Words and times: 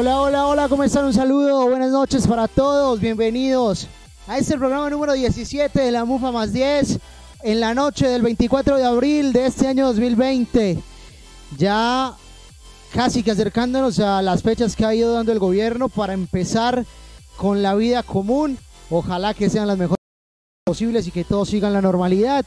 Hola, 0.00 0.20
hola, 0.20 0.46
hola, 0.46 0.68
¿cómo 0.68 0.84
están? 0.84 1.06
Un 1.06 1.12
saludo, 1.12 1.68
buenas 1.68 1.90
noches 1.90 2.24
para 2.24 2.46
todos, 2.46 3.00
bienvenidos 3.00 3.88
a 4.28 4.38
este 4.38 4.56
programa 4.56 4.88
número 4.88 5.12
17 5.12 5.76
de 5.76 5.90
la 5.90 6.04
MUFA 6.04 6.30
más 6.30 6.52
10 6.52 7.00
en 7.42 7.58
la 7.58 7.74
noche 7.74 8.06
del 8.06 8.22
24 8.22 8.76
de 8.76 8.84
abril 8.84 9.32
de 9.32 9.46
este 9.46 9.66
año 9.66 9.86
2020. 9.86 10.78
Ya 11.56 12.14
casi 12.94 13.24
que 13.24 13.32
acercándonos 13.32 13.98
a 13.98 14.22
las 14.22 14.44
fechas 14.44 14.76
que 14.76 14.84
ha 14.84 14.94
ido 14.94 15.12
dando 15.14 15.32
el 15.32 15.40
gobierno 15.40 15.88
para 15.88 16.12
empezar 16.12 16.86
con 17.36 17.64
la 17.64 17.74
vida 17.74 18.04
común. 18.04 18.56
Ojalá 18.90 19.34
que 19.34 19.50
sean 19.50 19.66
las 19.66 19.78
mejores 19.78 19.98
posibles 20.64 21.08
y 21.08 21.10
que 21.10 21.24
todos 21.24 21.48
sigan 21.48 21.72
la 21.72 21.82
normalidad. 21.82 22.46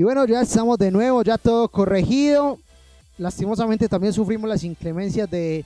Y 0.00 0.02
bueno, 0.02 0.24
ya 0.24 0.40
estamos 0.40 0.78
de 0.78 0.90
nuevo, 0.90 1.22
ya 1.22 1.36
todo 1.36 1.68
corregido. 1.68 2.58
Lastimosamente 3.18 3.86
también 3.86 4.14
sufrimos 4.14 4.48
las 4.48 4.64
inclemencias 4.64 5.30
de 5.30 5.62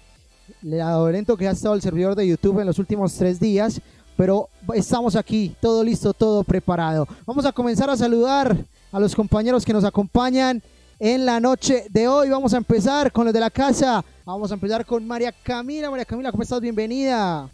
lo 0.60 1.08
lento 1.08 1.36
que 1.36 1.46
ha 1.46 1.52
estado 1.52 1.76
el 1.76 1.82
servidor 1.82 2.16
de 2.16 2.26
YouTube 2.26 2.58
en 2.58 2.66
los 2.66 2.80
últimos 2.80 3.14
tres 3.14 3.38
días. 3.38 3.80
Pero 4.16 4.48
estamos 4.74 5.14
aquí, 5.14 5.54
todo 5.60 5.84
listo, 5.84 6.12
todo 6.12 6.42
preparado. 6.42 7.06
Vamos 7.24 7.46
a 7.46 7.52
comenzar 7.52 7.88
a 7.88 7.96
saludar 7.96 8.56
a 8.90 8.98
los 8.98 9.14
compañeros 9.14 9.64
que 9.64 9.72
nos 9.72 9.84
acompañan 9.84 10.60
en 10.98 11.24
la 11.24 11.38
noche 11.38 11.86
de 11.90 12.08
hoy. 12.08 12.28
Vamos 12.28 12.54
a 12.54 12.56
empezar 12.56 13.12
con 13.12 13.26
los 13.26 13.34
de 13.34 13.38
la 13.38 13.50
casa. 13.50 14.04
Vamos 14.24 14.50
a 14.50 14.54
empezar 14.54 14.84
con 14.84 15.06
María 15.06 15.30
Camila. 15.44 15.90
María 15.90 16.06
Camila, 16.06 16.32
¿cómo 16.32 16.42
estás? 16.42 16.60
Bienvenida. 16.60 17.48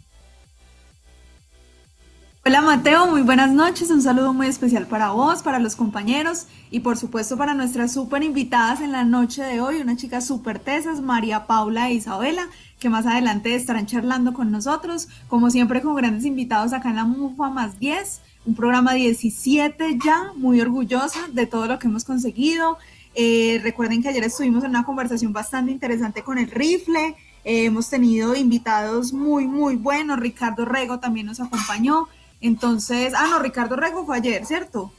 Hola 2.43 2.61
Mateo, 2.61 3.05
muy 3.05 3.21
buenas 3.21 3.51
noches. 3.51 3.91
Un 3.91 4.01
saludo 4.01 4.33
muy 4.33 4.47
especial 4.47 4.87
para 4.87 5.11
vos, 5.11 5.43
para 5.43 5.59
los 5.59 5.75
compañeros 5.75 6.47
y 6.71 6.79
por 6.79 6.97
supuesto 6.97 7.37
para 7.37 7.53
nuestras 7.53 7.93
súper 7.93 8.23
invitadas 8.23 8.81
en 8.81 8.91
la 8.91 9.03
noche 9.05 9.43
de 9.43 9.61
hoy, 9.61 9.79
una 9.79 9.95
chica 9.95 10.21
súper 10.21 10.57
tesas, 10.57 11.01
María 11.01 11.45
Paula 11.45 11.89
e 11.91 11.93
Isabela, 11.93 12.47
que 12.79 12.89
más 12.89 13.05
adelante 13.05 13.53
estarán 13.53 13.85
charlando 13.85 14.33
con 14.33 14.49
nosotros, 14.49 15.07
como 15.27 15.51
siempre 15.51 15.83
con 15.83 15.93
grandes 15.93 16.25
invitados 16.25 16.73
acá 16.73 16.89
en 16.89 16.95
la 16.95 17.05
MUFA 17.05 17.51
más 17.51 17.77
10, 17.77 18.21
un 18.47 18.55
programa 18.55 18.95
17 18.95 19.99
ya, 20.03 20.31
muy 20.35 20.61
orgullosa 20.61 21.19
de 21.31 21.45
todo 21.45 21.67
lo 21.67 21.77
que 21.77 21.89
hemos 21.89 22.05
conseguido. 22.05 22.79
Eh, 23.13 23.59
recuerden 23.61 24.01
que 24.01 24.09
ayer 24.09 24.23
estuvimos 24.23 24.63
en 24.63 24.71
una 24.71 24.83
conversación 24.83 25.31
bastante 25.31 25.71
interesante 25.71 26.23
con 26.23 26.39
el 26.39 26.49
rifle. 26.49 27.15
Eh, 27.43 27.65
hemos 27.65 27.87
tenido 27.87 28.35
invitados 28.35 29.13
muy, 29.13 29.45
muy 29.45 29.75
buenos. 29.75 30.19
Ricardo 30.19 30.65
Rego 30.65 30.99
también 30.99 31.27
nos 31.27 31.39
acompañó. 31.39 32.07
Entonces, 32.41 33.13
ah, 33.15 33.27
no, 33.29 33.39
Ricardo 33.39 33.75
Rego 33.75 34.05
fue 34.05 34.17
ayer, 34.17 34.45
¿cierto? 34.45 34.91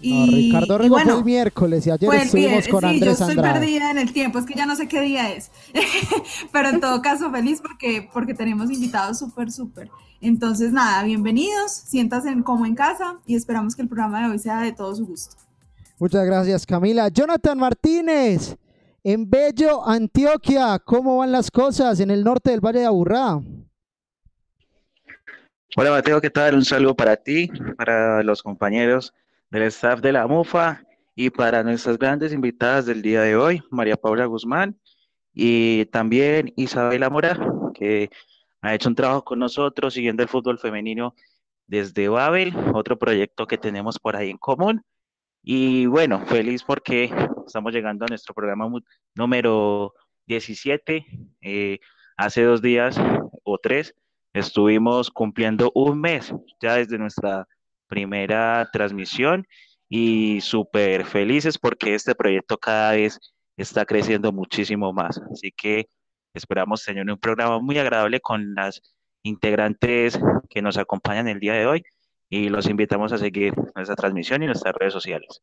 Y, 0.00 0.50
Ricardo 0.50 0.78
Rego 0.78 0.98
fue 0.98 1.12
el 1.12 1.24
miércoles 1.24 1.86
y 1.86 1.90
ayer 1.90 2.14
estuvimos 2.14 2.68
con 2.68 2.82
sí, 2.82 3.00
yo 3.00 3.12
estoy 3.12 3.36
perdida 3.36 3.90
en 3.90 3.98
el 3.98 4.12
tiempo, 4.12 4.38
es 4.38 4.44
que 4.44 4.54
ya 4.54 4.66
no 4.66 4.76
sé 4.76 4.88
qué 4.88 5.00
día 5.00 5.30
es. 5.32 5.50
Pero 6.52 6.68
en 6.68 6.80
todo 6.80 7.00
caso, 7.00 7.30
feliz 7.30 7.60
porque, 7.62 8.08
porque 8.12 8.34
tenemos 8.34 8.70
invitados 8.70 9.18
súper, 9.18 9.50
súper. 9.50 9.90
Entonces, 10.20 10.72
nada, 10.72 11.02
bienvenidos, 11.02 11.72
siéntanse 11.72 12.34
como 12.42 12.66
en 12.66 12.74
casa 12.74 13.18
y 13.26 13.36
esperamos 13.36 13.76
que 13.76 13.82
el 13.82 13.88
programa 13.88 14.20
de 14.20 14.32
hoy 14.32 14.38
sea 14.38 14.60
de 14.60 14.72
todo 14.72 14.94
su 14.94 15.06
gusto. 15.06 15.36
Muchas 15.98 16.26
gracias, 16.26 16.66
Camila. 16.66 17.08
Jonathan 17.08 17.58
Martínez, 17.58 18.56
en 19.02 19.28
Bello, 19.28 19.86
Antioquia, 19.86 20.78
¿cómo 20.78 21.18
van 21.18 21.32
las 21.32 21.50
cosas 21.50 22.00
en 22.00 22.10
el 22.10 22.22
norte 22.22 22.50
del 22.50 22.60
Valle 22.60 22.80
de 22.80 22.86
Aburrá? 22.86 23.40
Hola 25.74 25.90
Mateo, 25.90 26.20
¿qué 26.20 26.30
tal? 26.30 26.54
Un 26.54 26.64
saludo 26.64 26.94
para 26.94 27.16
ti, 27.16 27.50
para 27.76 28.22
los 28.22 28.42
compañeros 28.42 29.12
del 29.50 29.64
staff 29.64 30.00
de 30.00 30.12
la 30.12 30.26
MUFA 30.26 30.82
y 31.14 31.28
para 31.28 31.62
nuestras 31.62 31.98
grandes 31.98 32.32
invitadas 32.32 32.86
del 32.86 33.02
día 33.02 33.20
de 33.22 33.36
hoy, 33.36 33.62
María 33.70 33.96
Paula 33.96 34.24
Guzmán 34.26 34.78
y 35.34 35.84
también 35.86 36.52
Isabela 36.56 37.10
Mora, 37.10 37.38
que 37.74 38.10
ha 38.62 38.74
hecho 38.74 38.88
un 38.88 38.94
trabajo 38.94 39.24
con 39.24 39.38
nosotros 39.38 39.92
siguiendo 39.92 40.22
el 40.22 40.28
fútbol 40.30 40.58
femenino 40.58 41.14
desde 41.66 42.08
Babel, 42.08 42.54
otro 42.72 42.98
proyecto 42.98 43.46
que 43.46 43.58
tenemos 43.58 43.98
por 43.98 44.16
ahí 44.16 44.30
en 44.30 44.38
común. 44.38 44.82
Y 45.42 45.86
bueno, 45.86 46.24
feliz 46.26 46.62
porque 46.62 47.12
estamos 47.46 47.72
llegando 47.72 48.06
a 48.06 48.08
nuestro 48.08 48.34
programa 48.34 48.70
número 49.14 49.94
17. 50.26 51.04
Eh, 51.42 51.80
hace 52.16 52.42
dos 52.44 52.62
días 52.62 52.96
o 53.42 53.58
tres 53.58 53.94
Estuvimos 54.36 55.10
cumpliendo 55.10 55.72
un 55.74 55.98
mes 55.98 56.30
ya 56.60 56.74
desde 56.74 56.98
nuestra 56.98 57.48
primera 57.86 58.68
transmisión 58.70 59.46
y 59.88 60.42
súper 60.42 61.06
felices 61.06 61.56
porque 61.56 61.94
este 61.94 62.14
proyecto 62.14 62.58
cada 62.58 62.92
vez 62.92 63.18
está 63.56 63.86
creciendo 63.86 64.32
muchísimo 64.32 64.92
más. 64.92 65.18
Así 65.32 65.50
que 65.56 65.88
esperamos 66.34 66.84
tener 66.84 67.10
un 67.10 67.16
programa 67.16 67.60
muy 67.60 67.78
agradable 67.78 68.20
con 68.20 68.54
las 68.54 68.82
integrantes 69.22 70.20
que 70.50 70.60
nos 70.60 70.76
acompañan 70.76 71.28
el 71.28 71.40
día 71.40 71.54
de 71.54 71.66
hoy 71.66 71.82
y 72.28 72.50
los 72.50 72.68
invitamos 72.68 73.14
a 73.14 73.18
seguir 73.18 73.54
nuestra 73.74 73.96
transmisión 73.96 74.42
y 74.42 74.46
nuestras 74.46 74.74
redes 74.74 74.92
sociales. 74.92 75.40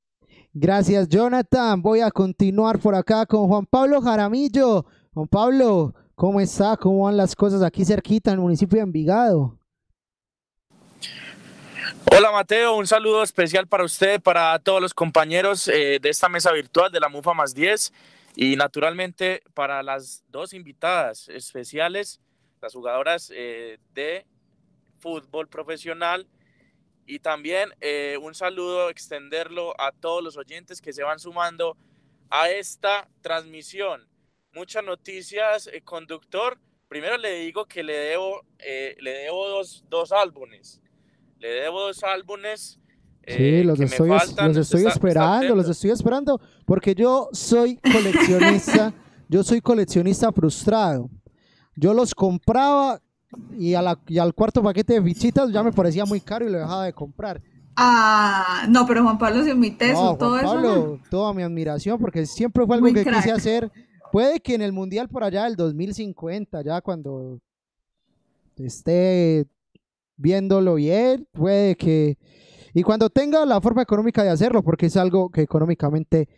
Gracias, 0.54 1.10
Jonathan. 1.10 1.82
Voy 1.82 2.02
a 2.02 2.12
continuar 2.12 2.78
por 2.78 2.94
acá 2.94 3.26
con 3.26 3.48
Juan 3.48 3.66
Pablo 3.66 4.02
Jaramillo. 4.02 4.86
Juan 5.16 5.28
Pablo, 5.28 5.96
¿Cómo 6.24 6.40
está? 6.40 6.78
¿Cómo 6.78 7.04
van 7.04 7.18
las 7.18 7.36
cosas 7.36 7.62
aquí 7.62 7.84
cerquita 7.84 8.32
en 8.32 8.36
el 8.36 8.40
municipio 8.40 8.78
de 8.78 8.84
Envigado? 8.84 9.60
Hola 12.10 12.32
Mateo, 12.32 12.78
un 12.78 12.88
saludo 12.88 13.24
especial 13.24 13.68
para 13.68 13.84
usted, 13.84 14.22
para 14.22 14.58
todos 14.60 14.82
los 14.82 14.94
compañeros 14.94 15.68
eh, 15.68 16.00
de 16.02 16.08
esta 16.08 16.30
mesa 16.30 16.54
virtual 16.54 16.90
de 16.94 17.02
la 17.02 17.10
MUFA 17.10 17.34
más 17.34 17.54
10 17.54 17.92
y 18.38 18.56
naturalmente 18.56 19.44
para 19.54 19.84
las 19.84 20.24
dos 20.30 20.54
invitadas 20.54 21.28
especiales, 21.28 22.22
las 22.62 22.72
jugadoras 22.72 23.30
eh, 23.36 23.80
de 23.94 24.26
fútbol 25.00 25.50
profesional 25.50 26.26
y 27.06 27.20
también 27.20 27.72
eh, 27.82 28.18
un 28.22 28.34
saludo 28.34 28.90
extenderlo 28.90 29.74
a 29.78 29.92
todos 29.92 30.24
los 30.24 30.38
oyentes 30.38 30.80
que 30.80 30.94
se 30.94 31.04
van 31.04 31.20
sumando 31.20 31.76
a 32.30 32.50
esta 32.50 33.10
transmisión 33.22 34.08
muchas 34.54 34.84
noticias, 34.84 35.70
eh, 35.72 35.82
conductor. 35.82 36.58
Primero 36.88 37.18
le 37.18 37.40
digo 37.40 37.66
que 37.66 37.84
le 37.84 37.94
debo, 37.94 38.42
eh, 38.60 38.96
le 39.00 39.12
debo 39.12 39.48
dos, 39.50 39.84
dos, 39.90 40.12
álbumes. 40.12 40.82
Le 41.40 41.50
debo 41.50 41.82
dos 41.82 42.04
álbumes. 42.04 42.80
Eh, 43.24 43.62
sí, 43.62 43.64
los 43.64 43.80
estoy, 43.80 44.10
los 44.10 44.58
estoy 44.58 44.86
esperando, 44.86 45.56
los 45.56 45.70
estoy 45.70 45.92
esperando, 45.92 46.42
porque 46.66 46.94
yo 46.94 47.30
soy 47.32 47.78
coleccionista, 47.78 48.94
yo 49.30 49.44
soy 49.44 49.62
coleccionista 49.62 50.32
frustrado. 50.32 51.10
Yo 51.76 51.94
los 51.94 52.14
compraba 52.14 53.02
y, 53.58 53.74
a 53.74 53.82
la, 53.82 54.00
y 54.08 54.20
al 54.20 54.34
cuarto 54.34 54.62
paquete 54.62 54.94
de 54.94 55.02
fichitas 55.02 55.52
ya 55.52 55.64
me 55.64 55.72
parecía 55.72 56.06
muy 56.06 56.22
caro 56.22 56.48
y 56.48 56.52
lo 56.52 56.60
dejaba 56.60 56.86
de 56.86 56.94
comprar. 56.94 57.42
Ah, 57.76 58.66
no, 58.70 58.86
pero 58.86 59.02
Juan 59.02 59.18
Pablo 59.18 59.42
es 59.42 59.56
mi 59.56 59.72
teso, 59.72 60.16
todo 60.20 60.40
Pablo, 60.40 61.00
Toda 61.10 61.34
mi 61.34 61.42
admiración, 61.42 61.98
porque 62.00 62.26
siempre 62.28 62.66
fue 62.68 62.76
algo 62.76 62.94
que 62.94 63.04
quise 63.04 63.32
hacer 63.32 63.72
Puede 64.14 64.42
que 64.42 64.54
en 64.54 64.62
el 64.62 64.74
Mundial 64.74 65.10
por 65.10 65.24
allá 65.24 65.46
del 65.46 65.56
2050, 65.56 66.62
ya 66.62 66.82
cuando 66.82 67.40
esté 68.58 69.48
viéndolo 70.18 70.76
bien, 70.76 71.28
puede 71.32 71.76
que... 71.76 72.20
Y 72.76 72.84
cuando 72.84 73.10
tenga 73.10 73.44
la 73.44 73.60
forma 73.60 73.82
económica 73.82 74.22
de 74.22 74.30
hacerlo, 74.30 74.62
porque 74.62 74.86
es 74.86 74.98
algo 74.98 75.32
que 75.32 75.42
económicamente 75.42 76.30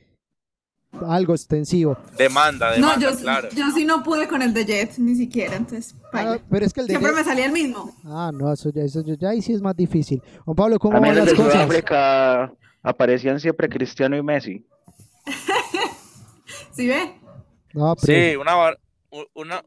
algo 1.06 1.34
extensivo. 1.34 1.98
Demanda, 2.18 2.72
demanda, 2.72 2.96
no, 2.96 3.02
yo, 3.02 3.18
claro. 3.20 3.50
Yo 3.54 3.70
sí 3.72 3.84
no 3.84 4.04
pude 4.04 4.30
con 4.30 4.42
el 4.42 4.54
de 4.54 4.64
Jet, 4.64 4.98
ni 4.98 5.16
siquiera, 5.16 5.58
entonces. 5.58 5.96
Ah, 6.14 6.38
pero 6.50 6.66
es 6.66 6.72
que 6.72 6.80
el 6.80 6.88
de 6.88 6.94
Siempre 6.94 7.12
me 7.12 7.26
salía 7.26 7.48
el 7.48 7.52
mismo. 7.52 7.94
Ah, 8.06 8.32
no, 8.34 8.54
eso 8.54 8.70
ya, 8.70 8.84
eso 8.84 9.04
ya 9.04 9.32
ahí 9.32 9.42
sí 9.42 9.52
es 9.52 9.62
más 9.62 9.76
difícil. 9.76 10.24
Juan 10.46 10.56
Pablo, 10.56 10.80
¿cómo 10.80 11.02
van 11.02 11.14
las 11.14 11.34
cosas? 11.34 11.52
Sudáfrica 11.52 12.54
aparecían 12.82 13.38
siempre 13.38 13.68
Cristiano 13.68 14.16
y 14.16 14.24
Messi. 14.24 14.66
¿Sí 16.72 16.88
ve? 16.88 17.25
Sí, 17.98 18.36
una, 18.36 18.76
una, 19.34 19.64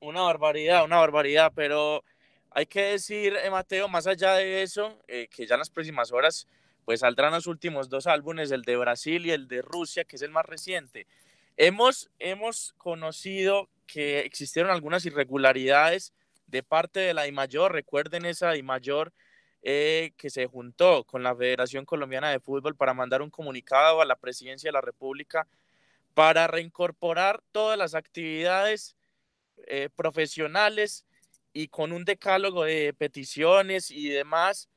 una 0.00 0.22
barbaridad, 0.22 0.84
una 0.84 0.98
barbaridad, 0.98 1.52
pero 1.54 2.04
hay 2.50 2.66
que 2.66 2.82
decir, 2.82 3.34
eh, 3.42 3.50
Mateo, 3.50 3.88
más 3.88 4.06
allá 4.06 4.34
de 4.34 4.62
eso, 4.62 4.98
eh, 5.08 5.28
que 5.30 5.46
ya 5.46 5.54
en 5.54 5.60
las 5.60 5.70
próximas 5.70 6.12
horas 6.12 6.46
pues 6.84 7.00
saldrán 7.00 7.32
los 7.32 7.46
últimos 7.46 7.90
dos 7.90 8.06
álbumes, 8.06 8.50
el 8.50 8.62
de 8.62 8.76
Brasil 8.76 9.26
y 9.26 9.30
el 9.30 9.46
de 9.46 9.60
Rusia, 9.60 10.04
que 10.04 10.16
es 10.16 10.22
el 10.22 10.30
más 10.30 10.46
reciente. 10.46 11.06
Hemos, 11.58 12.10
hemos 12.18 12.74
conocido 12.78 13.68
que 13.86 14.20
existieron 14.20 14.70
algunas 14.70 15.04
irregularidades 15.04 16.14
de 16.46 16.62
parte 16.62 17.00
de 17.00 17.12
la 17.12 17.24
DIMAYOR, 17.24 17.72
recuerden 17.72 18.24
esa 18.24 18.52
DIMAYOR 18.52 19.12
eh, 19.62 20.12
que 20.16 20.30
se 20.30 20.46
juntó 20.46 21.04
con 21.04 21.22
la 21.22 21.36
Federación 21.36 21.84
Colombiana 21.84 22.30
de 22.30 22.40
Fútbol 22.40 22.74
para 22.74 22.94
mandar 22.94 23.20
un 23.20 23.28
comunicado 23.28 24.00
a 24.00 24.06
la 24.06 24.16
Presidencia 24.16 24.68
de 24.68 24.72
la 24.72 24.80
República 24.80 25.46
para 26.18 26.48
reincorporar 26.48 27.44
todas 27.52 27.78
las 27.78 27.94
actividades 27.94 28.96
eh, 29.68 29.88
profesionales 29.94 31.06
y 31.52 31.68
con 31.68 31.92
un 31.92 32.04
decálogo 32.04 32.64
de 32.64 32.92
peticiones 32.92 33.92
y 33.92 34.08
demás 34.08 34.68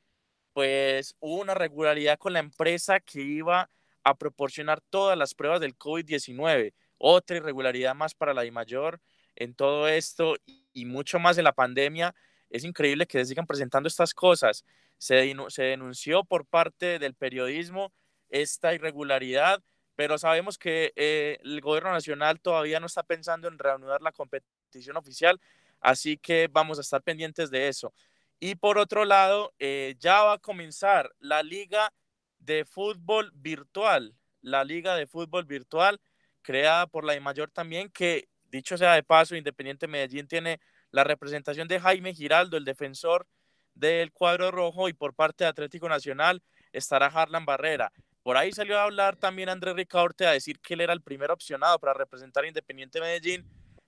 pues 0.53 1.15
hubo 1.19 1.41
una 1.41 1.55
regularidad 1.55 2.19
con 2.19 2.33
la 2.33 2.41
empresa 2.41 2.99
que 2.99 3.21
iba 3.21 3.71
a 4.03 4.13
proporcionar 4.19 4.81
todas 4.81 5.17
las 5.17 5.33
pruebas 5.33 5.61
del 5.61 5.75
COVID-19. 5.75 6.75
Otra 6.99 7.37
irregularidad 7.37 7.95
más 7.95 8.13
para 8.13 8.35
la 8.35 8.45
mayor 8.51 9.01
en 9.35 9.55
todo 9.55 9.87
esto 9.87 10.35
y 10.73 10.85
mucho 10.85 11.17
más 11.17 11.39
en 11.39 11.45
la 11.45 11.53
pandemia. 11.53 12.13
Es 12.51 12.63
increíble 12.63 13.07
que 13.07 13.17
se 13.17 13.25
sigan 13.25 13.47
presentando 13.47 13.87
estas 13.87 14.13
cosas. 14.13 14.63
Se 14.99 15.35
denunció 15.57 16.23
por 16.23 16.45
parte 16.45 16.99
del 16.99 17.15
periodismo 17.15 17.91
esta 18.29 18.75
irregularidad, 18.75 19.63
pero 19.95 20.17
sabemos 20.17 20.57
que 20.57 20.93
eh, 20.95 21.37
el 21.43 21.61
gobierno 21.61 21.91
nacional 21.91 22.39
todavía 22.39 22.79
no 22.79 22.87
está 22.87 23.03
pensando 23.03 23.47
en 23.47 23.59
reanudar 23.59 24.01
la 24.01 24.11
competición 24.11 24.97
oficial, 24.97 25.39
así 25.79 26.17
que 26.17 26.47
vamos 26.51 26.77
a 26.77 26.81
estar 26.81 27.01
pendientes 27.01 27.51
de 27.51 27.67
eso. 27.67 27.93
Y 28.39 28.55
por 28.55 28.77
otro 28.77 29.05
lado, 29.05 29.53
eh, 29.59 29.95
ya 29.99 30.23
va 30.23 30.33
a 30.33 30.37
comenzar 30.39 31.11
la 31.19 31.43
liga 31.43 31.93
de 32.39 32.65
fútbol 32.65 33.31
virtual, 33.35 34.15
la 34.41 34.63
liga 34.63 34.95
de 34.95 35.05
fútbol 35.07 35.45
virtual 35.45 36.01
creada 36.41 36.87
por 36.87 37.05
la 37.05 37.19
mayor 37.19 37.51
también, 37.51 37.89
que 37.89 38.27
dicho 38.45 38.77
sea 38.77 38.93
de 38.93 39.03
paso, 39.03 39.35
Independiente 39.35 39.87
Medellín 39.87 40.27
tiene 40.27 40.59
la 40.91 41.03
representación 41.03 41.67
de 41.67 41.79
Jaime 41.79 42.13
Giraldo, 42.13 42.57
el 42.57 42.65
defensor 42.65 43.27
del 43.73 44.11
cuadro 44.11 44.51
rojo, 44.51 44.89
y 44.89 44.93
por 44.93 45.13
parte 45.13 45.43
de 45.43 45.49
Atlético 45.49 45.87
Nacional 45.87 46.41
estará 46.73 47.07
Harlan 47.07 47.45
Barrera. 47.45 47.91
Por 48.23 48.37
ahí 48.37 48.51
salió 48.51 48.77
a 48.77 48.83
hablar 48.83 49.15
también 49.15 49.49
Andrés 49.49 49.75
Ricaurte 49.75 50.27
a 50.27 50.31
decir 50.31 50.59
que 50.59 50.75
él 50.75 50.81
era 50.81 50.93
el 50.93 51.01
primer 51.01 51.31
opcionado 51.31 51.79
para 51.79 51.93
representar 51.93 52.43
a 52.43 52.47
Independiente 52.47 53.01
Medellín, 53.01 53.45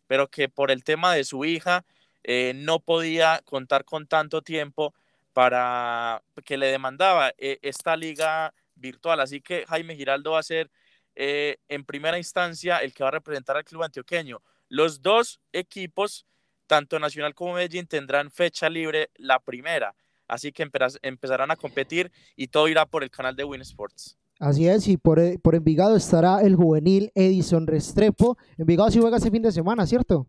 pero 0.07 0.27
que 0.27 0.49
por 0.49 0.71
el 0.71 0.83
tema 0.83 1.13
de 1.13 1.23
su 1.23 1.45
hija 1.45 1.85
eh, 2.23 2.53
no 2.55 2.79
podía 2.79 3.41
contar 3.45 3.85
con 3.85 4.07
tanto 4.07 4.41
tiempo 4.41 4.93
para 5.33 6.23
que 6.45 6.57
le 6.57 6.67
demandaba 6.67 7.31
eh, 7.37 7.59
esta 7.61 7.95
liga 7.95 8.53
virtual. 8.75 9.19
Así 9.19 9.39
que 9.41 9.65
Jaime 9.67 9.95
Giraldo 9.95 10.31
va 10.31 10.39
a 10.39 10.43
ser 10.43 10.71
eh, 11.15 11.57
en 11.67 11.85
primera 11.85 12.17
instancia 12.17 12.77
el 12.77 12.93
que 12.93 13.03
va 13.03 13.09
a 13.09 13.11
representar 13.11 13.57
al 13.57 13.65
club 13.65 13.83
antioqueño. 13.83 14.41
Los 14.67 15.03
dos 15.03 15.41
equipos, 15.51 16.25
tanto 16.65 16.97
Nacional 16.97 17.35
como 17.35 17.53
Medellín, 17.53 17.85
tendrán 17.85 18.31
fecha 18.31 18.67
libre 18.67 19.11
la 19.15 19.39
primera. 19.39 19.93
Así 20.27 20.51
que 20.51 20.67
empezarán 21.03 21.51
a 21.51 21.55
competir 21.55 22.11
y 22.35 22.47
todo 22.47 22.67
irá 22.67 22.87
por 22.87 23.03
el 23.03 23.11
canal 23.11 23.35
de 23.35 23.43
Win 23.43 23.61
Sports. 23.61 24.17
Así 24.39 24.67
es, 24.67 24.87
y 24.87 24.97
por, 24.97 25.19
por 25.41 25.55
Envigado 25.55 25.95
estará 25.95 26.41
el 26.41 26.55
juvenil 26.55 27.11
Edison 27.15 27.67
Restrepo. 27.67 28.37
Envigado 28.57 28.91
sí 28.91 28.99
juega 28.99 29.17
ese 29.17 29.31
fin 29.31 29.41
de 29.41 29.51
semana, 29.51 29.85
¿cierto? 29.85 30.27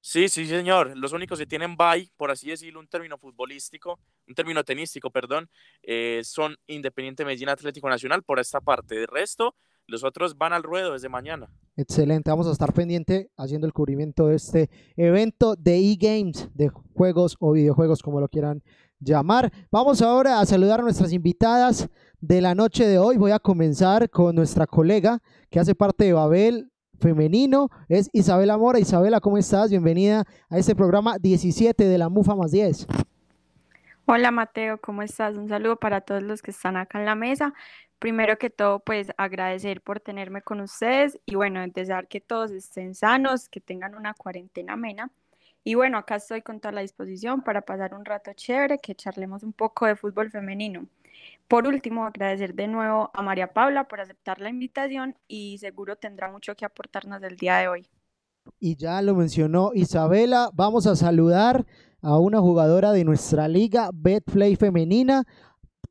Sí, 0.00 0.28
sí, 0.28 0.46
señor. 0.46 0.96
Los 0.96 1.12
únicos 1.12 1.38
que 1.38 1.46
tienen 1.46 1.76
bye, 1.76 2.10
por 2.16 2.30
así 2.32 2.50
decirlo, 2.50 2.80
un 2.80 2.88
término 2.88 3.16
futbolístico, 3.16 4.00
un 4.26 4.34
término 4.34 4.64
tenístico, 4.64 5.10
perdón, 5.10 5.48
eh, 5.82 6.22
son 6.24 6.56
Independiente 6.66 7.24
Medellín 7.24 7.48
Atlético 7.48 7.88
Nacional 7.88 8.24
por 8.24 8.40
esta 8.40 8.60
parte. 8.60 8.96
De 8.96 9.06
resto, 9.06 9.54
los 9.86 10.02
otros 10.02 10.36
van 10.36 10.52
al 10.52 10.64
ruedo 10.64 10.94
desde 10.94 11.08
mañana. 11.08 11.48
Excelente, 11.76 12.30
vamos 12.30 12.48
a 12.48 12.52
estar 12.52 12.72
pendiente 12.72 13.30
haciendo 13.36 13.66
el 13.66 13.72
cubrimiento 13.72 14.26
de 14.26 14.36
este 14.36 14.70
evento 14.96 15.54
de 15.54 15.78
e-games, 15.78 16.48
de 16.54 16.68
juegos 16.68 17.36
o 17.38 17.52
videojuegos, 17.52 18.02
como 18.02 18.20
lo 18.20 18.28
quieran 18.28 18.62
llamar. 19.02 19.52
Vamos 19.70 20.00
ahora 20.02 20.40
a 20.40 20.46
saludar 20.46 20.80
a 20.80 20.82
nuestras 20.82 21.12
invitadas 21.12 21.88
de 22.20 22.40
la 22.40 22.54
noche 22.54 22.86
de 22.86 22.98
hoy. 22.98 23.16
Voy 23.16 23.32
a 23.32 23.38
comenzar 23.38 24.08
con 24.10 24.34
nuestra 24.34 24.66
colega 24.66 25.20
que 25.50 25.60
hace 25.60 25.74
parte 25.74 26.04
de 26.04 26.12
Babel, 26.12 26.70
femenino 27.02 27.68
es 27.88 28.08
Isabela 28.12 28.56
Mora. 28.56 28.78
Isabela, 28.78 29.20
¿cómo 29.20 29.36
estás? 29.36 29.70
Bienvenida 29.70 30.24
a 30.48 30.58
este 30.58 30.74
programa 30.74 31.18
17 31.18 31.84
de 31.84 31.98
la 31.98 32.08
MUFA 32.08 32.36
más 32.36 32.52
10. 32.52 32.86
Hola 34.06 34.30
Mateo, 34.30 34.80
¿cómo 34.80 35.02
estás? 35.02 35.36
Un 35.36 35.48
saludo 35.48 35.76
para 35.76 36.00
todos 36.00 36.22
los 36.22 36.42
que 36.42 36.50
están 36.52 36.76
acá 36.76 36.98
en 36.98 37.06
la 37.06 37.14
mesa. 37.14 37.54
Primero 37.98 38.36
que 38.36 38.50
todo, 38.50 38.80
pues 38.80 39.12
agradecer 39.16 39.80
por 39.80 40.00
tenerme 40.00 40.42
con 40.42 40.60
ustedes 40.60 41.18
y 41.24 41.36
bueno, 41.36 41.64
desear 41.68 42.08
que 42.08 42.20
todos 42.20 42.50
estén 42.50 42.94
sanos, 42.94 43.48
que 43.48 43.60
tengan 43.60 43.94
una 43.94 44.14
cuarentena 44.14 44.72
amena. 44.72 45.10
Y 45.64 45.74
bueno, 45.74 45.98
acá 45.98 46.16
estoy 46.16 46.42
con 46.42 46.58
toda 46.60 46.72
la 46.72 46.80
disposición 46.80 47.42
para 47.42 47.62
pasar 47.62 47.94
un 47.94 48.04
rato 48.04 48.32
chévere, 48.34 48.78
que 48.78 48.94
charlemos 48.94 49.42
un 49.42 49.52
poco 49.52 49.86
de 49.86 49.94
fútbol 49.94 50.30
femenino. 50.30 50.86
Por 51.46 51.66
último, 51.66 52.04
agradecer 52.04 52.54
de 52.54 52.66
nuevo 52.66 53.10
a 53.14 53.22
María 53.22 53.52
Paula 53.52 53.86
por 53.86 54.00
aceptar 54.00 54.40
la 54.40 54.48
invitación 54.48 55.16
y 55.28 55.58
seguro 55.58 55.96
tendrá 55.96 56.30
mucho 56.30 56.54
que 56.56 56.64
aportarnos 56.64 57.22
el 57.22 57.36
día 57.36 57.58
de 57.58 57.68
hoy. 57.68 57.86
Y 58.58 58.74
ya 58.76 59.00
lo 59.02 59.14
mencionó 59.14 59.70
Isabela, 59.72 60.50
vamos 60.52 60.86
a 60.88 60.96
saludar 60.96 61.64
a 62.00 62.18
una 62.18 62.40
jugadora 62.40 62.90
de 62.92 63.04
nuestra 63.04 63.46
liga 63.46 63.90
Betplay 63.94 64.56
femenina. 64.56 65.24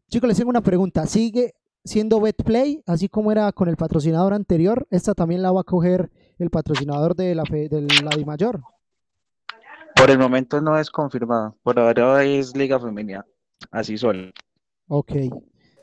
Chicos, 0.09 0.27
les 0.27 0.37
tengo 0.37 0.49
una 0.49 0.61
pregunta. 0.61 1.05
¿Sigue 1.05 1.53
siendo 1.85 2.19
Betplay 2.19 2.83
así 2.85 3.07
como 3.07 3.31
era 3.31 3.51
con 3.53 3.69
el 3.69 3.77
patrocinador 3.77 4.33
anterior? 4.33 4.85
¿Esta 4.89 5.13
también 5.13 5.41
la 5.41 5.53
va 5.53 5.61
a 5.61 5.63
coger 5.63 6.11
el 6.39 6.49
patrocinador 6.49 7.15
de 7.15 7.35
la, 7.35 7.43
de 7.43 7.87
la 8.03 8.25
Mayor? 8.25 8.61
Por 10.01 10.09
el 10.09 10.17
momento 10.17 10.59
no 10.59 10.79
es 10.79 10.89
confirmado. 10.89 11.55
Por 11.61 11.77
ahora 11.77 12.23
es 12.23 12.57
Liga 12.57 12.79
Femenina. 12.79 13.23
Así 13.69 13.99
solo. 13.99 14.31
Ok. 14.87 15.11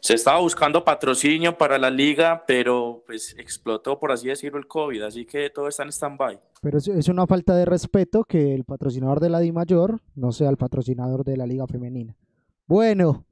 Se 0.00 0.14
estaba 0.14 0.40
buscando 0.40 0.82
patrocinio 0.84 1.56
para 1.56 1.78
la 1.78 1.88
liga, 1.88 2.42
pero 2.44 3.04
pues 3.06 3.36
explotó, 3.38 4.00
por 4.00 4.10
así 4.10 4.26
decirlo, 4.26 4.58
el 4.58 4.66
COVID, 4.66 5.02
así 5.02 5.24
que 5.24 5.50
todo 5.50 5.68
está 5.68 5.84
en 5.84 5.90
stand-by. 5.90 6.40
Pero 6.60 6.78
es 6.78 7.08
una 7.08 7.28
falta 7.28 7.54
de 7.54 7.64
respeto 7.64 8.24
que 8.24 8.56
el 8.56 8.64
patrocinador 8.64 9.20
de 9.20 9.30
la 9.30 9.38
Di 9.38 9.52
Mayor 9.52 10.00
no 10.16 10.32
sea 10.32 10.50
el 10.50 10.56
patrocinador 10.56 11.22
de 11.22 11.36
la 11.36 11.46
liga 11.46 11.68
femenina. 11.68 12.16
Bueno, 12.66 13.24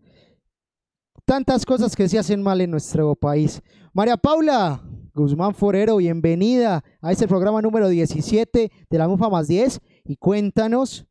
tantas 1.25 1.67
cosas 1.67 1.97
que 1.97 2.09
se 2.09 2.21
hacen 2.21 2.41
mal 2.41 2.61
en 2.61 2.71
nuestro 2.71 3.17
país. 3.17 3.61
María 3.93 4.17
Paula 4.17 4.81
Guzmán 5.17 5.53
Forero, 5.53 5.97
bienvenida 5.97 6.85
a 7.01 7.11
este 7.11 7.27
programa 7.27 7.61
número 7.61 7.89
17 7.89 8.71
de 8.89 8.99
la 8.99 9.09
MUFA 9.09 9.31
más 9.31 9.49
10 9.49 9.81
y 10.07 10.17
cuéntanos 10.17 11.07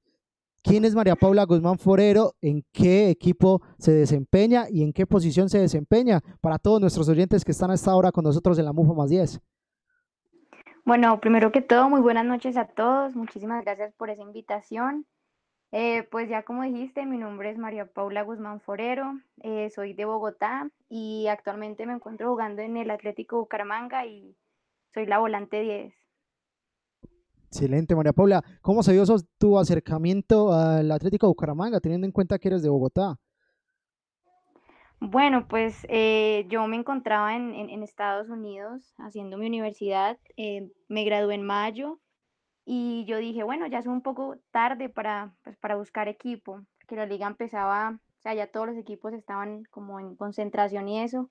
¿Quién 0.68 0.84
es 0.84 0.96
María 0.96 1.16
Paula 1.16 1.44
Guzmán 1.44 1.78
Forero? 1.78 2.34
¿En 2.42 2.66
qué 2.74 3.12
equipo 3.12 3.62
se 3.78 3.92
desempeña 3.92 4.66
y 4.68 4.82
en 4.82 4.94
qué 4.94 5.06
posición 5.06 5.48
se 5.48 5.60
desempeña? 5.60 6.22
Para 6.42 6.58
todos 6.58 6.82
nuestros 6.82 7.08
oyentes 7.08 7.46
que 7.46 7.52
están 7.52 7.70
a 7.70 7.76
esta 7.76 7.96
hora 7.96 8.12
con 8.12 8.24
nosotros 8.24 8.58
en 8.58 8.66
la 8.66 8.74
MUFA 8.74 8.96
más 8.96 9.12
10. 9.12 9.40
Bueno, 10.84 11.20
primero 11.20 11.52
que 11.52 11.62
todo, 11.62 11.88
muy 11.88 12.02
buenas 12.02 12.26
noches 12.26 12.58
a 12.58 12.66
todos. 12.66 13.16
Muchísimas 13.16 13.64
gracias 13.64 13.94
por 13.94 14.10
esa 14.10 14.24
invitación. 14.24 15.06
Eh, 15.72 16.02
pues 16.10 16.30
ya 16.30 16.42
como 16.42 16.64
dijiste, 16.64 17.06
mi 17.06 17.20
nombre 17.20 17.52
es 17.52 17.60
María 17.60 17.86
Paula 17.86 18.24
Guzmán 18.24 18.60
Forero, 18.60 19.20
eh, 19.44 19.70
soy 19.70 19.94
de 19.94 20.06
Bogotá 20.06 20.72
y 20.90 21.28
actualmente 21.28 21.86
me 21.86 21.94
encuentro 21.94 22.30
jugando 22.30 22.64
en 22.64 22.78
el 22.78 22.90
Atlético 22.90 23.38
Bucaramanga 23.38 24.08
y 24.08 24.36
soy 24.96 25.06
la 25.06 25.20
volante 25.20 25.62
10. 25.62 26.05
Excelente, 27.56 27.96
María 27.96 28.12
Paula. 28.12 28.44
¿Cómo 28.62 28.84
se 28.84 28.92
dio 28.92 29.06
tu 29.38 29.58
acercamiento 29.58 30.52
al 30.52 30.92
Atlético 30.92 31.28
de 31.28 31.30
Bucaramanga, 31.30 31.80
teniendo 31.80 32.06
en 32.06 32.12
cuenta 32.12 32.38
que 32.38 32.50
eres 32.50 32.62
de 32.62 32.68
Bogotá? 32.68 33.18
Bueno, 35.00 35.48
pues 35.48 35.88
eh, 35.88 36.46
yo 36.50 36.68
me 36.68 36.76
encontraba 36.76 37.34
en, 37.34 37.82
Estados 37.82 38.28
Unidos 38.28 38.94
haciendo 38.98 39.38
mi 39.38 39.48
universidad, 39.48 40.18
eh, 40.36 40.70
me 40.90 41.06
gradué 41.06 41.36
en 41.36 41.44
mayo 41.44 42.02
y 42.66 43.06
yo 43.06 43.20
dije, 43.20 43.44
bueno, 43.44 43.68
ya 43.68 43.80
es 43.80 43.88
un 43.88 44.02
poco 44.02 44.36
tarde 44.52 44.90
para, 44.90 45.34
pues, 45.46 45.56
para 45.56 45.78
buscar 45.78 46.10
equipo, 46.10 46.62
porque 46.80 46.98
la 46.98 47.06
liga 47.06 47.26
empezaba, 47.26 48.02
o 48.18 48.22
sea, 48.22 48.34
ya 48.34 48.48
todos 48.48 48.68
los 48.68 48.78
equipos 48.78 49.14
estaban 49.14 49.64
como 49.70 50.02
en 50.02 50.18
concentración 50.18 50.90
y 50.90 51.00
eso, 51.00 51.30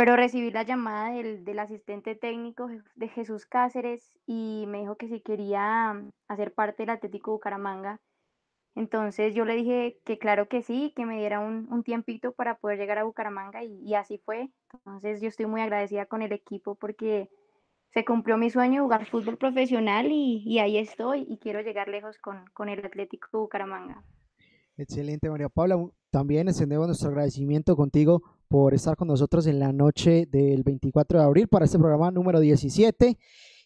pero 0.00 0.16
recibí 0.16 0.50
la 0.50 0.62
llamada 0.62 1.12
del, 1.12 1.44
del, 1.44 1.58
asistente 1.58 2.14
técnico 2.14 2.70
de 2.94 3.08
Jesús 3.08 3.44
Cáceres 3.44 4.16
y 4.26 4.64
me 4.66 4.78
dijo 4.78 4.96
que 4.96 5.08
si 5.08 5.20
quería 5.20 5.92
mm, 5.92 6.08
hacer 6.26 6.54
parte 6.54 6.84
del 6.84 6.88
Atlético 6.88 7.32
Bucaramanga. 7.32 8.00
Entonces 8.74 9.34
yo 9.34 9.44
le 9.44 9.56
dije 9.56 10.00
que 10.06 10.16
claro 10.16 10.48
que 10.48 10.62
sí, 10.62 10.94
que 10.96 11.04
me 11.04 11.18
diera 11.18 11.40
un, 11.40 11.70
un 11.70 11.82
tiempito 11.82 12.32
para 12.32 12.56
poder 12.56 12.78
llegar 12.78 12.96
a 12.96 13.04
Bucaramanga 13.04 13.62
y, 13.62 13.92
así 13.92 14.16
fue. 14.24 14.48
Entonces 14.72 15.20
yo 15.20 15.28
estoy 15.28 15.44
muy 15.44 15.60
agradecida 15.60 16.06
con 16.06 16.22
el 16.22 16.32
equipo 16.32 16.76
porque 16.76 17.28
se 17.92 18.02
cumplió 18.06 18.38
mi 18.38 18.48
sueño 18.48 18.84
jugar 18.84 19.04
fútbol 19.04 19.36
profesional 19.36 20.06
y, 20.10 20.42
y 20.46 20.60
ahí 20.60 20.78
estoy 20.78 21.26
y 21.28 21.36
quiero 21.36 21.60
llegar 21.60 21.88
lejos 21.88 22.16
con, 22.16 22.46
con 22.54 22.70
el 22.70 22.82
Atlético 22.86 23.40
Bucaramanga. 23.40 24.02
Excelente, 24.78 25.28
María 25.28 25.50
Paula. 25.50 25.76
También 26.10 26.48
extendemos 26.48 26.86
nuestro 26.86 27.10
agradecimiento 27.10 27.76
contigo 27.76 28.39
por 28.50 28.74
estar 28.74 28.96
con 28.96 29.06
nosotros 29.06 29.46
en 29.46 29.60
la 29.60 29.72
noche 29.72 30.26
del 30.26 30.64
24 30.64 31.20
de 31.20 31.24
abril 31.24 31.46
para 31.46 31.66
este 31.66 31.78
programa 31.78 32.10
número 32.10 32.40
17. 32.40 33.16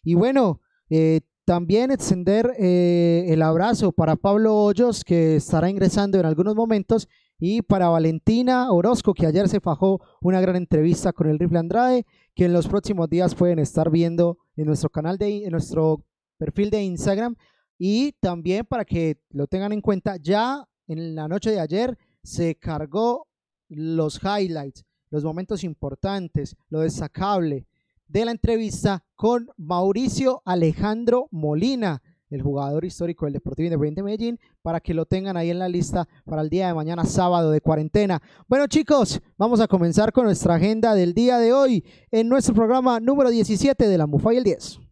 Y 0.05 0.15
bueno, 0.15 0.61
eh, 0.91 1.23
también 1.47 1.91
extender 1.91 2.55
eh, 2.59 3.25
el 3.29 3.41
abrazo 3.41 3.93
para 3.93 4.17
Pablo 4.17 4.55
Hoyos, 4.55 5.03
que 5.03 5.37
estará 5.37 5.71
ingresando 5.71 6.21
en 6.21 6.27
algunos 6.27 6.55
momentos, 6.55 7.09
y 7.39 7.63
para 7.63 7.89
Valentina 7.89 8.71
Orozco, 8.71 9.15
que 9.15 9.27
ayer 9.27 9.49
se 9.49 9.59
fajó 9.59 10.03
una 10.21 10.43
gran 10.43 10.57
entrevista 10.57 11.15
con 11.15 11.31
el 11.31 11.39
Rifle 11.39 11.61
Andrade, 11.61 12.05
que 12.35 12.45
en 12.45 12.53
los 12.53 12.69
próximos 12.69 13.09
días 13.09 13.35
pueden 13.35 13.61
estar 13.61 13.91
viendo 13.91 14.37
en 14.55 14.67
nuestro 14.67 14.91
canal 14.91 15.17
de 15.17 15.47
en 15.47 15.51
nuestro 15.51 16.05
perfil 16.37 16.69
de 16.69 16.83
Instagram. 16.83 17.37
Y 17.79 18.13
también 18.21 18.67
para 18.67 18.85
que 18.85 19.17
lo 19.31 19.47
tengan 19.47 19.73
en 19.73 19.81
cuenta, 19.81 20.17
ya 20.17 20.69
en 20.87 21.15
la 21.15 21.27
noche 21.27 21.51
de 21.51 21.61
ayer 21.61 21.97
se 22.23 22.55
cargó 22.55 23.29
los 23.69 24.21
highlights, 24.23 24.85
los 25.11 25.25
momentos 25.25 25.65
importantes, 25.65 26.57
lo 26.69 26.81
destacable 26.81 27.67
de 28.09 28.25
la 28.25 28.31
entrevista 28.31 29.05
con 29.15 29.49
Mauricio 29.57 30.43
Alejandro 30.45 31.29
Molina, 31.31 32.03
el 32.31 32.43
jugador 32.43 32.85
histórico 32.85 33.27
del 33.27 33.35
Deportivo 33.35 33.67
Independiente 33.67 34.01
de 34.01 34.05
Medellín, 34.05 34.41
para 34.63 34.81
que 34.81 34.95
lo 34.95 35.07
tengan 35.07 35.37
ahí 35.37 35.51
en 35.51 35.59
la 35.59 35.69
lista 35.69 36.09
para 36.25 36.43
el 36.43 36.51
día 36.51 36.67
de 36.67 36.75
mañana, 36.75 37.05
sábado 37.05 37.51
de 37.51 37.61
cuarentena. 37.61 38.21
Bueno 38.49 38.67
chicos, 38.67 39.21
vamos 39.39 39.61
a 39.61 39.69
comenzar 39.69 40.13
con 40.13 40.25
nuestra 40.25 40.57
agenda 40.57 40.95
del 40.95 41.15
día 41.15 41.39
de 41.39 41.53
hoy 41.53 41.85
en 42.11 42.29
nuestro 42.29 42.55
programa 42.55 43.01
número 43.01 43.31
17 43.31 43.89
de 43.89 43.99
la 43.99 44.07
MUFA 44.07 44.35
y 44.35 44.37
el 44.39 44.45
10. 44.45 44.84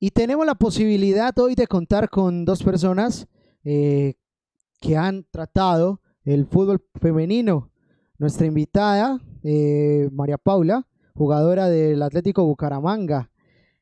Y 0.00 0.10
tenemos 0.12 0.46
la 0.46 0.54
posibilidad 0.54 1.36
hoy 1.38 1.54
de 1.56 1.66
contar 1.66 2.08
con 2.08 2.44
dos 2.44 2.62
personas 2.62 3.26
eh, 3.64 4.14
que 4.80 4.96
han 4.96 5.24
tratado 5.30 6.00
el 6.24 6.46
fútbol 6.46 6.84
femenino. 7.00 7.72
Nuestra 8.18 8.46
invitada, 8.46 9.20
eh, 9.42 10.08
María 10.12 10.38
Paula, 10.38 10.86
jugadora 11.14 11.68
del 11.68 12.02
Atlético 12.02 12.44
Bucaramanga, 12.44 13.30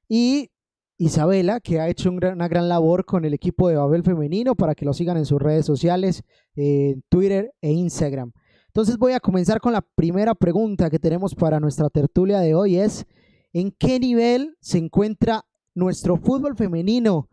y 0.09 0.51
Isabela, 0.99 1.61
que 1.61 1.81
ha 1.81 1.89
hecho 1.89 2.11
una 2.11 2.49
gran 2.49 2.69
labor 2.69 3.05
con 3.05 3.27
el 3.27 3.35
equipo 3.35 3.69
de 3.69 3.77
Babel 3.77 4.03
Femenino 4.03 4.55
para 4.55 4.75
que 4.75 4.87
lo 4.87 4.95
sigan 4.95 5.19
en 5.19 5.27
sus 5.27 5.41
redes 5.41 5.67
sociales, 5.67 6.23
en 6.55 7.03
Twitter 7.11 7.53
e 7.61 7.73
Instagram. 7.73 8.33
Entonces 8.69 8.97
voy 8.97 9.13
a 9.13 9.21
comenzar 9.21 9.61
con 9.61 9.73
la 9.73 9.83
primera 9.83 10.35
pregunta 10.35 10.89
que 10.89 10.99
tenemos 10.99 11.35
para 11.35 11.61
nuestra 11.61 11.91
tertulia 11.91 12.41
de 12.41 12.55
hoy 12.55 12.77
es, 12.77 13.07
¿en 13.53 13.71
qué 13.73 13.99
nivel 13.99 14.57
se 14.61 14.79
encuentra 14.79 15.46
nuestro 15.77 16.17
fútbol 16.17 16.57
femenino? 16.57 17.29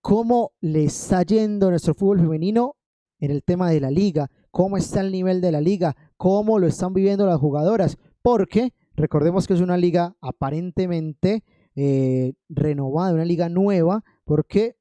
¿Cómo 0.00 0.52
le 0.60 0.84
está 0.84 1.22
yendo 1.22 1.70
nuestro 1.70 1.94
fútbol 1.94 2.20
femenino 2.20 2.76
en 3.18 3.32
el 3.32 3.42
tema 3.42 3.70
de 3.70 3.80
la 3.80 3.90
liga? 3.90 4.30
¿Cómo 4.50 4.76
está 4.76 5.00
el 5.00 5.10
nivel 5.10 5.40
de 5.40 5.50
la 5.50 5.60
liga? 5.60 5.96
¿Cómo 6.16 6.58
lo 6.58 6.66
están 6.66 6.94
viviendo 6.94 7.26
las 7.26 7.38
jugadoras? 7.38 7.98
Porque 8.22 8.72
recordemos 8.94 9.46
que 9.46 9.54
es 9.54 9.60
una 9.60 9.76
liga 9.76 10.14
aparentemente 10.20 11.42
eh, 11.74 12.34
renovada, 12.48 13.14
una 13.14 13.24
liga 13.24 13.48
nueva, 13.48 14.04
porque 14.24 14.76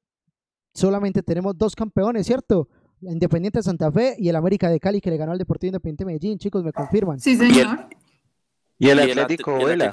solamente 0.73 1.23
tenemos 1.23 1.57
dos 1.57 1.75
campeones, 1.75 2.27
¿cierto? 2.27 2.67
Independiente 3.01 3.59
de 3.59 3.63
Santa 3.63 3.91
Fe 3.91 4.15
y 4.17 4.27
el 4.27 4.35
América 4.35 4.69
de 4.69 4.79
Cali 4.79 4.99
que 4.99 5.09
le 5.09 5.17
ganó 5.17 5.31
al 5.31 5.37
Deportivo 5.37 5.69
Independiente 5.69 6.03
de 6.03 6.07
Medellín, 6.07 6.37
chicos, 6.37 6.63
me 6.63 6.73
confirman. 6.73 7.19
Sí, 7.19 7.37
señor. 7.37 7.87
Y 8.81 8.89
el 8.89 8.99
Atlético 8.99 9.57
Huila. 9.57 9.91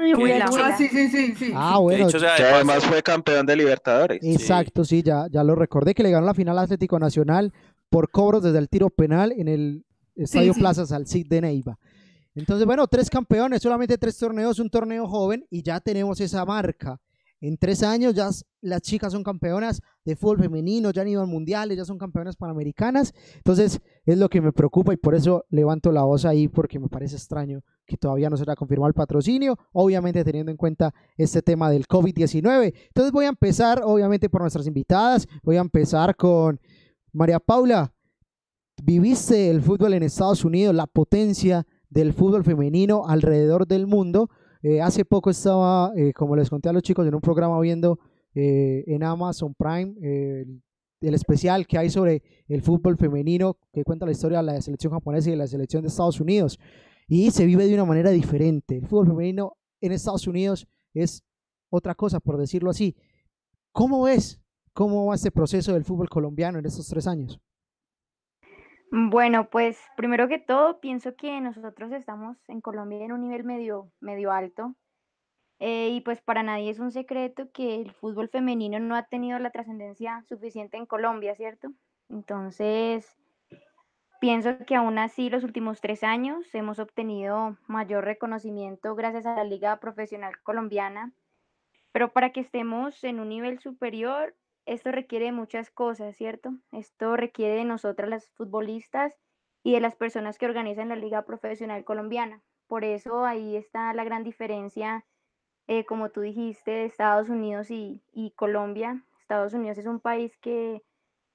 Ah, 0.00 0.76
sí, 0.78 0.88
sí, 0.88 1.08
sí, 1.08 1.34
sí. 1.34 1.52
Ah, 1.54 1.78
bueno. 1.78 2.06
Que 2.06 2.44
además 2.44 2.84
fue 2.84 3.02
campeón 3.02 3.44
de 3.44 3.56
Libertadores. 3.56 4.20
Exacto, 4.22 4.84
sí, 4.84 5.02
ya, 5.02 5.26
ya 5.28 5.42
lo 5.42 5.56
recordé 5.56 5.92
que 5.92 6.04
le 6.04 6.12
ganó 6.12 6.24
la 6.24 6.34
final 6.34 6.56
Atlético 6.56 7.00
Nacional 7.00 7.52
por 7.90 8.10
cobros 8.10 8.44
desde 8.44 8.58
el 8.58 8.68
tiro 8.68 8.90
penal 8.90 9.32
en 9.32 9.48
el 9.48 9.84
Estadio 10.14 10.54
sí. 10.54 10.60
Plaza 10.60 10.86
Salcid 10.86 11.26
de 11.26 11.40
Neiva. 11.40 11.78
Entonces, 12.36 12.64
bueno, 12.64 12.86
tres 12.86 13.10
campeones, 13.10 13.60
solamente 13.60 13.98
tres 13.98 14.16
torneos, 14.16 14.60
un 14.60 14.70
torneo 14.70 15.08
joven 15.08 15.44
y 15.50 15.62
ya 15.62 15.80
tenemos 15.80 16.20
esa 16.20 16.44
marca. 16.44 17.00
En 17.40 17.56
tres 17.56 17.84
años 17.84 18.14
ya 18.14 18.30
las 18.60 18.82
chicas 18.82 19.12
son 19.12 19.22
campeonas 19.22 19.80
de 20.04 20.16
fútbol 20.16 20.40
femenino, 20.40 20.90
ya 20.90 21.02
han 21.02 21.08
ido 21.08 21.22
a 21.22 21.26
mundiales, 21.26 21.76
ya 21.76 21.84
son 21.84 21.96
campeonas 21.96 22.36
panamericanas. 22.36 23.14
Entonces, 23.36 23.80
es 24.04 24.18
lo 24.18 24.28
que 24.28 24.40
me 24.40 24.52
preocupa 24.52 24.92
y 24.92 24.96
por 24.96 25.14
eso 25.14 25.44
levanto 25.48 25.92
la 25.92 26.02
voz 26.02 26.24
ahí 26.24 26.48
porque 26.48 26.80
me 26.80 26.88
parece 26.88 27.14
extraño 27.16 27.62
que 27.86 27.96
todavía 27.96 28.28
no 28.28 28.36
se 28.36 28.42
haya 28.42 28.56
confirmado 28.56 28.88
el 28.88 28.94
patrocinio, 28.94 29.56
obviamente 29.72 30.24
teniendo 30.24 30.50
en 30.50 30.56
cuenta 30.56 30.92
este 31.16 31.40
tema 31.40 31.70
del 31.70 31.86
COVID-19. 31.86 32.74
Entonces, 32.88 33.12
voy 33.12 33.26
a 33.26 33.28
empezar, 33.28 33.82
obviamente, 33.84 34.28
por 34.28 34.40
nuestras 34.40 34.66
invitadas. 34.66 35.28
Voy 35.42 35.56
a 35.56 35.60
empezar 35.60 36.16
con 36.16 36.60
María 37.12 37.38
Paula. 37.38 37.92
Viviste 38.82 39.50
el 39.50 39.62
fútbol 39.62 39.94
en 39.94 40.02
Estados 40.02 40.44
Unidos, 40.44 40.74
la 40.74 40.86
potencia 40.86 41.66
del 41.88 42.12
fútbol 42.12 42.44
femenino 42.44 43.06
alrededor 43.06 43.66
del 43.66 43.86
mundo. 43.86 44.28
Eh, 44.62 44.80
hace 44.80 45.04
poco 45.04 45.30
estaba, 45.30 45.92
eh, 45.96 46.12
como 46.12 46.34
les 46.36 46.50
conté 46.50 46.68
a 46.68 46.72
los 46.72 46.82
chicos, 46.82 47.06
en 47.06 47.14
un 47.14 47.20
programa 47.20 47.60
viendo 47.60 47.98
eh, 48.34 48.84
en 48.86 49.02
Amazon 49.02 49.54
Prime 49.54 49.94
el, 50.00 50.62
el 51.00 51.14
especial 51.14 51.66
que 51.66 51.78
hay 51.78 51.90
sobre 51.90 52.22
el 52.48 52.62
fútbol 52.62 52.96
femenino 52.96 53.58
que 53.72 53.84
cuenta 53.84 54.06
la 54.06 54.12
historia 54.12 54.38
de 54.38 54.44
la 54.44 54.60
selección 54.60 54.92
japonesa 54.92 55.28
y 55.28 55.32
de 55.32 55.38
la 55.38 55.46
selección 55.46 55.82
de 55.82 55.88
Estados 55.88 56.20
Unidos. 56.20 56.58
Y 57.06 57.30
se 57.30 57.46
vive 57.46 57.66
de 57.66 57.74
una 57.74 57.84
manera 57.84 58.10
diferente. 58.10 58.76
El 58.76 58.86
fútbol 58.86 59.06
femenino 59.06 59.56
en 59.80 59.92
Estados 59.92 60.26
Unidos 60.26 60.66
es 60.92 61.22
otra 61.70 61.94
cosa, 61.94 62.20
por 62.20 62.36
decirlo 62.36 62.70
así. 62.70 62.96
¿Cómo 63.72 64.02
ves? 64.02 64.40
¿Cómo 64.72 65.06
va 65.06 65.14
este 65.14 65.30
proceso 65.30 65.72
del 65.72 65.84
fútbol 65.84 66.08
colombiano 66.08 66.58
en 66.58 66.66
estos 66.66 66.88
tres 66.88 67.06
años? 67.06 67.40
Bueno, 68.90 69.50
pues 69.50 69.78
primero 69.96 70.28
que 70.28 70.38
todo, 70.38 70.80
pienso 70.80 71.14
que 71.16 71.40
nosotros 71.40 71.92
estamos 71.92 72.38
en 72.48 72.60
Colombia 72.62 73.04
en 73.04 73.12
un 73.12 73.20
nivel 73.20 73.44
medio, 73.44 73.90
medio 74.00 74.32
alto. 74.32 74.74
eh, 75.60 75.90
y 75.90 76.00
pues 76.02 76.20
para 76.22 76.42
nadie 76.42 76.70
es 76.70 76.78
un 76.80 76.92
secreto 76.92 77.50
que 77.52 77.80
el 77.82 77.92
fútbol 77.92 78.28
femenino 78.30 78.80
no 78.80 78.96
ha 78.96 79.04
tenido 79.08 79.38
la 79.40 79.50
trascendencia 79.50 80.22
suficiente 80.28 80.76
en 80.76 80.86
Colombia, 80.86 81.34
¿cierto? 81.34 81.72
Entonces, 82.10 83.16
pienso 84.20 84.58
que 84.66 84.76
aún 84.76 84.98
así 84.98 85.30
los 85.30 85.44
últimos 85.44 85.80
tres 85.80 86.02
años 86.04 86.54
hemos 86.54 86.78
obtenido 86.78 87.56
mayor 87.66 88.04
reconocimiento 88.04 88.94
gracias 88.94 89.26
a 89.26 89.36
la 89.36 89.44
Liga 89.44 89.78
Profesional 89.80 90.40
Colombiana. 90.42 91.12
Pero 91.92 92.12
para 92.12 92.32
que 92.32 92.40
estemos 92.40 93.04
en 93.04 93.20
un 93.20 93.30
nivel 93.30 93.60
superior, 93.60 94.36
esto 94.68 94.92
requiere 94.92 95.32
muchas 95.32 95.70
cosas, 95.70 96.16
¿cierto? 96.16 96.50
Esto 96.72 97.16
requiere 97.16 97.54
de 97.54 97.64
nosotras 97.64 98.08
las 98.08 98.28
futbolistas 98.30 99.14
y 99.62 99.72
de 99.72 99.80
las 99.80 99.96
personas 99.96 100.38
que 100.38 100.46
organizan 100.46 100.90
la 100.90 100.96
Liga 100.96 101.22
Profesional 101.22 101.84
Colombiana. 101.84 102.42
Por 102.66 102.84
eso 102.84 103.24
ahí 103.24 103.56
está 103.56 103.92
la 103.94 104.04
gran 104.04 104.24
diferencia, 104.24 105.06
eh, 105.66 105.84
como 105.84 106.10
tú 106.10 106.20
dijiste, 106.20 106.70
de 106.70 106.84
Estados 106.84 107.30
Unidos 107.30 107.70
y, 107.70 108.02
y 108.12 108.32
Colombia. 108.32 109.02
Estados 109.20 109.54
Unidos 109.54 109.78
es 109.78 109.86
un 109.86 110.00
país 110.00 110.36
que 110.38 110.82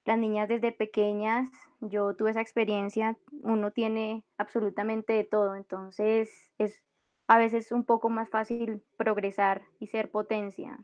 las 0.05 0.17
niñas 0.17 0.47
desde 0.47 0.71
pequeñas, 0.71 1.49
yo 1.79 2.15
tuve 2.15 2.31
esa 2.31 2.41
experiencia, 2.41 3.17
uno 3.41 3.71
tiene 3.71 4.23
absolutamente 4.37 5.13
de 5.13 5.23
todo, 5.23 5.55
entonces 5.55 6.29
es 6.57 6.83
a 7.27 7.37
veces 7.37 7.71
un 7.71 7.85
poco 7.85 8.09
más 8.09 8.29
fácil 8.29 8.83
progresar 8.97 9.63
y 9.79 9.87
ser 9.87 10.11
potencia. 10.11 10.83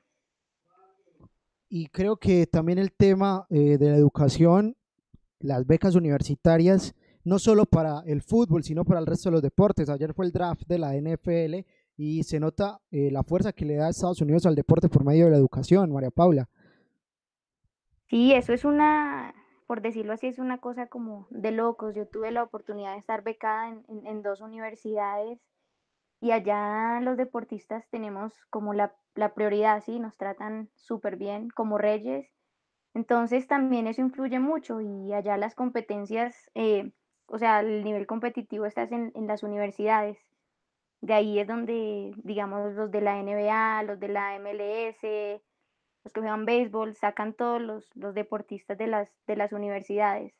Y 1.69 1.87
creo 1.87 2.17
que 2.17 2.47
también 2.47 2.79
el 2.79 2.91
tema 2.91 3.45
eh, 3.49 3.77
de 3.77 3.89
la 3.91 3.95
educación, 3.95 4.75
las 5.39 5.65
becas 5.67 5.95
universitarias, 5.95 6.95
no 7.23 7.37
solo 7.37 7.65
para 7.65 8.01
el 8.07 8.21
fútbol, 8.21 8.63
sino 8.63 8.83
para 8.85 8.99
el 8.99 9.05
resto 9.05 9.29
de 9.29 9.33
los 9.33 9.41
deportes. 9.43 9.89
Ayer 9.89 10.13
fue 10.13 10.25
el 10.25 10.31
draft 10.31 10.63
de 10.67 10.79
la 10.79 10.95
NFL 10.95 11.65
y 11.95 12.23
se 12.23 12.39
nota 12.39 12.81
eh, 12.91 13.11
la 13.11 13.23
fuerza 13.23 13.53
que 13.53 13.65
le 13.65 13.75
da 13.75 13.89
Estados 13.89 14.21
Unidos 14.21 14.45
al 14.45 14.55
deporte 14.55 14.89
por 14.89 15.03
medio 15.05 15.25
de 15.25 15.31
la 15.31 15.37
educación, 15.37 15.91
María 15.91 16.11
Paula. 16.11 16.49
Sí, 18.09 18.33
eso 18.33 18.53
es 18.53 18.65
una, 18.65 19.35
por 19.67 19.81
decirlo 19.81 20.13
así, 20.13 20.27
es 20.27 20.39
una 20.39 20.57
cosa 20.59 20.87
como 20.87 21.27
de 21.29 21.51
locos. 21.51 21.93
Yo 21.95 22.07
tuve 22.07 22.31
la 22.31 22.43
oportunidad 22.43 22.93
de 22.93 22.99
estar 22.99 23.23
becada 23.23 23.69
en, 23.69 23.85
en- 23.89 24.07
en 24.07 24.21
dos 24.23 24.41
universidades 24.41 25.39
y 26.21 26.31
allá 26.31 26.99
los 27.01 27.17
deportistas 27.17 27.87
tenemos 27.89 28.33
como 28.49 28.73
la, 28.73 28.95
la 29.15 29.33
prioridad, 29.33 29.83
sí, 29.83 29.99
nos 29.99 30.17
tratan 30.17 30.69
súper 30.75 31.15
bien 31.15 31.49
como 31.49 31.77
reyes. 31.77 32.27
Entonces 32.93 33.47
también 33.47 33.87
eso 33.87 34.01
influye 34.01 34.39
mucho 34.39 34.81
y 34.81 35.13
allá 35.13 35.37
las 35.37 35.55
competencias, 35.55 36.35
eh, 36.55 36.91
o 37.27 37.37
sea, 37.37 37.61
el 37.61 37.83
nivel 37.83 38.07
competitivo 38.07 38.65
está 38.65 38.83
en, 38.83 39.11
en 39.15 39.27
las 39.27 39.43
universidades. 39.43 40.17
De 41.01 41.13
ahí 41.13 41.39
es 41.39 41.47
donde, 41.47 42.13
digamos, 42.23 42.73
los 42.73 42.91
de 42.91 43.01
la 43.01 43.21
NBA, 43.21 43.83
los 43.83 43.99
de 43.99 44.07
la 44.09 44.37
MLS, 44.39 45.41
los 46.03 46.13
que 46.13 46.19
juegan 46.19 46.45
béisbol, 46.45 46.95
sacan 46.95 47.33
todos 47.33 47.61
los, 47.61 47.89
los 47.95 48.13
deportistas 48.13 48.77
de 48.77 48.87
las, 48.87 49.09
de 49.25 49.35
las 49.37 49.53
universidades. 49.53 50.33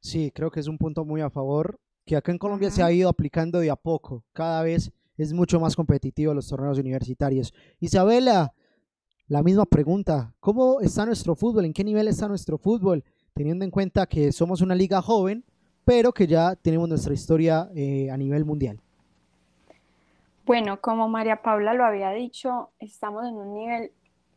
Sí, 0.00 0.30
creo 0.30 0.50
que 0.50 0.60
es 0.60 0.68
un 0.68 0.76
punto 0.76 1.06
muy 1.06 1.22
a 1.22 1.30
favor, 1.30 1.78
que 2.04 2.16
acá 2.16 2.32
en 2.32 2.38
Colombia 2.38 2.70
se 2.70 2.82
ha 2.82 2.92
ido 2.92 3.08
aplicando 3.08 3.60
de 3.60 3.70
a 3.70 3.76
poco. 3.76 4.24
Cada 4.32 4.62
vez 4.62 4.92
es 5.16 5.32
mucho 5.32 5.60
más 5.60 5.76
competitivo 5.76 6.34
los 6.34 6.48
torneos 6.48 6.78
universitarios. 6.78 7.54
Isabela, 7.80 8.52
la 9.28 9.42
misma 9.42 9.64
pregunta, 9.64 10.34
¿cómo 10.40 10.80
está 10.80 11.06
nuestro 11.06 11.34
fútbol? 11.34 11.64
¿En 11.64 11.72
qué 11.72 11.84
nivel 11.84 12.08
está 12.08 12.28
nuestro 12.28 12.58
fútbol? 12.58 13.04
Teniendo 13.32 13.64
en 13.64 13.70
cuenta 13.70 14.06
que 14.06 14.32
somos 14.32 14.60
una 14.60 14.74
liga 14.74 15.00
joven, 15.00 15.44
pero 15.84 16.12
que 16.12 16.26
ya 16.26 16.56
tenemos 16.56 16.88
nuestra 16.88 17.14
historia 17.14 17.68
eh, 17.74 18.10
a 18.10 18.16
nivel 18.16 18.44
mundial. 18.44 18.80
Bueno, 20.44 20.80
como 20.80 21.08
María 21.08 21.40
Paula 21.40 21.72
lo 21.72 21.84
había 21.84 22.10
dicho, 22.10 22.70
estamos 22.78 23.24
en 23.24 23.34
un 23.34 23.54
nivel 23.54 23.92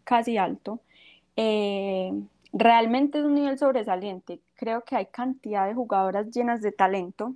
casi 0.05 0.37
alto. 0.37 0.79
Eh, 1.35 2.13
realmente 2.53 3.19
es 3.19 3.25
un 3.25 3.35
nivel 3.35 3.57
sobresaliente. 3.57 4.39
Creo 4.55 4.83
que 4.85 4.95
hay 4.95 5.07
cantidad 5.07 5.67
de 5.67 5.73
jugadoras 5.73 6.27
llenas 6.31 6.61
de 6.61 6.71
talento, 6.71 7.33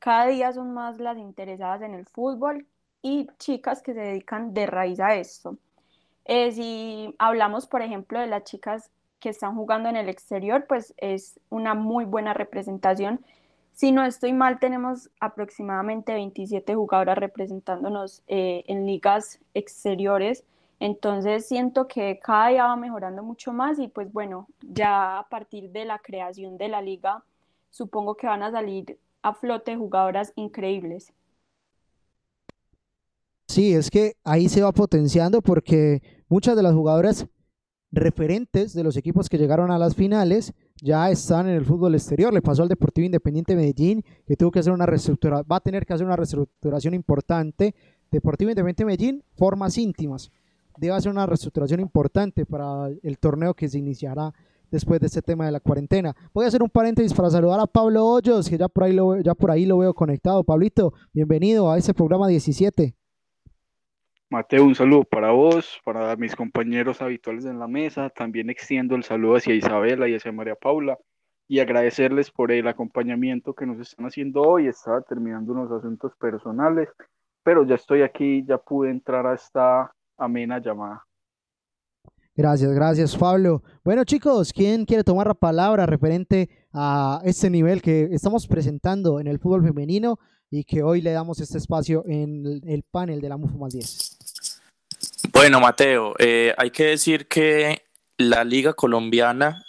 cada 0.00 0.26
día 0.26 0.52
son 0.52 0.74
más 0.74 0.98
las 0.98 1.18
interesadas 1.18 1.82
en 1.82 1.94
el 1.94 2.06
fútbol 2.06 2.66
y 3.02 3.28
chicas 3.38 3.82
que 3.82 3.94
se 3.94 4.00
dedican 4.00 4.52
de 4.52 4.66
raíz 4.66 4.98
a 4.98 5.14
esto. 5.14 5.56
Eh, 6.24 6.52
si 6.52 7.14
hablamos, 7.18 7.66
por 7.66 7.82
ejemplo, 7.82 8.18
de 8.18 8.26
las 8.26 8.44
chicas 8.44 8.90
que 9.20 9.28
están 9.28 9.54
jugando 9.54 9.88
en 9.88 9.96
el 9.96 10.08
exterior, 10.08 10.66
pues 10.66 10.94
es 10.96 11.38
una 11.50 11.74
muy 11.74 12.06
buena 12.06 12.32
representación. 12.32 13.24
Si 13.72 13.92
no 13.92 14.04
estoy 14.04 14.32
mal, 14.32 14.58
tenemos 14.58 15.10
aproximadamente 15.20 16.14
27 16.14 16.74
jugadoras 16.74 17.18
representándonos 17.18 18.22
eh, 18.26 18.64
en 18.66 18.86
ligas 18.86 19.38
exteriores. 19.52 20.44
Entonces 20.80 21.46
siento 21.46 21.86
que 21.86 22.18
cada 22.20 22.48
día 22.48 22.64
va 22.64 22.76
mejorando 22.76 23.22
mucho 23.22 23.52
más 23.52 23.78
y 23.78 23.88
pues 23.88 24.10
bueno, 24.12 24.48
ya 24.62 25.18
a 25.18 25.28
partir 25.28 25.70
de 25.70 25.84
la 25.84 25.98
creación 25.98 26.56
de 26.56 26.68
la 26.68 26.80
liga, 26.80 27.22
supongo 27.70 28.16
que 28.16 28.26
van 28.26 28.42
a 28.42 28.50
salir 28.50 28.98
a 29.22 29.34
flote 29.34 29.76
jugadoras 29.76 30.32
increíbles. 30.36 31.12
Sí, 33.48 33.72
es 33.72 33.90
que 33.90 34.14
ahí 34.22 34.48
se 34.48 34.62
va 34.62 34.72
potenciando 34.72 35.42
porque 35.42 36.02
muchas 36.28 36.54
de 36.56 36.62
las 36.62 36.74
jugadoras 36.74 37.26
referentes 37.92 38.72
de 38.72 38.84
los 38.84 38.96
equipos 38.96 39.28
que 39.28 39.38
llegaron 39.38 39.70
a 39.70 39.78
las 39.78 39.96
finales 39.96 40.54
ya 40.76 41.10
están 41.10 41.48
en 41.48 41.56
el 41.56 41.64
fútbol 41.64 41.94
exterior. 41.94 42.32
Le 42.32 42.42
pasó 42.42 42.62
al 42.62 42.68
Deportivo 42.68 43.06
Independiente 43.06 43.56
Medellín, 43.56 44.04
que 44.26 44.36
tuvo 44.36 44.50
que 44.50 44.60
hacer 44.60 44.72
una 44.72 44.86
va 44.86 45.56
a 45.56 45.60
tener 45.60 45.84
que 45.84 45.92
hacer 45.92 46.06
una 46.06 46.16
reestructuración 46.16 46.94
importante. 46.94 47.74
Deportivo 48.10 48.50
Independiente 48.50 48.84
Medellín, 48.84 49.24
formas 49.34 49.76
íntimas. 49.78 50.30
Debe 50.76 50.94
hacer 50.94 51.10
una 51.10 51.26
reestructuración 51.26 51.80
importante 51.80 52.46
para 52.46 52.88
el 53.02 53.18
torneo 53.18 53.54
que 53.54 53.68
se 53.68 53.78
iniciará 53.78 54.32
después 54.70 55.00
de 55.00 55.06
este 55.06 55.22
tema 55.22 55.46
de 55.46 55.52
la 55.52 55.60
cuarentena. 55.60 56.14
Voy 56.32 56.44
a 56.44 56.48
hacer 56.48 56.62
un 56.62 56.70
paréntesis 56.70 57.14
para 57.14 57.30
saludar 57.30 57.60
a 57.60 57.66
Pablo 57.66 58.06
Hoyos, 58.06 58.48
que 58.48 58.58
ya 58.58 58.68
por 58.68 58.84
ahí 58.84 58.92
lo, 58.92 59.20
ya 59.20 59.34
por 59.34 59.50
ahí 59.50 59.66
lo 59.66 59.78
veo 59.78 59.94
conectado. 59.94 60.44
Pablito, 60.44 60.92
bienvenido 61.12 61.70
a 61.70 61.78
este 61.78 61.94
programa 61.94 62.28
17. 62.28 62.94
Mateo, 64.30 64.64
un 64.64 64.76
saludo 64.76 65.02
para 65.02 65.32
vos, 65.32 65.80
para 65.84 66.14
mis 66.14 66.36
compañeros 66.36 67.02
habituales 67.02 67.46
en 67.46 67.58
la 67.58 67.66
mesa. 67.66 68.10
También 68.10 68.48
extiendo 68.48 68.94
el 68.94 69.02
saludo 69.02 69.36
hacia 69.36 69.54
Isabela 69.54 70.08
y 70.08 70.14
hacia 70.14 70.30
María 70.30 70.54
Paula 70.54 70.98
y 71.48 71.58
agradecerles 71.58 72.30
por 72.30 72.52
el 72.52 72.68
acompañamiento 72.68 73.54
que 73.54 73.66
nos 73.66 73.80
están 73.80 74.06
haciendo 74.06 74.42
hoy. 74.42 74.68
Estaba 74.68 75.02
terminando 75.02 75.52
unos 75.52 75.72
asuntos 75.72 76.12
personales, 76.14 76.88
pero 77.42 77.66
ya 77.66 77.74
estoy 77.74 78.02
aquí, 78.02 78.44
ya 78.46 78.56
pude 78.58 78.90
entrar 78.90 79.26
a 79.26 79.34
esta 79.34 79.92
amena 80.16 80.60
llamada. 80.60 81.04
Gracias, 82.40 82.72
gracias 82.72 83.16
Pablo. 83.18 83.62
Bueno 83.84 84.02
chicos, 84.04 84.54
¿quién 84.54 84.86
quiere 84.86 85.04
tomar 85.04 85.26
la 85.26 85.34
palabra 85.34 85.84
referente 85.84 86.48
a 86.72 87.20
este 87.22 87.50
nivel 87.50 87.82
que 87.82 88.08
estamos 88.12 88.46
presentando 88.46 89.20
en 89.20 89.26
el 89.26 89.38
fútbol 89.38 89.62
femenino 89.62 90.18
y 90.48 90.64
que 90.64 90.82
hoy 90.82 91.02
le 91.02 91.12
damos 91.12 91.38
este 91.40 91.58
espacio 91.58 92.02
en 92.06 92.62
el 92.66 92.82
panel 92.82 93.20
de 93.20 93.28
la 93.28 93.36
MUFO 93.36 93.58
más 93.58 93.74
10? 93.74 94.58
Bueno, 95.34 95.60
Mateo, 95.60 96.14
eh, 96.18 96.54
hay 96.56 96.70
que 96.70 96.84
decir 96.84 97.28
que 97.28 97.82
la 98.16 98.42
Liga 98.42 98.72
Colombiana, 98.72 99.62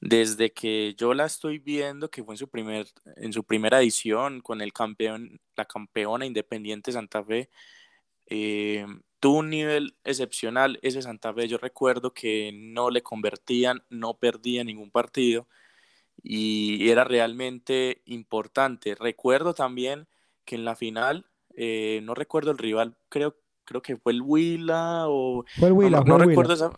desde 0.00 0.54
que 0.54 0.94
yo 0.96 1.12
la 1.12 1.26
estoy 1.26 1.58
viendo, 1.58 2.10
que 2.10 2.24
fue 2.24 2.32
en 2.32 2.38
su, 2.38 2.48
primer, 2.48 2.86
en 3.16 3.34
su 3.34 3.44
primera 3.44 3.82
edición 3.82 4.40
con 4.40 4.62
el 4.62 4.72
campeón, 4.72 5.38
la 5.54 5.66
campeona 5.66 6.24
Independiente 6.24 6.92
Santa 6.92 7.22
Fe, 7.22 7.50
eh, 8.24 8.86
tuvo 9.20 9.38
un 9.38 9.50
nivel 9.50 9.96
excepcional 10.04 10.78
ese 10.82 11.02
Santa 11.02 11.32
Fe. 11.32 11.48
Yo 11.48 11.58
recuerdo 11.58 12.12
que 12.12 12.52
no 12.54 12.90
le 12.90 13.02
convertían, 13.02 13.82
no 13.88 14.14
perdía 14.14 14.64
ningún 14.64 14.90
partido 14.90 15.46
y 16.22 16.90
era 16.90 17.04
realmente 17.04 18.02
importante. 18.06 18.94
Recuerdo 18.94 19.54
también 19.54 20.06
que 20.44 20.56
en 20.56 20.64
la 20.64 20.76
final, 20.76 21.26
eh, 21.56 22.00
no 22.02 22.14
recuerdo 22.14 22.50
el 22.50 22.58
rival, 22.58 22.96
creo, 23.08 23.36
creo 23.64 23.82
que 23.82 23.96
fue 23.96 24.12
el 24.12 24.22
Huila 24.22 25.04
o... 25.08 25.44
Fue 25.58 25.68
el 25.68 25.74
Huila, 25.74 26.02
no, 26.02 26.18
recuerdo 26.18 26.54
esa... 26.54 26.70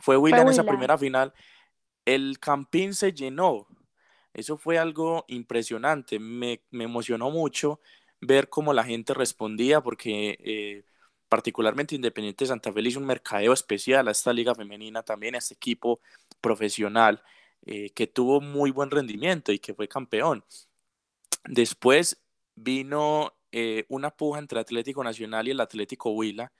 Fue 0.00 0.16
Huila 0.16 0.42
en 0.42 0.48
esa 0.48 0.64
primera 0.64 0.96
final. 0.98 1.32
El 2.04 2.38
Campín 2.38 2.94
se 2.94 3.12
llenó. 3.12 3.66
Eso 4.32 4.56
fue 4.56 4.78
algo 4.78 5.24
impresionante. 5.26 6.18
Me, 6.20 6.62
me 6.70 6.84
emocionó 6.84 7.30
mucho 7.30 7.80
ver 8.20 8.48
cómo 8.48 8.72
la 8.72 8.84
gente 8.84 9.14
respondía 9.14 9.80
porque... 9.80 10.38
Eh, 10.44 10.84
particularmente 11.30 11.94
Independiente 11.94 12.44
Santa 12.44 12.72
Fe 12.72 12.98
un 12.98 13.06
mercadeo 13.06 13.52
especial 13.52 14.08
a 14.08 14.10
esta 14.10 14.32
liga 14.32 14.52
femenina 14.52 15.02
también, 15.04 15.36
a 15.36 15.38
este 15.38 15.54
equipo 15.54 16.00
profesional 16.40 17.22
eh, 17.64 17.90
que 17.90 18.08
tuvo 18.08 18.40
muy 18.40 18.72
buen 18.72 18.90
rendimiento 18.90 19.52
y 19.52 19.60
que 19.60 19.72
fue 19.72 19.86
campeón. 19.86 20.44
Después 21.44 22.20
vino 22.56 23.32
eh, 23.52 23.84
una 23.88 24.10
puja 24.10 24.40
entre 24.40 24.58
Atlético 24.58 25.04
Nacional 25.04 25.46
y 25.46 25.52
el 25.52 25.60
Atlético 25.60 26.10
Huila, 26.10 26.52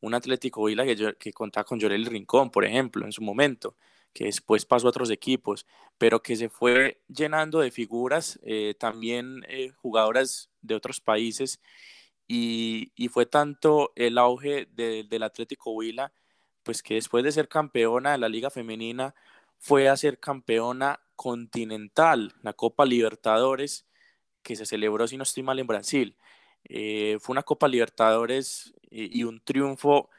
un 0.00 0.12
Atlético 0.12 0.60
Huila 0.60 0.84
que, 0.84 1.32
contaba 1.32 1.64
con 1.64 1.80
Llorel 1.80 2.04
Rincón, 2.04 2.50
por 2.50 2.66
ejemplo, 2.66 3.06
en 3.06 3.12
su 3.12 3.22
momento, 3.22 3.76
que 4.12 4.24
después 4.24 4.66
pasó 4.66 4.88
a 4.88 4.90
otros 4.90 5.10
equipos, 5.10 5.66
pero 5.96 6.22
que 6.22 6.36
se 6.36 6.50
fue 6.50 7.00
llenando 7.08 7.60
de 7.60 7.70
figuras, 7.70 8.38
eh, 8.42 8.74
también 8.78 9.42
jugadoras 9.80 10.50
de 10.60 10.74
otros 10.74 11.00
países 11.00 11.60
y, 12.28 13.08
fue 13.08 13.24
tanto 13.24 13.92
el 13.96 14.18
auge 14.18 14.68
del 14.74 15.22
Atlético 15.22 15.72
Huila, 15.72 16.12
pues 16.62 16.82
que 16.82 16.94
después 16.94 17.24
de 17.24 17.32
ser 17.32 17.48
campeona 17.48 18.12
de 18.12 18.18
la 18.18 18.28
Liga 18.28 18.50
Femenina, 18.50 19.14
fue 19.56 19.88
a 19.88 19.96
ser 19.96 20.20
campeona 20.20 21.00
continental, 21.16 22.34
la 22.42 22.52
Copa 22.52 22.84
Libertadores, 22.84 23.86
que 24.42 24.54
se 24.56 24.66
celebró, 24.66 25.08
si 25.08 25.16
no 25.16 25.22
estoy 25.22 25.42
mal, 25.42 25.58
en 25.58 25.66
Brasil. 25.66 26.16
Eh, 26.64 27.16
fue 27.20 27.32
una 27.32 27.42
Copa 27.42 27.66
Libertadores 27.66 28.74
y, 28.90 29.24
un 29.24 29.40
triunfo 29.40 30.10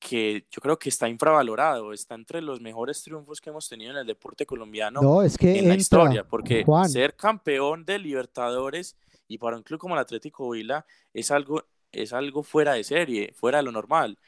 que 0.00 0.46
yo 0.50 0.60
creo 0.60 0.78
que 0.78 0.88
está 0.88 1.08
infravalorado, 1.08 1.92
está 1.92 2.16
entre 2.16 2.42
los 2.42 2.60
mejores 2.60 3.02
triunfos 3.02 3.40
que 3.40 3.50
hemos 3.50 3.68
tenido 3.68 3.92
en 3.92 3.98
el 3.98 4.06
deporte 4.06 4.44
colombiano 4.44 5.22
es 5.22 5.38
que 5.38 5.58
en 5.58 5.68
la 5.68 5.74
historia, 5.74 6.24
porque 6.24 6.64
ser 6.88 7.14
campeón 7.16 7.84
de 7.84 7.98
Libertadores 7.98 8.96
y 9.28 9.38
para 9.38 9.56
un 9.56 9.62
club 9.62 9.78
como 9.78 9.94
el 9.94 10.00
Atlético 10.00 10.48
Huila 10.48 10.86
es 11.12 11.30
algo, 11.30 11.64
es 11.92 12.12
algo 12.12 12.42
fuera 12.42 12.74
de 12.74 12.84
serie, 12.84 13.32
fuera 13.34 13.58
de 13.58 13.64
lo 13.64 13.72
normal. 13.72 14.18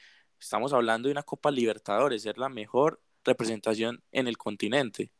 Estamos 0.40 0.72
hablando 0.72 1.08
de 1.08 1.12
una 1.12 1.22
Copa 1.22 1.50
Libertadores, 1.50 2.22
ser 2.22 2.38
la 2.38 2.48
mejor 2.48 3.00
representación 3.24 4.02
en 4.12 4.28
el 4.28 4.36
continente. 4.36 5.10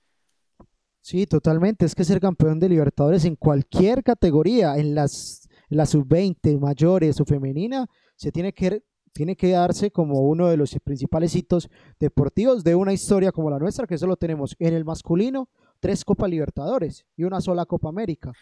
Sí, 1.01 1.27
totalmente. 1.27 1.87
Es 1.87 1.95
que 1.95 2.05
ser 2.05 2.21
campeón 2.21 2.61
de 2.61 2.69
Libertadores 2.69 3.25
en 3.25 3.37
cualquier 3.37 4.03
categoría, 4.03 4.77
en 4.77 4.95
las, 4.95 5.49
la 5.69 5.87
sub-20, 5.87 6.59
mayores 6.59 7.21
o 7.21 7.25
femenina, 7.25 7.87
se 8.17 8.31
tiene 8.31 8.53
que, 8.53 8.83
tiene 9.13 9.37
que 9.37 9.51
darse 9.51 9.91
como 9.91 10.21
uno 10.21 10.49
de 10.49 10.57
los 10.57 10.77
principales 10.85 11.35
hitos 11.35 11.69
deportivos 11.99 12.63
de 12.63 12.75
una 12.75 12.93
historia 12.93 13.33
como 13.33 13.51
la 13.51 13.59
nuestra, 13.59 13.87
que 13.87 13.99
solo 13.99 14.17
tenemos 14.17 14.55
en 14.59 14.75
el 14.75 14.85
masculino 14.85 15.49
tres 15.81 16.05
Copas 16.05 16.29
Libertadores 16.29 17.07
y 17.17 17.25
una 17.25 17.41
sola 17.41 17.65
Copa 17.65 17.89
América. 17.89 18.33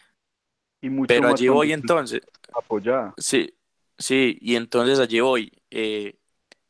Pero 1.06 1.28
allí 1.28 1.48
voy 1.48 1.72
entonces. 1.72 2.20
Apoyada. 2.54 3.14
Sí, 3.16 3.54
sí, 3.98 4.38
y 4.40 4.56
entonces 4.56 4.98
allí 4.98 5.20
voy. 5.20 5.52
Eh, 5.70 6.18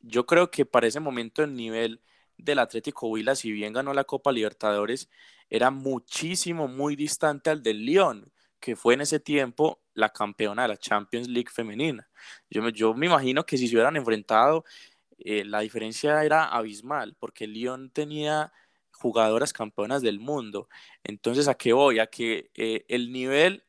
yo 0.01 0.27
creo 0.27 0.51
que 0.51 0.65
para 0.65 0.87
ese 0.87 1.01
momento 1.01 1.43
el 1.43 1.55
nivel 1.55 2.01
del 2.37 2.59
Atlético 2.59 3.09
Huila, 3.09 3.35
si 3.35 3.51
bien 3.53 3.73
ganó 3.73 3.95
la 3.95 4.05
Copa 4.05 4.33
Libertadores, 4.33 5.09
era 5.49 5.71
muchísimo, 5.71 6.69
muy 6.69 6.97
distante 6.97 7.51
al 7.51 7.63
del 7.63 7.85
Lyon, 7.85 8.33
que 8.61 8.77
fue 8.77 8.95
en 8.95 9.03
ese 9.03 9.21
tiempo 9.21 9.81
la 9.95 10.11
campeona 10.11 10.63
de 10.63 10.69
la 10.69 10.77
Champions 10.77 11.29
League 11.29 11.51
femenina. 11.53 12.09
Yo 12.51 12.63
me, 12.63 12.73
yo 12.73 12.95
me 12.95 13.07
imagino 13.07 13.45
que 13.45 13.57
si 13.57 13.69
se 13.69 13.75
hubieran 13.77 13.97
enfrentado, 13.97 14.65
eh, 15.19 15.45
la 15.45 15.61
diferencia 15.61 16.23
era 16.25 16.45
abismal, 16.45 17.17
porque 17.19 17.45
el 17.45 17.53
Lyon 17.53 17.91
tenía 17.91 18.53
jugadoras 18.93 19.53
campeonas 19.53 20.03
del 20.03 20.19
mundo. 20.19 20.69
Entonces, 21.05 21.49
¿a 21.49 21.55
qué 21.55 21.73
voy? 21.73 21.99
A 21.99 22.07
que 22.07 22.51
eh, 22.55 22.85
el 22.89 23.13
nivel 23.13 23.65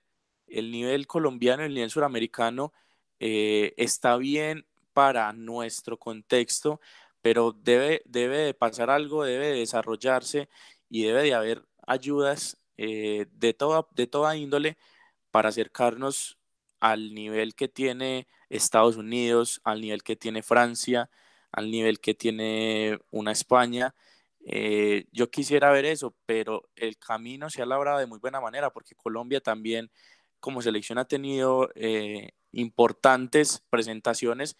el 0.48 0.72
nivel 0.72 1.08
colombiano, 1.08 1.64
el 1.64 1.74
nivel 1.74 1.90
suramericano 1.90 2.74
eh, 3.20 3.74
está 3.78 4.18
bien 4.18 4.66
para 4.94 5.34
nuestro 5.34 5.98
contexto, 5.98 6.80
pero 7.22 7.52
debe, 7.52 8.02
debe 8.06 8.38
de 8.38 8.54
pasar 8.54 8.90
algo, 8.90 9.24
debe 9.24 9.48
de 9.48 9.60
desarrollarse 9.60 10.50
y 10.90 11.04
debe 11.04 11.24
de 11.24 11.34
haber 11.34 11.64
ayudas 11.86 12.58
eh, 12.78 13.28
de, 13.32 13.54
toda, 13.54 13.88
de 13.96 14.08
toda 14.08 14.36
índole 14.36 14.78
para 15.32 15.50
acercarnos 15.50 16.38
al 16.80 17.14
nivel 17.14 17.56
que 17.56 17.68
tiene 17.68 18.28
Estados 18.50 18.98
Unidos, 18.98 19.62
al 19.64 19.82
nivel 19.82 20.04
que 20.04 20.16
tiene 20.16 20.44
Francia, 20.44 21.10
al 21.52 21.72
nivel 21.72 22.00
que 22.00 22.14
tiene 22.14 23.00
una 23.12 23.32
España. 23.32 23.96
Eh, 24.46 25.06
yo 25.12 25.30
quisiera 25.30 25.72
ver 25.72 25.86
eso, 25.86 26.16
pero 26.26 26.70
el 26.76 26.98
camino 26.98 27.50
se 27.50 27.62
ha 27.62 27.66
labrado 27.66 28.00
de 28.00 28.08
muy 28.08 28.20
buena 28.20 28.40
manera 28.40 28.70
porque 28.72 28.96
Colombia 28.96 29.42
también 29.42 29.92
como 30.48 30.62
selección 30.62 30.98
ha 30.98 31.04
tenido 31.04 31.70
eh, 31.76 32.30
importantes 32.54 33.62
presentaciones 33.70 34.56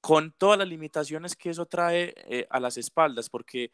con 0.00 0.30
todas 0.30 0.56
las 0.56 0.68
limitaciones 0.68 1.34
que 1.34 1.50
eso 1.50 1.66
trae 1.66 2.14
eh, 2.28 2.46
a 2.48 2.60
las 2.60 2.76
espaldas, 2.76 3.28
porque 3.28 3.72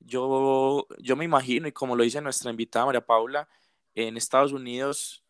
yo, 0.00 0.88
yo 0.98 1.14
me 1.14 1.24
imagino, 1.24 1.68
y 1.68 1.72
como 1.72 1.94
lo 1.94 2.02
dice 2.02 2.20
nuestra 2.20 2.50
invitada 2.50 2.84
María 2.84 3.06
Paula, 3.06 3.48
en 3.94 4.16
Estados 4.16 4.50
Unidos 4.50 5.22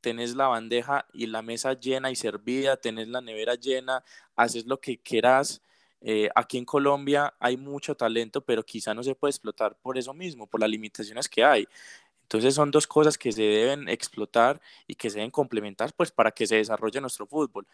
tenés 0.00 0.36
la 0.36 0.46
bandeja 0.46 1.06
y 1.12 1.26
la 1.26 1.42
mesa 1.42 1.72
llena 1.72 2.12
y 2.12 2.14
servida, 2.14 2.76
tenés 2.76 3.08
la 3.08 3.20
nevera 3.20 3.56
llena, 3.56 4.04
haces 4.36 4.64
lo 4.66 4.78
que 4.80 4.96
quieras. 4.96 5.60
Eh, 6.00 6.30
aquí 6.36 6.56
en 6.56 6.64
Colombia 6.64 7.34
hay 7.40 7.56
mucho 7.56 7.96
talento, 7.96 8.44
pero 8.44 8.62
quizá 8.62 8.94
no 8.94 9.02
se 9.02 9.16
puede 9.16 9.30
explotar 9.30 9.76
por 9.82 9.98
eso 9.98 10.14
mismo, 10.14 10.46
por 10.46 10.60
las 10.60 10.70
limitaciones 10.70 11.28
que 11.28 11.42
hay. 11.42 11.66
Entonces 12.32 12.54
son 12.54 12.70
dos 12.70 12.86
cosas 12.86 13.18
que 13.18 13.30
se 13.30 13.42
deben 13.42 13.90
explotar 13.90 14.58
y 14.86 14.94
que 14.94 15.10
se 15.10 15.16
deben 15.16 15.30
complementar 15.30 15.92
pues 15.94 16.10
para 16.10 16.30
que 16.30 16.46
se 16.46 16.56
desarrolle 16.56 16.98
nuestro 17.02 17.26
fútbol. 17.26 17.66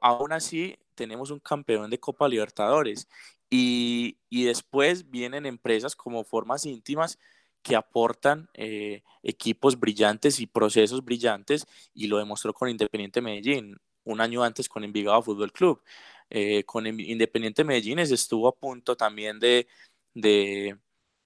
Aún 0.00 0.32
así, 0.32 0.78
tenemos 0.94 1.30
un 1.30 1.40
campeón 1.40 1.90
de 1.90 2.00
Copa 2.00 2.26
Libertadores 2.26 3.06
y, 3.50 4.18
y 4.30 4.44
después 4.44 5.10
vienen 5.10 5.44
empresas 5.44 5.94
como 5.94 6.24
Formas 6.24 6.64
Íntimas 6.64 7.18
que 7.62 7.76
aportan 7.76 8.48
eh, 8.54 9.02
equipos 9.22 9.78
brillantes 9.78 10.40
y 10.40 10.46
procesos 10.46 11.04
brillantes 11.04 11.66
y 11.92 12.06
lo 12.06 12.16
demostró 12.16 12.54
con 12.54 12.70
Independiente 12.70 13.20
Medellín, 13.20 13.76
un 14.04 14.22
año 14.22 14.42
antes 14.42 14.70
con 14.70 14.84
Envigado 14.84 15.22
Fútbol 15.22 15.52
Club. 15.52 15.82
Eh, 16.30 16.64
con 16.64 16.86
Independiente 16.86 17.62
Medellín 17.64 17.98
estuvo 17.98 18.48
a 18.48 18.56
punto 18.56 18.96
también 18.96 19.38
de, 19.38 19.68
de, 20.14 20.78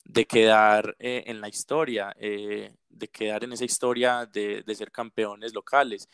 de 0.04 0.26
quedar 0.26 0.96
eh, 0.98 1.24
en 1.26 1.40
la 1.40 1.48
historia, 1.48 2.14
de 2.18 3.08
quedar 3.10 3.44
en 3.44 3.52
esa 3.52 3.64
historia 3.64 4.26
de, 4.26 4.62
de 4.62 4.74
ser 4.74 4.90
campeones 4.90 5.54
locales. 5.54 6.08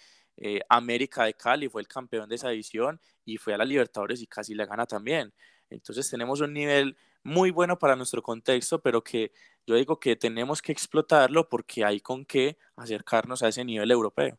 América 0.71 1.25
de 1.25 1.35
Cali 1.35 1.69
fue 1.69 1.83
el 1.83 1.89
campeón 1.89 2.27
de 2.27 2.37
esa 2.37 2.51
edición 2.51 2.99
y 3.27 3.37
fue 3.37 3.53
a 3.53 3.59
la 3.59 3.65
Libertadores 3.67 4.23
y 4.23 4.27
casi 4.27 4.55
la 4.55 4.65
gana 4.65 4.87
también. 4.87 5.35
Entonces 5.69 6.09
tenemos 6.09 6.41
un 6.41 6.55
nivel 6.55 6.97
muy 7.23 7.51
bueno 7.51 7.79
para 7.79 7.97
nuestro 7.97 8.23
contexto, 8.23 8.81
pero 8.81 9.03
que 9.03 9.33
yo 9.67 9.75
digo 9.75 10.01
que 10.01 10.17
tenemos 10.17 10.63
que 10.63 10.73
explotarlo 10.73 11.49
porque 11.49 11.85
hay 11.85 12.01
con 12.01 12.25
qué 12.25 12.59
acercarnos 12.77 13.43
a 13.43 13.49
ese 13.49 13.65
nivel 13.65 13.91
europeo. 13.91 14.39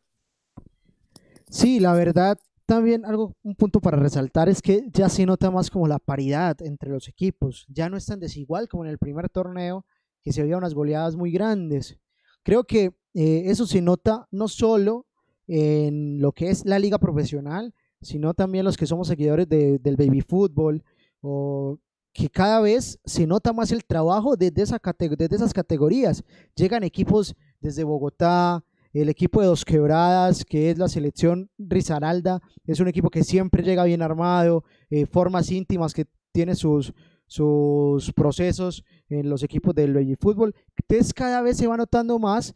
Sí, 1.50 1.80
la 1.80 1.94
verdad, 1.94 2.40
también 2.66 3.06
algo, 3.06 3.36
un 3.44 3.56
punto 3.56 3.80
para 3.80 3.98
resaltar 3.98 4.50
es 4.50 4.62
que 4.62 4.88
ya 4.94 5.10
se 5.10 5.26
nota 5.26 5.52
más 5.52 5.70
como 5.70 5.88
la 5.88 6.00
paridad 6.00 6.62
entre 6.62 6.90
los 6.90 7.08
equipos. 7.08 7.66
Ya 7.70 7.90
no 7.90 7.98
es 7.98 8.06
tan 8.06 8.20
desigual 8.20 8.68
como 8.68 8.86
en 8.86 8.92
el 8.92 8.98
primer 8.98 9.30
torneo, 9.30 9.86
que 10.22 10.32
se 10.32 10.42
veía 10.44 10.58
unas 10.58 10.74
goleadas 10.74 11.16
muy 11.16 11.32
grandes. 11.32 11.98
Creo 12.44 12.64
que 12.64 12.94
eh, 13.14 13.44
eso 13.46 13.66
se 13.66 13.82
nota 13.82 14.28
no 14.32 14.48
solo 14.48 15.08
en 15.48 16.22
lo 16.22 16.32
que 16.32 16.50
es 16.50 16.66
la 16.66 16.80
liga 16.80 16.98
profesional, 16.98 17.74
sino 18.02 18.34
también 18.34 18.66
los 18.66 18.78
que 18.78 18.88
somos 18.88 19.08
seguidores 19.08 19.48
del 19.48 19.96
baby 19.98 20.22
fútbol 20.22 20.84
o 21.22 21.78
que 22.14 22.30
cada 22.30 22.60
vez 22.62 23.00
se 23.06 23.28
nota 23.28 23.54
más 23.54 23.72
el 23.72 23.86
trabajo 23.86 24.36
desde, 24.36 24.62
esa 24.64 24.82
desde 25.08 25.36
esas 25.36 25.54
categorías. 25.54 26.24
Llegan 26.56 26.84
equipos 26.84 27.36
desde 27.60 27.84
Bogotá, 27.84 28.64
el 28.94 29.10
equipo 29.10 29.42
de 29.42 29.48
Dos 29.48 29.66
Quebradas, 29.66 30.44
que 30.46 30.70
es 30.70 30.78
la 30.78 30.88
selección 30.88 31.50
Rizaralda, 31.58 32.42
es 32.66 32.80
un 32.80 32.88
equipo 32.88 33.10
que 33.10 33.24
siempre 33.24 33.64
llega 33.64 33.84
bien 33.86 34.02
armado, 34.02 34.64
eh, 34.90 35.06
formas 35.06 35.52
íntimas 35.52 35.94
que 35.94 36.06
tiene 36.32 36.56
sus, 36.56 36.94
sus 37.28 38.12
procesos 38.14 38.84
en 39.10 39.30
los 39.30 39.44
equipos 39.44 39.74
del 39.74 40.18
fútbol. 40.20 40.54
Entonces 40.76 41.14
cada 41.14 41.42
vez 41.42 41.58
se 41.58 41.68
va 41.68 41.78
notando 41.78 42.20
más 42.20 42.56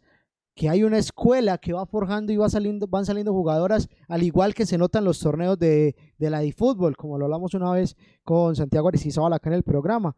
que 0.54 0.70
hay 0.70 0.82
una 0.84 0.96
escuela 0.96 1.58
que 1.58 1.74
va 1.74 1.84
forjando 1.84 2.32
y 2.32 2.36
va 2.36 2.48
saliendo, 2.48 2.86
van 2.86 3.04
saliendo 3.04 3.32
jugadoras, 3.32 3.88
al 4.08 4.22
igual 4.22 4.54
que 4.54 4.64
se 4.64 4.78
notan 4.78 5.04
los 5.04 5.20
torneos 5.20 5.58
de, 5.58 5.94
de 6.18 6.30
la 6.30 6.42
fútbol, 6.56 6.96
como 6.96 7.18
lo 7.18 7.26
hablamos 7.26 7.52
una 7.52 7.72
vez 7.72 7.94
con 8.24 8.56
Santiago 8.56 8.88
Aristizábal 8.88 9.34
acá 9.34 9.50
en 9.50 9.56
el 9.56 9.62
programa. 9.62 10.16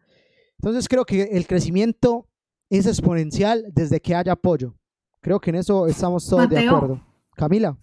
Entonces 0.61 0.89
creo 0.89 1.05
que 1.05 1.23
el 1.23 1.47
crecimiento 1.47 2.29
es 2.71 2.87
exponencial 2.87 3.65
desde 3.75 4.01
que 4.01 4.15
haya 4.15 4.33
apoyo. 4.33 4.77
Creo 5.21 5.41
que 5.41 5.51
en 5.51 5.57
eso 5.57 5.87
estamos 5.87 6.29
todos 6.29 6.49
de 6.49 6.69
acuerdo. 6.69 7.01
Camila. 7.35 7.77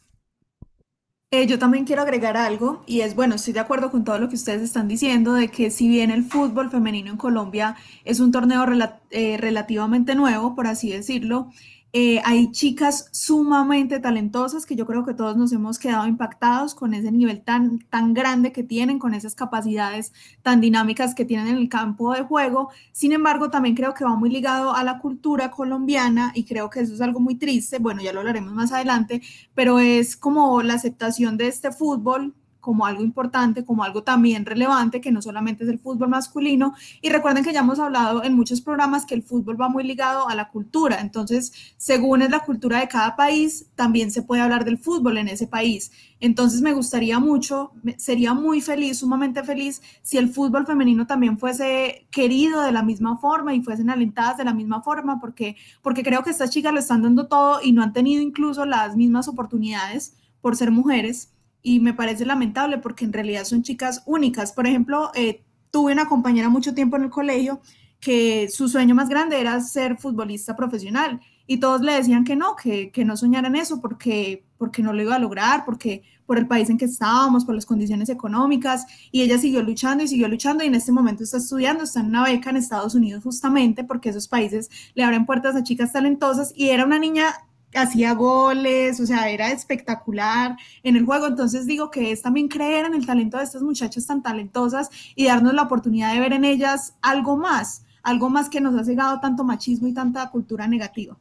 Eh, 1.31 1.47
yo 1.47 1.59
también 1.59 1.85
quiero 1.85 2.01
agregar 2.01 2.37
algo 2.37 2.83
y 2.85 3.01
es, 3.01 3.13
bueno, 3.13 3.35
estoy 3.35 3.53
de 3.53 3.59
acuerdo 3.59 3.91
con 3.91 4.05
todo 4.05 4.19
lo 4.19 4.29
que 4.29 4.35
ustedes 4.35 4.61
están 4.61 4.87
diciendo, 4.87 5.33
de 5.33 5.49
que 5.49 5.69
si 5.69 5.89
bien 5.89 6.09
el 6.09 6.23
fútbol 6.23 6.69
femenino 6.69 7.11
en 7.11 7.17
Colombia 7.17 7.75
es 8.05 8.21
un 8.21 8.31
torneo 8.31 8.65
eh, 9.09 9.37
relativamente 9.37 10.15
nuevo, 10.15 10.55
por 10.55 10.67
así 10.67 10.91
decirlo, 10.91 11.51
eh, 11.97 12.21
hay 12.25 12.51
chicas 12.51 13.07
sumamente 13.13 14.01
talentosas 14.01 14.65
que 14.65 14.75
yo 14.75 14.85
creo 14.85 15.05
que 15.05 15.13
todos 15.13 15.37
nos 15.37 15.53
hemos 15.53 15.79
quedado 15.79 16.05
impactados 16.07 16.75
con 16.75 16.93
ese 16.93 17.09
nivel 17.09 17.41
tan, 17.41 17.79
tan 17.89 18.13
grande 18.13 18.51
que 18.51 18.63
tienen, 18.63 18.99
con 18.99 19.13
esas 19.13 19.33
capacidades 19.33 20.11
tan 20.41 20.59
dinámicas 20.59 21.15
que 21.15 21.23
tienen 21.23 21.47
en 21.47 21.55
el 21.55 21.69
campo 21.69 22.13
de 22.13 22.23
juego. 22.23 22.69
Sin 22.91 23.13
embargo, 23.13 23.49
también 23.49 23.75
creo 23.75 23.93
que 23.93 24.03
va 24.03 24.13
muy 24.17 24.29
ligado 24.29 24.75
a 24.75 24.83
la 24.83 24.99
cultura 24.99 25.51
colombiana 25.51 26.33
y 26.35 26.43
creo 26.43 26.69
que 26.69 26.81
eso 26.81 26.93
es 26.93 26.99
algo 26.99 27.21
muy 27.21 27.35
triste. 27.35 27.79
Bueno, 27.79 28.01
ya 28.01 28.11
lo 28.11 28.19
hablaremos 28.19 28.51
más 28.51 28.73
adelante, 28.73 29.21
pero 29.53 29.79
es 29.79 30.17
como 30.17 30.61
la 30.63 30.73
aceptación 30.73 31.37
de 31.37 31.47
este 31.47 31.71
fútbol 31.71 32.33
como 32.65 32.87
algo 32.87 33.03
importante, 33.03 33.63
como 33.63 33.83
algo 33.83 34.01
también 34.01 34.43
relevante, 34.43 34.99
que 34.99 35.11
no 35.11 35.21
solamente 35.21 35.63
es 35.65 35.69
el 35.69 35.77
fútbol 35.77 36.09
masculino. 36.09 36.73
Y 36.99 37.09
recuerden 37.09 37.43
que 37.43 37.53
ya 37.53 37.59
hemos 37.59 37.77
hablado 37.77 38.23
en 38.23 38.33
muchos 38.33 38.59
programas 38.59 39.05
que 39.05 39.13
el 39.13 39.21
fútbol 39.21 39.61
va 39.61 39.69
muy 39.69 39.83
ligado 39.83 40.27
a 40.27 40.33
la 40.33 40.49
cultura. 40.49 40.99
Entonces, 40.99 41.53
según 41.77 42.23
es 42.23 42.31
la 42.31 42.39
cultura 42.39 42.79
de 42.79 42.87
cada 42.87 43.15
país, 43.15 43.67
también 43.75 44.09
se 44.09 44.23
puede 44.23 44.41
hablar 44.41 44.65
del 44.65 44.79
fútbol 44.79 45.19
en 45.19 45.27
ese 45.27 45.45
país. 45.45 45.91
Entonces, 46.19 46.63
me 46.63 46.73
gustaría 46.73 47.19
mucho, 47.19 47.71
sería 47.97 48.33
muy 48.33 48.61
feliz, 48.61 48.97
sumamente 48.97 49.43
feliz, 49.43 49.83
si 50.01 50.17
el 50.17 50.29
fútbol 50.29 50.65
femenino 50.65 51.05
también 51.05 51.37
fuese 51.37 52.07
querido 52.09 52.61
de 52.61 52.71
la 52.71 52.81
misma 52.81 53.19
forma 53.19 53.53
y 53.53 53.61
fuesen 53.61 53.91
alentadas 53.91 54.37
de 54.37 54.43
la 54.45 54.55
misma 54.55 54.81
forma, 54.81 55.19
porque, 55.19 55.55
porque 55.83 56.01
creo 56.01 56.23
que 56.23 56.31
estas 56.31 56.49
chicas 56.49 56.73
lo 56.73 56.79
están 56.79 57.03
dando 57.03 57.27
todo 57.27 57.59
y 57.61 57.73
no 57.73 57.83
han 57.83 57.93
tenido 57.93 58.23
incluso 58.23 58.65
las 58.65 58.95
mismas 58.95 59.27
oportunidades 59.27 60.15
por 60.41 60.55
ser 60.55 60.71
mujeres 60.71 61.34
y 61.65 61.79
me 61.79 61.95
parece 61.95 62.27
lamentable 62.27 62.77
porque 62.77 63.05
en 63.05 63.11
realidad 63.11 63.43
son 63.43 63.63
chicas 63.63 64.03
únicas. 64.05 64.53
Por 64.53 64.67
ejemplo, 64.67 65.09
eh, 65.15 65.43
tuve 65.71 65.93
una 65.93 66.05
compañera 66.05 66.47
mucho 66.47 66.75
tiempo 66.75 66.95
en 66.95 67.05
el 67.05 67.09
colegio 67.09 67.59
que 67.99 68.47
su 68.49 68.69
sueño 68.69 68.93
más 68.93 69.09
grande 69.09 69.41
era 69.41 69.59
ser 69.61 69.97
futbolista 69.97 70.55
profesional 70.55 71.19
y 71.47 71.57
todos 71.57 71.81
le 71.81 71.93
decían 71.93 72.23
que 72.23 72.35
no, 72.35 72.55
que, 72.55 72.91
que 72.91 73.03
no 73.03 73.17
soñaran 73.17 73.55
eso 73.55 73.81
porque, 73.81 74.45
porque 74.59 74.83
no 74.83 74.93
lo 74.93 75.01
iba 75.01 75.15
a 75.15 75.19
lograr, 75.19 75.65
porque 75.65 76.03
por 76.27 76.37
el 76.37 76.47
país 76.47 76.69
en 76.69 76.77
que 76.77 76.85
estábamos, 76.85 77.45
por 77.45 77.55
las 77.55 77.65
condiciones 77.65 78.09
económicas, 78.09 78.85
y 79.11 79.23
ella 79.23 79.39
siguió 79.39 79.63
luchando 79.63 80.03
y 80.03 80.07
siguió 80.07 80.27
luchando 80.27 80.63
y 80.63 80.67
en 80.67 80.75
este 80.75 80.91
momento 80.91 81.23
está 81.23 81.37
estudiando, 81.37 81.83
está 81.83 82.01
en 82.01 82.07
una 82.07 82.23
beca 82.23 82.51
en 82.51 82.57
Estados 82.57 82.93
Unidos 82.93 83.23
justamente 83.23 83.83
porque 83.83 84.09
esos 84.09 84.27
países 84.27 84.69
le 84.93 85.03
abren 85.03 85.25
puertas 85.25 85.55
a 85.55 85.63
chicas 85.63 85.93
talentosas 85.93 86.53
y 86.55 86.69
era 86.69 86.85
una 86.85 86.99
niña 86.99 87.33
hacía 87.75 88.13
goles, 88.13 88.99
o 88.99 89.05
sea, 89.05 89.29
era 89.29 89.51
espectacular 89.51 90.57
en 90.83 90.95
el 90.95 91.05
juego. 91.05 91.27
Entonces 91.27 91.65
digo 91.65 91.91
que 91.91 92.11
es 92.11 92.21
también 92.21 92.47
creer 92.47 92.85
en 92.85 92.93
el 92.93 93.05
talento 93.05 93.37
de 93.37 93.43
estas 93.43 93.61
muchachas 93.61 94.05
tan 94.07 94.23
talentosas 94.23 94.89
y 95.15 95.25
darnos 95.25 95.53
la 95.53 95.63
oportunidad 95.63 96.13
de 96.13 96.19
ver 96.19 96.33
en 96.33 96.45
ellas 96.45 96.95
algo 97.01 97.37
más, 97.37 97.85
algo 98.03 98.29
más 98.29 98.49
que 98.49 98.61
nos 98.61 98.79
ha 98.79 98.83
cegado 98.83 99.19
tanto 99.19 99.43
machismo 99.43 99.87
y 99.87 99.93
tanta 99.93 100.29
cultura 100.29 100.67
negativa. 100.67 101.17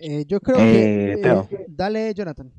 Eh, 0.00 0.24
yo 0.26 0.40
creo 0.40 0.56
que... 0.56 1.12
Eh, 1.12 1.20
eh, 1.22 1.66
dale, 1.68 2.14
Jonathan. 2.14 2.50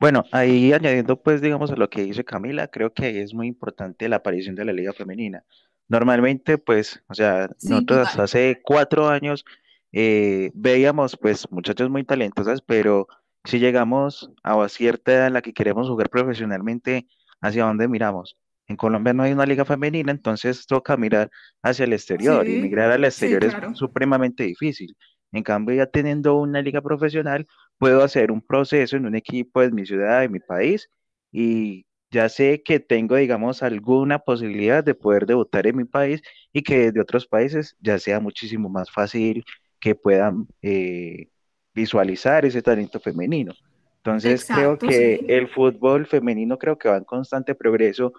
Bueno, 0.00 0.24
ahí 0.32 0.72
añadiendo 0.72 1.20
pues 1.22 1.42
digamos 1.42 1.70
a 1.70 1.76
lo 1.76 1.90
que 1.90 2.02
dice 2.02 2.24
Camila, 2.24 2.68
creo 2.68 2.94
que 2.94 3.20
es 3.20 3.34
muy 3.34 3.46
importante 3.46 4.08
la 4.08 4.16
aparición 4.16 4.54
de 4.54 4.64
la 4.64 4.72
liga 4.72 4.94
femenina. 4.94 5.44
Normalmente 5.88 6.56
pues, 6.56 7.02
o 7.08 7.14
sea, 7.14 7.50
nosotros 7.62 8.18
hace 8.18 8.60
cuatro 8.64 9.08
años 9.08 9.44
eh, 9.92 10.50
veíamos 10.54 11.16
pues 11.16 11.50
muchachos 11.50 11.90
muy 11.90 12.04
talentosas, 12.04 12.62
pero 12.62 13.06
si 13.44 13.58
llegamos 13.58 14.30
a 14.42 14.68
cierta 14.68 15.12
edad 15.12 15.26
en 15.28 15.32
la 15.34 15.42
que 15.42 15.52
queremos 15.52 15.88
jugar 15.88 16.10
profesionalmente, 16.10 17.06
¿hacia 17.40 17.64
dónde 17.64 17.88
miramos? 17.88 18.36
En 18.68 18.76
Colombia 18.76 19.12
no 19.12 19.24
hay 19.24 19.32
una 19.32 19.46
liga 19.46 19.64
femenina, 19.64 20.12
entonces 20.12 20.66
toca 20.66 20.96
mirar 20.96 21.30
hacia 21.62 21.84
el 21.84 21.92
exterior 21.92 22.48
y 22.48 22.60
migrar 22.60 22.92
al 22.92 23.04
exterior 23.04 23.44
es 23.44 23.54
supremamente 23.76 24.44
difícil. 24.44 24.96
En 25.32 25.42
cambio, 25.42 25.74
ya 25.76 25.86
teniendo 25.86 26.36
una 26.36 26.62
liga 26.62 26.80
profesional, 26.80 27.46
puedo 27.78 28.02
hacer 28.02 28.30
un 28.30 28.40
proceso 28.42 28.96
en 28.96 29.06
un 29.06 29.16
equipo 29.16 29.60
de 29.60 29.70
mi 29.72 29.86
ciudad, 29.86 30.20
de 30.20 30.28
mi 30.28 30.40
país, 30.40 30.88
y 31.32 31.86
ya 32.10 32.28
sé 32.28 32.62
que 32.62 32.80
tengo, 32.80 33.16
digamos, 33.16 33.62
alguna 33.62 34.18
posibilidad 34.20 34.84
de 34.84 34.94
poder 34.94 35.26
debutar 35.26 35.66
en 35.66 35.76
mi 35.76 35.84
país 35.84 36.22
y 36.52 36.62
que 36.62 36.78
desde 36.86 37.00
otros 37.00 37.26
países 37.26 37.76
ya 37.80 37.98
sea 37.98 38.20
muchísimo 38.20 38.68
más 38.68 38.90
fácil 38.90 39.44
que 39.80 39.94
puedan 39.94 40.46
eh, 40.62 41.28
visualizar 41.74 42.44
ese 42.44 42.62
talento 42.62 43.00
femenino. 43.00 43.54
Entonces 43.96 44.46
creo 44.46 44.78
que 44.78 45.24
el 45.28 45.48
fútbol 45.48 46.06
femenino 46.06 46.58
creo 46.58 46.78
que 46.78 46.88
va 46.88 46.96
en 46.96 47.04
constante 47.04 47.54
progreso. 47.54 48.12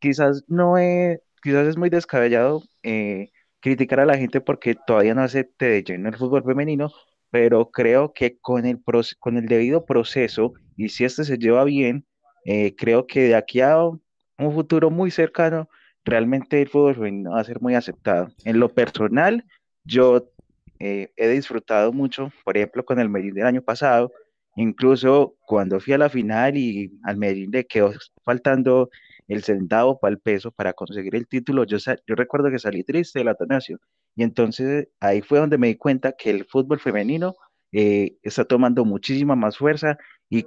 Quizás 0.00 0.44
no 0.46 0.78
es, 0.78 1.20
quizás 1.42 1.66
es 1.66 1.76
muy 1.76 1.90
descabellado 1.90 2.62
eh, 2.82 3.30
criticar 3.60 4.00
a 4.00 4.06
la 4.06 4.16
gente 4.16 4.40
porque 4.40 4.76
todavía 4.86 5.14
no 5.14 5.22
acepte 5.22 5.66
de 5.66 5.82
lleno 5.82 6.08
el 6.08 6.16
fútbol 6.16 6.44
femenino, 6.44 6.92
pero 7.30 7.70
creo 7.70 8.12
que 8.12 8.38
con 8.38 8.64
el, 8.64 8.80
con 9.18 9.36
el 9.36 9.46
debido 9.46 9.84
proceso 9.84 10.52
y 10.76 10.90
si 10.90 11.04
este 11.04 11.24
se 11.24 11.38
lleva 11.38 11.64
bien, 11.64 12.06
eh, 12.44 12.74
creo 12.76 13.06
que 13.06 13.22
de 13.22 13.34
aquí 13.34 13.60
a 13.60 13.76
un 13.84 14.00
futuro 14.38 14.90
muy 14.90 15.10
cercano, 15.10 15.68
realmente 16.04 16.62
el 16.62 16.68
fútbol 16.68 16.94
femenino 16.94 17.32
va 17.32 17.40
a 17.40 17.44
ser 17.44 17.60
muy 17.60 17.74
aceptado. 17.74 18.28
En 18.44 18.60
lo 18.60 18.68
personal, 18.68 19.44
yo 19.84 20.30
eh, 20.78 21.12
he 21.16 21.28
disfrutado 21.28 21.92
mucho, 21.92 22.32
por 22.44 22.56
ejemplo, 22.56 22.84
con 22.84 23.00
el 23.00 23.08
Medellín 23.08 23.34
del 23.34 23.46
año 23.46 23.62
pasado, 23.62 24.12
incluso 24.56 25.36
cuando 25.46 25.80
fui 25.80 25.92
a 25.94 25.98
la 25.98 26.08
final 26.08 26.56
y 26.56 26.92
al 27.04 27.16
Medellín 27.16 27.50
le 27.50 27.66
quedó 27.66 27.92
faltando 28.24 28.90
el 29.28 29.44
centavo 29.44 29.98
para 29.98 30.12
el 30.12 30.20
peso 30.20 30.50
para 30.50 30.72
conseguir 30.72 31.14
el 31.14 31.28
título, 31.28 31.64
yo, 31.64 31.78
yo 31.78 32.14
recuerdo 32.14 32.50
que 32.50 32.58
salí 32.58 32.82
triste 32.82 33.18
del 33.18 33.28
Atanasio. 33.28 33.78
Y 34.16 34.22
entonces 34.22 34.88
ahí 35.00 35.20
fue 35.22 35.38
donde 35.38 35.58
me 35.58 35.68
di 35.68 35.76
cuenta 35.76 36.12
que 36.12 36.30
el 36.30 36.44
fútbol 36.46 36.80
femenino 36.80 37.36
eh, 37.72 38.16
está 38.22 38.44
tomando 38.44 38.84
muchísima 38.84 39.36
más 39.36 39.58
fuerza 39.58 39.98
y 40.30 40.44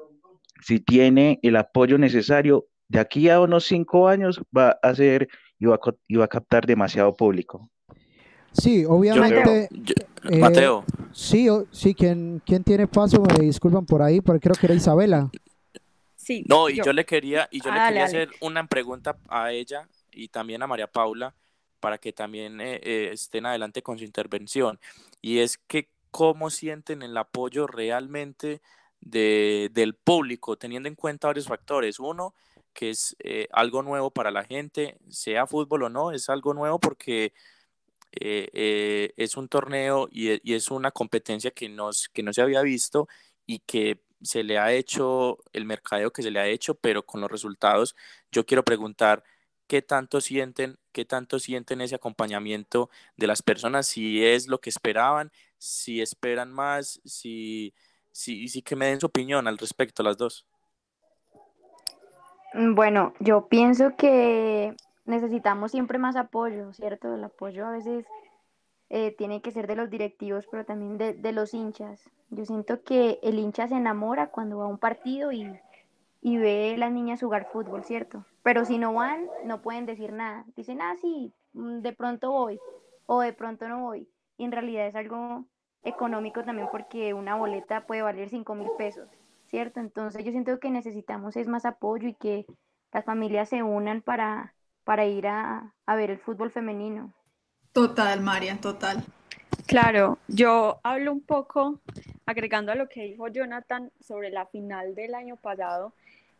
si 0.61 0.79
tiene 0.79 1.39
el 1.43 1.55
apoyo 1.55 1.97
necesario, 1.97 2.67
de 2.87 2.99
aquí 2.99 3.29
a 3.29 3.39
unos 3.39 3.65
cinco 3.65 4.07
años 4.07 4.41
va 4.55 4.71
a 4.81 4.93
ser 4.95 5.27
y 5.59 5.65
va 5.65 5.75
a, 6.25 6.27
captar 6.27 6.65
demasiado 6.65 7.13
público. 7.15 7.69
Sí, 8.51 8.85
obviamente. 8.85 9.69
Eh, 10.29 10.37
Mateo. 10.37 10.83
Sí, 11.13 11.47
sí, 11.71 11.93
¿quién, 11.93 12.41
¿quién 12.45 12.63
tiene 12.63 12.87
paso? 12.87 13.21
Me 13.21 13.45
disculpan 13.45 13.85
por 13.85 14.01
ahí, 14.01 14.21
porque 14.21 14.41
creo 14.41 14.55
que 14.55 14.67
era 14.67 14.75
Isabela. 14.75 15.29
Sí. 16.15 16.45
No, 16.47 16.69
y 16.69 16.77
yo, 16.77 16.93
le 16.93 17.05
quería, 17.05 17.47
y 17.51 17.61
yo 17.61 17.71
le 17.71 17.79
ah, 17.79 17.87
quería 17.87 18.05
hacer 18.05 18.29
una 18.41 18.65
pregunta 18.67 19.17
a 19.27 19.51
ella 19.51 19.87
y 20.11 20.27
también 20.27 20.61
a 20.61 20.67
María 20.67 20.87
Paula 20.87 21.33
para 21.79 21.97
que 21.97 22.13
también 22.13 22.61
eh, 22.61 22.79
eh, 22.83 23.09
estén 23.11 23.45
adelante 23.45 23.81
con 23.81 23.97
su 23.97 24.03
intervención. 24.03 24.79
Y 25.21 25.39
es 25.39 25.57
que 25.57 25.89
cómo 26.11 26.49
sienten 26.49 27.01
el 27.01 27.17
apoyo 27.17 27.67
realmente 27.67 28.61
de, 28.99 29.69
del 29.73 29.95
público, 29.95 30.57
teniendo 30.57 30.87
en 30.87 30.95
cuenta 30.95 31.27
varios 31.27 31.47
factores. 31.47 31.99
Uno, 31.99 32.33
que 32.73 32.91
es 32.91 33.15
eh, 33.19 33.47
algo 33.51 33.81
nuevo 33.81 34.11
para 34.11 34.31
la 34.31 34.43
gente, 34.43 34.97
sea 35.09 35.47
fútbol 35.47 35.83
o 35.83 35.89
no, 35.89 36.11
es 36.11 36.29
algo 36.29 36.53
nuevo 36.53 36.79
porque 36.79 37.33
es 38.11 39.37
un 39.37 39.47
torneo 39.47 40.07
y, 40.11 40.49
y, 40.49 40.55
es 40.55 40.69
una 40.69 40.91
competencia 40.91 41.51
que, 41.51 41.73
que 42.13 42.23
no 42.23 42.33
se 42.33 42.41
había 42.41 42.61
visto 42.61 43.07
y 43.45 43.59
que 43.59 44.01
se 44.21 44.43
le 44.43 44.59
ha 44.59 44.71
hecho 44.71 45.39
el 45.53 45.65
mercadeo 45.65 46.11
que 46.11 46.23
se 46.23 46.31
le 46.31 46.39
ha 46.39 46.47
hecho, 46.47 46.75
pero 46.75 47.05
con 47.05 47.21
los 47.21 47.31
resultados, 47.31 47.95
yo 48.31 48.45
quiero 48.45 48.63
preguntar 48.63 49.23
qué 49.67 49.81
tanto 49.81 50.21
sienten, 50.21 50.77
qué 50.91 51.05
tanto 51.05 51.39
sienten 51.39 51.81
ese 51.81 51.95
acompañamiento 51.95 52.89
de 53.15 53.27
las 53.27 53.41
personas, 53.41 53.87
si 53.87 54.23
es 54.23 54.47
lo 54.47 54.59
que 54.59 54.69
esperaban, 54.69 55.31
si 55.57 56.01
esperan 56.01 56.51
más, 56.51 56.99
si, 57.05 57.73
si, 58.11 58.47
si 58.47 58.61
que 58.61 58.75
me 58.75 58.87
den 58.87 58.99
su 58.99 59.07
opinión 59.07 59.47
al 59.47 59.57
respecto, 59.57 60.03
las 60.03 60.17
dos. 60.17 60.45
Mm, 62.53 62.75
bueno, 62.75 63.13
yo 63.19 63.47
pienso 63.47 63.95
que 63.95 64.75
necesitamos 65.11 65.71
siempre 65.71 65.99
más 65.99 66.15
apoyo, 66.15 66.73
¿cierto? 66.73 67.13
El 67.13 67.23
apoyo 67.23 67.67
a 67.67 67.71
veces 67.71 68.07
eh, 68.89 69.15
tiene 69.15 69.41
que 69.41 69.51
ser 69.51 69.67
de 69.67 69.75
los 69.75 69.89
directivos, 69.89 70.47
pero 70.49 70.65
también 70.65 70.97
de, 70.97 71.31
los 71.31 71.53
hinchas. 71.53 72.09
Yo 72.29 72.45
siento 72.45 72.81
que 72.81 73.19
el 73.21 73.37
hincha 73.37 73.67
se 73.67 73.75
enamora 73.75 74.31
cuando 74.31 74.57
va 74.57 74.65
a 74.65 74.67
un 74.67 74.79
partido 74.79 75.31
y, 75.31 75.47
ve 76.23 76.73
a 76.73 76.77
las 76.77 76.91
niñas 76.91 77.21
jugar 77.21 77.49
fútbol, 77.51 77.83
¿cierto? 77.83 78.25
Pero 78.41 78.65
si 78.65 78.77
no 78.77 78.93
van, 78.93 79.27
no 79.45 79.61
pueden 79.61 79.85
decir 79.85 80.13
nada. 80.13 80.45
Dicen, 80.55 80.81
ah, 80.81 80.95
sí, 80.99 81.33
mm, 81.53 81.81
de 81.81 81.93
pronto 81.93 82.31
voy 82.31 82.59
o 83.05 83.21
de 83.21 83.33
pronto 83.33 83.67
no 83.67 83.81
voy. 83.81 84.09
Y 84.37 84.45
en 84.45 84.51
realidad 84.51 84.87
es 84.87 84.95
algo 84.95 85.45
económico 85.83 86.43
también 86.43 86.69
porque 86.71 87.13
una 87.13 87.35
boleta 87.35 87.85
puede 87.85 88.01
valer 88.01 88.29
5 88.29 88.55
mil 88.55 88.69
pesos, 88.77 89.09
¿cierto? 89.47 89.79
Entonces 89.79 90.23
yo 90.23 90.31
siento 90.31 90.59
que 90.59 90.69
necesitamos 90.69 91.35
es 91.35 91.47
más 91.47 91.65
apoyo 91.65 92.07
y 92.07 92.13
que 92.13 92.45
las 92.93 93.05
familias 93.05 93.49
se 93.49 93.63
unan 93.63 94.01
para, 94.01 94.53
para 94.91 95.05
ir 95.05 95.25
a 95.25 95.71
ver 95.87 96.11
el 96.11 96.19
fútbol 96.19 96.51
femenino. 96.51 97.13
Total, 97.71 98.19
María, 98.19 98.59
total. 98.59 99.01
Claro, 99.65 100.19
yo 100.27 100.81
hablo 100.83 101.13
un 101.13 101.21
poco, 101.21 101.79
agregando 102.25 102.73
a 102.73 102.75
lo 102.75 102.89
que 102.89 103.03
dijo 103.05 103.29
Jonathan 103.29 103.89
sobre 104.01 104.31
la 104.31 104.47
final 104.47 104.93
del 104.93 105.15
año 105.15 105.37
pasado. 105.37 105.93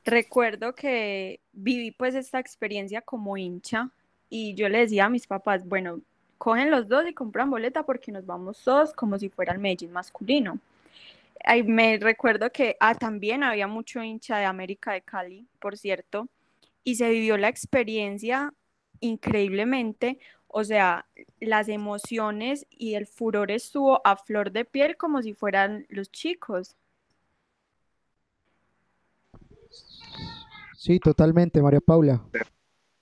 Recuerdo 0.03 0.75
que 0.75 1.39
viví 1.53 1.91
pues 1.91 2.13
esta 2.13 2.39
experiencia 2.39 2.99
como 2.99 3.37
hincha 3.37 3.89
y 4.29 4.53
yo 4.53 4.67
le 4.67 4.79
decía 4.79 5.05
a 5.05 5.09
mis 5.09 5.27
papás, 5.27 5.65
bueno, 5.65 6.01
cogen 6.37 6.71
los 6.71 6.89
dos 6.89 7.07
y 7.07 7.13
compran 7.13 7.49
boleta 7.49 7.83
porque 7.83 8.11
nos 8.11 8.25
vamos 8.25 8.61
todos 8.65 8.91
como 8.91 9.17
si 9.17 9.29
fuera 9.29 9.53
el 9.53 9.59
Medellín 9.59 9.93
masculino. 9.93 10.59
Ahí 11.45 11.63
me 11.63 11.97
recuerdo 11.97 12.51
que 12.51 12.75
ah, 12.81 12.95
también 12.95 13.43
había 13.43 13.67
mucho 13.67 14.03
hincha 14.03 14.39
de 14.39 14.43
América 14.43 14.91
de 14.91 15.03
Cali, 15.03 15.47
por 15.61 15.77
cierto, 15.77 16.27
y 16.83 16.95
se 16.95 17.09
vivió 17.09 17.37
la 17.37 17.49
experiencia 17.49 18.53
increíblemente 18.99 20.19
o 20.53 20.63
sea, 20.63 21.05
las 21.39 21.69
emociones 21.69 22.67
y 22.69 22.95
el 22.95 23.07
furor 23.07 23.51
estuvo 23.51 24.05
a 24.05 24.17
flor 24.17 24.51
de 24.51 24.65
piel 24.65 24.97
como 24.97 25.21
si 25.21 25.33
fueran 25.33 25.85
los 25.89 26.11
chicos. 26.11 26.75
Sí, 30.75 30.99
totalmente, 30.99 31.61
María 31.61 31.79
Paula. 31.79 32.21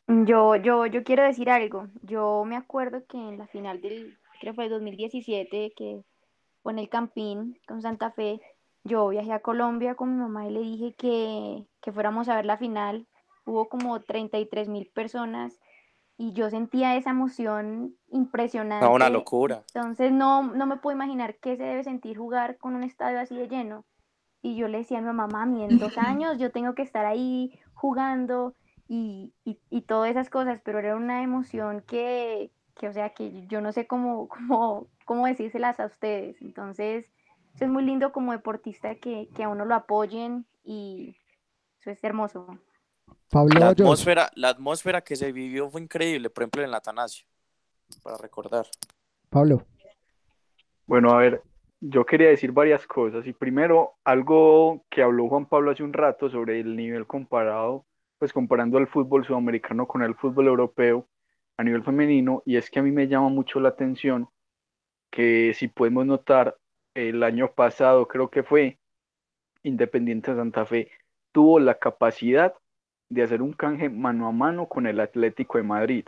Yo, 0.08 0.56
yo, 0.58 0.86
yo 0.86 1.04
quiero 1.04 1.24
decir 1.24 1.50
algo. 1.50 1.88
Yo 2.04 2.44
me 2.46 2.56
acuerdo 2.56 3.06
que 3.08 3.18
en 3.18 3.40
la 3.40 3.48
final 3.48 3.82
del, 3.82 4.18
creo 4.42 4.54
fue 4.54 4.70
2017, 4.70 5.74
que 5.76 6.04
fue 6.62 6.74
en 6.74 6.80
el 6.80 6.90
Campín 6.90 7.60
con 7.68 7.82
Santa 7.82 8.12
Fe, 8.12 8.40
yo 8.84 9.10
viajé 9.10 9.34
a 9.34 9.40
Colombia 9.40 9.96
con 9.96 10.14
mi 10.14 10.22
mamá 10.22 10.48
y 10.48 10.52
le 10.52 10.60
dije 10.60 10.94
que, 10.94 11.66
que 11.82 11.92
fuéramos 11.92 12.30
a 12.30 12.36
ver 12.36 12.46
la 12.46 12.58
final. 12.58 13.08
Hubo 13.50 13.68
como 13.68 14.00
33 14.00 14.70
mil 14.70 14.88
personas 14.94 15.60
y 16.18 16.34
yo 16.34 16.50
sentía 16.50 16.98
esa 16.98 17.12
emoción 17.12 17.96
impresionante. 18.10 18.86
una 18.86 19.10
locura. 19.10 19.64
Entonces 19.74 20.12
no, 20.12 20.44
no 20.44 20.66
me 20.66 20.76
puedo 20.76 20.94
imaginar 20.94 21.36
qué 21.36 21.56
se 21.56 21.64
debe 21.64 21.84
sentir 21.84 22.18
jugar 22.18 22.58
con 22.58 22.76
un 22.76 22.84
estadio 22.84 23.20
así 23.22 23.38
de 23.38 23.48
lleno. 23.48 23.86
Y 24.42 24.56
yo 24.56 24.68
le 24.68 24.80
decía 24.80 24.98
a 24.98 25.02
mi 25.02 25.08
mamá, 25.08 25.28
mami, 25.28 25.64
en 25.64 25.80
dos 25.80 25.98
años 25.98 26.38
yo 26.38 26.52
tengo 26.52 26.76
que 26.76 26.82
estar 26.82 27.06
ahí 27.06 27.58
jugando 27.74 28.54
y, 28.88 29.34
y, 29.46 29.82
todas 29.82 30.12
esas 30.12 30.30
cosas, 30.30 30.60
pero 30.64 30.80
era 30.80 30.96
una 30.96 31.24
emoción 31.24 31.82
que, 31.88 32.52
que, 32.76 32.90
o 32.90 32.94
sea, 32.94 33.12
que 33.12 33.48
yo 33.48 33.62
no 33.62 33.72
sé 33.72 33.88
cómo, 33.88 34.28
cómo, 34.30 34.88
cómo 35.06 35.26
decírselas 35.26 35.80
a 35.80 35.86
ustedes. 35.86 36.40
Entonces, 36.42 37.10
eso 37.56 37.66
es 37.66 37.72
muy 37.72 37.84
lindo 37.84 38.12
como 38.12 38.34
deportista 38.34 38.94
que, 38.96 39.30
que 39.34 39.44
a 39.44 39.50
uno 39.50 39.64
lo 39.64 39.74
apoyen 39.74 40.46
y 40.66 41.16
eso 41.80 41.92
es 41.92 42.04
hermoso 42.04 42.60
la, 43.32 43.70
atmósfera, 43.70 44.30
la 44.36 44.50
atmósfera 44.50 45.02
que 45.02 45.16
se 45.16 45.32
vivió 45.32 45.70
fue 45.70 45.82
increíble, 45.82 46.30
por 46.30 46.44
ejemplo 46.44 46.64
en 46.64 46.72
la 46.72 46.78
Atanasio, 46.78 47.26
para 48.02 48.18
recordar. 48.18 48.66
Pablo. 49.30 49.64
Bueno, 50.88 51.12
a 51.12 51.18
ver, 51.20 51.44
yo 51.80 52.06
quería 52.06 52.30
decir 52.30 52.52
varias 52.52 52.88
cosas. 52.88 53.26
Y 53.28 53.34
primero, 53.34 53.94
algo 54.04 54.84
que 54.90 55.04
habló 55.04 55.28
Juan 55.28 55.46
Pablo 55.46 55.72
hace 55.72 55.84
un 55.84 55.94
rato 55.94 56.30
sobre 56.30 56.60
el 56.60 56.76
nivel 56.76 57.06
comparado, 57.06 57.86
pues 58.18 58.34
comparando 58.34 58.78
el 58.80 58.88
fútbol 58.88 59.26
sudamericano 59.26 59.88
con 59.88 60.02
el 60.02 60.16
fútbol 60.16 60.48
europeo 60.48 61.08
a 61.58 61.64
nivel 61.64 61.84
femenino, 61.84 62.42
y 62.46 62.56
es 62.56 62.70
que 62.70 62.80
a 62.80 62.84
mí 62.84 62.92
me 62.92 63.08
llama 63.08 63.30
mucho 63.30 63.60
la 63.60 63.70
atención 63.70 64.30
que 65.12 65.54
si 65.54 65.68
podemos 65.68 66.06
notar, 66.06 66.58
el 66.94 67.22
año 67.24 67.52
pasado 67.54 68.08
creo 68.08 68.30
que 68.30 68.44
fue 68.44 68.80
Independiente 69.64 70.34
Santa 70.36 70.66
Fe 70.66 70.90
tuvo 71.32 71.60
la 71.60 71.76
capacidad 71.76 72.54
de 73.10 73.24
hacer 73.24 73.42
un 73.42 73.54
canje 73.54 73.90
mano 73.90 74.28
a 74.28 74.32
mano 74.32 74.68
con 74.68 74.88
el 74.88 75.00
Atlético 75.00 75.58
de 75.58 75.64
Madrid. 75.64 76.06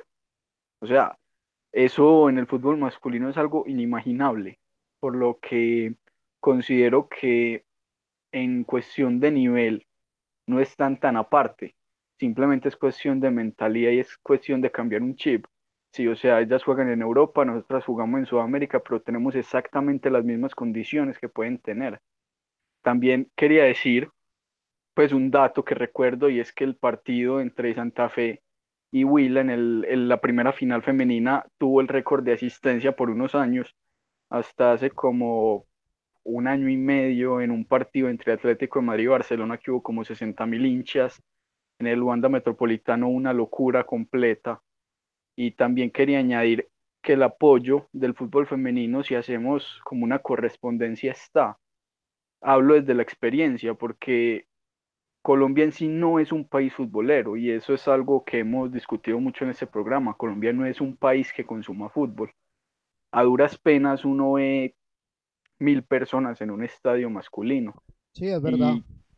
O 0.80 0.88
sea, 0.88 1.18
eso 1.72 2.30
en 2.30 2.38
el 2.38 2.48
fútbol 2.48 2.78
masculino 2.78 3.30
es 3.30 3.38
algo 3.38 3.66
inimaginable, 3.68 4.60
por 5.00 5.16
lo 5.16 5.40
que 5.40 5.96
considero 6.40 7.08
que 7.10 7.66
en 8.32 8.64
cuestión 8.64 9.20
de 9.20 9.32
nivel 9.32 9.88
no 10.48 10.60
están 10.60 11.00
tan 11.00 11.18
aparte, 11.18 11.76
simplemente 12.20 12.70
es 12.70 12.76
cuestión 12.76 13.20
de 13.20 13.32
mentalidad 13.32 13.92
y 13.92 14.00
es 14.00 14.18
cuestión 14.18 14.62
de 14.62 14.72
cambiar 14.72 15.02
un 15.02 15.16
chip. 15.16 15.46
Sí, 15.94 16.08
o 16.08 16.16
sea, 16.16 16.40
ellas 16.40 16.64
juegan 16.64 16.90
en 16.90 17.02
Europa, 17.02 17.44
nosotras 17.44 17.84
jugamos 17.86 18.20
en 18.20 18.26
Sudamérica, 18.26 18.80
pero 18.80 19.02
tenemos 19.02 19.36
exactamente 19.36 20.10
las 20.10 20.24
mismas 20.24 20.56
condiciones 20.56 21.20
que 21.20 21.30
pueden 21.30 21.58
tener. 21.60 22.00
También 22.82 23.30
quería 23.36 23.66
decir 23.66 24.10
pues 25.02 25.14
un 25.14 25.32
dato 25.32 25.66
que 25.66 25.74
recuerdo 25.74 26.30
y 26.30 26.40
es 26.40 26.54
que 26.54 26.64
el 26.64 26.76
partido 26.76 27.42
entre 27.42 27.74
Santa 27.74 28.08
Fe 28.08 28.44
y 28.92 29.04
Huila 29.04 29.42
en, 29.42 29.50
en 29.50 30.08
la 30.08 30.22
primera 30.22 30.54
final 30.54 30.84
femenina 30.84 31.44
tuvo 31.58 31.82
el 31.82 31.88
récord 31.88 32.24
de 32.24 32.34
asistencia 32.34 32.96
por 32.96 33.10
unos 33.10 33.34
años, 33.34 33.76
hasta 34.30 34.74
hace 34.74 34.92
como 34.92 35.66
un 36.22 36.48
año 36.48 36.70
y 36.70 36.78
medio 36.78 37.42
en 37.42 37.50
un 37.50 37.66
partido 37.66 38.10
entre 38.10 38.34
Atlético 38.34 38.78
de 38.78 38.86
Madrid 38.86 39.06
y 39.06 39.08
Barcelona 39.08 39.58
que 39.58 39.72
hubo 39.72 39.82
como 39.82 40.06
60 40.06 40.46
mil 40.46 40.68
hinchas, 40.68 41.20
en 41.80 41.88
el 41.88 42.04
Wanda 42.04 42.30
Metropolitano 42.30 43.10
una 43.10 43.34
locura 43.34 43.84
completa. 43.84 44.62
Y 45.36 45.50
también 45.54 45.90
quería 45.90 46.20
añadir 46.20 46.70
que 47.02 47.14
el 47.14 47.24
apoyo 47.24 47.90
del 47.92 48.14
fútbol 48.14 48.46
femenino, 48.46 49.02
si 49.02 49.16
hacemos 49.16 49.82
como 49.84 50.04
una 50.04 50.20
correspondencia, 50.20 51.12
está. 51.12 51.58
Hablo 52.40 52.76
desde 52.76 52.94
la 52.94 53.02
experiencia, 53.02 53.74
porque 53.74 54.46
Colombia 55.22 55.64
en 55.64 55.72
sí 55.72 55.88
no 55.88 56.20
es 56.20 56.32
un 56.32 56.46
país 56.46 56.74
futbolero 56.74 57.38
y 57.38 57.52
eso 57.52 57.74
es 57.74 57.88
algo 57.88 58.24
que 58.24 58.40
hemos 58.40 58.72
discutido 58.72 59.20
mucho 59.20 59.46
en 59.46 59.52
este 59.52 59.68
programa. 59.68 60.16
Colombia 60.16 60.52
no 60.52 60.66
es 60.66 60.82
un 60.82 60.96
país 60.98 61.32
que 61.32 61.46
consuma 61.46 61.90
fútbol. 61.90 62.32
a 63.12 63.24
duras 63.24 63.58
penas 63.58 64.06
uno 64.06 64.34
ve 64.34 64.76
mil 65.60 65.84
personas 65.84 66.42
en 66.42 66.50
un 66.50 66.64
estadio 66.64 67.10
masculino. 67.10 67.84
Sí, 68.14 68.28
es 68.28 68.42
verdad. 68.42 68.76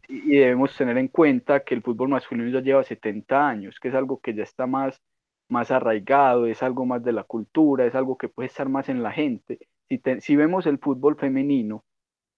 Y, 0.10 0.36
y, 0.36 0.40
debemos 0.40 0.76
tener 0.76 0.98
en 0.98 1.08
cuenta 1.08 1.64
que 1.64 1.74
el 1.74 1.82
fútbol 1.82 2.10
masculino 2.10 2.50
ya 2.50 2.60
lleva 2.60 2.84
70 2.84 3.48
años, 3.48 3.80
que 3.80 3.88
es 3.88 3.96
algo 3.96 4.20
que 4.20 4.34
ya 4.34 4.44
está 4.44 4.68
más, 4.68 5.02
más 5.48 5.72
arraigado, 5.72 6.48
es 6.48 6.62
algo 6.62 6.86
más 6.86 7.04
de 7.04 7.14
la 7.14 7.24
cultura, 7.24 7.86
es 7.86 7.96
algo 7.96 8.18
que 8.18 8.28
puede 8.28 8.48
estar 8.48 8.68
más 8.68 8.90
en 8.90 9.04
la 9.04 9.12
gente. 9.12 9.60
Si, 9.88 10.02
si 10.20 10.36
vemos 10.36 10.66
el 10.66 10.80
fútbol 10.80 11.16
femenino, 11.16 11.86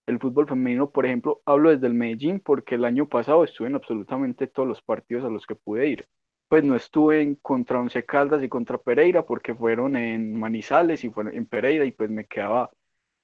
el 0.07 0.19
fútbol 0.19 0.47
femenino, 0.47 0.89
por 0.91 1.05
ejemplo, 1.05 1.41
hablo 1.45 1.71
desde 1.71 1.87
el 1.87 1.93
Medellín 1.93 2.39
porque 2.39 2.75
el 2.75 2.85
año 2.85 3.07
pasado 3.07 3.43
estuve 3.43 3.67
en 3.67 3.75
absolutamente 3.75 4.47
todos 4.47 4.67
los 4.67 4.81
partidos 4.81 5.25
a 5.25 5.29
los 5.29 5.45
que 5.45 5.55
pude 5.55 5.87
ir. 5.87 6.07
Pues 6.47 6.63
no 6.63 6.75
estuve 6.75 7.21
en 7.21 7.35
contra 7.35 7.79
Once 7.79 8.05
Caldas 8.05 8.43
y 8.43 8.49
contra 8.49 8.77
Pereira 8.77 9.25
porque 9.25 9.55
fueron 9.55 9.95
en 9.95 10.39
Manizales 10.39 11.03
y 11.03 11.09
fueron 11.09 11.33
en 11.35 11.47
Pereira 11.47 11.85
y 11.85 11.91
pues 11.91 12.09
me 12.09 12.25
quedaba 12.25 12.69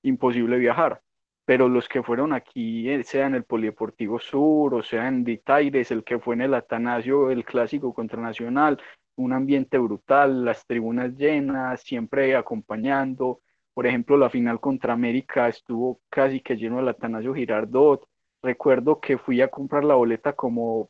imposible 0.01 0.57
viajar. 0.57 1.01
Pero 1.45 1.69
los 1.69 1.87
que 1.89 2.03
fueron 2.03 2.33
aquí, 2.33 2.89
eh, 2.89 3.03
sea 3.03 3.27
en 3.27 3.35
el 3.35 3.43
Polideportivo 3.43 4.19
Sur 4.19 4.73
o 4.73 4.83
sea 4.83 5.07
en 5.07 5.23
Ditaires, 5.23 5.91
el 5.91 6.03
que 6.03 6.19
fue 6.19 6.35
en 6.35 6.41
el 6.41 6.53
Atanasio, 6.53 7.29
el 7.31 7.45
clásico 7.45 7.93
contra 7.93 8.21
Nacional, 8.21 8.81
un 9.15 9.33
ambiente 9.33 9.77
brutal, 9.77 10.45
las 10.45 10.65
tribunas 10.65 11.15
llenas, 11.15 11.81
siempre 11.81 12.35
acompañando. 12.35 13.41
Por 13.73 13.87
ejemplo, 13.87 14.17
la 14.17 14.29
final 14.29 14.59
contra 14.59 14.93
América 14.93 15.47
estuvo 15.47 16.01
casi 16.09 16.41
que 16.41 16.55
lleno 16.55 16.79
el 16.79 16.87
Atanasio 16.87 17.33
Girardot. 17.33 18.07
Recuerdo 18.41 18.99
que 18.99 19.17
fui 19.17 19.41
a 19.41 19.49
comprar 19.49 19.83
la 19.83 19.95
boleta 19.95 20.33
como 20.33 20.89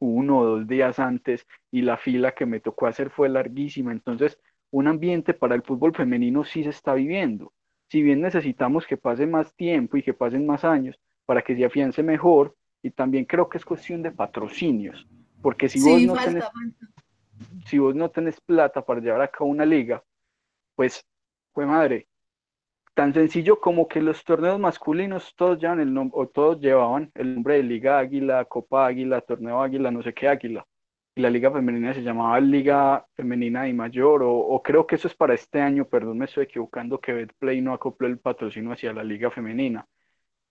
uno 0.00 0.38
o 0.38 0.44
dos 0.44 0.66
días 0.66 0.98
antes 0.98 1.46
y 1.70 1.82
la 1.82 1.96
fila 1.96 2.32
que 2.32 2.46
me 2.46 2.60
tocó 2.60 2.86
hacer 2.86 3.10
fue 3.10 3.28
larguísima. 3.28 3.92
Entonces, 3.92 4.38
un 4.70 4.88
ambiente 4.88 5.34
para 5.34 5.54
el 5.54 5.62
fútbol 5.62 5.94
femenino 5.94 6.44
sí 6.44 6.64
se 6.64 6.70
está 6.70 6.94
viviendo 6.94 7.52
si 7.94 8.02
bien 8.02 8.20
necesitamos 8.20 8.86
que 8.86 8.96
pase 8.96 9.26
más 9.26 9.54
tiempo 9.54 9.96
y 9.96 10.02
que 10.02 10.14
pasen 10.14 10.46
más 10.46 10.64
años 10.64 10.98
para 11.26 11.42
que 11.42 11.54
se 11.56 11.64
afiance 11.64 12.02
mejor, 12.02 12.56
y 12.82 12.90
también 12.90 13.24
creo 13.24 13.48
que 13.48 13.58
es 13.58 13.64
cuestión 13.64 14.02
de 14.02 14.10
patrocinios, 14.10 15.06
porque 15.40 15.68
si, 15.68 15.80
vos, 15.80 16.02
no 16.02 16.14
tenés, 16.14 16.44
si 17.66 17.78
vos 17.78 17.94
no 17.94 18.10
tenés 18.10 18.40
plata 18.40 18.84
para 18.84 19.00
llevar 19.00 19.22
a 19.22 19.28
cabo 19.28 19.48
una 19.48 19.64
liga, 19.64 20.02
pues, 20.74 21.04
fue 21.54 21.66
madre, 21.66 22.08
tan 22.94 23.14
sencillo 23.14 23.60
como 23.60 23.88
que 23.88 24.02
los 24.02 24.24
torneos 24.24 24.60
masculinos 24.60 25.34
todos 25.36 25.58
llevan 25.60 25.80
el 25.80 25.94
nombre, 25.94 26.18
o 26.20 26.28
todos 26.28 26.60
llevaban 26.60 27.10
el 27.14 27.34
nombre 27.34 27.56
de 27.56 27.62
Liga 27.64 27.98
Águila, 27.98 28.44
Copa 28.46 28.86
Águila, 28.86 29.20
Torneo 29.22 29.62
Águila, 29.62 29.90
no 29.90 30.02
sé 30.02 30.14
qué 30.14 30.28
Águila 30.28 30.66
y 31.16 31.20
la 31.20 31.30
liga 31.30 31.50
femenina 31.52 31.94
se 31.94 32.02
llamaba 32.02 32.40
Liga 32.40 33.06
Femenina 33.14 33.68
y 33.68 33.72
Mayor, 33.72 34.22
o, 34.24 34.60
creo 34.62 34.86
que 34.86 34.96
eso 34.96 35.08
es 35.08 35.14
para 35.14 35.34
este 35.34 35.60
año, 35.60 35.86
perdón, 35.88 36.18
me 36.18 36.24
estoy 36.26 36.44
equivocando, 36.44 37.00
que 37.00 37.12
Betplay 37.12 37.60
no 37.60 37.72
acopló 37.72 38.08
el 38.08 38.18
patrocinio 38.18 38.72
hacia 38.72 38.92
la 38.92 39.04
liga 39.04 39.30
femenina. 39.30 39.86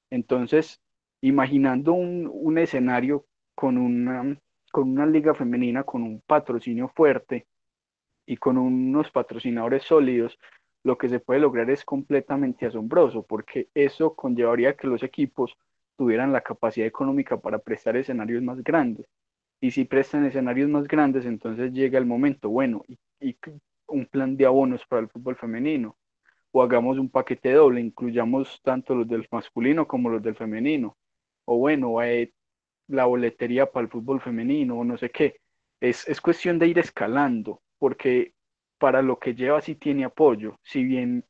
Entonces, 0.10 0.82
imaginando 1.22 1.94
un, 1.94 2.58
escenario 2.58 3.26
con 3.56 3.78
una, 3.78 4.38
con 4.72 4.89
una 4.92 5.06
liga 5.06 5.34
femenina, 5.36 5.84
con 5.84 6.04
un 6.04 6.22
patrocinio 6.26 6.89
fuerte 6.96 7.48
y 8.26 8.38
con 8.38 8.58
unos 8.58 9.12
patrocinadores 9.12 9.84
sólidos, 9.84 10.38
lo 10.84 10.98
que 10.98 11.10
se 11.10 11.19
puede 11.19 11.39
lograr 11.39 11.69
es 11.69 11.86
completamente 11.86 12.65
asombroso, 12.65 13.24
porque 13.24 13.69
eso 13.74 14.15
conllevaría 14.15 14.76
que 14.76 14.88
los 14.88 15.04
equipos 15.04 15.58
tuvieran 15.98 16.34
la 16.34 16.41
capacidad 16.41 16.88
económica 16.88 17.38
para 17.38 17.60
prestar 17.60 17.96
escenarios 17.98 18.43
más 18.43 18.63
grandes 18.63 19.08
y 19.63 19.72
si 19.72 19.86
prestan 19.86 20.26
escenarios 20.26 20.69
más 20.69 20.89
grandes, 20.89 21.26
entonces 21.26 21.72
llega 21.72 21.98
el 21.98 22.06
momento, 22.06 22.50
bueno, 22.50 22.84
y, 23.22 23.38
un 23.88 24.06
plan 24.08 24.36
de 24.36 24.46
abonos 24.46 24.86
para 24.86 25.04
el 25.04 25.08
fútbol 25.08 25.38
femenino, 25.38 25.96
o 26.52 26.62
hagamos 26.62 26.98
un 27.00 27.10
paquete 27.10 27.54
doble, 27.54 27.80
incluyamos 27.80 28.60
tanto 28.62 28.93
los 28.93 29.08
del 29.08 29.26
masculino 29.32 29.88
como 29.88 30.10
los 30.10 30.22
del 30.22 30.36
femenino, 30.36 30.98
o 31.46 31.60
bueno, 31.60 32.04
eh, 32.04 32.34
la 32.88 33.06
boletería 33.06 33.72
para 33.72 33.86
el 33.86 33.89
fútbol 33.89 34.19
femenino, 34.19 34.80
o 34.80 34.84
no 34.84 34.98
sé 34.98 35.10
qué. 35.12 35.38
Es, 35.80 36.10
es 36.10 36.19
cuestión 36.19 36.60
de 36.60 36.67
ir 36.67 36.80
escalando, 36.80 37.62
porque 37.80 38.34
para 38.84 39.02
lo 39.02 39.17
que 39.17 39.34
lleva 39.34 39.62
sí 39.62 39.76
tiene 39.76 40.04
apoyo, 40.04 40.60
si 40.62 40.84
bien 40.84 41.24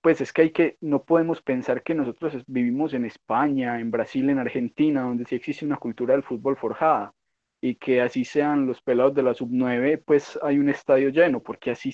pues 0.00 0.22
es 0.22 0.32
que 0.32 0.40
hay 0.40 0.52
que, 0.52 0.78
no 0.80 1.04
podemos 1.04 1.42
pensar 1.42 1.82
que 1.82 1.94
nosotros 1.94 2.42
vivimos 2.46 2.94
en 2.94 3.04
España, 3.04 3.78
en 3.78 3.90
Brasil, 3.90 4.30
en 4.30 4.38
Argentina, 4.38 5.02
donde 5.02 5.26
sí 5.26 5.34
existe 5.34 5.66
una 5.66 5.76
cultura 5.76 6.14
del 6.14 6.22
fútbol 6.22 6.56
forjada 6.56 7.12
y 7.60 7.74
que 7.74 8.00
así 8.00 8.24
sean 8.24 8.66
los 8.66 8.80
pelados 8.80 9.14
de 9.14 9.22
la 9.22 9.34
sub-9, 9.34 10.02
pues 10.02 10.38
hay 10.42 10.58
un 10.58 10.70
estadio 10.70 11.10
lleno, 11.10 11.42
porque 11.42 11.72
así 11.72 11.92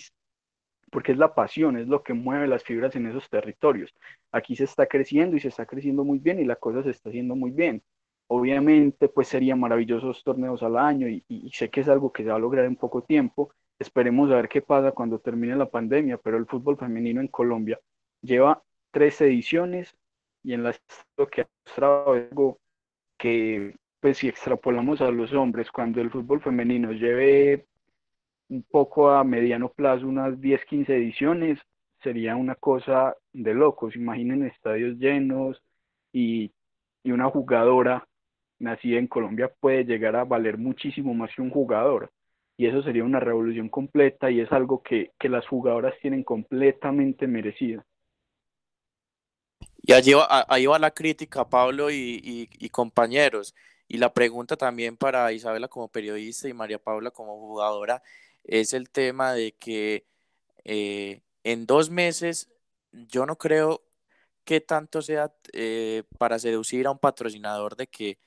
porque 0.92 1.10
es 1.10 1.18
la 1.18 1.34
pasión, 1.34 1.76
es 1.76 1.88
lo 1.88 2.04
que 2.04 2.14
mueve 2.14 2.46
las 2.46 2.62
fibras 2.62 2.94
en 2.94 3.08
esos 3.08 3.28
territorios. 3.28 3.92
Aquí 4.30 4.54
se 4.54 4.64
está 4.64 4.86
creciendo 4.86 5.36
y 5.36 5.40
se 5.40 5.48
está 5.48 5.66
creciendo 5.66 6.04
muy 6.04 6.20
bien 6.20 6.38
y 6.38 6.44
la 6.44 6.54
cosa 6.54 6.84
se 6.84 6.90
está 6.90 7.08
haciendo 7.08 7.34
muy 7.34 7.50
bien. 7.50 7.82
Obviamente, 8.28 9.08
pues 9.08 9.26
serían 9.26 9.58
maravillosos 9.58 10.22
torneos 10.22 10.62
al 10.62 10.78
año 10.78 11.08
y, 11.08 11.24
y, 11.28 11.50
sé 11.50 11.68
que 11.68 11.80
es 11.80 11.88
algo 11.88 12.12
que 12.12 12.22
se 12.22 12.28
va 12.28 12.36
a 12.36 12.38
lograr 12.38 12.64
en 12.64 12.76
poco 12.76 13.02
tiempo. 13.02 13.52
Esperemos 13.80 14.30
a 14.30 14.36
ver 14.36 14.48
qué 14.48 14.60
pasa 14.60 14.92
cuando 14.92 15.18
termine 15.18 15.56
la 15.56 15.70
pandemia, 15.70 16.18
pero 16.18 16.36
el 16.36 16.46
fútbol 16.46 16.76
femenino 16.76 17.20
en 17.20 17.28
Colombia 17.28 17.80
lleva 18.20 18.62
tres 18.90 19.20
ediciones 19.22 19.96
y 20.42 20.52
en 20.52 20.62
las 20.64 20.80
que 21.30 21.42
ha 21.42 21.48
mostrado 21.64 22.12
algo 22.12 22.58
que 23.16 23.74
pues 24.00 24.18
si 24.18 24.28
extrapolamos 24.28 25.00
a 25.00 25.10
los 25.10 25.32
hombres, 25.32 25.70
cuando 25.70 26.00
el 26.00 26.10
fútbol 26.10 26.42
femenino 26.42 26.92
lleve 26.92 27.66
un 28.50 28.62
poco 28.64 29.10
a 29.10 29.24
mediano 29.24 29.70
plazo 29.70 30.06
unas 30.06 30.40
10, 30.40 30.64
15 30.66 30.96
ediciones, 30.96 31.58
sería 32.02 32.36
una 32.36 32.56
cosa 32.56 33.16
de 33.32 33.54
locos. 33.54 33.96
Imaginen 33.96 34.44
estadios 34.44 34.98
llenos 34.98 35.62
y, 36.12 36.52
y 37.02 37.12
una 37.12 37.30
jugadora 37.30 38.06
nacida 38.58 38.98
en 38.98 39.06
Colombia 39.06 39.50
puede 39.60 39.84
llegar 39.84 40.16
a 40.16 40.24
valer 40.24 40.58
muchísimo 40.58 41.14
más 41.14 41.34
que 41.34 41.42
un 41.42 41.50
jugador. 41.50 42.10
Y 42.60 42.66
eso 42.66 42.82
sería 42.82 43.04
una 43.04 43.20
revolución 43.20 43.70
completa 43.70 44.30
y 44.30 44.40
es 44.40 44.52
algo 44.52 44.82
que, 44.82 45.12
que 45.18 45.30
las 45.30 45.46
jugadoras 45.46 45.94
tienen 46.02 46.22
completamente 46.22 47.26
merecida. 47.26 47.86
Y 49.78 49.94
allí 49.94 50.12
va, 50.12 50.44
ahí 50.46 50.66
va 50.66 50.78
la 50.78 50.90
crítica, 50.90 51.48
Pablo 51.48 51.90
y, 51.90 52.50
y 52.58 52.68
compañeros. 52.68 53.54
Y 53.88 53.96
la 53.96 54.12
pregunta 54.12 54.58
también 54.58 54.98
para 54.98 55.32
Isabela 55.32 55.68
como 55.68 55.88
periodista 55.88 56.50
y 56.50 56.52
María 56.52 56.78
Paula 56.78 57.10
como 57.10 57.38
jugadora 57.38 58.02
es 58.44 58.74
el 58.74 58.90
tema 58.90 59.32
de 59.32 59.52
que 59.52 60.04
eh, 60.64 61.22
en 61.44 61.64
dos 61.64 61.88
meses 61.88 62.50
yo 62.92 63.24
no 63.24 63.38
creo 63.38 63.82
que 64.44 64.60
tanto 64.60 65.00
sea 65.00 65.32
eh, 65.54 66.02
para 66.18 66.38
seducir 66.38 66.86
a 66.86 66.90
un 66.90 66.98
patrocinador 66.98 67.74
de 67.74 67.86
que, 67.86 68.18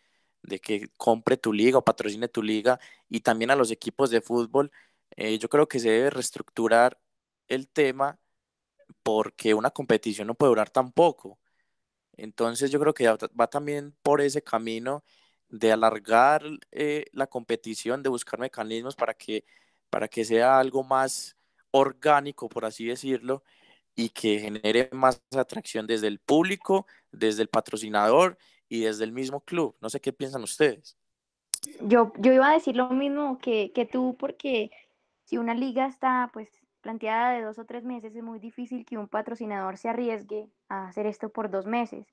de 0.43 0.59
que 0.59 0.89
compre 0.97 1.37
tu 1.37 1.53
liga 1.53 1.77
o 1.79 1.85
patrocine 1.85 2.27
tu 2.27 2.43
liga 2.43 2.79
y 3.09 3.21
también 3.21 3.51
a 3.51 3.55
los 3.55 3.71
equipos 3.71 4.09
de 4.11 4.21
fútbol. 4.21 4.71
Eh, 5.15 5.37
yo 5.39 5.49
creo 5.49 5.67
que 5.67 5.79
se 5.79 5.89
debe 5.89 6.09
reestructurar 6.11 6.99
el 7.47 7.67
tema 7.69 8.19
porque 9.03 9.53
una 9.53 9.71
competición 9.71 10.27
no 10.27 10.35
puede 10.35 10.51
durar 10.51 10.69
tan 10.69 10.91
poco. 10.91 11.39
Entonces 12.17 12.71
yo 12.71 12.79
creo 12.79 12.93
que 12.93 13.07
va 13.07 13.47
también 13.47 13.95
por 14.03 14.21
ese 14.21 14.43
camino 14.43 15.03
de 15.49 15.71
alargar 15.71 16.43
eh, 16.71 17.05
la 17.13 17.27
competición, 17.27 18.03
de 18.03 18.09
buscar 18.09 18.39
mecanismos 18.39 18.95
para 18.95 19.13
que, 19.13 19.45
para 19.89 20.07
que 20.07 20.25
sea 20.25 20.59
algo 20.59 20.83
más 20.83 21.37
orgánico, 21.71 22.49
por 22.49 22.65
así 22.65 22.85
decirlo, 22.85 23.43
y 23.95 24.09
que 24.09 24.39
genere 24.39 24.89
más 24.93 25.21
atracción 25.37 25.87
desde 25.87 26.07
el 26.07 26.19
público, 26.19 26.87
desde 27.11 27.43
el 27.43 27.49
patrocinador 27.49 28.37
y 28.73 28.81
desde 28.81 29.03
el 29.03 29.11
mismo 29.11 29.41
club. 29.41 29.75
No 29.81 29.89
sé 29.89 29.99
qué 29.99 30.13
piensan 30.13 30.43
ustedes. 30.43 30.97
Yo, 31.81 32.11
yo 32.17 32.33
iba 32.33 32.49
a 32.49 32.53
decir 32.53 32.75
lo 32.75 32.89
mismo 32.89 33.39
que, 33.39 33.71
que 33.73 33.85
tú, 33.85 34.15
porque 34.19 34.71
si 35.25 35.37
una 35.37 35.53
liga 35.53 35.87
está 35.87 36.29
pues 36.33 36.49
planteada 36.81 37.31
de 37.31 37.41
dos 37.41 37.57
o 37.59 37.65
tres 37.65 37.83
meses, 37.83 38.15
es 38.15 38.23
muy 38.23 38.39
difícil 38.39 38.85
que 38.85 38.97
un 38.97 39.07
patrocinador 39.07 39.77
se 39.77 39.89
arriesgue 39.89 40.49
a 40.67 40.87
hacer 40.87 41.05
esto 41.05 41.29
por 41.29 41.49
dos 41.49 41.65
meses, 41.65 42.05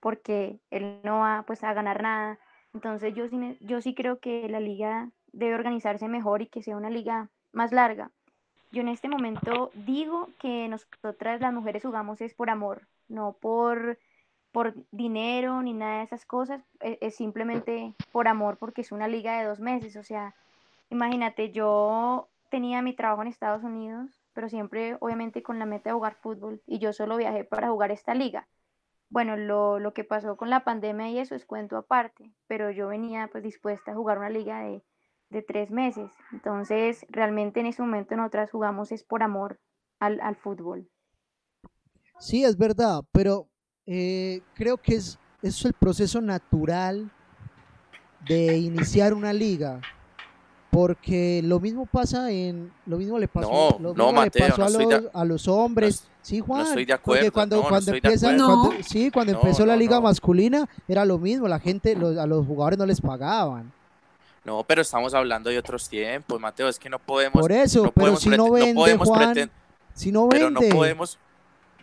porque 0.00 0.58
él 0.70 1.00
no 1.02 1.18
va 1.20 1.44
pues 1.46 1.62
a 1.62 1.74
ganar 1.74 2.02
nada 2.02 2.38
entonces 2.74 3.14
yo 3.14 3.28
sí, 3.28 3.56
yo 3.60 3.80
sí 3.80 3.94
creo 3.94 4.18
que 4.18 4.48
la 4.48 4.60
liga 4.60 5.10
debe 5.32 5.54
organizarse 5.54 6.08
mejor 6.08 6.42
y 6.42 6.48
que 6.48 6.62
sea 6.62 6.76
una 6.76 6.90
liga 6.90 7.30
más 7.52 7.72
larga. 7.72 8.10
Yo 8.72 8.82
en 8.82 8.88
este 8.88 9.08
momento 9.08 9.70
digo 9.74 10.28
que 10.40 10.68
nosotras 10.68 11.40
las 11.40 11.54
mujeres 11.54 11.84
jugamos 11.84 12.20
es 12.20 12.34
por 12.34 12.50
amor, 12.50 12.88
no 13.08 13.36
por, 13.40 13.98
por 14.54 14.74
dinero 14.92 15.60
ni 15.62 15.74
nada 15.74 15.98
de 15.98 16.04
esas 16.04 16.24
cosas, 16.24 16.62
es, 16.80 16.96
es 17.00 17.16
simplemente 17.16 17.92
por 18.12 18.28
amor 18.28 18.56
porque 18.56 18.82
es 18.82 18.92
una 18.92 19.08
liga 19.08 19.36
de 19.36 19.46
dos 19.46 19.58
meses. 19.58 19.96
O 19.96 20.04
sea, 20.04 20.34
imagínate, 20.90 21.50
yo 21.50 22.28
tenía 22.50 22.80
mi 22.80 22.94
trabajo 22.94 23.22
en 23.22 23.28
Estados 23.28 23.64
Unidos, 23.64 24.22
pero 24.32 24.48
siempre 24.48 24.96
obviamente 25.00 25.42
con 25.42 25.58
la 25.58 25.66
meta 25.66 25.90
de 25.90 25.94
jugar 25.94 26.14
fútbol 26.14 26.62
y 26.66 26.78
yo 26.78 26.92
solo 26.92 27.16
viajé 27.16 27.42
para 27.42 27.68
jugar 27.68 27.90
esta 27.90 28.14
liga 28.14 28.46
bueno, 29.10 29.36
lo, 29.36 29.78
lo, 29.78 29.94
que 29.94 30.02
pasó 30.02 30.36
con 30.36 30.50
la 30.50 30.64
pandemia 30.64 31.08
y 31.08 31.18
eso 31.18 31.36
es 31.36 31.44
cuento 31.44 31.76
aparte, 31.76 32.32
pero 32.48 32.72
yo 32.72 32.88
venía 32.88 33.28
pues 33.30 33.44
dispuesta 33.44 33.92
a 33.92 33.94
jugar 33.94 34.18
una 34.18 34.28
liga 34.28 34.60
de, 34.62 34.82
de 35.30 35.42
tres 35.42 35.70
meses. 35.70 36.10
Entonces, 36.32 37.06
realmente 37.10 37.60
en 37.60 37.66
ese 37.66 37.80
momento 37.80 38.16
nosotras 38.16 38.50
jugamos 38.50 38.90
es 38.90 39.04
por 39.04 39.22
amor 39.22 39.60
al, 40.00 40.20
al, 40.20 40.34
fútbol. 40.34 40.90
Sí, 42.18 42.44
es 42.44 42.58
verdad, 42.58 43.02
pero 43.12 43.48
eh, 43.86 44.40
creo 44.54 44.76
que 44.76 44.94
es, 44.96 45.18
es 45.42 45.64
el 45.64 45.72
proceso 45.74 46.20
natural 46.20 47.10
de 48.26 48.56
iniciar 48.58 49.12
una 49.14 49.32
liga. 49.32 49.80
Porque 50.70 51.40
lo 51.44 51.60
mismo 51.60 51.86
pasa 51.86 52.32
en. 52.32 52.72
Lo 52.86 52.98
mismo 52.98 53.16
le 53.16 53.28
pasó, 53.28 53.76
No, 53.78 53.90
lo 53.90 53.94
no, 53.94 54.06
le 54.08 54.12
Mateo, 54.12 54.48
pasó 54.48 54.58
no 54.58 54.64
a, 54.66 54.70
los, 54.70 54.88
de- 54.88 55.10
a 55.14 55.24
los 55.24 55.46
hombres. 55.46 56.08
sí, 56.20 56.40
Juan. 56.40 56.62
estoy 56.66 56.84
de 56.84 56.98
porque 56.98 57.28
acuerdo, 57.28 57.32
cuando, 57.32 57.56
no, 57.56 57.62
no 57.62 57.68
cuando 57.68 57.92
de 57.92 57.98
acuerdo. 57.98 58.46
cuando- 58.46 58.82
sí, 58.82 59.10
cuando 59.12 59.32
No, 59.34 59.38
empezó 59.40 59.64
la 59.66 59.76
liga 59.76 59.96
no. 59.96 60.02
masculina, 60.02 60.68
era 60.88 61.04
lo 61.04 61.18
mismo. 61.18 61.46
La 61.46 61.60
gente, 61.60 61.94
los- 61.94 62.16
a 62.18 62.26
los 62.26 62.44
jugadores 62.44 62.76
no 62.76 62.86
les 62.86 63.00
pagaban. 63.00 63.72
No, 64.44 64.64
pero 64.64 64.82
estamos 64.82 65.14
hablando 65.14 65.48
de 65.48 65.58
otros 65.58 65.88
tiempos, 65.88 66.40
Mateo. 66.40 66.68
Es 66.68 66.76
que 66.80 66.90
no 66.90 66.98
podemos. 66.98 67.40
Por 67.40 67.52
eso, 67.52 67.84
no 67.84 67.92
pero 67.92 67.94
podemos 67.94 68.20
si 68.20 68.28
no 68.30 68.50
vende, 68.50 68.96
Juan, 68.96 69.50
Si 69.94 70.10
no 70.10 70.28
pero 70.28 70.50
no 70.50 70.58
vende. 70.60 70.74
podemos, 70.74 71.18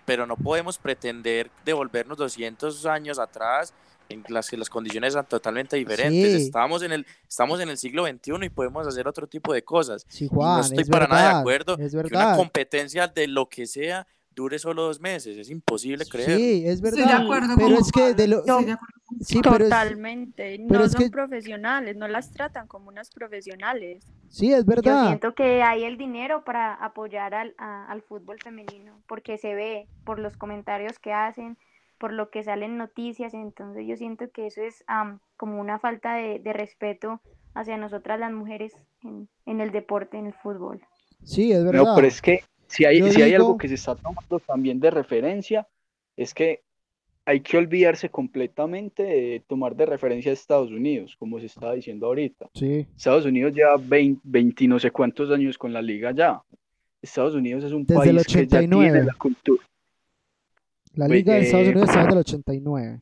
pero 0.06 0.26
no 0.26 0.36
podemos 0.38 0.78
pretender 0.78 1.50
devolvernos 1.66 2.18
200 2.18 2.86
años 2.86 3.20
atrás 3.20 3.74
en 4.10 4.24
las 4.28 4.50
que 4.50 4.58
las 4.58 4.70
condiciones 4.70 5.14
eran 5.14 5.26
totalmente 5.26 5.78
diferentes. 5.78 6.34
Sí. 6.34 6.44
Estamos 6.48 6.84
en 6.84 6.92
el 6.92 7.06
estamos 7.28 7.60
en 7.62 7.70
el 7.70 7.78
siglo 7.78 8.06
XXI 8.06 8.46
y 8.46 8.50
podemos 8.50 8.86
hacer 8.86 9.08
otro 9.08 9.28
tipo 9.28 9.54
de 9.54 9.64
cosas. 9.64 10.06
Sí, 10.10 10.26
Y 10.26 10.28
Juan, 10.28 10.58
no 10.58 10.62
estoy 10.64 10.84
es 10.84 10.90
para 10.90 11.08
nada 11.08 11.22
de 11.22 11.28
verdad, 11.28 11.40
acuerdo 11.40 11.78
es 11.80 11.92
que 11.92 11.98
una 11.98 12.04
verdad. 12.20 12.38
competencia 12.38 13.08
de 13.08 13.28
lo 13.28 13.48
que 13.48 13.66
sea 13.68 14.06
dure 14.36 14.60
solo 14.60 14.84
dos 14.84 15.00
meses. 15.02 15.38
Es 15.38 15.50
imposible 15.50 16.06
creer. 16.06 16.38
Sí, 16.38 16.64
es 16.66 16.82
verdad. 16.82 17.00
Estoy 17.02 17.18
de 17.18 17.24
acuerdo 17.24 17.48
pero 17.56 17.68
con 17.70 17.78
es 17.78 17.92
que 17.92 18.14
de 18.14 18.28
lo, 18.28 18.42
de 18.44 18.78
sí, 19.22 19.40
pero 19.44 19.56
es, 19.58 19.64
Totalmente, 19.64 20.58
pero 20.68 20.80
no 20.80 20.86
es 20.86 20.92
son 20.94 21.02
que- 21.04 21.10
profesionales, 21.10 21.96
no 21.98 22.08
las 22.08 22.32
tratan 22.32 22.68
como 22.68 22.88
unas 22.90 23.10
profesionales. 23.12 24.04
sí, 24.30 24.54
es 24.54 24.60
Yo 24.66 24.70
verdad. 24.70 25.08
siento 25.08 25.34
que 25.36 25.62
hay 25.64 25.84
el 25.84 25.98
dinero 25.98 26.44
para 26.44 26.74
apoyar 26.76 27.34
al, 27.34 27.54
a- 27.58 27.86
al 27.92 28.02
fútbol 28.02 28.38
femenino, 28.42 29.02
porque 29.08 29.38
se 29.38 29.54
ve 29.54 29.88
por 30.06 30.20
los 30.20 30.38
comentarios 30.38 30.98
que 31.00 31.12
hacen, 31.14 31.58
por 31.98 32.14
lo 32.14 32.30
que 32.30 32.42
salen 32.44 32.78
noticias, 32.78 33.34
entonces 33.34 33.86
yo 33.88 33.96
siento 33.98 34.30
que 34.32 34.48
eso 34.48 34.62
es 34.62 34.84
am, 34.88 35.20
como 35.38 35.60
una 35.60 35.78
falta 35.78 36.16
de, 36.16 36.40
de 36.40 36.54
respeto 36.54 37.22
hacia 37.54 37.78
nosotras 37.78 38.20
las 38.20 38.32
mujeres 38.32 38.74
en, 39.04 39.28
en 39.46 39.60
el 39.62 39.72
deporte, 39.72 40.18
en 40.18 40.28
el 40.28 40.34
fútbol. 40.34 40.82
Sí, 41.24 41.52
es 41.52 41.64
verdad. 41.64 41.84
No, 41.84 41.96
pero 41.96 42.08
es 42.08 42.22
que 42.22 42.44
si 42.72 42.86
hay, 42.86 43.02
si 43.12 43.22
hay 43.22 43.34
algo 43.34 43.58
que 43.58 43.68
se 43.68 43.76
está 43.76 43.96
tomando 43.96 44.40
también 44.40 44.80
de 44.80 44.90
referencia, 44.92 45.68
es 46.16 46.34
que 46.34 46.62
hay 47.26 47.42
que 47.42 47.58
olvidarse 47.58 48.10
completamente 48.10 49.04
de 49.04 49.44
tomar 49.48 49.76
de 49.76 49.86
referencia 49.86 50.32
a 50.32 50.34
Estados 50.34 50.72
Unidos, 50.72 51.16
como 51.20 51.40
se 51.40 51.46
estaba 51.46 51.74
diciendo 51.74 52.08
ahorita. 52.08 52.50
Sí, 52.56 52.88
Estados 52.96 53.26
Unidos 53.26 53.54
lleva 53.54 53.78
20, 53.78 54.22
20 54.24 54.64
y 54.64 54.68
no 54.68 54.80
sé 54.80 54.90
cuántos 54.92 55.30
años 55.32 55.58
con 55.58 55.72
la 55.72 55.82
liga 55.82 56.12
ya. 56.12 56.42
Estados 57.02 57.36
Unidos 57.36 57.64
es 57.64 57.72
un 57.74 57.86
Desde 57.86 58.10
el 58.10 58.16
país 58.18 58.28
que 58.28 58.34
ya 58.48 58.58
89. 58.60 58.92
tiene 58.92 59.06
la 59.06 59.14
cultura. 59.14 59.64
la 60.96 61.08
Pues, 61.08 61.18
liga 61.20 61.34
de 61.36 61.42
Estados 61.42 61.68
eh, 61.68 61.72
Unidos 61.72 61.90
está 61.90 62.00
desde 62.02 62.14
el 62.14 62.18
89. 62.20 63.00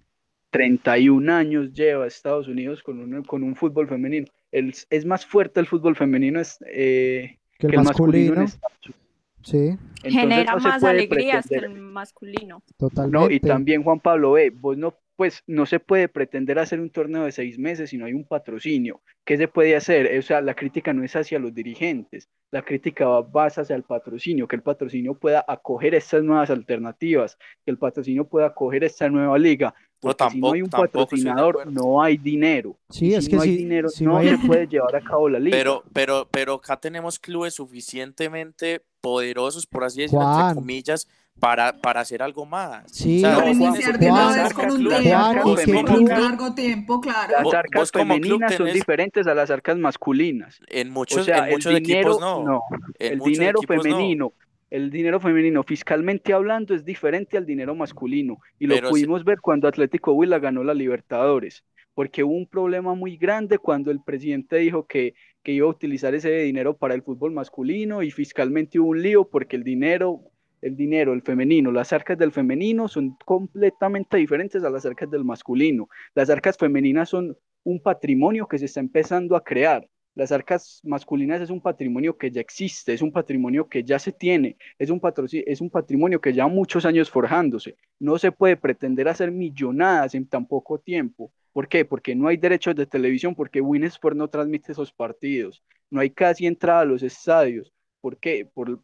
31 0.52 1.30
años 1.34 1.74
lleva 1.74 2.08
Estados 2.08 2.48
Unidos 2.48 2.82
con 2.82 3.00
un, 3.00 3.24
con 3.24 3.44
un 3.44 3.56
fútbol 3.56 3.88
femenino. 3.88 4.26
El- 4.52 4.74
es 4.90 5.06
más 5.06 5.26
fuerte 5.26 5.60
el 5.60 5.68
fútbol 5.68 5.96
femenino 5.96 6.40
es, 6.40 6.58
eh, 6.68 7.38
Que 7.58 7.68
el 7.68 7.72
que 7.72 7.78
el 7.78 7.84
masculino 7.84 8.34
en 8.34 8.40
masculino, 8.40 8.46
Estados 8.46 8.86
Unidos. 8.86 9.02
Sí, 9.44 9.58
Entonces, 9.58 10.14
Genera 10.14 10.54
no 10.56 10.60
más 10.62 10.84
alegrías 10.84 11.48
que 11.48 11.58
pretender- 11.60 11.78
el 11.78 11.82
masculino. 11.82 12.64
totalmente. 12.78 13.18
No, 13.18 13.30
y 13.32 13.40
también 13.40 13.84
Juan 13.84 14.00
Pablo, 14.00 14.34
ve, 14.34 14.50
vos 14.50 14.78
no, 14.78 14.94
pues 15.20 15.44
no 15.48 15.66
se 15.66 15.82
puede 15.82 16.08
pretender 16.08 16.60
hacer 16.60 16.80
un 16.80 16.90
torneo 16.90 17.26
de 17.26 17.34
seis 17.34 17.60
meses 17.60 17.90
si 17.90 17.98
no 17.98 18.06
hay 18.06 18.14
un 18.14 18.24
patrocinio. 18.24 19.02
¿Qué 19.26 19.36
se 19.36 19.50
puede 19.50 19.76
hacer? 19.76 20.18
O 20.18 20.22
sea, 20.22 20.40
la 20.40 20.54
crítica 20.56 20.94
no 20.94 21.04
es 21.04 21.14
hacia 21.14 21.40
los 21.40 21.54
dirigentes, 21.54 22.30
la 22.52 22.62
crítica 22.62 23.06
va 23.06 23.28
más 23.28 23.58
hacia 23.58 23.76
el 23.76 23.84
patrocinio, 23.84 24.48
que 24.48 24.56
el 24.56 24.62
patrocinio 24.62 25.16
pueda 25.16 25.44
acoger 25.46 25.94
estas 25.94 26.24
nuevas 26.24 26.50
alternativas, 26.50 27.38
que 27.66 27.72
el 27.72 27.78
patrocinio 27.78 28.24
pueda 28.30 28.48
acoger 28.48 28.86
esta 28.86 29.10
nueva 29.10 29.38
liga. 29.38 29.74
No, 30.02 30.12
Porque 30.16 30.30
si 30.32 30.40
no 30.40 30.54
hay 30.54 30.62
un 30.62 30.70
tampoco- 30.70 30.88
tampoco 30.88 31.04
patrocinador, 31.10 31.68
no 31.70 32.02
hay 32.02 32.16
dinero. 32.16 32.78
Sí, 32.90 33.08
Y 33.08 33.16
es 33.16 33.26
si 33.26 33.32
que 33.32 33.36
no 33.36 33.42
hay 33.42 33.50
si- 33.50 33.58
dinero, 33.58 33.90
si 33.90 34.06
no 34.06 34.24
se 34.24 34.38
puede 34.48 34.68
llevar 34.68 34.96
a 34.96 35.02
cabo 35.02 35.28
la 35.28 35.40
liga. 35.40 35.58
Pero, 35.58 35.84
pero, 35.92 36.30
pero 36.32 36.54
acá 36.54 36.80
tenemos 36.80 37.20
clubes 37.20 37.56
suficientemente 37.56 38.82
poderosos, 39.02 39.68
por 39.68 39.84
así 39.84 40.00
decirlo, 40.02 40.32
entre 40.40 40.56
comillas, 40.56 41.08
para, 41.40 41.74
para 41.78 42.02
hacer 42.02 42.22
algo 42.22 42.46
más. 42.46 42.92
Sí, 42.92 43.24
O 43.24 43.30
sea, 43.54 43.98
de 43.98 44.12
una 44.12 44.44
vez 44.44 44.54
con 44.54 44.72
un 44.72 44.86
Juan, 44.86 45.02
tiempo, 45.02 45.20
Juan, 45.20 45.44
vos 45.44 45.62
¿y 45.62 45.66
qué 45.66 45.72
con 45.84 45.90
un 45.90 46.06
club? 46.06 46.08
largo 46.20 46.54
tiempo, 46.56 47.02
claro. 47.02 47.34
Las 47.44 47.54
arcas 47.54 47.92
club 47.92 48.02
femeninas 48.04 48.56
son 48.56 48.68
tenés- 48.68 48.74
diferentes 48.74 49.28
a 49.28 49.34
las 49.36 49.50
arcas 49.50 49.78
masculinas. 49.78 50.60
En 50.68 50.90
O 50.90 50.94
muchos, 50.94 51.26
sea, 51.26 51.46
en 51.48 51.52
muchos 51.54 51.74
dinero, 51.76 52.12
equipos 52.12 52.20
no. 52.22 52.62
En 53.00 53.14
el 53.14 53.20
dinero 53.20 53.60
equipos 53.60 53.78
no. 53.78 53.84
femenino, 53.84 54.34
el 54.70 54.92
dinero 54.92 55.20
femenino 55.20 55.64
fiscalmente 55.64 56.34
hablando 56.34 56.76
es 56.76 56.86
diferente 56.86 57.38
al 57.38 57.46
dinero 57.46 57.74
masculino 57.74 58.38
y 58.60 58.68
lo 58.68 58.76
Pero 58.76 58.90
pudimos 58.90 59.24
ver 59.24 59.40
cuando 59.42 59.68
Atlético 59.68 60.14
Huila 60.14 60.38
ganó 60.40 60.64
la 60.64 60.74
Libertadores, 60.76 61.64
porque 61.96 62.24
hubo 62.24 62.36
un 62.36 62.46
problema 62.48 62.94
muy 62.94 63.18
grande 63.18 63.58
cuando 63.58 63.90
el 63.92 64.02
presidente 64.04 64.58
dijo 64.58 64.86
que, 64.86 65.16
que 65.44 65.54
iba 65.54 65.66
a 65.68 65.72
utilizar 65.72 66.14
ese 66.14 66.30
dinero 66.42 66.78
para 66.78 66.94
el 66.94 67.02
fútbol 67.02 67.32
masculino 67.32 68.04
y 68.04 68.12
fiscalmente 68.12 68.80
hubo 68.80 68.90
un 68.90 69.02
lío 69.02 69.28
porque 69.28 69.56
el 69.56 69.64
dinero, 69.64 70.22
el 70.62 70.76
dinero, 70.76 71.14
el 71.14 71.22
femenino, 71.22 71.72
las 71.72 71.94
arcas 71.94 72.18
del 72.18 72.32
femenino 72.32 72.88
son 72.88 73.18
completamente 73.26 74.18
diferentes 74.18 74.64
a 74.64 74.70
las 74.70 74.86
arcas 74.86 75.10
del 75.10 75.24
masculino. 75.24 75.90
Las 76.16 76.30
arcas 76.30 76.58
femeninas 76.58 77.10
son 77.10 77.38
un 77.64 77.82
patrimonio 77.82 78.48
que 78.48 78.58
se 78.58 78.66
está 78.66 78.80
empezando 78.80 79.36
a 79.36 79.44
crear. 79.44 79.88
Las 80.16 80.32
arcas 80.32 80.82
masculinas 80.84 81.40
es 81.40 81.50
un 81.50 81.62
patrimonio 81.62 82.18
que 82.18 82.32
ya 82.32 82.42
existe, 82.42 82.94
es 82.94 83.02
un 83.02 83.12
patrimonio 83.12 83.70
que 83.70 83.84
ya 83.84 84.00
se 84.00 84.12
tiene, 84.12 84.58
es 84.78 84.90
un, 84.90 85.00
es 85.46 85.62
un 85.62 85.70
patrimonio 85.70 86.20
que 86.20 86.34
lleva 86.34 86.48
muchos 86.48 86.86
años 86.86 87.10
forjándose. 87.10 87.78
No 88.00 88.18
se 88.18 88.32
puede 88.32 88.58
pretender 88.58 89.08
hacer 89.08 89.32
millonadas 89.32 90.16
en 90.16 90.28
tan 90.28 90.46
poco 90.46 90.80
tiempo. 90.80 91.32
¿Por 91.54 91.68
qué? 91.68 91.86
Porque 91.86 92.16
no 92.16 92.28
hay 92.28 92.38
derechos 92.38 92.76
de 92.76 92.86
televisión, 92.86 93.36
porque 93.36 93.62
Winsport 93.62 94.18
no 94.18 94.28
transmite 94.30 94.72
esos 94.72 94.92
partidos, 94.92 95.64
no 95.90 96.02
hay 96.02 96.10
casi 96.10 96.46
entrada 96.48 96.82
a 96.82 96.86
los 96.86 97.04
estadios. 97.04 97.74
¿Por 98.02 98.18
qué? 98.18 98.46
Por 98.46 98.82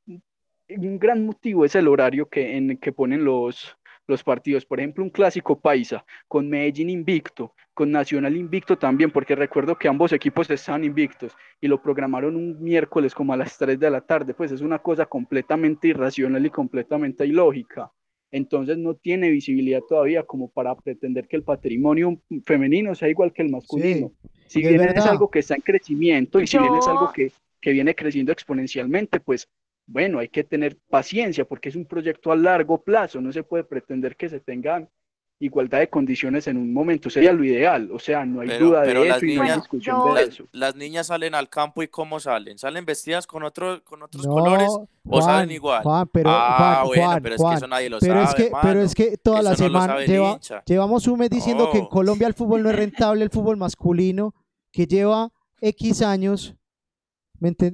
un 0.70 1.00
gran 1.00 1.26
motivo 1.26 1.66
es 1.66 1.76
el 1.76 1.88
horario 1.88 2.28
que, 2.28 2.58
en 2.58 2.78
que 2.78 2.92
ponen 2.92 3.24
los, 3.24 3.78
los 4.08 4.24
partidos. 4.24 4.66
Por 4.66 4.80
ejemplo, 4.80 5.04
un 5.04 5.10
clásico 5.10 5.60
paisa 5.60 6.06
con 6.28 6.50
Medellín 6.50 6.90
invicto, 6.90 7.54
con 7.74 7.92
Nacional 7.92 8.36
invicto 8.36 8.78
también, 8.78 9.12
porque 9.12 9.36
recuerdo 9.36 9.78
que 9.78 9.88
ambos 9.88 10.12
equipos 10.14 10.50
estaban 10.50 10.84
invictos 10.84 11.36
y 11.62 11.68
lo 11.68 11.82
programaron 11.82 12.36
un 12.36 12.62
miércoles 12.62 13.14
como 13.14 13.34
a 13.34 13.38
las 13.38 13.58
3 13.58 13.80
de 13.80 13.90
la 13.90 14.02
tarde, 14.02 14.34
pues 14.34 14.52
es 14.52 14.62
una 14.62 14.80
cosa 14.80 15.06
completamente 15.06 15.88
irracional 15.90 16.46
y 16.46 16.50
completamente 16.50 17.26
ilógica. 17.26 17.92
Entonces 18.32 18.78
no 18.78 18.96
tiene 18.96 19.30
visibilidad 19.30 19.82
todavía 19.88 20.24
como 20.24 20.50
para 20.50 20.76
pretender 20.76 21.28
que 21.28 21.38
el 21.38 21.44
patrimonio 21.44 22.20
femenino 22.46 22.94
sea 22.96 23.08
igual 23.10 23.32
que 23.32 23.44
el 23.44 23.50
masculino. 23.50 24.12
Si 24.48 24.60
y 24.60 24.64
es 24.64 24.70
bien 24.70 24.82
es 24.82 24.96
verdad. 24.96 25.12
algo 25.12 25.30
que 25.30 25.40
está 25.40 25.56
en 25.56 25.62
crecimiento 25.62 26.40
y 26.42 26.48
si 26.48 26.58
bien 26.58 26.76
es 26.76 26.88
algo 26.88 27.06
Yo- 27.08 27.14
que, 27.14 27.32
que 27.62 27.72
viene 27.72 27.96
creciendo 27.96 28.32
exponencialmente, 28.32 29.20
pues 29.20 29.48
bueno, 29.88 30.20
hay 30.20 30.30
que 30.30 30.44
tener 30.44 30.78
paciencia 30.90 31.46
porque 31.46 31.70
es 31.70 31.76
un 31.76 31.86
proyecto 31.86 32.32
a 32.32 32.36
largo 32.36 32.82
plazo, 32.84 33.22
no 33.22 33.32
se 33.32 33.44
puede 33.44 33.64
pretender 33.64 34.16
que 34.16 34.30
se 34.30 34.40
tengan 34.40 34.90
igualdad 35.38 35.80
de 35.80 35.90
condiciones 35.90 36.48
en 36.48 36.56
un 36.56 36.72
momento, 36.74 37.10
sería 37.10 37.34
lo 37.34 37.44
ideal, 37.44 37.90
o 37.92 38.00
sea, 38.00 38.26
no 38.26 38.40
hay 38.40 38.48
Pero- 38.48 38.68
duda 38.68 38.84
pero 38.86 39.02
de 39.04 39.10
las 39.10 39.18
eso 39.18 39.26
y 39.26 39.36
no 39.36 39.42
hay 39.42 39.48
niñas- 39.50 39.62
discusión 39.64 39.98
yo- 39.98 40.14
de 40.16 40.22
Las, 40.22 40.30
eso. 40.30 40.48
las 40.54 40.76
niñas 40.78 41.08
salen 41.08 41.36
al 41.36 41.50
campo 41.50 41.84
y 41.84 41.90
¿cómo 41.90 42.22
salen? 42.22 42.58
¿Salen 42.58 42.86
vestidas 42.86 43.28
con, 43.28 43.44
otro, 43.44 43.84
con 43.84 44.02
otros 44.02 44.26
No, 44.26 44.34
colores 44.34 44.70
o 44.70 44.88
Juan, 45.04 45.22
salen 45.24 45.52
igual? 45.52 45.84
Juan, 45.84 46.08
pero, 46.08 46.30
ah, 46.32 46.56
Juan, 46.84 46.88
bueno, 46.88 47.04
Juan, 47.04 47.22
pero 47.22 47.36
es 47.36 47.42
Juan, 47.42 47.52
que 47.54 47.58
eso 47.58 47.68
nadie 47.68 47.90
lo 47.90 48.00
pero 48.00 48.14
sabe, 48.14 48.26
es 48.26 48.34
que, 48.36 48.52
pero 48.62 48.82
es 48.82 48.96
que 48.96 49.18
toda 49.18 49.42
la 49.42 49.52
Eso 49.52 49.64
no 49.64 49.70
lo 49.72 49.82
semana 49.82 50.00
lleva- 50.06 50.40
llevamos 50.66 51.08
un 51.08 51.20
mes 51.20 51.30
diciendo 51.30 51.70
que 51.70 51.80
en. 51.80 51.86
Colombia 51.88 52.28
el 52.28 52.34
fútbol 52.34 52.64
no 52.64 52.70
es 52.70 52.76
rentable, 52.78 53.22
el 53.24 53.30
fútbol 53.30 53.58
masculino, 53.58 54.34
que 54.72 54.88
lleva 54.88 55.32
X 55.60 56.02
años 56.02 56.56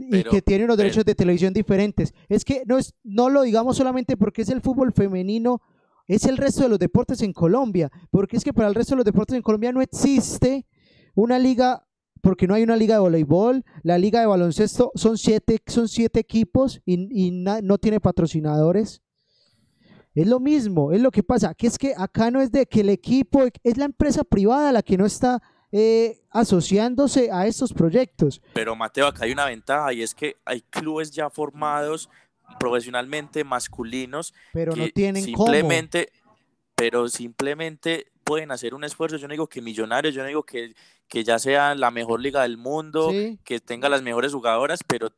y 0.02 0.24
que 0.24 0.42
tiene 0.42 0.64
unos 0.66 0.76
pero- 0.76 0.84
derechos 0.86 1.06
de 1.06 1.16
televisión 1.16 1.54
diferentes. 1.54 2.14
Es 2.30 2.44
que 2.46 2.64
no, 2.66 2.78
es, 2.78 2.94
no 3.04 3.30
lo 3.30 3.42
digamos 3.44 3.78
solamente 3.78 4.18
porque 4.18 4.42
es 4.42 4.50
el 4.50 4.62
fútbol 4.62 4.92
femenino, 4.94 5.62
es 6.08 6.26
el 6.26 6.38
resto 6.38 6.64
de 6.64 6.70
los 6.70 6.80
deportes 6.80 7.22
en 7.22 7.32
Colombia, 7.34 7.92
porque 8.10 8.38
es 8.38 8.44
que 8.44 8.54
para 8.54 8.68
el 8.68 8.76
resto 8.76 8.94
de 8.96 8.98
los 8.98 9.06
deportes 9.06 9.36
en 9.36 9.42
Colombia 9.42 9.72
no 9.72 9.82
existe 9.82 10.66
una 11.16 11.40
liga, 11.40 11.86
porque 12.22 12.48
no 12.48 12.54
hay 12.54 12.64
una 12.64 12.76
liga 12.76 12.96
de 12.96 13.02
voleibol, 13.02 13.64
la 13.84 13.98
liga 13.98 14.20
de 14.20 14.26
baloncesto 14.26 14.92
son 14.96 15.18
siete, 15.18 15.60
son 15.68 15.88
siete 15.88 16.20
equipos 16.20 16.82
y, 16.86 17.26
y 17.28 17.32
na- 17.32 17.62
no 17.62 17.78
tiene 17.78 18.00
patrocinadores. 18.00 19.02
Es 20.14 20.28
lo 20.28 20.42
mismo, 20.42 20.92
es 20.92 21.02
lo 21.02 21.10
que 21.12 21.24
pasa, 21.24 21.54
que 21.54 21.68
es 21.68 21.78
que 21.78 21.94
acá 21.98 22.32
no 22.32 22.42
es 22.42 22.52
de 22.52 22.66
que 22.66 22.82
el 22.82 22.90
equipo, 22.90 23.44
es 23.64 23.78
la 23.78 23.86
empresa 23.86 24.26
privada 24.26 24.74
la 24.74 24.82
que 24.82 24.98
no 24.98 25.06
está 25.06 25.42
eh, 25.72 26.22
asociándose 26.30 27.30
a 27.32 27.48
estos 27.48 27.74
proyectos. 27.74 28.42
Pero 28.54 28.76
Mateo, 28.76 29.08
acá 29.08 29.26
hay 29.26 29.32
una 29.32 29.46
ventaja 29.46 29.94
y 29.94 30.02
es 30.02 30.14
que 30.14 30.38
hay 30.46 30.62
clubes 30.62 31.12
ya 31.12 31.30
formados 31.30 32.10
profesionalmente 32.60 33.44
masculinos 33.44 34.34
Pero 34.54 34.76
no 34.76 34.84
que 34.86 34.92
tienen 34.92 35.24
cómo. 35.32 35.46
simplemente, 35.46 36.12
pero 36.76 37.08
simplemente 37.08 38.12
pueden 38.24 38.52
hacer 38.52 38.74
un 38.74 38.84
esfuerzo. 38.84 39.18
Yo 39.18 39.28
no 39.28 39.34
digo 39.34 39.48
que 39.48 39.62
millonarios, 39.62 40.14
yo 40.14 40.22
no 40.22 40.28
digo 40.28 40.44
que, 40.44 40.74
que 41.08 41.24
ya 41.24 41.40
sea 41.40 41.76
la 41.76 41.92
mejor 41.92 42.20
liga 42.22 42.42
del 42.44 42.58
mundo, 42.58 43.10
Sí. 43.12 43.40
que 43.44 43.60
tenga 43.60 43.88
las 43.90 44.02
mejores 44.02 44.34
jugadoras, 44.34 44.82
pero, 44.86 45.10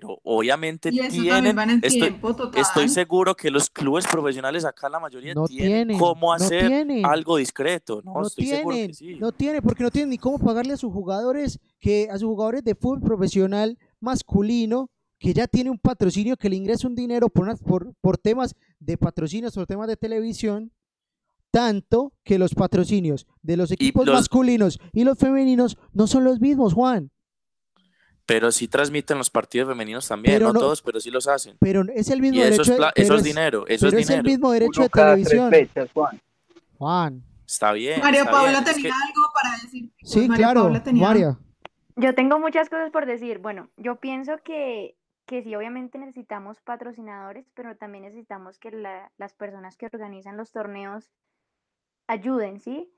pero 0.00 0.18
obviamente 0.22 0.90
Y 0.92 1.00
eso 1.00 1.08
también 1.16 1.56
tienen, 1.56 1.80
estoy, 1.82 2.00
tiempo, 2.00 2.34
total. 2.34 2.60
estoy 2.60 2.88
seguro 2.88 3.34
que 3.34 3.50
los 3.50 3.70
clubes 3.70 4.06
profesionales 4.06 4.64
acá 4.64 4.88
la 4.88 4.98
mayoría 5.00 5.34
No 5.34 5.46
tienen 5.46 5.88
tienen, 5.88 5.98
cómo 5.98 6.26
no 6.28 6.32
hacer 6.32 6.66
tienen. 6.68 7.04
algo 7.06 7.36
discreto, 7.36 8.02
¿no? 8.04 8.14
No 8.14 8.26
estoy 8.26 8.46
seguro 8.46 8.74
tienen, 8.74 8.90
que 8.90 8.94
sí. 8.94 9.14
no 9.20 9.32
tienen, 9.32 9.62
porque 9.62 9.82
no 9.84 9.90
tienen 9.90 10.10
ni 10.10 10.18
cómo 10.18 10.38
pagarle 10.38 10.72
a 10.72 10.76
sus 10.76 10.92
jugadores, 10.92 11.58
que 11.80 12.08
a 12.10 12.18
sus 12.18 12.28
jugadores 12.28 12.64
de 12.64 12.74
fútbol 12.74 13.00
profesional 13.00 13.78
masculino, 14.00 14.90
que 15.18 15.32
ya 15.32 15.46
tiene 15.46 15.70
un 15.70 15.78
patrocinio 15.78 16.36
que 16.36 16.48
le 16.48 16.56
ingresa 16.56 16.86
un 16.86 16.94
dinero 16.94 17.28
por, 17.28 17.44
unas- 17.44 17.60
por, 17.62 17.94
por 18.00 18.18
temas 18.18 18.54
de 18.78 18.98
patrocinios, 18.98 19.54
por 19.54 19.66
temas 19.66 19.88
de 19.88 19.96
televisión, 19.96 20.72
tanto 21.50 22.12
que 22.24 22.38
los 22.38 22.54
patrocinios 22.54 23.26
de 23.42 23.56
los 23.56 23.70
equipos 23.70 24.06
los- 24.06 24.14
masculinos 24.14 24.78
y 24.92 25.04
los 25.04 25.16
femeninos 25.18 25.78
no 25.92 26.06
son 26.06 26.24
los 26.24 26.40
mismos, 26.40 26.74
Juan. 26.74 27.10
Pero 28.26 28.50
sí 28.52 28.68
transmiten 28.68 29.18
los 29.18 29.28
partidos 29.28 29.68
femeninos 29.68 30.08
también, 30.08 30.42
no, 30.42 30.52
no- 30.52 30.60
todos, 30.60 30.80
pero 30.80 30.98
sí 30.98 31.10
los 31.10 31.28
hacen. 31.28 31.56
Pero 31.60 31.82
es 31.94 32.08
el 32.10 32.20
mismo 32.22 32.38
Y 32.38 32.40
eso 32.42 32.50
derecho, 32.62 32.62
es, 32.62 32.78
de- 32.94 33.02
eso 33.02 33.14
es 33.14 33.18
es- 33.20 33.24
dinero, 33.24 33.64
eso 33.68 33.86
pero 33.86 33.98
es 33.98 34.04
es 34.04 34.10
el 34.10 34.22
dinero. 34.22 34.22
mismo 34.24 34.52
derecho 34.52 34.80
Uno 34.80 34.84
de 34.84 34.88
televisión. 34.90 35.50
fechas, 35.50 35.90
Juan. 35.92 36.20
Juan, 36.78 37.22
Está 37.46 37.72
bien. 37.72 38.00
María 38.00 38.20
está 38.20 38.32
Paula 38.32 38.50
bien, 38.50 38.62
es 38.64 38.74
tenía 38.74 38.82
que- 38.90 39.08
algo 39.08 39.22
para 39.34 39.56
decir. 39.62 39.90
sí, 40.02 40.28
María 40.28 40.36
claro, 40.46 40.62
Paula 40.62 40.82
tenía- 40.82 41.06
María. 41.06 41.38
Yo 41.96 42.14
tengo 42.14 42.38
muchas 42.40 42.68
cosas 42.70 42.90
por 42.90 43.04
decir. 43.06 43.38
Bueno, 43.38 43.68
yo 43.76 43.96
pienso 44.00 44.38
que, 44.42 44.96
que 45.26 45.42
sí, 45.42 45.54
obviamente 45.54 45.98
necesitamos 45.98 46.60
patrocinadores, 46.62 47.46
pero 47.54 47.76
también 47.76 48.04
necesitamos 48.04 48.58
que 48.58 48.70
la- 48.70 49.12
las 49.18 49.34
personas 49.34 49.76
que 49.76 49.86
organizan 49.86 50.36
los 50.38 50.50
torneos 50.50 51.12
ayuden, 52.06 52.60
¿sí? 52.60 52.90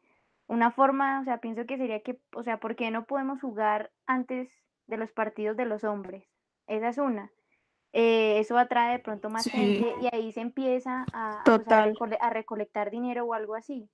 Una 0.46 0.70
forma, 0.70 1.20
o 1.20 1.24
sea, 1.24 1.38
pienso 1.38 1.66
que 1.66 1.76
sería 1.76 2.00
que, 2.02 2.20
o 2.34 2.42
sea, 2.44 2.58
¿por 2.60 2.76
qué 2.76 2.90
no 2.92 3.04
podemos 3.04 3.40
jugar 3.40 3.90
antes 4.06 4.48
de 4.86 4.96
los 4.96 5.12
partidos 5.12 5.56
de 5.56 5.64
los 5.66 5.84
hombres? 5.84 6.24
Esa 6.66 6.88
es 6.88 6.98
una. 6.98 7.30
Eh, 7.92 8.38
eso 8.40 8.58
atrae 8.58 8.92
de 8.92 8.98
pronto 8.98 9.30
más 9.30 9.44
Sí. 9.44 9.50
gente 9.50 9.94
y 10.02 10.14
ahí 10.14 10.32
se 10.32 10.40
empieza 10.40 11.06
a, 11.12 11.42
pues, 11.44 11.58
Total. 11.64 11.94
a 12.20 12.30
recolectar 12.30 12.90
dinero 12.90 13.24
o 13.24 13.34
algo 13.34 13.54
así. 13.54 13.88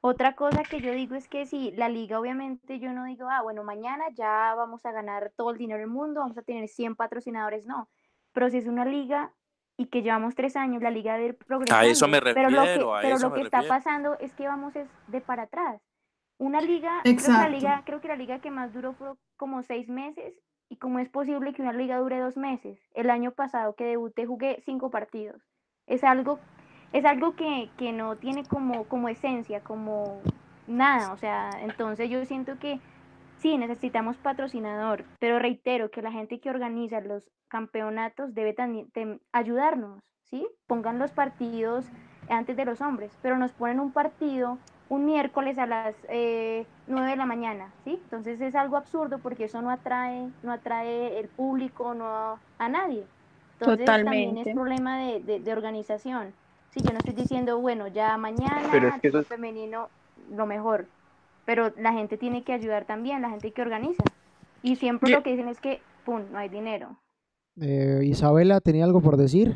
Otra 0.00 0.34
cosa 0.34 0.62
que 0.62 0.80
yo 0.80 0.92
digo 0.92 1.14
es 1.14 1.28
que 1.28 1.46
si 1.46 1.72
la 1.72 1.88
liga, 1.88 2.20
obviamente, 2.20 2.78
yo 2.78 2.92
no 2.92 3.04
digo, 3.04 3.26
ah, 3.30 3.42
bueno, 3.42 3.64
mañana 3.64 4.04
ya 4.12 4.54
vamos 4.54 4.84
a 4.84 4.92
ganar 4.92 5.32
todo 5.36 5.50
el 5.50 5.58
dinero 5.58 5.80
del 5.80 5.88
mundo, 5.88 6.20
vamos 6.20 6.36
a 6.38 6.42
tener 6.42 6.68
100 6.68 6.94
patrocinadores, 6.94 7.64
no. 7.64 7.88
Pero 8.32 8.50
si 8.50 8.58
es 8.58 8.66
una 8.66 8.84
liga 8.84 9.32
y 9.76 9.86
que 9.86 10.02
llevamos 10.02 10.34
tres 10.34 10.56
años, 10.56 10.82
la 10.82 10.90
liga 10.90 11.18
ir 11.20 11.36
progresando. 11.36 11.80
A 11.82 11.86
eso 11.90 12.06
me 12.06 12.20
pero 12.20 12.50
lo 12.50 12.60
que, 12.62 12.66
refiero, 12.66 12.94
a 12.96 13.00
pero 13.00 13.16
eso 13.16 13.28
lo 13.28 13.34
que 13.34 13.40
está 13.42 13.58
refiero. 13.58 13.74
pasando 13.74 14.18
es 14.20 14.32
que 14.34 14.46
vamos 14.46 14.76
es 14.76 14.88
de 15.08 15.20
para 15.20 15.44
atrás. 15.44 15.80
Una 16.44 16.60
liga, 16.60 17.00
creo 17.02 17.16
que 17.16 17.32
la 17.32 17.48
liga, 17.48 17.82
creo 17.86 18.00
que 18.02 18.08
la 18.08 18.16
liga 18.16 18.38
que 18.38 18.50
más 18.50 18.74
duró 18.74 18.92
fue 18.92 19.12
como 19.38 19.62
seis 19.62 19.88
meses 19.88 20.34
y 20.68 20.76
cómo 20.76 20.98
es 20.98 21.08
posible 21.08 21.54
que 21.54 21.62
una 21.62 21.72
liga 21.72 21.96
dure 21.96 22.18
dos 22.18 22.36
meses. 22.36 22.78
El 22.92 23.08
año 23.08 23.30
pasado 23.30 23.74
que 23.76 23.86
debuté 23.86 24.26
jugué 24.26 24.60
cinco 24.66 24.90
partidos. 24.90 25.40
Es 25.86 26.04
algo, 26.04 26.38
es 26.92 27.06
algo 27.06 27.34
que, 27.34 27.70
que 27.78 27.92
no 27.92 28.16
tiene 28.16 28.44
como, 28.44 28.84
como 28.84 29.08
esencia, 29.08 29.64
como 29.64 30.20
nada. 30.66 31.14
O 31.14 31.16
sea, 31.16 31.48
entonces 31.62 32.10
yo 32.10 32.22
siento 32.26 32.58
que 32.58 32.78
sí, 33.38 33.56
necesitamos 33.56 34.18
patrocinador, 34.18 35.06
pero 35.20 35.38
reitero 35.38 35.90
que 35.90 36.02
la 36.02 36.12
gente 36.12 36.40
que 36.40 36.50
organiza 36.50 37.00
los 37.00 37.24
campeonatos 37.48 38.34
debe 38.34 38.52
también 38.52 38.90
ayudarnos, 39.32 40.02
¿sí? 40.24 40.46
Pongan 40.66 40.98
los 40.98 41.10
partidos 41.10 41.86
antes 42.28 42.54
de 42.54 42.66
los 42.66 42.82
hombres, 42.82 43.16
pero 43.22 43.38
nos 43.38 43.52
ponen 43.52 43.80
un 43.80 43.92
partido 43.92 44.58
un 44.88 45.06
miércoles 45.06 45.58
a 45.58 45.66
las 45.66 45.94
eh, 46.08 46.66
9 46.86 47.10
de 47.10 47.16
la 47.16 47.26
mañana, 47.26 47.72
¿sí? 47.84 47.98
Entonces 48.04 48.40
es 48.40 48.54
algo 48.54 48.76
absurdo 48.76 49.18
porque 49.18 49.44
eso 49.44 49.62
no 49.62 49.70
atrae, 49.70 50.28
no 50.42 50.52
atrae 50.52 51.18
el 51.18 51.28
público, 51.28 51.94
no 51.94 52.38
a 52.58 52.68
nadie. 52.68 53.04
Entonces 53.58 53.86
también 53.86 54.30
Totalmente. 54.30 54.50
es 54.50 54.54
problema 54.54 54.98
de, 54.98 55.20
de- 55.20 55.40
de 55.40 55.52
organización. 55.52 56.32
Sí, 56.70 56.80
yo 56.82 56.90
no 56.92 56.98
estoy 56.98 57.14
diciendo, 57.14 57.58
bueno, 57.60 57.86
ya 57.88 58.16
mañana 58.18 58.68
Pero 58.70 58.88
es 58.88 59.00
que 59.00 59.08
eso 59.08 59.22
femenino 59.22 59.88
lo 60.34 60.44
mejor, 60.46 60.86
pero 61.44 61.72
la 61.78 61.92
gente 61.92 62.16
tiene 62.16 62.42
que 62.42 62.52
ayudar 62.52 62.84
también, 62.84 63.22
la 63.22 63.30
gente 63.30 63.52
que 63.52 63.62
organiza. 63.62 64.02
Y 64.62 64.76
siempre 64.76 65.10
Yo- 65.10 65.16
lo 65.18 65.22
que 65.22 65.30
dicen 65.30 65.48
es 65.48 65.60
que, 65.60 65.80
pum, 66.04 66.22
no 66.32 66.38
hay 66.38 66.48
dinero. 66.48 66.96
Eh, 67.60 68.00
Isabela, 68.04 68.60
¿tenía 68.60 68.84
algo 68.84 69.00
por 69.00 69.16
decir? 69.16 69.54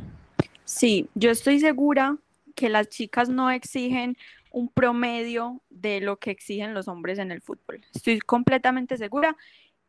Sí, 0.65 1.09
yo 1.15 1.31
estoy 1.31 1.59
segura 1.61 2.17
que 2.55 2.69
las 2.69 2.89
chicas 2.89 3.29
no 3.29 3.51
exigen 3.51 4.17
un 4.59 4.69
promedio 4.69 5.63
de 5.71 6.01
lo 6.01 6.17
que 6.19 6.33
exigen 6.33 6.75
los 6.75 6.89
hombres 6.89 7.19
en 7.21 7.31
el 7.31 7.41
fútbol. 7.41 7.81
Estoy 7.95 8.19
completamente 8.19 8.97
segura 8.97 9.37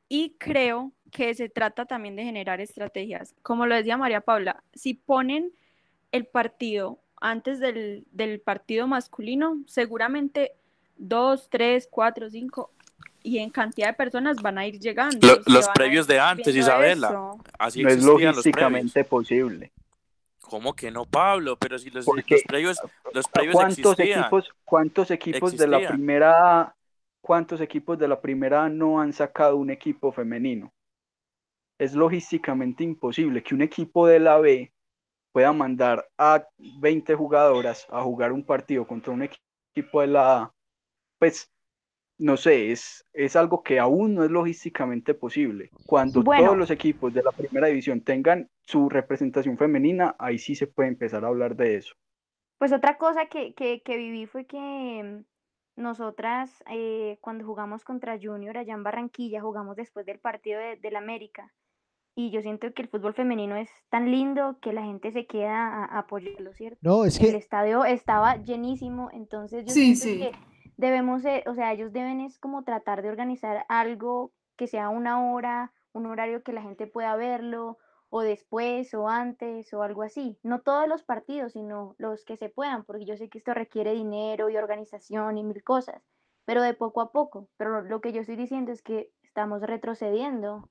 y 0.07 0.35
creo 0.37 0.91
que 1.11 1.33
se 1.33 1.49
trata 1.49 1.85
también 1.85 2.15
de 2.15 2.23
generar 2.23 2.61
estrategias. 2.61 3.33
Como 3.41 3.65
lo 3.65 3.73
decía 3.75 3.97
María 3.97 4.21
Paula, 4.21 4.63
si 4.73 4.93
ponen 4.93 5.51
el 6.11 6.25
partido 6.27 6.99
antes 7.19 7.59
del, 7.59 8.05
del 8.11 8.39
partido 8.41 8.85
masculino, 8.85 9.57
seguramente 9.65 10.51
dos, 10.97 11.49
tres, 11.49 11.87
cuatro, 11.89 12.29
cinco 12.29 12.71
y 13.23 13.39
en 13.39 13.49
cantidad 13.49 13.87
de 13.87 13.93
personas 13.93 14.37
van 14.41 14.59
a 14.59 14.67
ir 14.67 14.79
llegando. 14.79 15.27
Lo- 15.27 15.41
los 15.47 15.67
previos 15.69 16.05
de 16.05 16.19
antes, 16.19 16.55
Isabela. 16.55 17.07
eso. 17.07 17.43
Así 17.57 17.81
No 17.81 17.89
es 17.89 18.03
logísticamente 18.03 19.03
posible. 19.03 19.71
¿Cómo 20.49 20.73
que 20.73 20.91
no, 20.91 21.05
Pablo? 21.05 21.57
Pero 21.57 21.77
si 21.77 21.89
los, 21.91 22.05
previos, 22.47 22.79
los 23.13 23.27
previos 23.27 23.55
¿Cuántos 23.55 23.99
existían. 23.99 24.21
equipos, 24.21 24.51
cuántos 24.65 25.11
equipos 25.11 25.57
de 25.57 25.67
la 25.67 25.79
primera, 25.87 26.75
cuántos 27.21 27.61
equipos 27.61 27.99
de 27.99 28.07
la 28.07 28.19
primera 28.19 28.67
no 28.67 28.99
han 28.99 29.13
sacado 29.13 29.57
un 29.57 29.69
equipo 29.69 30.11
femenino? 30.11 30.73
Es 31.77 31.93
logísticamente 31.93 32.83
imposible 32.83 33.41
que 33.43 33.55
un 33.55 33.61
equipo 33.61 34.07
de 34.07 34.19
la 34.19 34.37
B 34.39 34.73
pueda 35.31 35.53
mandar 35.53 36.07
a 36.17 36.45
20 36.57 37.15
jugadoras 37.15 37.85
a 37.89 38.01
jugar 38.01 38.31
un 38.31 38.43
partido 38.43 38.85
contra 38.87 39.13
un 39.13 39.21
equi- 39.21 39.39
equipo 39.73 40.01
de 40.01 40.07
la 40.07 40.37
A. 40.37 40.53
Pues 41.19 41.49
no 42.19 42.37
sé, 42.37 42.71
es, 42.71 43.05
es 43.13 43.35
algo 43.35 43.63
que 43.63 43.79
aún 43.79 44.13
no 44.15 44.23
es 44.23 44.31
logísticamente 44.31 45.13
posible. 45.15 45.71
Cuando 45.85 46.21
Bueno. 46.21 46.45
todos 46.45 46.57
los 46.57 46.71
equipos 46.71 47.13
de 47.13 47.23
la 47.23 47.31
primera 47.31 47.67
división 47.67 48.01
tengan 48.03 48.49
su 48.61 48.89
representación 48.89 49.57
femenina, 49.57 50.15
ahí 50.19 50.37
sí 50.37 50.55
se 50.55 50.67
puede 50.67 50.89
empezar 50.89 51.25
a 51.25 51.29
hablar 51.29 51.55
de 51.55 51.77
eso. 51.77 51.95
Pues 52.57 52.73
otra 52.73 52.97
cosa 52.97 53.27
que, 53.27 53.53
que, 53.53 53.81
que 53.83 53.97
viví 53.97 54.25
fue 54.27 54.45
que 54.45 54.57
mm, 55.77 55.81
nosotras 55.81 56.63
eh, 56.69 57.17
cuando 57.21 57.45
jugamos 57.45 57.83
contra 57.85 58.19
Junior 58.21 58.57
allá 58.57 58.73
en 58.73 58.83
Barranquilla, 58.83 59.41
jugamos 59.41 59.75
después 59.77 60.05
del 60.05 60.19
partido 60.19 60.59
de, 60.59 60.75
del 60.75 60.95
América. 60.97 61.53
Y 62.15 62.31
yo 62.31 62.41
siento 62.41 62.73
que 62.73 62.81
el 62.81 62.89
fútbol 62.89 63.13
femenino 63.13 63.55
es 63.55 63.69
tan 63.89 64.11
lindo 64.11 64.57
que 64.61 64.73
la 64.73 64.83
gente 64.83 65.11
se 65.13 65.25
queda 65.25 65.67
a, 65.67 65.85
a 65.85 65.99
apoyarlo, 65.99 66.53
¿cierto? 66.53 66.77
No, 66.81 67.05
es 67.05 67.17
El 67.21 67.31
que 67.31 67.37
estadio 67.37 67.85
estaba 67.85 68.35
llenísimo, 68.43 69.09
entonces 69.13 69.63
yo 69.65 69.71
Sí, 69.71 69.95
siento 69.95 70.03
sí. 70.05 70.19
que 70.19 70.31
debemos, 70.79 71.23
o 71.45 71.55
sea, 71.55 71.73
ellos 71.73 71.91
deben 71.91 72.21
es 72.21 72.39
como 72.39 72.63
tratar 72.63 73.01
de 73.01 73.09
organizar 73.09 73.65
algo 73.67 74.31
que 74.55 74.65
sea 74.65 74.89
una 74.89 75.31
hora, 75.31 75.73
un 75.91 76.05
horario 76.05 76.41
que 76.41 76.53
la 76.53 76.61
gente 76.61 76.87
pueda 76.87 77.15
verlo, 77.17 77.77
o 78.09 78.21
después, 78.21 78.93
o 78.93 79.09
antes, 79.09 79.73
o 79.73 79.83
algo 79.83 80.03
así. 80.03 80.39
No 80.41 80.61
todos 80.61 80.87
los 80.87 81.03
partidos, 81.03 81.53
sino 81.53 81.95
los 81.97 82.23
que 82.23 82.37
se 82.37 82.49
puedan, 82.49 82.85
porque 82.85 83.05
yo 83.05 83.17
sé 83.17 83.29
que 83.29 83.37
esto 83.37 83.53
requiere 83.53 83.93
dinero 83.93 84.49
y 84.49 84.55
organización 84.55 85.37
y 85.37 85.43
mil 85.43 85.63
cosas, 85.63 86.01
pero 86.45 86.63
de 86.63 86.73
poco 86.73 87.01
a 87.01 87.11
poco. 87.11 87.49
Pero 87.57 87.81
lo 87.81 87.99
que 87.99 88.13
yo 88.13 88.21
estoy 88.21 88.37
diciendo 88.37 88.71
es 88.71 88.81
que 88.81 89.11
estamos 89.21 89.61
retrocediendo. 89.61 90.69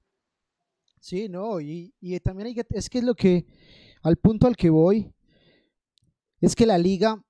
Sí, 1.01 1.29
no, 1.29 1.61
y, 1.61 1.95
y 2.01 2.19
también 2.21 2.49
hay 2.49 2.55
que, 2.55 2.67
es 2.71 2.89
que 2.89 2.99
es 2.99 3.05
lo 3.05 3.15
que, 3.15 3.47
al 4.03 4.17
punto 4.17 4.47
al 4.47 4.57
que 4.57 4.71
voy, 4.71 5.13
es 6.41 6.57
que 6.57 6.67
la 6.67 6.79
liga, 6.79 7.23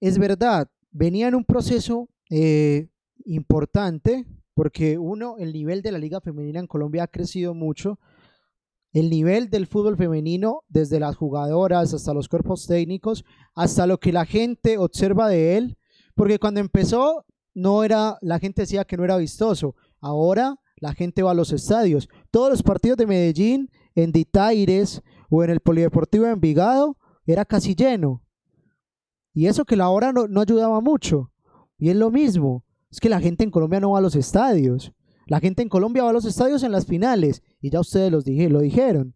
es 0.00 0.18
verdad, 0.18 0.68
venía 0.90 1.28
en 1.28 1.34
un 1.34 1.44
proceso 1.44 2.08
eh, 2.36 2.88
importante, 3.26 4.26
porque 4.54 4.98
uno, 4.98 5.36
el 5.38 5.52
nivel 5.52 5.82
de 5.82 5.92
la 5.92 5.98
liga 5.98 6.20
femenina 6.20 6.58
en 6.58 6.66
Colombia 6.66 7.04
ha 7.04 7.06
crecido 7.06 7.54
mucho, 7.54 8.00
el 8.92 9.08
nivel 9.08 9.50
del 9.50 9.68
fútbol 9.68 9.96
femenino, 9.96 10.62
desde 10.68 10.98
las 10.98 11.14
jugadoras 11.14 11.94
hasta 11.94 12.12
los 12.12 12.28
cuerpos 12.28 12.66
técnicos, 12.66 13.24
hasta 13.54 13.86
lo 13.86 13.98
que 13.98 14.12
la 14.12 14.26
gente 14.26 14.78
observa 14.78 15.28
de 15.28 15.56
él, 15.56 15.78
porque 16.16 16.40
cuando 16.40 16.58
empezó, 16.58 17.24
no 17.54 17.84
era, 17.84 18.18
la 18.20 18.40
gente 18.40 18.62
decía 18.62 18.84
que 18.84 18.96
no 18.96 19.04
era 19.04 19.16
vistoso, 19.16 19.76
ahora 20.00 20.56
la 20.78 20.92
gente 20.92 21.22
va 21.22 21.30
a 21.30 21.34
los 21.34 21.52
estadios, 21.52 22.08
todos 22.32 22.50
los 22.50 22.64
partidos 22.64 22.98
de 22.98 23.06
Medellín, 23.06 23.70
en 23.94 24.10
Ditaires 24.10 25.02
o 25.30 25.44
en 25.44 25.50
el 25.50 25.60
Polideportivo 25.60 26.24
de 26.24 26.32
Envigado, 26.32 26.96
era 27.26 27.44
casi 27.44 27.76
lleno. 27.76 28.24
Y 29.32 29.46
eso 29.46 29.64
que 29.64 29.76
la 29.76 29.88
hora 29.88 30.12
no, 30.12 30.26
no 30.26 30.40
ayudaba 30.40 30.80
mucho. 30.80 31.30
Y 31.84 31.90
es 31.90 31.96
lo 31.96 32.10
mismo, 32.10 32.64
es 32.90 32.98
que 32.98 33.10
la 33.10 33.20
gente 33.20 33.44
en 33.44 33.50
Colombia 33.50 33.78
no 33.78 33.90
va 33.90 33.98
a 33.98 34.00
los 34.00 34.16
estadios. 34.16 34.90
La 35.26 35.38
gente 35.38 35.60
en 35.60 35.68
Colombia 35.68 36.02
va 36.02 36.08
a 36.08 36.12
los 36.14 36.24
estadios 36.24 36.62
en 36.62 36.72
las 36.72 36.86
finales, 36.86 37.42
y 37.60 37.68
ya 37.68 37.78
ustedes 37.80 38.10
los 38.10 38.24
dije, 38.24 38.48
lo 38.48 38.60
dijeron. 38.60 39.12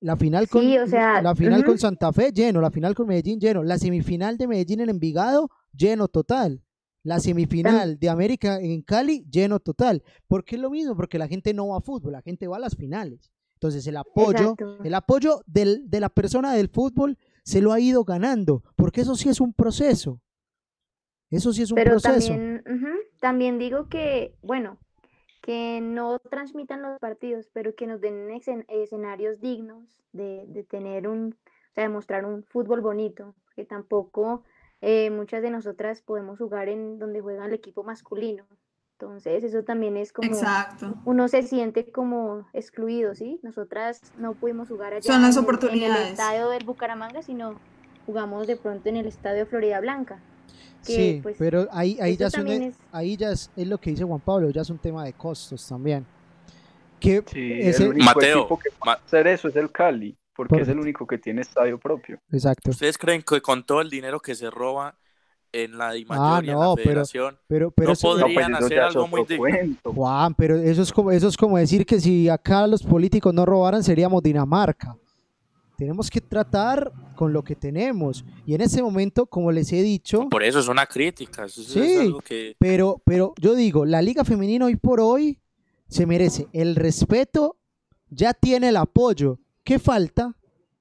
La 0.00 0.16
final 0.16 0.48
con, 0.48 0.62
Sí, 0.62 0.76
o 0.78 0.86
sea, 0.88 1.22
la 1.22 1.36
final 1.36 1.64
con. 1.64 1.78
Santa 1.78 2.12
Fe 2.12 2.32
lleno, 2.32 2.60
la 2.60 2.72
final 2.72 2.96
con 2.96 3.06
Medellín 3.06 3.38
lleno, 3.38 3.62
la 3.62 3.78
semifinal 3.78 4.36
de 4.36 4.48
Medellín 4.48 4.80
en 4.80 4.88
Envigado 4.88 5.48
lleno 5.72 6.08
total. 6.08 6.60
La 7.04 7.20
semifinal 7.20 8.00
de 8.00 8.08
América 8.08 8.58
en 8.60 8.82
Cali 8.82 9.24
lleno 9.30 9.60
total. 9.60 10.02
¿Por 10.26 10.44
qué 10.44 10.56
es 10.56 10.60
lo 10.60 10.70
mismo? 10.70 10.96
Porque 10.96 11.20
la 11.20 11.28
gente 11.28 11.54
no 11.54 11.68
va 11.68 11.76
a 11.78 11.80
fútbol, 11.82 12.10
la 12.14 12.22
gente 12.22 12.48
va 12.48 12.56
a 12.56 12.60
las 12.60 12.74
finales. 12.74 13.30
Entonces 13.54 13.86
el 13.86 13.96
apoyo, 13.96 14.30
Exacto. 14.54 14.82
el 14.82 14.94
apoyo 14.94 15.40
del- 15.46 15.88
de 15.88 16.00
la 16.00 16.08
persona 16.08 16.52
del 16.52 16.68
fútbol 16.68 17.16
se 17.44 17.60
lo 17.60 17.72
ha 17.72 17.78
ido 17.78 18.02
ganando, 18.02 18.64
porque 18.74 19.02
eso 19.02 19.14
sí 19.14 19.28
es 19.28 19.40
un 19.40 19.52
proceso. 19.52 20.20
Eso 21.34 21.52
sí 21.52 21.62
es 21.62 21.70
un 21.70 21.76
Pero 21.76 21.92
proceso. 21.92 22.28
también, 22.28 22.62
también 23.20 23.58
digo 23.58 23.88
que, 23.88 24.34
bueno, 24.42 24.78
que 25.42 25.80
no 25.82 26.18
transmitan 26.18 26.82
los 26.82 26.98
partidos, 26.98 27.50
pero 27.52 27.74
que 27.74 27.86
nos 27.86 28.00
den 28.00 28.28
escen- 28.30 28.64
escenarios 28.68 29.40
dignos 29.40 29.84
de, 30.12 30.44
de 30.48 30.62
tener 30.64 31.06
un, 31.08 31.36
o 31.44 31.74
sea, 31.74 31.84
de 31.84 31.90
mostrar 31.90 32.24
un 32.24 32.44
fútbol 32.44 32.80
bonito, 32.80 33.34
que 33.54 33.64
tampoco 33.64 34.42
eh, 34.80 35.10
muchas 35.10 35.42
de 35.42 35.50
nosotras 35.50 36.00
podemos 36.02 36.38
jugar 36.38 36.68
en 36.68 36.98
donde 36.98 37.20
juega 37.20 37.46
el 37.46 37.52
equipo 37.52 37.82
masculino. 37.84 38.44
Entonces, 38.92 39.42
eso 39.42 39.64
también 39.64 39.96
es 39.96 40.12
como, 40.12 40.28
Exacto. 40.28 40.94
uno 41.04 41.26
se 41.28 41.42
siente 41.42 41.90
como 41.90 42.46
excluido, 42.52 43.14
¿sí? 43.14 43.40
Nosotras 43.42 44.00
no 44.18 44.34
pudimos 44.34 44.68
jugar 44.68 44.92
allá 44.94 45.02
Son 45.12 45.20
las 45.22 45.36
en 45.36 45.42
el- 45.42 45.48
en 45.48 45.54
el 45.54 45.56
oportunidades. 45.56 46.10
estadio 46.12 46.48
del 46.48 46.64
Bucaramanga, 46.64 47.20
sino 47.22 47.58
jugamos 48.06 48.46
de 48.46 48.56
pronto 48.56 48.88
en 48.88 48.96
el 48.96 49.06
estadio 49.06 49.46
Florida 49.46 49.80
Blanca. 49.80 50.20
Que, 50.84 50.92
Sí, 50.94 51.20
pues, 51.22 51.36
pero 51.38 51.66
ahí, 51.72 51.98
ahí 52.00 52.16
ya, 52.16 52.26
es 52.28 52.34
ahí 52.92 53.16
ya 53.16 53.30
es, 53.30 53.50
es 53.56 53.66
lo 53.66 53.78
que 53.78 53.90
dice 53.90 54.04
Juan 54.04 54.20
Pablo, 54.20 54.50
ya 54.50 54.62
es 54.62 54.70
un 54.70 54.78
tema 54.78 55.04
de 55.04 55.12
costos 55.14 55.66
también. 55.66 56.06
Que 57.00 57.22
Sí, 57.26 57.52
ese- 57.60 57.84
el 57.84 57.88
único 57.90 58.04
Mateo, 58.06 58.38
equipo 58.40 58.58
que 58.58 58.70
puede 58.70 58.96
Ma- 58.96 59.00
hacer 59.04 59.26
eso 59.26 59.48
es 59.48 59.56
el 59.56 59.70
Cali, 59.70 60.16
porque 60.34 60.60
es 60.62 60.68
el 60.68 60.78
único 60.78 61.06
que 61.06 61.18
tiene 61.18 61.42
estadio 61.42 61.78
propio. 61.78 62.18
exacto. 62.30 62.70
¿Ustedes 62.70 62.96
creen 62.98 63.22
que 63.22 63.40
con 63.40 63.64
todo 63.64 63.80
el 63.80 63.90
dinero 63.90 64.20
que 64.20 64.34
se 64.34 64.48
roba 64.50 64.96
en 65.52 65.78
la 65.78 65.92
Di 65.92 66.04
Mayor 66.04 66.44
y 66.44 66.48
en 66.48 66.54
Ah, 66.56 66.58
no, 66.58 66.74
la 66.76 66.82
federación, 66.82 67.38
Pero, 67.46 67.70
pero 67.70 67.86
No 67.88 67.92
eso- 67.92 68.08
No, 68.16 68.24
pues 68.24 68.34
Podrían 68.34 68.54
eso 68.56 68.64
hacer 68.66 68.80
algo 68.80 69.06
muy 69.06 69.24
cuento. 69.36 69.92
Juan, 69.92 70.34
pero 70.34 70.56
eso 70.56 70.82
es 70.82 70.92
como 70.92 71.10
eso 71.12 71.28
es 71.28 71.36
como 71.36 71.58
decir 71.58 71.86
que 71.86 72.00
si 72.00 72.28
acá 72.28 72.66
los 72.66 72.82
políticos 72.82 73.32
no 73.32 73.46
robaran 73.46 73.82
seríamos 73.84 74.22
Dinamarca. 74.22 74.96
Tenemos 75.84 76.08
que 76.08 76.22
tratar 76.22 76.90
con 77.14 77.34
lo 77.34 77.44
que 77.44 77.54
tenemos 77.54 78.24
y 78.46 78.54
en 78.54 78.62
ese 78.62 78.82
momento, 78.82 79.26
como 79.26 79.52
les 79.52 79.70
he 79.70 79.82
dicho, 79.82 80.30
por 80.30 80.42
eso 80.42 80.58
es 80.58 80.68
una 80.68 80.86
crítica. 80.86 81.44
Eso 81.44 81.60
es 81.60 81.66
Sí. 81.68 81.96
algo 81.98 82.20
que 82.20 82.56
pero 82.58 83.02
pero 83.04 83.34
yo 83.38 83.54
digo, 83.54 83.84
la 83.84 84.00
Liga 84.00 84.24
Femenina 84.24 84.64
hoy 84.64 84.76
por 84.76 84.98
hoy 84.98 85.38
se 85.86 86.06
merece 86.06 86.48
el 86.54 86.74
respeto, 86.74 87.58
ya 88.08 88.32
tiene 88.32 88.70
el 88.70 88.78
apoyo. 88.78 89.40
¿Qué 89.62 89.78
falta? 89.78 90.34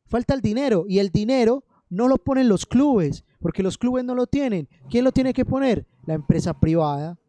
Falta 0.05 0.33
el 0.35 0.39
dinero 0.39 0.85
y 0.87 0.99
el 0.99 1.09
dinero 1.09 1.65
no 1.89 2.07
lo 2.07 2.15
ponen 2.17 2.47
los 2.47 2.65
clubes, 2.65 3.25
porque 3.41 3.61
los 3.61 3.77
clubes 3.77 4.05
no 4.05 4.15
lo 4.15 4.25
tienen. 4.25 4.69
¿Quién 4.89 5.03
lo 5.03 5.11
tiene 5.11 5.33
que 5.33 5.43
poner? 5.43 5.85
La 6.05 6.13
empresa 6.13 6.57
privada. 6.57 7.19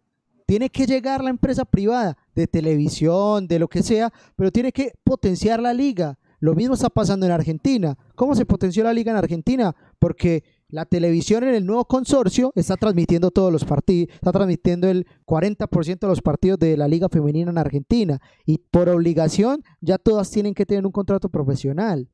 Tiene 0.47 0.71
que 0.71 0.87
llegar 0.87 1.25
la 1.25 1.31
empresa 1.31 1.65
privada 1.65 2.17
de 2.37 2.47
televisión, 2.47 3.49
de 3.49 3.59
lo 3.59 3.67
que 3.67 3.83
sea, 3.83 4.13
pero 4.37 4.53
tiene 4.53 4.71
que 4.71 4.93
potenciar 5.03 5.59
la 5.61 5.75
liga. 5.75 6.17
Lo 6.45 6.55
mismo 6.55 6.75
está 6.75 6.91
pasando 6.91 7.25
en 7.25 7.33
Argentina. 7.33 7.97
¿Cómo 8.15 8.35
se 8.35 8.45
potenció 8.45 8.85
la 8.85 8.93
liga 8.93 9.11
en 9.11 9.17
Argentina? 9.17 9.75
Porque 9.99 10.45
la 10.69 10.85
televisión 10.85 11.43
en 11.43 11.55
el 11.55 11.65
nuevo 11.65 11.87
consorcio 11.87 12.53
está 12.55 12.77
transmitiendo 12.77 13.31
todos 13.31 13.51
los 13.51 13.65
partidos, 13.65 14.13
está 14.13 14.31
transmitiendo 14.31 14.87
el 14.87 15.07
40% 15.25 16.01
de 16.01 16.07
los 16.07 16.21
partidos 16.21 16.59
de 16.59 16.77
la 16.77 16.87
liga 16.87 17.09
femenina 17.09 17.51
en 17.51 17.57
Argentina. 17.57 18.21
Y 18.45 18.59
por 18.59 18.91
obligación 18.91 19.63
ya 19.81 19.97
todas 19.97 20.31
tienen 20.31 20.53
que 20.53 20.67
tener 20.67 20.85
un 20.85 20.93
contrato 20.93 21.31
profesional. 21.31 22.11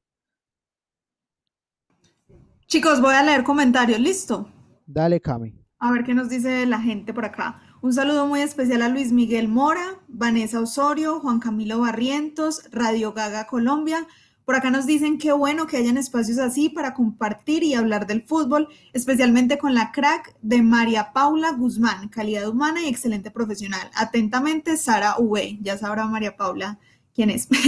Chicos, 2.69 3.01
voy 3.01 3.17
a 3.17 3.25
leer 3.25 3.43
comentarios, 3.43 3.99
¿listo? 3.99 4.49
Dale, 4.87 5.21
Cami. 5.21 5.61
A 5.81 5.91
ver 5.91 6.05
qué 6.05 6.15
nos 6.15 6.29
dice 6.29 6.67
la 6.67 6.81
gente 6.81 7.13
por 7.13 7.25
acá. 7.25 7.61
Un 7.83 7.95
saludo 7.95 8.27
muy 8.27 8.43
especial 8.43 8.83
a 8.83 8.91
Luis 8.91 9.11
Miguel 9.11 9.49
Mora, 9.49 9.99
Vanessa 10.07 10.61
Osorio, 10.61 11.19
Juan 11.21 11.41
Camilo 11.41 11.81
Barrientos, 11.81 12.65
Radio 12.73 13.15
Gaga 13.15 13.47
Colombia. 13.47 14.07
Por 14.45 14.55
acá 14.55 14.71
nos 14.71 14.85
dicen 14.85 15.17
qué 15.17 15.33
bueno 15.33 15.67
que 15.67 15.79
hayan 15.79 15.97
espacios 15.97 16.39
así 16.39 16.69
para 16.69 16.93
compartir 16.93 17.63
y 17.63 17.73
hablar 17.73 18.07
del 18.07 18.23
fútbol, 18.23 18.69
especialmente 18.93 19.57
con 19.57 19.73
la 19.73 19.93
crack 19.93 20.37
de 20.43 20.61
María 20.61 21.15
Paula 21.15 21.53
Guzmán, 21.53 22.11
calidad 22.11 22.51
humana 22.51 22.83
y 22.83 22.89
excelente 22.89 23.31
profesional. 23.31 23.91
Atentamente, 23.95 24.77
Sara 24.77 25.15
V. 25.19 25.59
Ya 25.63 25.79
sabrá 25.79 26.07
María 26.07 26.37
Paula 26.37 26.79
quién 27.15 27.31
es. 27.31 27.49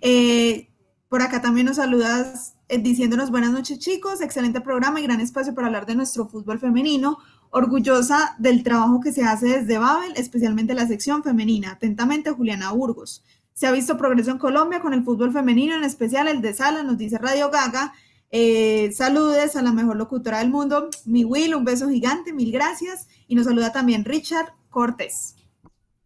Eh, 0.00 0.68
por 1.08 1.22
acá 1.22 1.40
también 1.40 1.66
nos 1.66 1.76
saludas 1.76 2.54
eh, 2.68 2.78
diciéndonos 2.78 3.30
buenas 3.30 3.50
noches 3.50 3.78
chicos, 3.78 4.20
excelente 4.20 4.60
programa 4.60 5.00
y 5.00 5.04
gran 5.04 5.20
espacio 5.20 5.54
para 5.54 5.68
hablar 5.68 5.86
de 5.86 5.94
nuestro 5.94 6.28
fútbol 6.28 6.58
femenino. 6.58 7.18
Orgullosa 7.50 8.36
del 8.38 8.62
trabajo 8.62 9.00
que 9.00 9.12
se 9.12 9.22
hace 9.24 9.46
desde 9.60 9.78
Babel, 9.78 10.12
especialmente 10.16 10.74
la 10.74 10.86
sección 10.86 11.22
femenina. 11.22 11.72
Atentamente, 11.72 12.30
Juliana 12.30 12.72
Burgos. 12.72 13.24
Se 13.54 13.66
ha 13.66 13.72
visto 13.72 13.96
progreso 13.96 14.30
en 14.30 14.38
Colombia 14.38 14.80
con 14.80 14.92
el 14.94 15.02
fútbol 15.02 15.32
femenino, 15.32 15.74
en 15.74 15.82
especial 15.84 16.28
el 16.28 16.40
de 16.42 16.54
Sala, 16.54 16.82
nos 16.82 16.98
dice 16.98 17.18
Radio 17.18 17.50
Gaga. 17.50 17.92
Eh, 18.30 18.92
saludes 18.92 19.56
a 19.56 19.62
la 19.62 19.72
mejor 19.72 19.96
locutora 19.96 20.38
del 20.40 20.50
mundo, 20.50 20.90
mi 21.06 21.24
Will, 21.24 21.54
un 21.54 21.64
beso 21.64 21.88
gigante, 21.88 22.32
mil 22.32 22.52
gracias. 22.52 23.08
Y 23.26 23.34
nos 23.34 23.46
saluda 23.46 23.72
también 23.72 24.04
Richard 24.04 24.52
Cortés. 24.70 25.34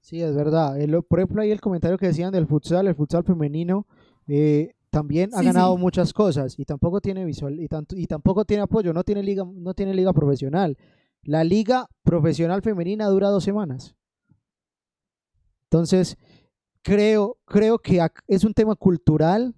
Sí, 0.01 0.23
es 0.23 0.35
verdad. 0.35 0.81
El- 0.81 1.03
por 1.03 1.19
ejemplo, 1.21 1.43
ahí 1.43 1.51
el 1.51 1.61
comentario 1.61 1.99
que 1.99 2.07
decían 2.07 2.33
del 2.33 2.47
futsal, 2.47 2.87
el 2.87 2.95
futsal 2.95 3.25
femenino, 3.25 3.87
eh, 4.29 4.75
también 4.91 5.31
ha 5.35 5.41
Sí, 5.41 5.47
ganado 5.47 5.75
sí. 5.75 5.81
muchas 5.81 6.13
cosas 6.13 6.59
y 6.59 6.65
tampoco 6.65 7.01
tiene 7.01 7.25
visual 7.25 7.59
y, 7.61 7.67
tanto, 7.67 7.97
y 7.97 8.07
tampoco 8.07 8.45
tiene 8.45 8.63
apoyo, 8.63 8.93
no 8.93 9.03
tiene 9.05 9.23
liga, 9.23 9.45
no 9.45 9.75
tiene 9.75 9.95
liga 9.95 10.13
profesional. 10.13 10.77
La 11.25 11.45
liga 11.45 11.89
profesional 12.03 12.63
femenina 12.63 13.07
dura 13.07 13.29
dos 13.29 13.45
semanas. 13.45 13.95
Entonces, 15.65 16.19
creo, 16.83 17.39
creo 17.45 17.79
que 17.79 18.05
es 18.27 18.45
un 18.45 18.55
tema 18.55 18.75
cultural, 18.75 19.55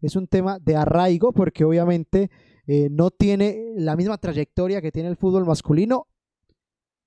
es 0.00 0.16
un 0.16 0.28
tema 0.28 0.58
de 0.58 0.76
arraigo, 0.76 1.32
porque 1.32 1.64
obviamente 1.64 2.30
eh, 2.66 2.88
no 2.90 3.10
tiene 3.10 3.72
la 3.76 3.96
misma 3.96 4.18
trayectoria 4.18 4.80
que 4.80 4.92
tiene 4.92 5.08
el 5.08 5.16
fútbol 5.16 5.44
masculino, 5.44 6.06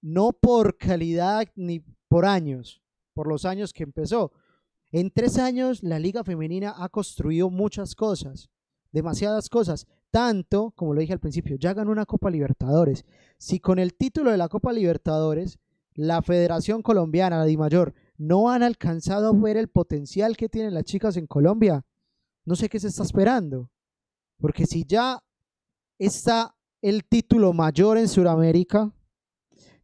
no 0.02 0.34
por 0.34 0.78
calidad 0.78 1.48
ni 1.56 1.84
por 2.08 2.26
años, 2.26 2.82
por 3.14 3.28
los 3.28 3.46
años 3.46 3.72
que 3.72 3.84
empezó. 3.84 4.32
En 4.92 5.10
tres 5.10 5.38
años 5.38 5.84
la 5.84 6.00
liga 6.00 6.24
femenina 6.24 6.76
ha 6.78 6.90
construido 6.90 7.50
muchas 7.50 7.96
cosas, 7.96 8.50
demasiadas 8.92 9.48
cosas, 9.48 9.88
tanto, 10.12 10.72
como 10.76 10.94
lo 10.94 11.02
dije 11.02 11.14
al 11.14 11.20
principio, 11.20 11.56
ya 11.56 11.74
ganó 11.74 11.92
una 11.92 12.06
Copa 12.06 12.30
Libertadores. 12.30 13.06
Si 13.38 13.60
con 13.60 13.80
el 13.80 13.96
título 13.96 14.32
de 14.32 14.38
la 14.38 14.50
Copa 14.50 14.72
Libertadores, 14.74 15.58
la 15.94 16.22
Federación 16.22 16.82
Colombiana, 16.82 17.40
la 17.40 17.46
DIMAYOR, 17.46 17.94
no 18.18 18.52
han 18.52 18.62
alcanzado 18.62 19.30
a 19.30 19.34
ver 19.34 19.58
el 19.58 19.70
potencial 19.70 20.38
que 20.38 20.50
tienen 20.50 20.74
las 20.74 20.84
chicas 20.84 21.18
en 21.18 21.28
Colombia, 21.28 21.86
no 22.46 22.56
sé 22.56 22.70
qué 22.70 22.80
se 22.80 22.88
está 22.88 23.04
esperando. 23.04 23.70
Porque 24.38 24.66
si 24.66 24.86
ya 24.86 25.24
está 25.98 26.56
el 26.82 27.06
título 27.06 27.54
mayor 27.54 27.98
en 27.98 28.08
Sudamérica, 28.08 28.94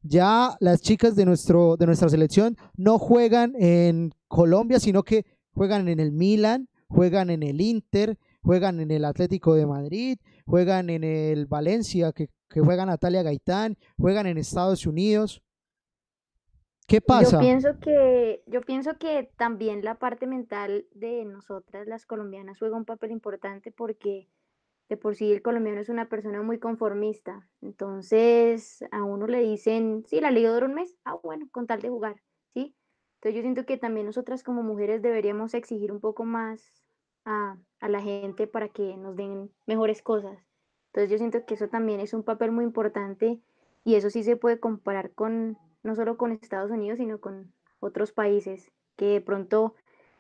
ya 0.02 0.56
las 0.60 0.82
chicas 0.82 1.16
de, 1.16 1.26
nuestro, 1.26 1.78
de 1.78 1.86
nuestra 1.86 2.10
selección 2.10 2.58
no 2.76 2.98
juegan 3.00 3.54
en 3.58 4.14
Colombia, 4.28 4.80
sino 4.80 5.04
que 5.04 5.26
juegan 5.52 5.88
en 5.88 6.00
el 6.00 6.12
Milan, 6.12 6.70
juegan 6.88 7.30
en 7.30 7.44
el 7.44 7.62
Inter, 7.62 8.18
juegan 8.48 8.80
en 8.80 8.92
el 8.92 9.04
Atlético 9.04 9.56
de 9.56 9.66
Madrid, 9.66 10.18
juegan 10.46 10.90
en 10.90 11.04
el 11.04 11.48
Valencia, 11.48 12.14
que, 12.14 12.30
que 12.50 12.62
juega 12.62 12.86
Natalia 12.86 13.22
Gaitán, 13.22 13.78
juegan 13.98 14.26
en 14.26 14.38
Estados 14.38 14.88
Unidos. 14.88 15.44
¿Qué 16.88 17.02
pasa? 17.02 17.32
Yo 17.32 17.40
pienso 17.40 17.78
que, 17.82 18.44
yo 18.48 18.62
pienso 18.62 18.98
que 18.98 19.30
también 19.36 19.84
la 19.84 19.96
parte 19.96 20.28
mental 20.28 20.86
de 20.94 21.26
nosotras, 21.26 21.88
las 21.88 22.06
colombianas, 22.06 22.58
juega 22.58 22.78
un 22.78 22.86
papel 22.86 23.12
importante 23.12 23.74
porque 23.74 24.30
de 24.88 24.96
por 24.96 25.16
sí 25.16 25.30
el 25.30 25.42
colombiano 25.42 25.82
es 25.82 25.90
una 25.90 26.08
persona 26.08 26.42
muy 26.42 26.58
conformista. 26.58 27.50
Entonces 27.62 28.82
a 28.92 29.04
uno 29.04 29.28
le 29.28 29.42
dicen, 29.42 30.06
sí, 30.08 30.22
la 30.22 30.32
liga 30.32 30.54
dura 30.54 30.68
un 30.68 30.74
mes, 30.74 30.96
ah, 31.04 31.18
bueno, 31.22 31.50
con 31.52 31.68
tal 31.68 31.82
de 31.82 31.90
jugar, 31.90 32.16
¿sí? 32.54 32.74
Entonces 33.16 33.36
yo 33.36 33.42
siento 33.42 33.66
que 33.66 33.76
también 33.76 34.06
nosotras 34.06 34.42
como 34.42 34.64
mujeres 34.64 35.02
deberíamos 35.02 35.54
exigir 35.54 35.92
un 35.92 36.00
poco 36.00 36.24
más 36.24 36.87
a, 37.28 37.58
la 37.88 38.02
gente 38.02 38.48
para 38.48 38.70
que 38.70 38.98
nos 38.98 39.16
den 39.16 39.52
mejores 39.66 40.02
cosas. 40.02 40.40
Entonces 40.88 41.12
yo 41.12 41.18
siento 41.18 41.46
que 41.46 41.54
eso 41.54 41.68
también 41.68 42.00
es 42.00 42.14
un 42.14 42.24
papel 42.24 42.52
muy 42.52 42.64
importante 42.64 43.40
y 43.84 43.96
eso 43.96 44.10
sí 44.10 44.24
se 44.24 44.38
puede 44.38 44.60
comparar 44.60 45.12
con, 45.12 45.58
no 45.84 45.96
solo 45.96 46.18
con 46.18 46.32
Estados 46.32 46.72
Unidos, 46.72 46.98
sino 46.98 47.20
con 47.20 47.54
otros 47.80 48.12
países 48.12 48.72
que 48.96 49.06
de 49.06 49.22
pronto 49.22 49.76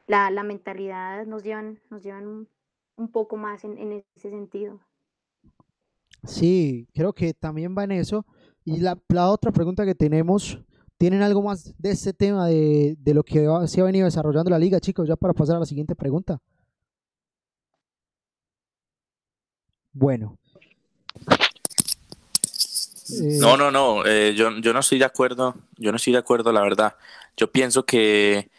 la, 0.05 0.29
la 0.29 0.43
mentalidad 0.43 1.25
nos 1.25 1.43
llevan, 1.43 1.79
nos 1.89 2.03
llevan 2.03 2.47
un, 2.97 3.11
poco 3.11 3.37
más 3.37 3.63
en, 3.63 3.77
en 3.77 4.03
ese 4.15 4.29
sentido. 4.29 4.79
Sí, 6.23 6.87
creo 6.93 7.13
que 7.13 7.33
también 7.33 7.75
va 7.75 7.85
en 7.85 7.91
eso. 7.91 8.25
Y 8.65 8.77
la, 8.77 8.99
la 9.09 9.29
otra 9.29 9.51
pregunta 9.51 9.85
que 9.85 9.95
tenemos, 9.95 10.61
¿tienen 10.97 11.21
algo 11.21 11.41
más 11.41 11.73
de 11.77 11.91
este 11.91 12.13
tema 12.13 12.47
de, 12.47 12.97
de 12.99 13.13
lo 13.13 13.23
que 13.23 13.47
se 13.67 13.81
ha 13.81 13.85
venido 13.85 14.05
desarrollando 14.05 14.51
la 14.51 14.59
liga, 14.59 14.79
chicos? 14.79 15.07
Ya 15.07 15.15
para 15.15 15.33
pasar 15.33 15.55
a 15.55 15.59
la 15.59 15.65
siguiente 15.65 15.95
pregunta. 15.95 16.41
Bueno. 19.99 20.37
Eh, 23.09 23.37
No, 23.39 23.57
no, 23.57 23.71
no, 23.71 24.05
eh, 24.05 24.35
yo, 24.35 24.51
yo 24.59 24.73
no 24.73 24.79
estoy 24.81 24.99
de 24.99 25.05
acuerdo, 25.05 25.55
yo 25.77 25.91
no 25.91 25.95
estoy 25.97 26.13
de 26.13 26.19
acuerdo, 26.19 26.51
la 26.51 26.61
verdad. 26.61 26.95
Yo 27.35 27.51
pienso 27.51 27.83
que, 27.83 28.49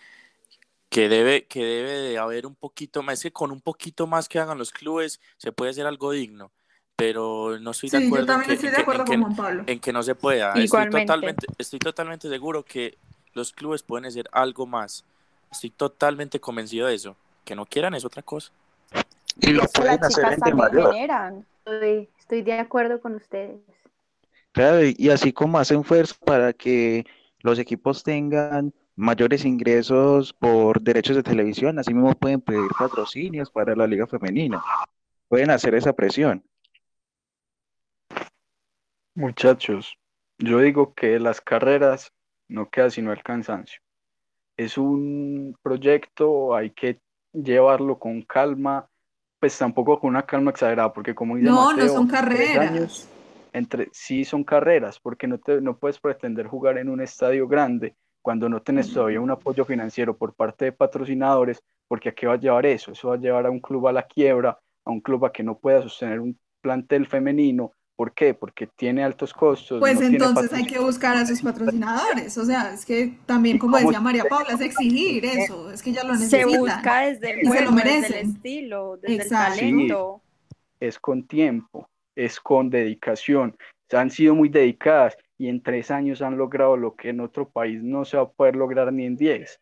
que 0.89 1.09
debe, 1.09 1.45
que 1.47 1.63
debe 1.65 1.93
de 1.93 2.19
haber 2.19 2.45
un 2.45 2.57
poquito 2.57 3.03
más, 3.05 3.15
es 3.19 3.23
que 3.25 3.33
con 3.33 3.53
un 3.53 3.61
poquito 3.61 4.09
más 4.09 4.29
que 4.29 4.41
hagan 4.41 4.59
los 4.59 4.73
clubes 4.73 5.21
se 5.37 5.53
puede 5.53 5.71
hacer 5.71 5.87
algo 5.87 6.11
digno, 6.11 6.51
pero 6.97 7.57
no 7.61 7.71
estoy 7.71 7.91
de 7.91 7.99
Sí, 7.99 8.03
yo 8.05 8.09
acuerdo, 8.09 8.33
en 8.33 8.39
también 8.39 8.49
que, 8.49 8.55
estoy 8.55 8.69
en 8.69 8.73
de 8.73 8.77
que- 8.77 8.83
acuerdo 8.83 9.01
en 9.03 9.07
que- 9.07 9.13
con 9.13 9.23
Juan 9.23 9.37
Pablo. 9.37 9.65
en 9.69 9.79
que 9.81 9.93
no 9.93 10.03
se 10.03 10.15
pueda. 10.17 10.49
Estoy 10.49 10.65
Igualmente. 10.65 11.01
totalmente, 11.07 11.47
estoy 11.57 11.79
totalmente 11.79 12.29
seguro 12.29 12.65
que 12.65 12.99
los 13.35 13.53
clubes 13.53 13.85
pueden 13.85 14.07
hacer 14.07 14.29
algo 14.33 14.67
más. 14.67 15.05
Estoy 15.53 15.71
totalmente 15.71 16.41
convencido 16.41 16.89
de 16.89 16.95
eso. 16.97 17.17
Que 17.45 17.55
no 17.55 17.65
quieran 17.65 17.95
es 17.95 18.05
otra 18.05 18.23
cosa. 18.23 18.51
Y 19.39 19.53
lo 19.53 19.65
pueden 19.69 20.01
las 20.01 20.11
hacer 20.11 20.25
chicas 20.25 20.33
en 20.35 20.41
también 20.41 20.57
mayor. 20.57 20.93
generan. 20.93 21.47
Estoy, 21.59 22.09
estoy 22.19 22.43
de 22.43 22.53
acuerdo 22.55 23.01
con 23.01 23.15
ustedes. 23.15 23.61
Claro, 24.53 24.85
y 24.85 24.95
y 24.99 25.11
así 25.11 25.33
como 25.33 25.59
hacen 25.59 25.85
fuerza 25.85 26.15
para 26.25 26.53
que 26.53 27.05
los 27.41 27.59
equipos 27.59 28.03
tengan 28.03 28.73
mayores 28.97 29.45
ingresos 29.45 30.33
por 30.33 30.81
derechos 30.81 31.15
de 31.15 31.23
televisión, 31.23 31.79
así 31.79 31.95
mismo 31.95 32.13
pueden 32.15 32.41
pedir 32.41 32.69
patrocinios 32.77 33.51
para 33.51 33.77
la 33.77 33.87
liga 33.87 34.07
femenina. 34.09 34.61
Pueden 35.29 35.51
hacer 35.51 35.75
esa 35.75 35.93
presión. 35.93 36.43
Muchachos, 39.15 39.97
yo 40.39 40.59
digo 40.61 40.95
que 40.95 41.21
las 41.21 41.41
carreras 41.41 42.13
no 42.49 42.71
queda 42.71 42.91
sino 42.91 43.13
el 43.13 43.23
cansancio. 43.23 43.81
Es 44.57 44.79
un 44.79 45.57
proyecto, 45.63 46.57
hay 46.57 46.71
que 46.71 47.01
llevarlo 47.33 47.99
con 47.99 48.23
calma, 48.23 48.89
pues 49.41 49.57
tampoco 49.57 49.99
con 50.01 50.11
una 50.11 50.25
calma 50.25 50.51
exagerada, 50.51 50.93
porque 50.93 51.15
como 51.15 51.37
dice 51.37 51.49
No, 51.49 51.73
no 51.73 51.77
Mateo, 51.77 51.89
son 51.89 52.03
en 52.03 52.09
tres 52.09 52.21
carreras. 52.21 52.71
años, 52.71 53.09
entre, 53.53 53.89
sí 53.93 54.25
son 54.25 54.45
carreras, 54.45 54.99
porque 55.01 55.27
no, 55.27 55.39
te, 55.39 55.61
no 55.61 55.77
puedes 55.79 55.99
pretender 55.99 56.47
jugar 56.47 56.79
en 56.79 56.89
un 56.89 57.01
estadio 57.01 57.47
grande 57.49 57.95
cuando 58.23 58.49
no 58.49 58.61
tienes 58.61 58.93
todavía 58.93 59.21
un 59.21 59.31
apoyo 59.31 59.65
financiero 59.65 60.17
por 60.17 60.35
parte 60.35 60.67
de 60.67 60.73
patrocinadores, 60.73 61.63
porque 61.87 62.11
¿a 62.11 62.13
qué 62.13 62.27
va 62.27 62.35
a 62.35 62.39
llevar 62.39 62.67
eso? 62.67 62.93
Eso 62.93 63.09
va 63.09 63.15
a 63.15 63.19
llevar 63.19 63.47
a 63.47 63.51
un 63.51 63.61
club 63.61 63.89
a 63.89 63.93
la 63.93 64.03
quiebra, 64.03 64.59
a 64.85 64.91
un 64.91 65.01
club 65.01 65.25
a 65.25 65.33
que 65.33 65.43
no 65.43 65.57
pueda 65.59 65.81
sostener 65.83 66.21
un 66.21 66.39
plantel 66.61 67.07
femenino. 67.07 67.73
¿Por 67.99 68.15
qué? 68.15 68.33
Porque 68.33 68.69
tiene 68.69 69.03
altos 69.03 69.35
costos, 69.35 69.81
Pues 69.81 69.95
no 69.95 70.03
tiene 70.03 70.19
entonces 70.19 70.53
hay 70.53 70.65
que 70.65 70.79
buscar 70.79 71.17
a 71.17 71.27
sus 71.27 71.43
patrocinadores. 71.43 72.39
O 72.39 72.45
sea, 72.45 72.73
es 72.73 72.87
que 72.87 73.19
también, 73.27 73.57
¿Y 73.57 73.59
como 73.59 73.77
decía 73.77 74.01
María 74.01 74.25
Paula, 74.27 74.51
es 74.55 74.61
exigir 74.61 75.25
eso. 75.25 75.73
Es 75.73 75.83
que 75.83 75.91
ya 75.91 76.05
lo 76.05 76.15
Se 76.15 76.45
necesitan. 76.45 76.61
busca 76.61 77.01
desde 77.01 77.33
el 77.33 77.41
se 77.41 77.47
juego, 77.49 77.73
desde 77.75 78.07
el 78.21 78.31
estilo, 78.31 78.97
desde 78.99 79.17
Exacto. 79.17 79.53
el 79.55 79.59
talento. 79.59 80.23
es 80.79 80.97
con 81.01 81.27
tiempo, 81.27 81.91
es 82.15 82.39
con 82.39 82.71
dedicación. 82.71 83.57
Han 83.91 84.11
sido 84.13 84.33
muy 84.37 84.49
dedicadas 84.49 85.17
y 85.37 85.49
en 85.49 85.61
tres 85.61 85.91
años 85.91 86.23
han 86.23 86.39
logrado 86.39 86.77
lo 86.77 86.95
que 86.95 87.09
en 87.09 87.19
otro 87.19 87.49
país 87.49 87.83
no 87.83 88.05
se 88.05 88.17
va 88.17 88.23
a 88.23 88.31
poder 88.31 88.55
lograr 88.55 88.93
ni 88.93 89.07
en 89.07 89.17
diez. 89.17 89.61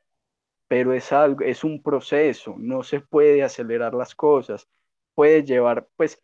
Pero 0.68 0.92
es 0.92 1.10
algo, 1.10 1.42
es 1.42 1.64
un 1.64 1.82
proceso, 1.82 2.54
no 2.58 2.82
se 2.82 3.00
puede 3.00 3.42
acelerar 3.42 3.94
las 3.94 4.14
cosas. 4.14 4.68
Puede 5.14 5.42
llevar, 5.42 5.88
pues, 5.96 6.20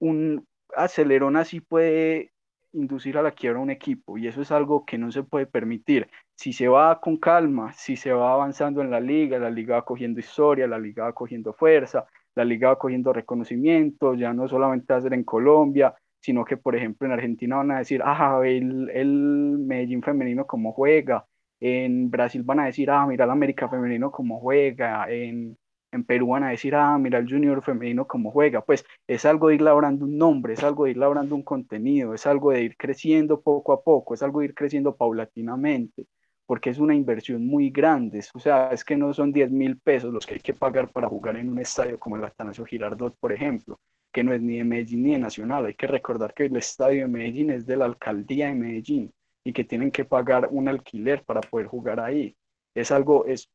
un 0.00 0.44
acelerón 0.76 1.36
así 1.36 1.60
puede 1.60 2.32
inducir 2.72 3.16
a 3.18 3.22
la 3.22 3.32
quiebra 3.32 3.60
un 3.60 3.70
equipo 3.70 4.18
y 4.18 4.26
eso 4.28 4.42
es 4.42 4.52
algo 4.52 4.84
que 4.84 4.98
no 4.98 5.10
se 5.10 5.22
puede 5.22 5.46
permitir. 5.46 6.08
Si 6.34 6.52
se 6.52 6.68
va 6.68 7.00
con 7.00 7.16
calma, 7.16 7.72
si 7.72 7.96
se 7.96 8.12
va 8.12 8.32
avanzando 8.34 8.82
en 8.82 8.90
la 8.90 9.00
liga, 9.00 9.38
la 9.38 9.50
liga 9.50 9.76
va 9.76 9.84
cogiendo 9.84 10.20
historia, 10.20 10.66
la 10.66 10.78
liga 10.78 11.04
va 11.04 11.12
cogiendo 11.14 11.52
fuerza, 11.54 12.06
la 12.34 12.44
liga 12.44 12.68
va 12.68 12.78
cogiendo 12.78 13.12
reconocimiento, 13.12 14.14
ya 14.14 14.32
no 14.32 14.46
solamente 14.48 14.92
va 14.92 14.98
a 14.98 15.02
ser 15.02 15.14
en 15.14 15.24
Colombia, 15.24 15.94
sino 16.20 16.44
que 16.44 16.56
por 16.56 16.76
ejemplo 16.76 17.06
en 17.06 17.12
Argentina 17.12 17.56
van 17.56 17.70
a 17.70 17.78
decir, 17.78 18.02
ah, 18.04 18.40
el, 18.44 18.90
el 18.90 19.58
Medellín 19.58 20.02
femenino 20.02 20.46
cómo 20.46 20.72
juega, 20.72 21.26
en 21.60 22.10
Brasil 22.10 22.42
van 22.42 22.60
a 22.60 22.66
decir, 22.66 22.90
ah, 22.90 23.06
mira 23.06 23.24
el 23.24 23.30
América 23.30 23.68
femenino 23.68 24.10
cómo 24.10 24.40
juega, 24.40 25.10
en, 25.10 25.56
en 25.92 26.04
Perú 26.04 26.28
van 26.28 26.44
a 26.44 26.50
decir, 26.50 26.74
ah, 26.74 26.98
mira 26.98 27.18
el 27.18 27.28
Junior 27.28 27.62
femenino 27.62 28.06
cómo 28.06 28.30
juega, 28.30 28.62
pues 28.64 28.84
es 29.06 29.24
algo 29.24 29.48
de 29.48 29.56
ir 29.56 29.62
labrando 29.62 30.04
un 30.04 30.18
nombre, 30.18 30.54
es 30.54 30.62
algo 30.62 30.84
de 30.84 30.92
ir 30.92 30.96
labrando 30.96 31.34
un 31.34 31.42
contenido, 31.42 32.14
es 32.14 32.26
algo 32.26 32.52
de 32.52 32.62
ir 32.62 32.76
creciendo 32.76 33.40
poco 33.40 33.72
a 33.72 33.82
poco, 33.82 34.14
es 34.14 34.22
algo 34.22 34.40
de 34.40 34.46
ir 34.46 34.54
creciendo 34.54 34.96
paulatinamente, 34.96 36.06
porque 36.46 36.70
es 36.70 36.78
una 36.78 36.94
inversión 36.94 37.46
muy 37.46 37.70
grande, 37.70 38.24
o 38.34 38.38
sea, 38.38 38.70
es 38.70 38.84
que 38.84 38.96
no 38.96 39.12
son 39.14 39.32
10 39.32 39.50
mil 39.50 39.78
pesos 39.78 40.12
los 40.12 40.26
que 40.26 40.34
hay 40.34 40.40
que 40.40 40.54
pagar 40.54 40.90
para 40.90 41.08
jugar 41.08 41.36
en 41.36 41.48
un 41.50 41.58
estadio 41.58 41.98
como 41.98 42.16
el 42.16 42.24
Atanasio 42.24 42.64
Girardot, 42.64 43.16
por 43.18 43.32
ejemplo, 43.32 43.80
que 44.12 44.24
no 44.24 44.32
es 44.32 44.40
ni 44.40 44.58
de 44.58 44.64
Medellín 44.64 45.02
ni 45.02 45.12
de 45.12 45.18
Nacional, 45.18 45.66
hay 45.66 45.74
que 45.74 45.86
recordar 45.86 46.34
que 46.34 46.46
el 46.46 46.56
estadio 46.56 47.02
de 47.02 47.08
Medellín 47.08 47.50
es 47.50 47.66
de 47.66 47.76
la 47.76 47.84
alcaldía 47.86 48.48
de 48.48 48.54
Medellín 48.54 49.12
y 49.44 49.52
que 49.52 49.64
tienen 49.64 49.90
que 49.90 50.04
pagar 50.04 50.48
un 50.50 50.68
alquiler 50.68 51.22
para 51.24 51.40
poder 51.40 51.66
jugar 51.68 52.00
ahí. 52.00 52.36
Es 52.74 52.90
algo, 52.90 53.26
es, 53.26 53.48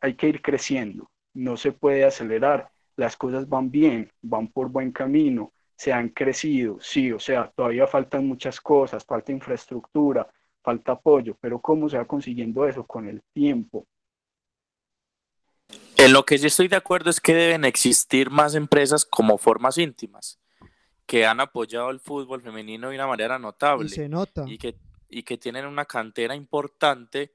hay 0.00 0.14
que 0.14 0.28
ir 0.28 0.40
creciendo, 0.40 1.10
no 1.38 1.56
se 1.56 1.72
puede 1.72 2.04
acelerar, 2.04 2.70
las 2.96 3.16
cosas 3.16 3.48
van 3.48 3.70
bien, 3.70 4.10
van 4.22 4.48
por 4.48 4.68
buen 4.70 4.92
camino, 4.92 5.52
se 5.76 5.92
han 5.92 6.08
crecido, 6.08 6.78
sí, 6.80 7.12
o 7.12 7.20
sea, 7.20 7.52
todavía 7.54 7.86
faltan 7.86 8.26
muchas 8.26 8.60
cosas, 8.60 9.04
falta 9.04 9.30
infraestructura, 9.32 10.28
falta 10.62 10.92
apoyo, 10.92 11.36
pero 11.40 11.60
¿cómo 11.60 11.88
se 11.88 11.96
va 11.98 12.06
consiguiendo 12.06 12.66
eso? 12.66 12.84
Con 12.84 13.08
el 13.08 13.22
tiempo. 13.32 13.86
En 15.96 16.12
lo 16.12 16.24
que 16.24 16.38
sí 16.38 16.46
estoy 16.46 16.68
de 16.68 16.76
acuerdo 16.76 17.10
es 17.10 17.20
que 17.20 17.34
deben 17.34 17.64
existir 17.64 18.30
más 18.30 18.54
empresas 18.54 19.04
como 19.04 19.38
formas 19.38 19.78
íntimas 19.78 20.38
que 21.06 21.26
han 21.26 21.40
apoyado 21.40 21.90
el 21.90 22.00
fútbol 22.00 22.42
femenino 22.42 22.90
de 22.90 22.96
una 22.96 23.06
manera 23.06 23.38
Y 23.38 23.40
notable 23.42 23.88
se 23.88 24.08
nota. 24.08 24.44
y 24.46 24.58
que, 24.58 24.76
y 25.08 25.22
que 25.22 25.38
tienen 25.38 25.66
una 25.66 25.84
cantera 25.86 26.34
importante 26.34 27.34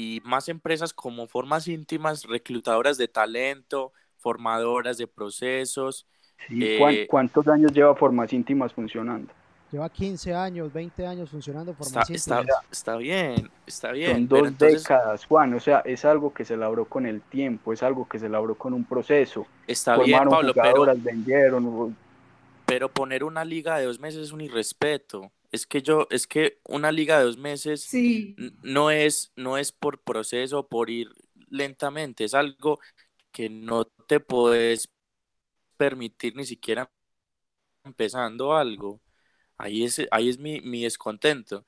y 0.00 0.22
más 0.24 0.48
empresas 0.48 0.94
como 0.94 1.26
formas 1.26 1.68
íntimas, 1.68 2.24
reclutadoras 2.24 2.96
de 2.96 3.06
talento, 3.08 3.92
formadoras 4.16 4.96
de 4.96 5.06
procesos. 5.06 6.06
Sí, 6.48 6.76
¿cuán- 6.78 6.94
Eh, 6.94 7.06
¿Cuántos 7.06 7.46
años 7.48 7.70
lleva 7.72 7.94
Formas 7.94 8.32
Íntimas 8.32 8.72
funcionando? 8.72 9.30
Lleva 9.70 9.88
15 9.90 10.34
años, 10.34 10.72
20 10.72 11.06
años 11.06 11.30
funcionando 11.30 11.74
por 11.74 11.86
Está, 11.86 12.00
más 12.00 12.10
está, 12.10 12.38
íntimas. 12.40 12.64
está 12.72 12.96
bien, 12.96 13.50
está 13.66 13.92
bien. 13.92 14.12
Son 14.12 14.28
dos 14.28 14.48
entonces 14.48 14.82
décadas, 14.82 15.24
Juan, 15.26 15.54
o 15.54 15.60
sea, 15.60 15.80
es 15.80 16.04
algo 16.04 16.32
que 16.32 16.44
se 16.44 16.54
elaboró 16.54 16.86
con 16.86 17.06
el 17.06 17.20
tiempo, 17.20 17.72
es 17.72 17.82
algo 17.82 18.08
que 18.08 18.18
se 18.18 18.26
elaboró 18.26 18.54
con 18.56 18.72
un 18.72 18.84
proceso. 18.84 19.46
está 19.66 19.96
bien, 19.98 20.18
Formaron 20.18 20.30
Pablo, 20.32 20.52
pero, 20.54 20.96
vendieron, 20.96 21.96
pero 22.66 22.88
poner 22.88 23.22
una 23.22 23.44
liga 23.44 23.78
de 23.78 23.84
dos 23.84 24.00
meses 24.00 24.22
es 24.22 24.32
un 24.32 24.40
irrespeto. 24.40 25.30
Es 25.52 25.66
que 25.66 25.82
yo, 25.82 26.06
es 26.10 26.26
que 26.26 26.60
una 26.64 26.92
liga 26.92 27.18
de 27.18 27.24
dos 27.24 27.36
meses 27.38 27.90
Sí. 27.90 28.34
no 28.36 28.90
es, 28.90 29.32
no 29.36 29.58
es 29.58 29.72
por 29.72 30.02
proceso, 30.02 30.68
por 30.68 30.90
ir 30.90 31.10
lentamente, 31.48 32.24
es 32.24 32.34
algo 32.34 32.78
que 33.32 33.50
no 33.50 33.84
te 33.86 34.20
puedes 34.20 34.88
permitir 35.76 36.36
ni 36.36 36.44
siquiera 36.46 36.90
empezando 37.84 38.54
algo. 38.56 39.00
Ahí 39.58 39.84
es, 39.84 40.02
ahí 40.10 40.28
es 40.28 40.38
mi, 40.38 40.60
mi 40.62 40.82
descontento. 40.84 41.66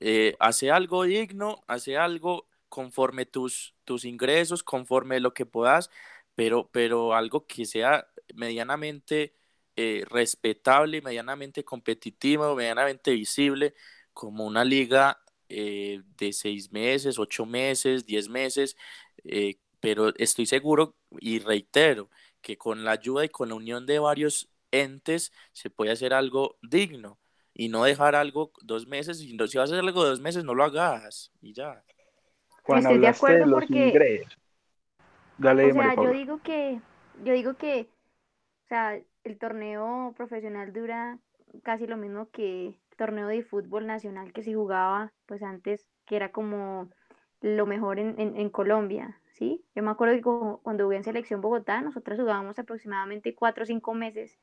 Eh, 0.00 0.36
hace 0.40 0.70
algo 0.70 1.04
digno, 1.04 1.62
hace 1.66 1.96
algo 1.96 2.48
conforme 2.68 3.26
tus, 3.26 3.74
tus 3.84 4.04
ingresos, 4.04 4.62
conforme 4.64 5.20
lo 5.20 5.34
que 5.34 5.46
puedas, 5.46 5.90
pero, 6.34 6.68
pero 6.72 7.14
algo 7.14 7.46
que 7.46 7.66
sea 7.66 8.08
medianamente 8.34 9.34
eh, 9.76 10.04
respetable, 10.08 11.00
medianamente 11.02 11.64
competitivo, 11.64 12.54
medianamente 12.54 13.12
visible, 13.12 13.74
como 14.12 14.44
una 14.46 14.64
liga 14.64 15.18
eh, 15.48 16.02
de 16.16 16.32
seis 16.32 16.70
meses, 16.72 17.18
ocho 17.18 17.46
meses, 17.46 18.04
diez 18.06 18.28
meses, 18.28 18.76
eh, 19.24 19.56
pero 19.80 20.14
estoy 20.16 20.46
seguro 20.46 20.94
y 21.18 21.38
reitero 21.40 22.10
que 22.42 22.56
con 22.56 22.84
la 22.84 22.92
ayuda 22.92 23.24
y 23.24 23.28
con 23.28 23.48
la 23.48 23.54
unión 23.54 23.86
de 23.86 23.98
varios 23.98 24.48
entes 24.70 25.32
se 25.52 25.70
puede 25.70 25.90
hacer 25.92 26.12
algo 26.14 26.56
digno 26.62 27.18
y 27.54 27.68
no 27.68 27.84
dejar 27.84 28.14
algo 28.14 28.52
dos 28.62 28.86
meses, 28.86 29.20
y 29.20 29.34
no- 29.34 29.46
si 29.46 29.58
vas 29.58 29.70
a 29.70 29.74
hacer 29.74 29.84
algo 29.84 30.04
dos 30.04 30.20
meses, 30.20 30.44
no 30.44 30.54
lo 30.54 30.64
hagas 30.64 31.32
y 31.42 31.52
ya. 31.52 31.82
Estoy 32.68 32.98
de 32.98 33.08
acuerdo 33.08 33.46
los 33.46 33.60
porque- 33.60 33.88
ingresos. 33.88 34.36
Dale, 35.38 35.70
O 35.70 35.74
sea, 35.74 35.94
yo 35.94 36.10
digo 36.12 36.40
que, 36.42 36.80
yo 37.24 37.32
digo 37.32 37.54
que, 37.54 37.88
o 38.64 38.68
sea, 38.68 39.00
el 39.24 39.38
torneo 39.38 40.14
profesional 40.16 40.72
dura 40.72 41.18
casi 41.62 41.86
lo 41.86 41.96
mismo 41.96 42.30
que 42.30 42.66
el 42.68 42.96
torneo 42.96 43.26
de 43.26 43.42
fútbol 43.42 43.86
nacional 43.86 44.32
que 44.32 44.42
se 44.42 44.54
jugaba, 44.54 45.12
pues 45.26 45.42
antes, 45.42 45.88
que 46.06 46.16
era 46.16 46.32
como 46.32 46.90
lo 47.40 47.66
mejor 47.66 47.98
en, 47.98 48.18
en, 48.18 48.50
Colombia, 48.50 49.20
¿sí? 49.32 49.64
Yo 49.74 49.82
me 49.82 49.90
acuerdo 49.90 50.14
que 50.14 50.60
cuando 50.62 50.84
jugué 50.84 50.98
en 50.98 51.04
Selección 51.04 51.40
Bogotá, 51.40 51.80
nosotros 51.80 52.18
jugábamos 52.18 52.58
aproximadamente 52.58 53.34
cuatro 53.34 53.62
o 53.62 53.66
cinco 53.66 53.94
meses, 53.94 54.38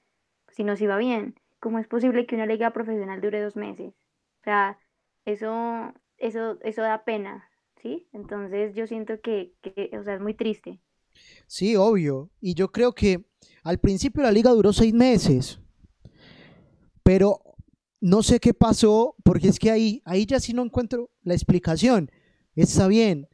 si 0.50 0.64
nos 0.64 0.82
iba 0.82 0.98
bien. 0.98 1.36
¿Cómo 1.60 1.80
es 1.80 1.88
posible 1.88 2.26
que 2.26 2.36
una 2.36 2.46
liga 2.46 2.72
profesional 2.72 3.22
dure 3.22 3.42
dos 3.42 3.56
meses? 3.56 3.94
O 4.42 4.44
sea, 4.44 4.80
eso, 5.26 5.94
eso, 6.18 6.58
eso 6.62 6.82
da 6.82 7.04
pena, 7.04 7.50
¿sí? 7.78 8.08
Entonces 8.14 8.76
yo 8.76 8.88
siento 8.88 9.22
que, 9.22 9.54
que, 9.62 9.92
o 9.98 10.04
sea, 10.04 10.16
es 10.16 10.22
muy 10.22 10.34
triste. 10.34 10.80
Sí, 11.48 11.76
obvio. 11.76 12.30
Y 12.42 12.54
yo 12.54 12.72
creo 12.72 12.94
que 12.94 13.26
al 13.64 13.80
principio 13.80 14.24
la 14.24 14.32
liga 14.32 14.52
duró 14.52 14.74
seis 14.74 14.94
meses. 14.94 15.60
Pero 17.04 17.42
no 18.00 18.22
sé 18.24 18.40
qué 18.40 18.54
pasó, 18.54 19.16
porque 19.24 19.48
es 19.48 19.60
que 19.60 19.72
ahí, 19.72 20.02
ahí 20.06 20.26
ya 20.26 20.40
sí 20.40 20.54
no 20.54 20.64
encuentro 20.64 21.10
la 21.24 21.34
explicación. 21.34 22.12
Está 22.56 22.88
bien. 22.88 23.28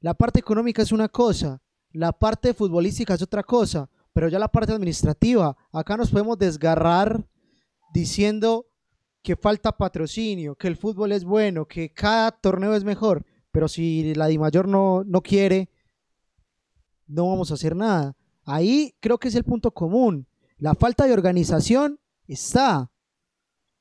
la 0.00 0.14
parte 0.14 0.40
económica 0.40 0.80
es 0.80 0.92
una 0.92 1.08
cosa, 1.08 1.60
la 1.92 2.12
parte 2.12 2.54
futbolística 2.54 3.12
es 3.12 3.20
otra 3.20 3.42
cosa, 3.42 3.90
pero 4.14 4.28
ya 4.28 4.38
la 4.38 4.48
parte 4.48 4.72
administrativa, 4.72 5.54
acá 5.72 5.98
nos 5.98 6.10
podemos 6.10 6.38
desgarrar 6.38 7.26
diciendo 7.92 8.66
que 9.22 9.36
falta 9.36 9.76
patrocinio, 9.76 10.54
que 10.54 10.68
el 10.68 10.76
fútbol 10.76 11.12
es 11.12 11.24
bueno, 11.24 11.66
que 11.66 11.92
cada 11.92 12.30
torneo 12.30 12.74
es 12.74 12.84
mejor, 12.84 13.26
pero 13.50 13.68
si 13.68 14.14
la 14.14 14.28
DIMAYOR 14.28 14.66
no, 14.66 15.04
no 15.04 15.20
quiere, 15.20 15.68
no 17.10 17.28
vamos 17.28 17.50
a 17.50 17.54
hacer 17.54 17.74
nada. 17.76 18.14
Ahí 18.44 18.94
creo 19.00 19.18
que 19.18 19.28
es 19.28 19.34
el 19.34 19.44
punto 19.44 19.70
común. 19.72 20.26
La 20.58 20.74
falta 20.74 21.06
de 21.06 21.12
organización 21.12 21.98
está. 22.26 22.90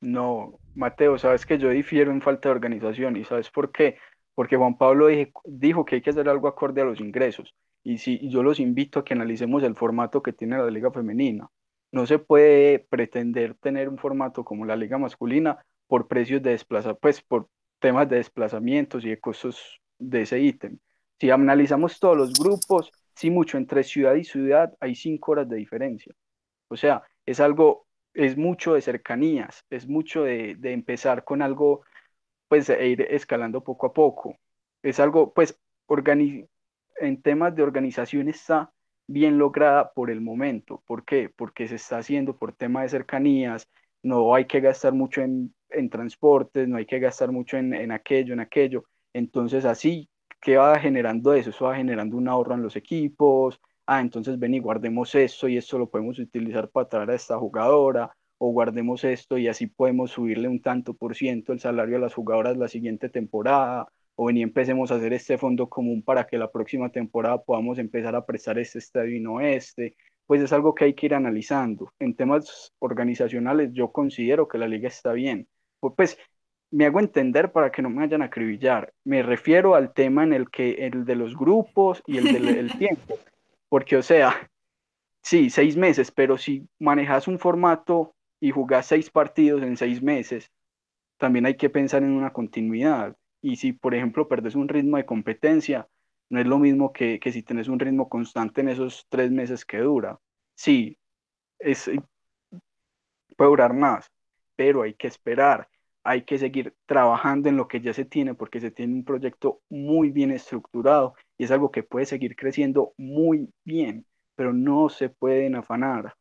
No, 0.02 0.60
Mateo, 0.76 1.18
sabes 1.18 1.46
que 1.46 1.58
yo 1.58 1.70
difiero 1.70 2.12
en 2.12 2.22
falta 2.22 2.50
de 2.50 2.56
organización 2.56 3.18
y 3.18 3.24
sabes 3.24 3.50
por 3.50 3.72
qué. 3.72 3.98
Porque 4.34 4.56
Juan 4.56 4.78
Pablo 4.78 5.08
dijo 5.46 5.86
que 5.86 5.96
hay 5.96 6.02
que 6.02 6.12
hacer 6.12 6.30
algo 6.30 6.48
acorde 6.48 6.82
a 6.82 6.86
los 6.86 7.00
ingresos. 7.00 7.54
Y 7.84 7.98
si 7.98 8.30
yo 8.30 8.44
los 8.44 8.60
invito 8.60 9.00
a 9.00 9.04
que 9.04 9.14
analicemos 9.14 9.64
el 9.64 9.76
formato 9.76 10.22
que 10.22 10.34
tiene 10.34 10.58
la 10.58 10.70
liga 10.70 10.92
femenina. 10.92 11.50
No 11.92 12.06
se 12.06 12.20
puede 12.20 12.80
pretender 12.80 13.56
tener 13.56 13.90
un 13.90 13.98
formato 13.98 14.46
como 14.46 14.66
la 14.66 14.76
liga 14.76 14.98
masculina 14.98 15.66
por 15.88 16.08
precios 16.08 16.42
de 16.44 16.52
desplazamiento, 16.52 17.00
pues 17.02 17.22
por 17.22 17.50
temas 17.80 18.08
de 18.08 18.18
desplazamientos 18.18 19.04
y 19.04 19.10
de 19.10 19.20
costos 19.20 19.82
de 19.98 20.22
ese 20.22 20.40
ítem. 20.40 20.78
Si 21.20 21.30
analizamos 21.32 22.00
todos 22.00 22.16
los 22.16 22.34
grupos, 22.34 22.92
sí 23.20 23.30
mucho 23.32 23.58
entre 23.58 23.84
ciudad 23.84 24.16
y 24.16 24.24
ciudad 24.24 24.74
hay 24.80 24.96
cinco 24.96 25.34
horas 25.34 25.50
de 25.50 25.58
diferencia. 25.58 26.14
O 26.70 26.78
sea, 26.78 27.04
es 27.26 27.40
algo, 27.40 27.88
es 28.14 28.38
mucho 28.38 28.74
de 28.76 28.82
cercanías, 28.82 29.66
es 29.70 29.88
mucho 29.88 30.24
de, 30.24 30.56
de 30.60 30.74
empezar 30.74 31.24
con 31.26 31.42
algo, 31.42 31.84
pues 32.48 32.70
e 32.70 32.88
ir 32.90 33.02
escalando 33.04 33.64
poco 33.64 33.88
a 33.88 33.94
poco. 33.94 34.38
Es 34.84 35.00
algo, 35.00 35.34
pues, 35.34 35.60
en 37.00 37.22
temas 37.22 37.56
de 37.56 37.64
organización 37.64 38.28
está 38.30 38.72
bien 39.08 39.38
lograda 39.38 39.92
por 39.94 40.12
el 40.12 40.22
momento. 40.22 40.84
¿Por 40.86 41.06
qué? 41.06 41.30
Porque 41.36 41.68
se 41.68 41.76
está 41.76 41.98
haciendo 42.00 42.38
por 42.38 42.54
tema 42.54 42.84
de 42.84 42.90
cercanías, 42.90 43.68
no 44.04 44.34
hay 44.36 44.46
que 44.46 44.60
gastar 44.62 44.94
mucho 44.94 45.22
en, 45.22 45.54
en 45.70 45.90
transportes, 45.90 46.68
no 46.68 46.78
hay 46.78 46.86
que 46.86 47.00
gastar 47.00 47.32
mucho 47.32 47.58
en, 47.58 47.74
en 47.74 47.92
aquello, 47.92 48.34
en 48.34 48.40
aquello. 48.42 48.84
Entonces 49.14 49.66
así, 49.66 50.10
¿qué 50.42 50.58
va 50.58 50.80
generando 50.80 51.34
eso? 51.34 51.50
Eso 51.50 51.66
va 51.66 51.76
generando 51.76 52.18
un 52.18 52.28
ahorro 52.28 52.56
en 52.56 52.62
los 52.64 52.76
equipos. 52.76 53.60
Ah, 53.86 54.02
entonces 54.02 54.38
ven 54.40 54.54
y 54.54 54.60
guardemos 54.60 55.16
esto 55.16 55.48
y 55.48 55.58
esto 55.58 55.78
lo 55.80 55.90
podemos 55.90 56.20
utilizar 56.20 56.70
para 56.70 56.88
traer 56.90 57.10
a 57.12 57.16
esta 57.16 57.38
jugadora 57.38 58.16
o 58.38 58.52
guardemos 58.52 59.04
esto 59.04 59.38
y 59.38 59.48
así 59.48 59.68
podemos 59.68 60.12
subirle 60.12 60.48
un 60.48 60.62
tanto 60.62 60.94
por 60.94 61.16
ciento 61.16 61.54
el 61.54 61.60
salario 61.60 61.98
a 61.98 62.00
las 62.00 62.14
jugadoras 62.14 62.58
la 62.58 62.68
siguiente 62.68 63.10
temporada 63.10 63.88
o 64.16 64.26
ven 64.26 64.38
y 64.38 64.42
empecemos 64.44 64.92
a 64.92 64.96
hacer 64.96 65.14
este 65.14 65.38
fondo 65.38 65.70
común 65.70 66.04
para 66.04 66.28
que 66.28 66.38
la 66.38 66.52
próxima 66.52 66.90
temporada 66.92 67.42
podamos 67.44 67.80
empezar 67.80 68.16
a 68.16 68.26
prestar 68.26 68.60
este 68.60 68.80
estadio 68.80 69.16
y 69.16 69.22
no 69.22 69.42
este, 69.42 69.96
pues 70.30 70.42
es 70.42 70.54
algo 70.54 70.76
que 70.76 70.86
hay 70.86 70.94
que 70.94 71.08
ir 71.08 71.16
analizando. 71.16 71.92
En 72.00 72.16
temas 72.16 72.74
organizacionales 72.80 73.72
yo 73.74 73.92
considero 73.92 74.48
que 74.48 74.60
la 74.60 74.68
liga 74.68 74.88
está 74.88 75.14
bien. 75.14 75.48
Pues, 75.80 76.20
me 76.72 76.86
hago 76.86 77.00
entender 77.00 77.52
para 77.52 77.72
que 77.72 77.82
no 77.82 77.90
me 77.90 78.02
vayan 78.02 78.22
a 78.22 78.26
acribillar. 78.26 78.94
Me 79.04 79.24
refiero 79.24 79.76
al 79.76 79.94
tema 79.94 80.24
en 80.24 80.34
el 80.34 80.50
que 80.50 80.86
el 80.86 81.06
de 81.06 81.16
los 81.16 81.36
grupos 81.36 82.04
y 82.06 82.18
el 82.18 82.26
del 82.26 82.72
tiempo. 82.78 83.18
Porque, 83.70 83.98
o 83.98 84.04
sea, 84.04 84.50
sí, 85.22 85.50
seis 85.50 85.76
meses, 85.78 86.12
pero 86.12 86.38
si 86.38 86.68
manejas 86.80 87.28
un 87.28 87.40
formato 87.40 88.14
y 88.40 88.52
jugás 88.52 88.86
seis 88.88 89.10
partidos 89.10 89.64
en 89.64 89.78
seis 89.78 90.02
meses, 90.02 90.52
también 91.18 91.46
hay 91.46 91.56
que 91.56 91.70
pensar 91.70 92.04
en 92.04 92.12
una 92.12 92.32
continuidad. 92.32 93.16
Y 93.42 93.56
si, 93.56 93.74
por 93.74 93.96
ejemplo, 93.96 94.28
perdes 94.28 94.56
un 94.56 94.68
ritmo 94.68 94.98
de 94.98 95.06
competencia, 95.06 95.88
no 96.30 96.40
es 96.40 96.46
lo 96.46 96.60
mismo 96.60 96.94
que, 96.94 97.20
que 97.20 97.32
si 97.32 97.44
tienes 97.44 97.68
un 97.68 97.80
ritmo 97.80 98.10
constante 98.10 98.62
en 98.62 98.70
esos 98.70 99.08
tres 99.10 99.32
meses 99.32 99.66
que 99.66 99.80
dura. 99.80 100.20
Sí, 100.56 100.98
es, 101.58 101.90
puede 103.36 103.50
durar 103.50 103.74
más, 103.74 104.12
pero 104.56 104.84
hay 104.84 104.94
que 104.94 105.08
esperar, 105.08 105.68
hay 106.10 106.24
que 106.24 106.40
seguir 106.40 106.74
trabajando 106.88 107.50
en 107.50 107.56
lo 107.56 107.68
que 107.68 107.82
ya 107.82 107.94
se 107.94 108.04
tiene, 108.04 108.34
porque 108.34 108.60
se 108.60 108.72
tiene 108.72 108.96
un 108.96 109.04
proyecto 109.04 109.62
muy 109.70 110.10
bien 110.10 110.32
estructurado 110.32 111.14
y 111.38 111.44
es 111.44 111.52
algo 111.52 111.70
que 111.70 111.84
puede 111.84 112.08
seguir 112.08 112.36
creciendo 112.36 112.94
muy 112.98 113.48
bien, 113.64 114.08
pero 114.36 114.52
no 114.52 114.90
se 114.90 115.10
pueden 115.10 115.56
afanar. 115.56 116.16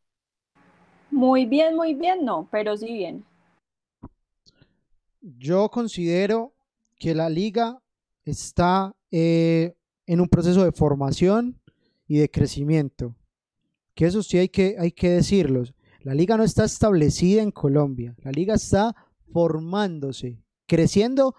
Muy 1.09 1.47
bien, 1.47 1.75
muy 1.75 1.95
bien, 1.95 2.23
no, 2.23 2.47
pero 2.51 2.77
sí 2.77 2.93
bien. 2.93 3.25
Yo 5.21 5.69
considero 5.69 6.53
que 6.99 7.15
la 7.15 7.27
liga 7.27 7.81
está 8.25 8.93
eh, 9.09 9.73
en 10.05 10.21
un 10.21 10.29
proceso 10.29 10.63
de 10.63 10.71
formación 10.71 11.59
y 12.07 12.19
de 12.19 12.29
crecimiento. 12.29 13.15
Que 13.95 14.05
eso 14.05 14.21
sí 14.21 14.37
hay 14.37 14.49
que, 14.49 14.75
hay 14.77 14.91
que 14.91 15.09
decirlo. 15.09 15.63
La 16.01 16.13
liga 16.13 16.37
no 16.37 16.43
está 16.43 16.63
establecida 16.63 17.41
en 17.41 17.49
Colombia. 17.49 18.15
La 18.21 18.31
liga 18.31 18.53
está 18.53 18.95
formándose, 19.33 20.39
creciendo 20.67 21.35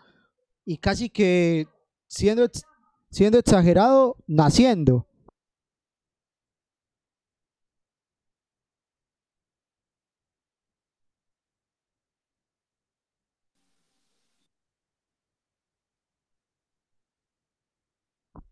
y 0.65 0.79
casi 0.79 1.11
que 1.11 1.67
siendo, 2.07 2.47
siendo 3.11 3.39
exagerado, 3.39 4.17
naciendo. 4.27 5.07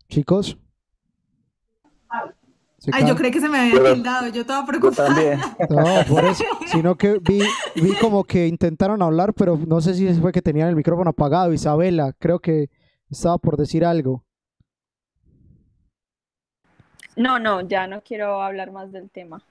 Chicos. 0.09 0.57
Ay, 2.91 3.07
yo 3.07 3.15
creí 3.15 3.31
que 3.31 3.41
se 3.41 3.49
me 3.49 3.59
había 3.59 3.93
tildado, 3.93 4.27
yo 4.29 4.41
estaba 4.41 4.65
preocupada. 4.65 5.13
No, 5.69 6.05
por 6.07 6.25
eso, 6.25 6.43
sino 6.67 6.95
que 6.95 7.19
vi, 7.19 7.41
vi 7.75 7.93
como 7.99 8.23
que 8.23 8.47
intentaron 8.47 9.01
hablar, 9.01 9.33
pero 9.33 9.57
no 9.67 9.81
sé 9.81 9.93
si 9.93 10.11
fue 10.15 10.31
que 10.31 10.41
tenían 10.41 10.69
el 10.69 10.75
micrófono 10.75 11.09
apagado. 11.09 11.51
Isabela, 11.53 12.13
creo 12.19 12.39
que 12.39 12.69
estaba 13.09 13.37
por 13.37 13.57
decir 13.57 13.83
algo. 13.85 14.23
No, 17.15 17.37
no, 17.39 17.61
ya 17.61 17.87
no 17.87 18.01
quiero 18.01 18.41
hablar 18.41 18.71
más 18.71 18.91
del 18.91 19.09
tema. 19.09 19.41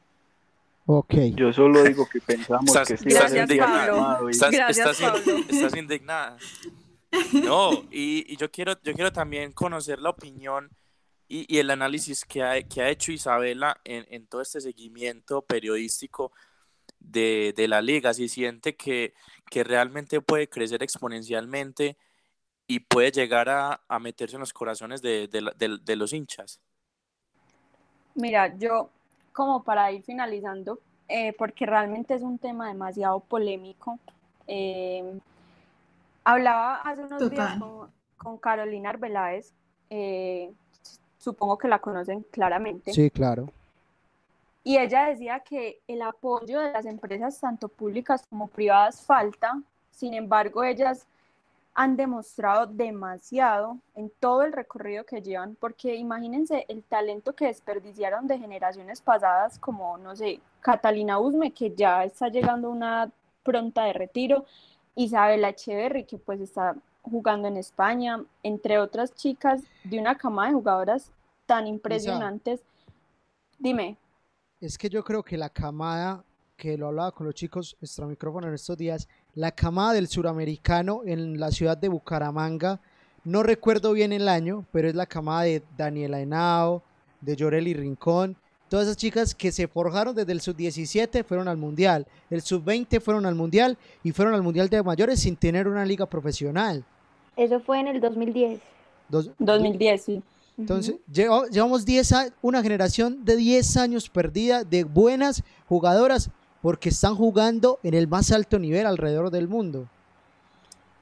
Ok. 0.87 1.15
Yo 1.35 1.53
solo 1.53 1.83
digo 1.85 2.09
que 2.11 2.21
pensamos 2.21 2.73
que 2.73 2.97
sí. 2.97 3.09
Estás 3.09 3.31
Gracias, 3.33 3.51
indignada. 3.51 4.21
Estás, 4.31 4.51
Gracias, 4.51 4.89
estás 4.89 5.01
in- 5.01 5.07
Pablo. 5.27 5.45
estás 5.51 5.77
indignada. 5.77 6.37
No, 7.45 7.73
y, 7.91 8.25
y 8.33 8.37
yo 8.37 8.51
quiero, 8.51 8.73
yo 8.83 8.95
quiero 8.95 9.13
también 9.13 9.53
conocer 9.53 9.99
la 9.99 10.11
opinión 10.11 10.71
y, 11.29 11.47
y 11.55 11.59
el 11.59 11.71
análisis 11.71 12.25
que 12.25 12.43
ha, 12.43 12.63
que 12.63 12.83
ha 12.83 12.91
hecho 12.91 13.13
Isabela 13.13 13.81
en, 13.85 14.07
en 14.11 14.27
todo 14.27 14.43
este 14.43 14.61
seguimiento 14.61 15.43
periodístico 15.43 16.33
de, 17.01 17.55
de 17.57 17.69
la 17.69 17.83
liga. 17.83 18.15
Si 18.15 18.29
siente 18.29 18.77
que, 18.77 19.15
que 19.51 19.65
realmente 19.65 20.21
puede 20.21 20.49
crecer 20.49 20.83
exponencialmente 20.83 21.97
y 22.67 22.81
puede 22.81 23.13
llegar 23.13 23.49
a, 23.51 23.83
a 23.89 23.99
meterse 24.01 24.37
en 24.37 24.41
los 24.41 24.53
corazones 24.53 25.03
de, 25.03 25.29
de 25.29 25.51
de- 25.59 25.79
de 25.83 25.97
los 25.97 26.13
hinchas. 26.13 26.61
Mira, 28.15 28.57
yo 28.59 28.91
como 29.33 29.63
para 29.63 29.93
ir 29.93 30.03
finalizando, 30.03 30.81
eh, 31.09 31.33
porque 31.39 31.67
realmente 31.67 32.15
es 32.15 32.23
un 32.23 32.39
tema 32.39 32.69
demasiado 32.69 33.21
polémico. 33.21 33.99
eh, 34.47 35.21
hablaba 36.25 36.77
hace 36.83 37.03
unos 37.03 37.29
días 37.31 37.51
Total. 37.51 37.59
con, 37.59 37.91
con 38.17 38.39
Carolina 38.39 38.91
Arbeláez, 38.91 39.53
eh, 39.91 40.53
supongo 41.19 41.59
que 41.59 41.69
la 41.69 41.81
conocen 41.81 42.25
claramente. 42.31 42.93
Sí, 42.93 43.11
claro. 43.11 43.51
Y 44.65 44.77
ella 44.77 45.07
decía 45.07 45.41
que 45.41 45.81
el 45.89 46.03
apoyo 46.03 46.61
de 46.61 46.73
las 46.73 46.85
empresas, 46.85 47.41
tanto 47.41 47.69
públicas 47.69 48.27
como 48.29 48.49
privadas, 48.49 49.03
falta. 49.03 49.61
Sin 49.91 50.15
embargo, 50.15 50.63
ellas 50.63 51.07
han 51.75 51.97
demostrado 51.97 52.67
demasiado 52.67 53.79
en 53.95 54.11
todo 54.19 54.43
el 54.43 54.53
recorrido 54.53 55.05
que 55.05 55.23
llevan, 55.23 55.57
porque 55.61 55.95
imagínense 55.95 56.67
el 56.69 56.83
talento 56.83 57.37
que 57.37 57.47
desperdiciaron 57.47 58.27
de 58.27 58.39
generaciones 58.39 59.01
pasadas, 59.01 59.59
como, 59.61 59.97
no 59.97 60.17
sé, 60.17 60.41
Catalina 60.61 61.21
Usme, 61.21 61.53
que 61.53 61.73
ya 61.75 62.05
está 62.05 62.29
llegando 62.29 62.67
a 62.67 62.73
una 62.73 63.11
pronta 63.45 63.85
de 63.85 63.93
retiro, 63.93 64.45
Isabela 64.97 65.51
Echeverry, 65.51 66.03
que 66.05 66.19
pues 66.19 66.41
está 66.41 66.75
jugando 67.09 67.49
en 67.49 67.57
España, 67.57 68.23
entre 68.43 68.79
otras 68.79 69.15
chicas 69.15 69.63
de 69.85 69.99
una 69.99 70.17
cama 70.17 70.49
de 70.49 70.55
jugadoras 70.55 71.11
tan 71.47 71.67
impresionantes. 71.67 72.61
Dime. 73.59 73.97
Es 74.61 74.77
que 74.77 74.89
yo 74.89 75.03
creo 75.03 75.23
que 75.23 75.37
la 75.37 75.49
camada, 75.49 76.25
que 76.57 76.77
lo 76.77 76.89
hablaba 76.89 77.13
con 77.13 77.27
los 77.27 77.35
chicos 77.35 77.77
extra 77.81 78.07
micrófono 78.07 78.49
en 78.49 78.55
estos 78.55 78.77
días, 78.77 79.09
la 79.35 79.53
camada 79.53 79.93
del 79.93 80.09
suramericano 80.09 81.03
en 81.05 81.39
la 81.39 81.51
ciudad 81.51 81.77
de 81.77 81.89
Bucaramanga, 81.89 82.81
no 83.25 83.43
recuerdo 83.43 83.93
bien 83.93 84.13
el 84.13 84.29
año, 84.29 84.65
pero 84.73 84.89
es 84.89 84.95
la 84.95 85.07
camada 85.07 85.43
de 85.43 85.63
Daniela 85.77 86.21
Henao, 86.21 86.83
de 87.21 87.37
Yoreli 87.37 87.75
Rincón, 87.75 88.37
todas 88.69 88.87
esas 88.87 88.97
chicas 88.97 89.35
que 89.35 89.51
se 89.51 89.67
forjaron 89.67 90.15
desde 90.15 90.33
el 90.33 90.41
sub-17 90.41 91.25
fueron 91.25 91.49
al 91.49 91.57
mundial, 91.57 92.07
el 92.31 92.43
sub-20 92.43 93.01
fueron 93.01 93.27
al 93.27 93.35
mundial 93.35 93.79
y 94.03 94.13
fueron 94.13 94.35
al 94.35 94.43
mundial 94.43 94.69
de 94.69 94.83
mayores 94.83 95.21
sin 95.21 95.37
tener 95.37 95.67
una 95.69 95.85
liga 95.85 96.07
profesional. 96.07 96.85
Eso 97.39 97.61
fue 97.61 97.81
en 97.81 97.89
el 97.89 98.01
2010. 98.01 98.61
Dos- 99.09 99.31
2010, 99.39 100.03
sí. 100.03 100.23
Entonces, 100.59 100.97
llevamos 101.13 101.85
10 101.85 102.13
una 102.43 102.63
generación 102.63 103.25
de 103.25 103.37
10 103.37 103.77
años 103.77 104.11
perdida 104.11 104.65
de 104.65 104.83
buenas 104.83 105.45
jugadoras 105.69 106.31
porque 106.61 106.89
están 106.89 107.15
jugando 107.15 107.79
en 107.85 107.95
el 107.95 108.09
más 108.09 108.33
alto 108.33 108.59
nivel 108.59 108.85
alrededor 108.87 109.31
del 109.31 109.47
mundo. 109.47 109.87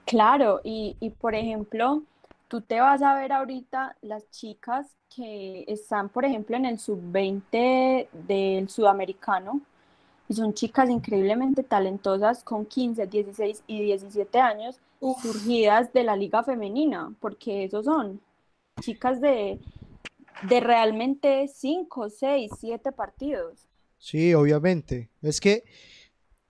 Claro, 0.05 0.61
y, 0.63 0.95
y 1.01 1.09
por 1.11 1.35
ejemplo, 1.35 2.03
tú 2.49 2.61
te 2.61 2.81
vas 2.81 3.01
a 3.01 3.15
ver 3.15 3.33
ahorita 3.33 3.97
las 4.03 4.31
chicas 4.31 4.87
que 5.15 5.65
están, 5.67 6.11
por 6.11 6.27
ejemplo, 6.27 6.55
en 6.57 6.67
el 6.67 6.79
sub-20 6.79 8.09
del 8.13 8.69
sudamericano, 8.69 9.63
y 10.29 10.35
son 10.35 10.55
chicas 10.55 10.91
increíblemente 10.91 11.63
talentosas 11.63 12.43
con 12.43 12.67
15, 12.67 13.07
16 13.07 13.63
y 13.67 13.83
17 13.83 14.39
años, 14.39 14.79
surgidas 15.23 15.93
de 15.93 16.03
la 16.03 16.17
liga 16.17 16.43
femenina, 16.43 17.13
porque 17.21 17.65
esos 17.65 17.85
son 17.85 18.21
chicas 18.81 19.21
de, 19.21 19.61
de 20.49 20.61
realmente 20.61 21.49
5, 21.49 22.11
6, 22.11 22.51
7 22.59 22.93
partidos. 22.93 23.67
Sí, 23.99 24.35
obviamente. 24.35 25.09
Es 25.23 25.41
que 25.41 25.65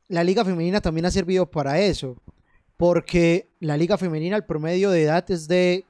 la 0.08 0.24
liga 0.24 0.44
femenina 0.44 0.80
también 0.80 1.06
ha 1.06 1.10
servido 1.10 1.50
para 1.50 1.80
eso, 1.80 2.16
porque 2.76 3.48
la 3.60 3.76
liga 3.76 3.98
femenina, 3.98 4.36
el 4.36 4.44
promedio 4.44 4.90
de 4.90 5.02
edad 5.02 5.30
es 5.30 5.48
de 5.48 5.84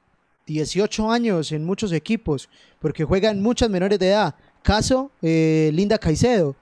18 0.47 1.11
años 1.11 1.53
en 1.53 1.65
muchos 1.65 1.93
equipos, 1.93 2.49
porque 2.79 3.05
juegan 3.05 3.43
muchas 3.43 3.69
menores 3.69 3.99
de 3.99 4.09
edad. 4.09 4.35
Caso, 4.63 5.11
eh, 5.23 5.71
Linda 5.73 5.99
Caicedo. 5.99 6.57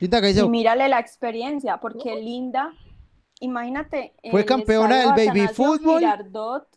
Linda 0.00 0.20
Caicedo. 0.20 0.46
Y 0.46 0.50
mírale 0.50 0.88
la 0.88 0.98
experiencia, 0.98 1.78
porque 1.78 2.16
Linda, 2.16 2.72
imagínate. 3.40 4.14
Fue 4.30 4.44
campeona 4.44 5.14
del 5.14 5.26
baby 5.26 5.48
fútbol. 5.48 6.02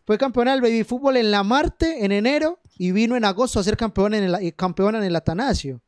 Fue 0.04 0.18
campeona 0.18 0.52
del 0.52 0.60
baby 0.60 0.84
fútbol 0.84 1.16
en 1.16 1.30
la 1.30 1.42
Marte 1.42 2.04
en 2.04 2.12
enero 2.12 2.58
y 2.76 2.92
vino 2.92 3.16
en 3.16 3.24
agosto 3.24 3.60
a 3.60 3.62
ser 3.62 3.76
campeona 3.76 4.18
en 4.18 4.24
el, 4.24 4.54
campeona 4.54 4.98
en 4.98 5.04
el 5.04 5.16
Atanasio. 5.16 5.80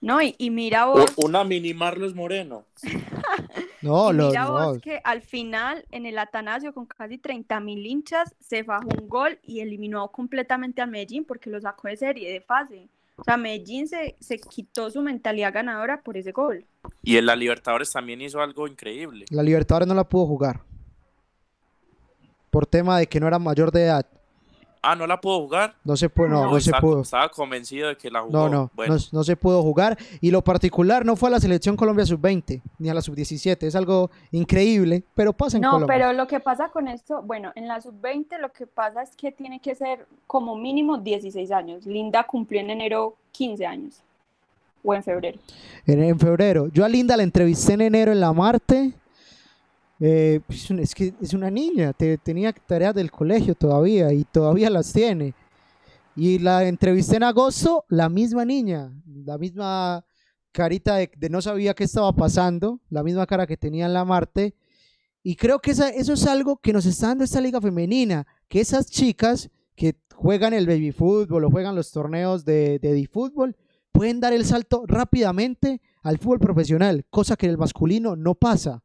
No, 0.00 0.20
y, 0.20 0.50
mira 0.50 0.84
vos. 0.84 1.06
Una 1.16 1.44
mini 1.44 1.72
Marlos 1.72 2.14
Moreno. 2.14 2.66
no, 3.80 4.10
y 4.10 4.14
mira 4.14 4.50
vos 4.50 4.78
que 4.78 5.00
al 5.02 5.22
final 5.22 5.86
en 5.90 6.04
el 6.04 6.18
Atanasio 6.18 6.74
con 6.74 6.84
casi 6.84 7.16
30 7.16 7.58
mil 7.60 7.86
hinchas 7.86 8.34
se 8.38 8.62
bajó 8.62 8.88
un 9.00 9.08
gol 9.08 9.38
y 9.42 9.60
eliminó 9.60 10.08
completamente 10.08 10.82
a 10.82 10.86
Medellín 10.86 11.24
porque 11.24 11.48
lo 11.48 11.58
sacó 11.58 11.88
de 11.88 11.96
serie, 11.96 12.30
de 12.30 12.42
fase. 12.42 12.88
O 13.16 13.24
sea, 13.24 13.36
Medellín 13.36 13.86
se, 13.86 14.16
se 14.20 14.38
quitó 14.38 14.90
su 14.90 15.00
mentalidad 15.00 15.52
ganadora 15.52 16.02
por 16.02 16.16
ese 16.16 16.32
gol. 16.32 16.66
Y 17.02 17.16
en 17.16 17.26
la 17.26 17.36
Libertadores 17.36 17.92
también 17.92 18.20
hizo 18.20 18.40
algo 18.40 18.66
increíble. 18.66 19.24
La 19.30 19.42
Libertadores 19.42 19.86
no 19.86 19.94
la 19.94 20.08
pudo 20.08 20.26
jugar. 20.26 20.62
Por 22.50 22.66
tema 22.66 22.98
de 22.98 23.06
que 23.06 23.20
no 23.20 23.28
era 23.28 23.38
mayor 23.38 23.70
de 23.70 23.84
edad. 23.84 24.06
Ah, 24.86 24.94
¿no 24.94 25.06
la 25.06 25.20
pudo 25.20 25.40
jugar? 25.40 25.74
No 25.82 25.96
se 25.96 26.10
pudo, 26.10 26.28
no, 26.28 26.50
no, 26.50 26.60
se 26.60 26.70
pudo. 26.72 27.00
Estaba 27.00 27.28
convencido 27.30 27.88
de 27.88 27.96
que 27.96 28.10
la 28.10 28.20
jugó. 28.20 28.32
No, 28.32 28.48
no, 28.50 28.70
no, 29.12 29.24
se 29.24 29.36
pudo 29.36 29.62
jugar. 29.62 29.96
Y 30.20 30.30
lo 30.30 30.42
particular 30.42 31.06
no 31.06 31.16
fue 31.16 31.30
a 31.30 31.32
la 31.32 31.40
selección 31.40 31.76
Colombia 31.76 32.04
sub-20 32.04 32.60
ni 32.78 32.88
a 32.90 32.94
la 32.94 33.00
sub-17. 33.00 33.62
Es 33.62 33.74
algo 33.74 34.10
increíble, 34.30 35.02
pero 35.14 35.32
pasa 35.32 35.56
en 35.56 35.62
Colombia. 35.62 35.80
No, 35.80 35.86
pero 35.86 36.12
lo 36.12 36.26
que 36.26 36.40
pasa 36.40 36.68
con 36.68 36.86
esto, 36.88 37.22
bueno, 37.22 37.52
en 37.54 37.66
la 37.66 37.80
sub-20 37.80 38.38
lo 38.38 38.52
que 38.52 38.66
pasa 38.66 39.02
es 39.02 39.16
que 39.16 39.32
tiene 39.32 39.60
que 39.60 39.74
ser 39.74 40.06
como 40.26 40.56
mínimo 40.56 40.98
16 40.98 41.50
años. 41.50 41.86
Linda 41.86 42.24
cumplió 42.24 42.60
en 42.60 42.70
enero 42.70 43.16
15 43.32 43.64
años. 43.64 44.02
O 44.84 44.92
en 44.94 45.02
febrero. 45.02 45.38
En, 45.86 46.02
en 46.02 46.18
febrero. 46.18 46.68
Yo 46.68 46.84
a 46.84 46.88
Linda 46.88 47.16
la 47.16 47.22
entrevisté 47.22 47.72
en 47.72 47.80
enero 47.80 48.12
en 48.12 48.20
la 48.20 48.34
Marte 48.34 48.92
eh, 50.00 50.40
pues, 50.46 50.70
es 50.70 50.94
que 50.94 51.14
es 51.20 51.34
una 51.34 51.50
niña, 51.50 51.92
te, 51.92 52.18
tenía 52.18 52.52
tareas 52.52 52.94
del 52.94 53.10
colegio 53.10 53.54
todavía 53.54 54.12
y 54.12 54.24
todavía 54.24 54.70
las 54.70 54.92
tiene. 54.92 55.34
Y 56.16 56.38
la 56.38 56.64
entrevisté 56.68 57.16
en 57.16 57.24
agosto, 57.24 57.84
la 57.88 58.08
misma 58.08 58.44
niña, 58.44 58.92
la 59.06 59.36
misma 59.36 60.04
carita 60.52 60.96
de, 60.96 61.10
no 61.28 61.42
sabía 61.42 61.74
qué 61.74 61.84
estaba 61.84 62.12
pasando, 62.12 62.80
la 62.88 63.02
misma 63.02 63.26
cara 63.26 63.46
que 63.46 63.56
tenía 63.56 63.86
en 63.86 63.94
la 63.94 64.04
Marte. 64.04 64.54
Y 65.22 65.36
creo 65.36 65.58
que 65.58 65.72
eso 65.72 66.12
es 66.12 66.26
algo 66.26 66.58
que 66.58 66.72
nos 66.72 66.86
está 66.86 67.08
dando 67.08 67.24
esta 67.24 67.40
liga 67.40 67.60
femenina, 67.60 68.26
que 68.46 68.60
esas 68.60 68.86
chicas 68.86 69.50
que 69.74 69.96
juegan 70.14 70.52
el 70.54 70.66
baby 70.66 70.92
fútbol 70.92 71.44
o 71.44 71.50
juegan 71.50 71.74
los 71.74 71.90
torneos 71.90 72.44
de, 72.44 72.78
de 72.78 73.08
fútbol 73.10 73.56
pueden 73.90 74.20
dar 74.20 74.32
el 74.32 74.44
salto 74.44 74.84
rápidamente 74.86 75.80
al 76.02 76.18
fútbol 76.18 76.40
profesional, 76.40 77.04
cosa 77.10 77.36
que 77.36 77.46
en 77.46 77.52
el 77.52 77.58
masculino 77.58 78.16
no 78.16 78.34
pasa. 78.34 78.82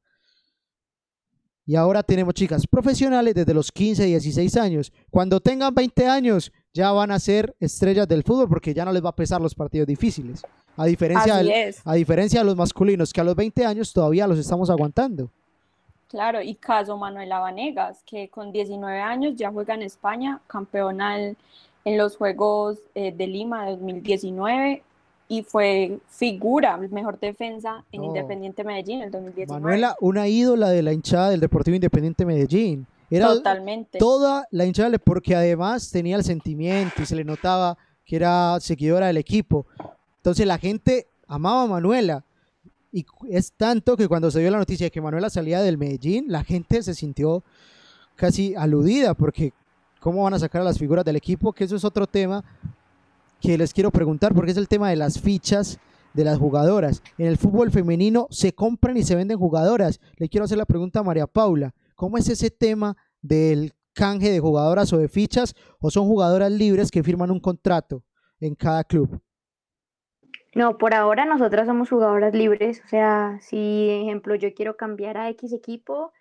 Y 1.70 1.76
ahora 1.76 2.02
tenemos 2.02 2.34
chicas 2.34 2.66
profesionales 2.66 3.36
desde 3.36 3.54
los 3.54 3.72
15, 3.72 4.04
16 4.04 4.58
años. 4.58 4.92
Cuando 5.12 5.40
tengan 5.40 5.72
20 5.72 6.08
años 6.08 6.52
ya 6.74 6.92
van 6.92 7.12
a 7.12 7.20
ser 7.20 7.56
estrellas 7.60 8.08
del 8.08 8.24
fútbol 8.24 8.50
porque 8.50 8.74
ya 8.74 8.84
no 8.84 8.92
les 8.92 9.06
va 9.06 9.10
a 9.10 9.16
pesar 9.16 9.40
los 9.40 9.54
partidos 9.54 9.86
difíciles. 9.86 10.42
A 10.76 10.88
diferencia, 10.88 11.40
a 11.86 11.94
diferencia 11.94 12.40
de 12.40 12.46
los 12.48 12.56
masculinos, 12.56 13.14
que 13.14 13.22
a 13.22 13.24
los 13.24 13.36
20 13.36 13.68
años 13.68 13.94
todavía 13.94 14.26
los 14.26 14.40
estamos 14.40 14.72
aguantando. 14.72 15.30
Claro, 16.08 16.42
y 16.42 16.56
caso 16.56 16.98
Manuela 16.98 17.38
Vanegas, 17.38 18.02
que 18.04 18.30
con 18.30 18.52
19 18.52 19.00
años 19.00 19.36
ya 19.36 19.52
juega 19.52 19.76
en 19.76 19.84
España, 19.84 20.42
campeona 20.48 21.20
en 21.20 21.38
los 21.86 22.18
Juegos 22.18 22.80
eh, 22.96 23.12
de 23.12 23.28
Lima 23.28 23.66
de 23.66 23.72
2019, 23.74 24.82
y 25.32 25.44
fue 25.44 26.00
figura, 26.10 26.76
mejor 26.78 27.20
defensa 27.20 27.86
en 27.92 28.04
Independiente 28.04 28.64
Medellín 28.64 28.98
en 28.98 29.04
el 29.06 29.12
2019. 29.12 29.62
Manuela, 29.62 29.96
una 30.02 30.28
ídola 30.28 30.70
de 30.70 30.82
la 30.82 30.92
hinchada 30.92 31.30
del 31.30 31.40
Deportivo 31.40 31.76
Independiente 31.76 32.26
Medellín. 32.26 32.88
Era 33.12 33.28
Totalmente. 33.28 34.00
Toda 34.00 34.48
la 34.50 34.66
hinchada, 34.66 34.98
porque 34.98 35.36
además 35.36 35.92
tenía 35.92 36.16
el 36.16 36.24
sentimiento 36.24 37.04
y 37.04 37.06
se 37.06 37.16
le 37.16 37.24
notaba 37.24 37.78
que 38.04 38.16
era 38.16 38.60
seguidora 38.60 39.06
del 39.06 39.18
equipo. 39.18 39.68
Entonces 40.18 40.48
la 40.48 40.58
gente 40.58 41.08
amaba 41.28 41.64
a 41.64 41.68
Manuela. 41.68 42.26
Y 42.92 43.06
es 43.30 43.54
tanto 43.54 43.96
que 43.96 44.08
cuando 44.08 44.32
se 44.32 44.40
dio 44.40 44.50
la 44.50 44.58
noticia 44.58 44.88
de 44.88 44.92
que 44.92 45.00
Manuela 45.00 45.30
salía 45.30 45.62
del 45.62 45.78
Medellín, 45.78 46.26
la 46.28 46.44
gente 46.44 46.82
se 46.82 46.96
sintió 46.96 47.44
casi 48.16 48.56
aludida, 48.56 49.14
porque 49.14 49.54
¿cómo 50.00 50.24
van 50.24 50.34
a 50.34 50.40
sacar 50.40 50.62
a 50.62 50.66
las 50.66 50.80
figuras 50.80 51.06
del 51.06 51.18
equipo? 51.18 51.54
Que 51.54 51.66
eso 51.66 51.76
es 51.76 51.86
otro 51.86 52.08
tema, 52.08 52.44
que 53.42 53.58
les 53.58 53.74
quiero 53.74 53.92
preguntar 53.92 54.34
porque 54.34 54.52
es 54.52 54.58
el 54.58 54.68
tema 54.68 54.90
de 54.90 54.96
las 54.96 55.20
fichas 55.20 55.80
de 56.14 56.24
las 56.24 56.38
jugadoras. 56.38 57.04
En 57.18 57.28
el 57.28 57.38
fútbol 57.38 57.72
femenino 57.72 58.28
se 58.30 58.54
compran 58.54 58.98
y 58.98 59.04
se 59.04 59.16
venden 59.16 59.38
jugadoras. 59.38 60.00
Le 60.18 60.30
quiero 60.30 60.46
hacer 60.46 60.58
la 60.58 60.66
pregunta 60.66 61.00
a 61.00 61.04
María 61.04 61.28
Paula. 61.28 61.74
¿Cómo 61.96 62.18
es 62.18 62.30
ese 62.30 62.50
tema 62.50 62.98
del 63.22 63.74
canje 63.94 64.32
de 64.32 64.40
jugadoras 64.40 64.92
o 64.94 64.98
de 64.98 65.10
fichas 65.10 65.56
o 65.80 65.92
son 65.92 66.08
jugadoras 66.08 66.52
libres 66.52 66.92
que 66.92 67.04
firman 67.04 67.32
un 67.32 67.40
contrato 67.40 68.04
en 68.40 68.56
cada 68.56 68.84
club? 68.84 69.22
No, 70.56 70.78
por 70.78 70.96
ahora 70.96 71.26
nosotras 71.26 71.68
somos 71.68 71.90
jugadoras 71.90 72.34
libres. 72.34 72.82
O 72.86 72.88
sea, 72.88 73.38
si, 73.42 73.90
ejemplo, 73.90 74.36
yo 74.36 74.54
quiero 74.54 74.78
cambiar 74.78 75.18
a 75.18 75.30
X 75.30 75.54
equipo, 75.54 76.12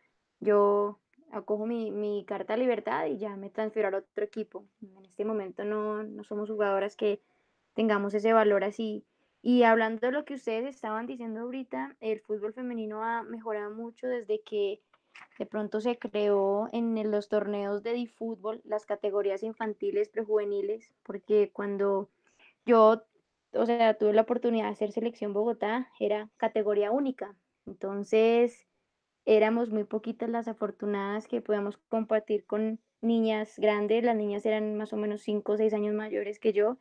yo 0.40 1.00
acojo 1.30 1.66
mi, 1.66 1.90
mi, 1.90 2.24
carta 2.24 2.54
de 2.54 2.60
libertad 2.60 3.06
y 3.06 3.18
ya 3.18 3.36
me 3.36 3.50
transfiero 3.50 3.88
al 3.88 3.94
otro 3.94 4.24
equipo. 4.24 4.64
En 4.82 5.04
este 5.04 5.24
momento 5.24 5.64
no, 5.64 6.02
no 6.02 6.24
somos 6.24 6.48
jugadoras 6.48 6.96
que 6.96 7.20
tengamos 7.74 8.14
ese 8.14 8.32
valor 8.32 8.64
así. 8.64 9.04
Y 9.40 9.62
hablando 9.62 10.06
de 10.06 10.12
lo 10.12 10.24
que 10.24 10.34
ustedes 10.34 10.74
estaban 10.74 11.06
diciendo 11.06 11.40
ahorita, 11.40 11.96
el 12.00 12.20
fútbol 12.20 12.52
femenino 12.52 13.04
ha 13.04 13.22
mejorado 13.22 13.74
mucho 13.74 14.06
desde 14.06 14.40
que 14.42 14.80
de 15.38 15.46
pronto 15.46 15.80
se 15.80 15.98
creó 15.98 16.68
en 16.72 17.10
los 17.10 17.28
torneos 17.28 17.82
de 17.82 18.06
fútbol 18.06 18.60
las 18.64 18.86
categorías 18.86 19.42
infantiles, 19.42 20.08
prejuveniles, 20.08 20.92
porque 21.04 21.50
cuando 21.52 22.08
yo, 22.66 23.04
o 23.52 23.66
sea, 23.66 23.94
tuve 23.94 24.12
la 24.12 24.22
oportunidad 24.22 24.66
de 24.66 24.72
hacer 24.72 24.92
selección 24.92 25.32
Bogotá, 25.32 25.88
era 26.00 26.28
categoría 26.36 26.90
única. 26.90 27.34
Entonces, 27.66 28.67
éramos 29.28 29.68
muy 29.68 29.84
poquitas 29.84 30.30
las 30.30 30.48
afortunadas 30.48 31.28
que 31.28 31.42
podíamos 31.42 31.76
compartir 31.90 32.46
con 32.46 32.80
niñas 33.02 33.58
grandes, 33.58 34.02
las 34.02 34.16
niñas 34.16 34.46
eran 34.46 34.78
más 34.78 34.94
o 34.94 34.96
menos 34.96 35.20
5 35.20 35.52
o 35.52 35.56
6 35.58 35.74
años 35.74 35.94
mayores 35.94 36.38
que 36.38 36.54
yo, 36.54 36.78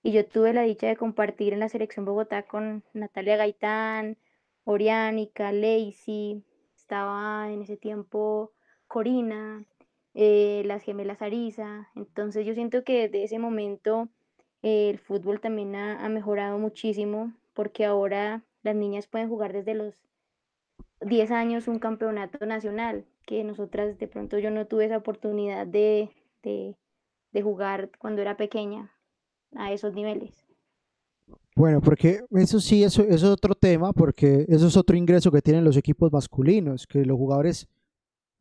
y 0.00 0.12
yo 0.12 0.24
tuve 0.24 0.52
la 0.52 0.62
dicha 0.62 0.86
de 0.86 0.96
compartir 0.96 1.52
en 1.52 1.58
la 1.58 1.68
selección 1.68 2.04
Bogotá 2.04 2.44
con 2.44 2.84
Natalia 2.92 3.36
Gaitán, 3.36 4.16
Oriánica, 4.62 5.50
Lacey, 5.50 6.44
estaba 6.76 7.50
en 7.50 7.62
ese 7.62 7.76
tiempo 7.76 8.52
Corina, 8.86 9.64
eh, 10.14 10.62
las 10.64 10.84
gemelas 10.84 11.20
Arisa, 11.20 11.90
entonces 11.96 12.46
yo 12.46 12.54
siento 12.54 12.84
que 12.84 13.08
desde 13.08 13.24
ese 13.24 13.40
momento 13.40 14.08
eh, 14.62 14.88
el 14.88 15.00
fútbol 15.00 15.40
también 15.40 15.74
ha 15.74 16.08
mejorado 16.08 16.58
muchísimo 16.58 17.32
porque 17.54 17.84
ahora 17.84 18.44
las 18.62 18.76
niñas 18.76 19.08
pueden 19.08 19.28
jugar 19.28 19.52
desde 19.52 19.74
los 19.74 19.96
10 21.04 21.30
años 21.30 21.68
un 21.68 21.78
campeonato 21.78 22.44
nacional, 22.46 23.04
que 23.26 23.44
nosotras 23.44 23.98
de 23.98 24.08
pronto 24.08 24.38
yo 24.38 24.50
no 24.50 24.66
tuve 24.66 24.86
esa 24.86 24.98
oportunidad 24.98 25.66
de, 25.66 26.10
jugar 27.42 27.90
cuando 27.98 28.22
era 28.22 28.36
pequeña 28.36 28.92
a 29.54 29.72
esos 29.72 29.94
niveles. 29.94 30.44
Bueno, 31.54 31.80
porque 31.80 32.24
eso 32.30 32.60
sí, 32.60 32.82
eso, 32.82 33.02
eso, 33.02 33.14
es 33.14 33.24
otro 33.24 33.54
tema, 33.54 33.92
porque 33.92 34.46
eso 34.48 34.66
es 34.66 34.76
otro 34.76 34.96
ingreso 34.96 35.30
que 35.30 35.42
tienen 35.42 35.64
los 35.64 35.76
equipos 35.76 36.10
masculinos, 36.10 36.86
que 36.86 37.04
los 37.04 37.16
jugadores 37.16 37.68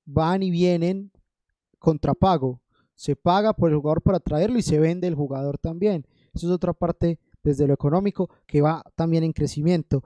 van 0.06 0.44
y 0.44 0.52
vienen 0.52 1.12
contra 1.80 2.14
pago. 2.14 2.62
se 2.96 3.16
paga 3.16 3.54
por 3.54 3.72
el 3.72 3.78
jugador 3.78 4.02
para 4.04 4.20
traerlo 4.20 4.60
y 4.60 4.62
se 4.62 4.80
vende 4.80 5.08
el 5.08 5.16
jugador 5.16 5.58
también. 5.58 6.06
Eso 6.34 6.48
es 6.48 6.54
otra 6.54 6.72
parte 6.72 7.18
desde 7.44 7.68
lo 7.68 7.74
económico 7.74 8.30
que 8.46 8.62
va 8.62 8.84
también 8.96 9.24
en 9.24 9.34
crecimiento. 9.34 10.04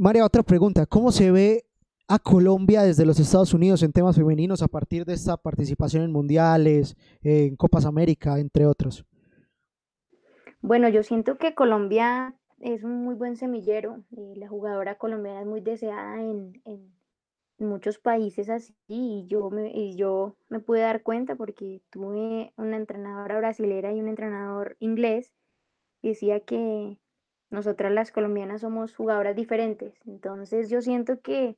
María, 0.00 0.24
otra 0.24 0.44
pregunta, 0.44 0.86
¿cómo 0.86 1.10
se 1.10 1.32
ve 1.32 1.64
a 2.06 2.20
Colombia 2.20 2.84
desde 2.84 3.04
los 3.04 3.18
Estados 3.18 3.52
Unidos 3.52 3.82
en 3.82 3.92
temas 3.92 4.14
femeninos 4.14 4.62
a 4.62 4.68
partir 4.68 5.04
de 5.04 5.12
esta 5.14 5.36
participación 5.36 6.04
en 6.04 6.12
mundiales, 6.12 6.96
en 7.20 7.56
Copas 7.56 7.84
América, 7.84 8.38
entre 8.38 8.64
otros? 8.64 9.04
Bueno, 10.60 10.88
yo 10.88 11.02
siento 11.02 11.36
que 11.36 11.56
Colombia 11.56 12.36
es 12.60 12.84
un 12.84 13.02
muy 13.02 13.16
buen 13.16 13.34
semillero. 13.34 14.04
Eh, 14.16 14.34
la 14.36 14.46
jugadora 14.46 14.98
colombiana 14.98 15.40
es 15.40 15.46
muy 15.48 15.62
deseada 15.62 16.22
en, 16.22 16.62
muchos 17.58 17.98
países 17.98 18.48
así 18.50 18.76
y 18.86 19.26
yo 19.26 19.50
me, 19.50 19.72
y 19.74 19.96
yo 19.96 20.36
me 20.48 20.60
pude 20.60 20.82
dar 20.82 21.02
cuenta 21.02 21.34
porque 21.34 21.82
tuve 21.90 22.52
una 22.56 22.76
entrenadora 22.76 23.38
brasilera 23.38 23.92
y 23.92 23.98
un 23.98 24.06
entrenador 24.06 24.76
inglés 24.78 25.34
y 26.00 26.10
decía 26.10 26.38
que 26.38 27.00
nosotras 27.50 27.92
las 27.92 28.12
colombianas 28.12 28.60
somos 28.60 28.94
jugadoras 28.94 29.34
diferentes. 29.34 29.94
Entonces 30.06 30.68
yo 30.68 30.82
siento 30.82 31.20
que 31.20 31.56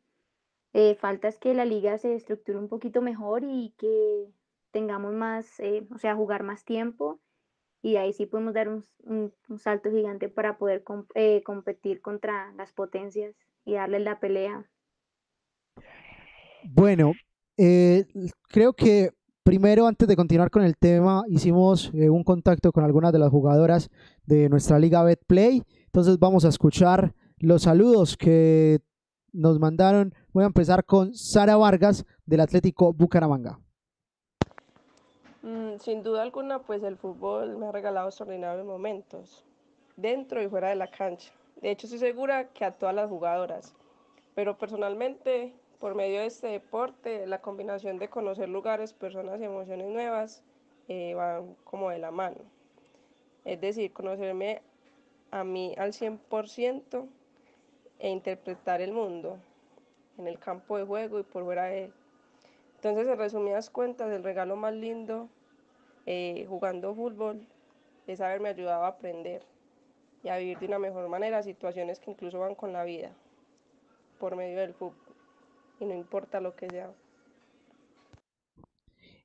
eh, 0.73 0.95
falta 0.95 1.29
es 1.29 1.39
que 1.39 1.55
la 1.55 1.65
liga 1.65 1.99
se 1.99 2.15
estructure 2.15 2.59
un 2.59 2.69
poquito 2.69 3.03
mejor 3.03 3.43
y 3.45 3.75
que 3.77 4.29
tengamos 4.71 5.13
más, 5.15 5.59
eh, 5.59 5.87
o 5.93 5.99
sea, 5.99 6.15
jugar 6.15 6.45
más 6.45 6.65
tiempo 6.65 7.19
y 7.83 7.97
ahí 7.97 8.13
sí 8.13 8.27
podemos 8.27 8.55
dar 8.55 8.69
un, 8.69 8.85
un, 9.05 9.59
salto 9.59 9.91
gigante 9.91 10.29
para 10.29 10.59
poder 10.59 10.85
eh, 11.15 11.43
competir 11.43 12.01
contra 12.03 12.53
las 12.53 12.73
potencias 12.73 13.35
y 13.65 13.75
darles 13.75 14.03
la 14.03 14.21
pelea. 14.21 14.71
Bueno, 16.63 17.15
creo 17.57 18.75
que 18.75 19.11
primero, 19.43 19.87
antes 19.87 20.07
de 20.07 20.15
continuar 20.15 20.51
con 20.51 20.63
el 20.63 20.77
tema, 20.77 21.25
hicimos 21.29 21.91
un 21.93 22.23
contacto 22.23 22.71
con 22.71 22.85
algunas 22.85 23.13
de 23.13 23.19
las 23.19 23.31
jugadoras 23.31 23.89
de 24.27 24.49
nuestra 24.51 24.79
liga 24.79 25.03
BetPlay. 25.03 25.63
Entonces 25.91 26.21
vamos 26.21 26.45
a 26.45 26.49
escuchar 26.51 27.13
los 27.39 27.63
saludos 27.63 28.17
que 28.17 28.79
nos 29.33 29.59
mandaron. 29.59 30.15
Voy 30.33 30.45
a 30.45 30.47
empezar 30.47 30.85
con 30.85 31.13
Sara 31.17 31.57
Vargas 31.57 32.07
del 32.25 32.39
Atlético 32.39 32.93
Bucaramanga. 32.93 33.59
Mm, 35.43 35.79
sin 35.81 36.05
duda 36.05 36.23
alguna, 36.23 36.61
pues 36.61 36.85
el 36.85 36.97
fútbol 36.97 37.57
me 37.57 37.67
ha 37.67 37.73
regalado 37.73 38.07
extraordinarios 38.07 38.65
momentos, 38.65 39.45
dentro 39.97 40.41
y 40.41 40.49
fuera 40.49 40.69
de 40.69 40.77
la 40.77 40.89
cancha. 40.89 41.33
De 41.61 41.73
hecho, 41.73 41.89
estoy 41.89 41.99
segura 41.99 42.51
que 42.53 42.65
a 42.65 42.71
todas 42.71 42.95
las 42.95 43.09
jugadoras. 43.09 43.75
Pero 44.37 44.57
personalmente, 44.59 45.53
por 45.81 45.97
medio 45.97 46.21
de 46.21 46.27
este 46.27 46.47
deporte, 46.47 47.27
la 47.27 47.41
combinación 47.41 47.99
de 47.99 48.09
conocer 48.09 48.49
lugares, 48.49 48.93
personas 48.93 49.41
y 49.41 49.45
emociones 49.45 49.89
nuevas 49.89 50.45
eh, 50.87 51.15
van 51.15 51.57
como 51.65 51.91
de 51.91 51.99
la 51.99 52.13
mano. 52.13 52.39
Es 53.45 53.61
decir, 53.61 53.93
conocerme 53.93 54.63
a 55.31 55.45
mí 55.45 55.75
al 55.79 55.93
100% 55.93 57.07
e 57.99 58.11
interpretar 58.11 58.81
el 58.81 58.93
mundo 58.93 59.39
en 60.19 60.27
el 60.27 60.39
campo 60.39 60.77
de 60.77 60.85
juego 60.85 61.19
y 61.21 61.23
por 61.23 61.45
fuera 61.45 61.65
de 61.65 61.85
él. 61.85 61.93
Entonces, 62.77 63.07
en 63.07 63.19
resumidas 63.19 63.71
cuentas, 63.71 64.11
el 64.11 64.25
regalo 64.25 64.57
más 64.57 64.75
lindo 64.75 65.29
eh, 66.07 66.47
jugando 66.49 66.95
fútbol 66.95 67.47
es 68.07 68.21
haberme 68.21 68.49
ayudado 68.49 68.85
a 68.85 68.89
aprender 68.89 69.43
y 70.23 70.29
a 70.29 70.39
vivir 70.39 70.59
de 70.59 70.67
una 70.67 70.79
mejor 70.79 71.09
manera 71.09 71.43
situaciones 71.43 72.01
que 72.01 72.11
incluso 72.11 72.39
van 72.41 72.55
con 72.55 72.73
la 72.73 72.85
vida 72.85 73.11
por 74.19 74.37
medio 74.37 74.59
del 74.61 74.75
fútbol 74.75 75.15
y 75.79 75.85
no 75.85 75.95
importa 75.95 76.41
lo 76.41 76.55
que 76.55 76.69
sea. 76.69 76.91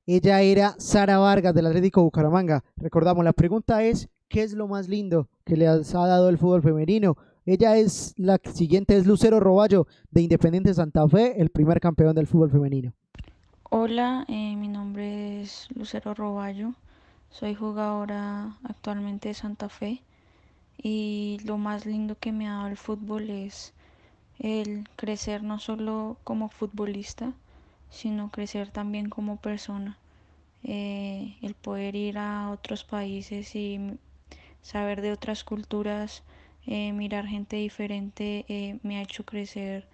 Ella 0.06 0.42
era 0.42 0.76
Sara 0.78 1.18
Vargas 1.18 1.54
del 1.54 1.66
Atlético 1.66 2.04
Bucaramanga. 2.04 2.64
Recordamos, 2.76 3.26
la 3.26 3.34
pregunta 3.34 3.84
es, 3.84 4.08
¿qué 4.30 4.44
es 4.44 4.54
lo 4.54 4.68
más 4.68 4.88
lindo 4.88 5.28
que 5.46 5.56
le 5.56 5.68
ha 5.68 5.78
dado 5.78 6.30
el 6.30 6.38
fútbol 6.38 6.64
femenino? 6.64 7.16
Ella 7.46 7.78
es 7.78 8.16
la 8.18 8.40
siguiente, 8.54 8.98
es 8.98 9.06
Lucero 9.06 9.40
Roballo 9.40 9.86
de 10.10 10.24
Independiente 10.24 10.74
Santa 10.74 11.08
Fe, 11.08 11.40
el 11.40 11.52
primer 11.52 11.80
campeón 11.80 12.16
del 12.16 12.26
fútbol 12.26 12.50
femenino. 12.50 12.94
Hola, 13.70 14.26
eh, 14.28 14.56
mi 14.56 14.68
nombre 14.68 15.42
es 15.42 15.68
Lucero 15.76 16.16
Roballo, 16.16 16.74
soy 17.30 17.54
jugadora 17.54 18.58
actualmente 18.64 19.30
de 19.30 19.34
Santa 19.36 19.70
Fe 19.70 20.02
y 20.82 21.40
lo 21.46 21.58
más 21.58 21.86
lindo 21.86 22.18
que 22.20 22.32
me 22.32 22.48
ha 22.48 22.54
dado 22.54 22.68
el 22.68 22.78
fútbol 22.78 23.30
es 23.30 23.74
el 24.40 24.90
crecer 24.96 25.44
no 25.44 25.60
solo 25.60 26.18
como 26.24 26.50
futbolista, 26.50 27.34
sino 27.90 28.32
crecer 28.32 28.72
también 28.72 29.10
como 29.10 29.38
persona. 29.38 29.98
Eh, 30.64 31.38
el 31.44 31.54
poder 31.54 31.96
ir 31.96 32.18
a 32.18 32.50
otros 32.50 32.84
países 32.84 33.56
y 33.56 34.00
saber 34.66 35.02
de 35.02 35.12
otras 35.12 35.44
culturas 35.44 36.24
eh, 36.66 36.92
mirar 36.92 37.28
gente 37.28 37.58
diferente 37.58 38.46
eh, 38.48 38.80
me 38.82 38.98
ha 38.98 39.04
hecho 39.04 39.24
crecer 39.24 39.88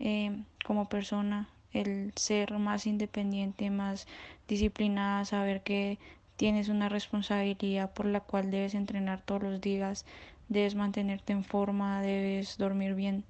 eh, 0.00 0.42
como 0.64 0.88
persona, 0.88 1.50
el 1.74 2.12
ser 2.16 2.58
más 2.58 2.86
independiente, 2.86 3.68
más 3.68 4.06
disciplinada, 4.48 5.26
saber 5.26 5.62
que 5.62 5.98
tienes 6.38 6.70
una 6.70 6.88
responsabilidad 6.88 7.92
por 7.92 8.06
la 8.06 8.20
cual 8.20 8.50
debes 8.50 8.74
entrenar 8.74 9.20
todos 9.20 9.42
los 9.42 9.60
días, 9.60 10.06
debes 10.48 10.74
mantenerte 10.74 11.34
en 11.34 11.44
forma, 11.44 12.00
debes 12.00 12.56
dormir 12.56 12.94
bien. 12.94 13.22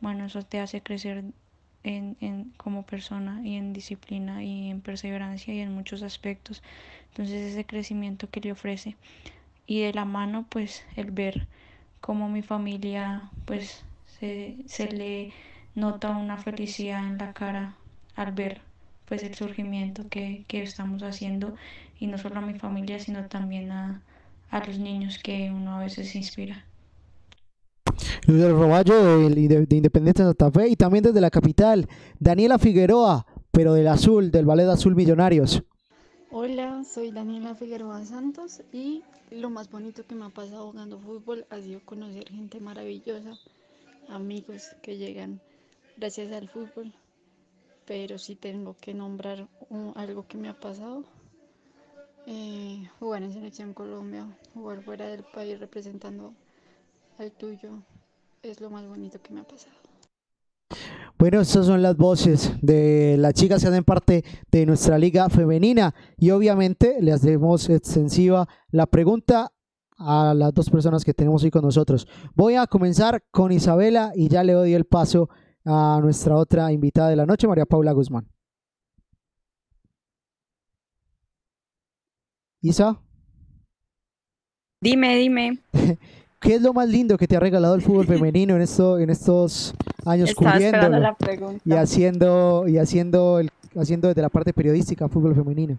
Bueno, 0.00 0.26
eso 0.26 0.42
te 0.42 0.60
hace 0.60 0.80
crecer 0.82 1.24
en, 1.82 2.16
en, 2.20 2.52
como 2.56 2.84
persona 2.84 3.40
y 3.44 3.56
en 3.56 3.72
disciplina 3.72 4.44
y 4.44 4.70
en 4.70 4.82
perseverancia 4.82 5.52
y 5.52 5.58
en 5.58 5.74
muchos 5.74 6.02
aspectos. 6.02 6.62
Entonces 7.08 7.52
ese 7.52 7.64
crecimiento 7.64 8.30
que 8.30 8.40
le 8.40 8.52
ofrece 8.52 8.96
y 9.68 9.82
de 9.82 9.92
la 9.92 10.06
mano 10.06 10.46
pues 10.48 10.82
el 10.96 11.12
ver 11.12 11.46
como 12.00 12.28
mi 12.28 12.42
familia 12.42 13.30
pues 13.44 13.84
se, 14.18 14.56
se 14.66 14.90
le 14.90 15.32
nota 15.74 16.10
una 16.16 16.38
felicidad 16.38 17.06
en 17.06 17.18
la 17.18 17.34
cara 17.34 17.76
al 18.16 18.32
ver 18.32 18.62
pues 19.04 19.22
el 19.22 19.34
surgimiento 19.34 20.08
que, 20.08 20.44
que, 20.48 20.62
estamos 20.62 21.02
haciendo 21.02 21.54
y 22.00 22.06
no 22.06 22.18
solo 22.18 22.38
a 22.38 22.40
mi 22.40 22.58
familia 22.58 22.98
sino 22.98 23.26
también 23.26 23.70
a, 23.70 24.02
a 24.50 24.66
los 24.66 24.78
niños 24.78 25.18
que 25.22 25.52
uno 25.54 25.76
a 25.76 25.80
veces 25.80 26.14
inspira. 26.14 26.64
Luis 28.26 28.40
del 28.40 28.52
Roballo 28.52 29.28
de, 29.28 29.48
de, 29.48 29.66
de 29.66 29.76
Independiente 29.76 30.22
de 30.22 30.28
Santa 30.28 30.50
Fe 30.50 30.68
y 30.68 30.76
también 30.76 31.04
desde 31.04 31.20
la 31.20 31.30
capital, 31.30 31.88
Daniela 32.18 32.58
Figueroa, 32.58 33.26
pero 33.50 33.74
del 33.74 33.88
Azul, 33.88 34.30
del 34.30 34.46
Ballet 34.46 34.68
Azul 34.68 34.94
Millonarios. 34.94 35.62
Hola, 36.30 36.84
soy 36.84 37.10
Daniela 37.10 37.54
Figueroa 37.54 38.04
Santos 38.04 38.60
y 38.70 39.02
lo 39.30 39.48
más 39.48 39.70
bonito 39.70 40.06
que 40.06 40.14
me 40.14 40.26
ha 40.26 40.28
pasado 40.28 40.70
jugando 40.70 40.98
fútbol 40.98 41.46
ha 41.48 41.58
sido 41.58 41.80
conocer 41.86 42.28
gente 42.28 42.60
maravillosa, 42.60 43.32
amigos 44.10 44.76
que 44.82 44.98
llegan 44.98 45.40
gracias 45.96 46.30
al 46.32 46.46
fútbol. 46.50 46.92
Pero 47.86 48.18
si 48.18 48.34
tengo 48.34 48.76
que 48.78 48.92
nombrar 48.92 49.48
algo 49.94 50.26
que 50.28 50.36
me 50.36 50.50
ha 50.50 50.60
pasado, 50.60 51.02
eh, 52.26 52.90
jugar 53.00 53.22
en 53.22 53.32
Selección 53.32 53.72
Colombia, 53.72 54.26
jugar 54.52 54.82
fuera 54.82 55.08
del 55.08 55.24
país 55.24 55.58
representando 55.58 56.34
al 57.16 57.32
tuyo, 57.32 57.70
es 58.42 58.60
lo 58.60 58.68
más 58.68 58.86
bonito 58.86 59.18
que 59.22 59.32
me 59.32 59.40
ha 59.40 59.44
pasado. 59.44 59.87
Bueno, 61.18 61.40
estas 61.40 61.66
son 61.66 61.82
las 61.82 61.96
voces 61.96 62.52
de 62.62 63.16
las 63.18 63.34
chicas 63.34 63.60
que 63.60 63.66
hacen 63.68 63.82
parte 63.82 64.24
de 64.52 64.64
nuestra 64.66 64.96
liga 64.98 65.28
femenina 65.28 65.92
y 66.16 66.30
obviamente 66.30 67.02
le 67.02 67.10
hacemos 67.10 67.68
extensiva 67.68 68.48
la 68.70 68.86
pregunta 68.86 69.52
a 69.96 70.32
las 70.32 70.54
dos 70.54 70.70
personas 70.70 71.04
que 71.04 71.14
tenemos 71.14 71.42
hoy 71.42 71.50
con 71.50 71.62
nosotros. 71.64 72.06
Voy 72.36 72.54
a 72.54 72.68
comenzar 72.68 73.24
con 73.32 73.50
Isabela 73.50 74.12
y 74.14 74.28
ya 74.28 74.44
le 74.44 74.52
doy 74.52 74.74
el 74.74 74.84
paso 74.84 75.28
a 75.64 75.98
nuestra 76.00 76.36
otra 76.36 76.70
invitada 76.70 77.08
de 77.10 77.16
la 77.16 77.26
noche, 77.26 77.48
María 77.48 77.66
Paula 77.66 77.90
Guzmán. 77.90 78.28
Isa. 82.62 83.02
Dime, 84.80 85.16
dime. 85.16 85.58
¿Qué 86.40 86.54
es 86.54 86.62
lo 86.62 86.72
más 86.72 86.88
lindo 86.88 87.18
que 87.18 87.26
te 87.26 87.36
ha 87.36 87.40
regalado 87.40 87.74
el 87.74 87.82
fútbol 87.82 88.06
femenino 88.06 88.54
en, 88.54 88.62
esto, 88.62 88.98
en 88.98 89.10
estos 89.10 89.74
años 90.06 90.34
cubriéndolo 90.34 91.16
y 91.64 91.72
haciendo 91.72 92.68
y 92.68 92.78
haciendo 92.78 93.40
el, 93.40 93.50
haciendo 93.76 94.08
desde 94.08 94.22
la 94.22 94.28
parte 94.28 94.52
periodística 94.52 95.08
fútbol 95.08 95.34
femenino? 95.34 95.76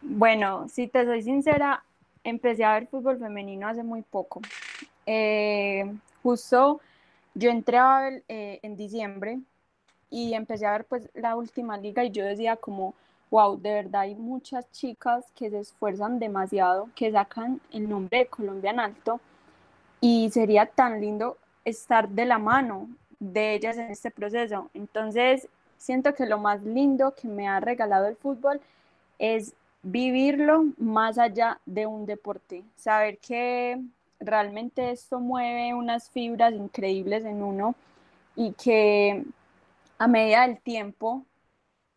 Bueno, 0.00 0.68
si 0.70 0.86
te 0.86 1.04
soy 1.04 1.22
sincera, 1.22 1.82
empecé 2.24 2.64
a 2.64 2.74
ver 2.74 2.86
fútbol 2.86 3.18
femenino 3.18 3.68
hace 3.68 3.82
muy 3.82 4.02
poco. 4.02 4.40
Eh, 5.04 5.92
justo 6.22 6.80
yo 7.34 7.50
entré 7.50 7.76
a 7.76 8.00
ver 8.00 8.22
eh, 8.28 8.58
en 8.62 8.76
diciembre 8.76 9.38
y 10.08 10.32
empecé 10.32 10.64
a 10.64 10.72
ver 10.72 10.84
pues 10.86 11.10
la 11.14 11.36
última 11.36 11.76
liga 11.76 12.04
y 12.04 12.10
yo 12.10 12.24
decía 12.24 12.56
como 12.56 12.94
wow, 13.30 13.58
de 13.58 13.72
verdad 13.72 14.02
hay 14.02 14.14
muchas 14.14 14.70
chicas 14.70 15.24
que 15.34 15.50
se 15.50 15.60
esfuerzan 15.60 16.18
demasiado, 16.18 16.88
que 16.94 17.10
sacan 17.10 17.60
el 17.72 17.88
nombre 17.88 18.18
de 18.20 18.26
Colombia 18.26 18.70
en 18.70 18.80
alto 18.80 19.20
y 20.00 20.30
sería 20.30 20.66
tan 20.66 21.00
lindo 21.00 21.36
estar 21.64 22.08
de 22.08 22.24
la 22.24 22.38
mano 22.38 22.88
de 23.18 23.54
ellas 23.54 23.76
en 23.76 23.90
este 23.90 24.10
proceso. 24.10 24.70
Entonces, 24.74 25.48
siento 25.78 26.14
que 26.14 26.26
lo 26.26 26.38
más 26.38 26.62
lindo 26.62 27.14
que 27.14 27.28
me 27.28 27.48
ha 27.48 27.60
regalado 27.60 28.06
el 28.06 28.16
fútbol 28.16 28.60
es 29.18 29.54
vivirlo 29.82 30.66
más 30.78 31.18
allá 31.18 31.60
de 31.64 31.86
un 31.86 32.06
deporte, 32.06 32.64
saber 32.76 33.18
que 33.18 33.80
realmente 34.18 34.90
esto 34.90 35.20
mueve 35.20 35.74
unas 35.74 36.10
fibras 36.10 36.52
increíbles 36.52 37.24
en 37.24 37.42
uno 37.42 37.74
y 38.34 38.52
que 38.52 39.24
a 39.98 40.06
medida 40.08 40.46
del 40.46 40.58
tiempo, 40.60 41.24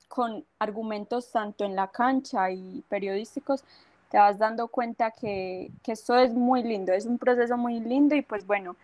con 0.09 0.43
argumentos 0.57 1.31
tanto 1.31 1.63
en 1.63 1.75
la 1.75 1.87
cancha 1.87 2.51
y 2.51 2.83
periodísticos, 2.89 3.63
te 4.09 4.17
vas 4.17 4.37
dando 4.37 4.67
cuenta 4.67 5.11
que, 5.11 5.71
que 5.83 5.93
esto 5.93 6.17
es 6.17 6.33
muy 6.33 6.63
lindo, 6.63 6.91
es 6.91 7.05
un 7.05 7.17
proceso 7.17 7.55
muy 7.55 7.79
lindo 7.79 8.15
y 8.15 8.21
pues 8.21 8.45
bueno, 8.45 8.75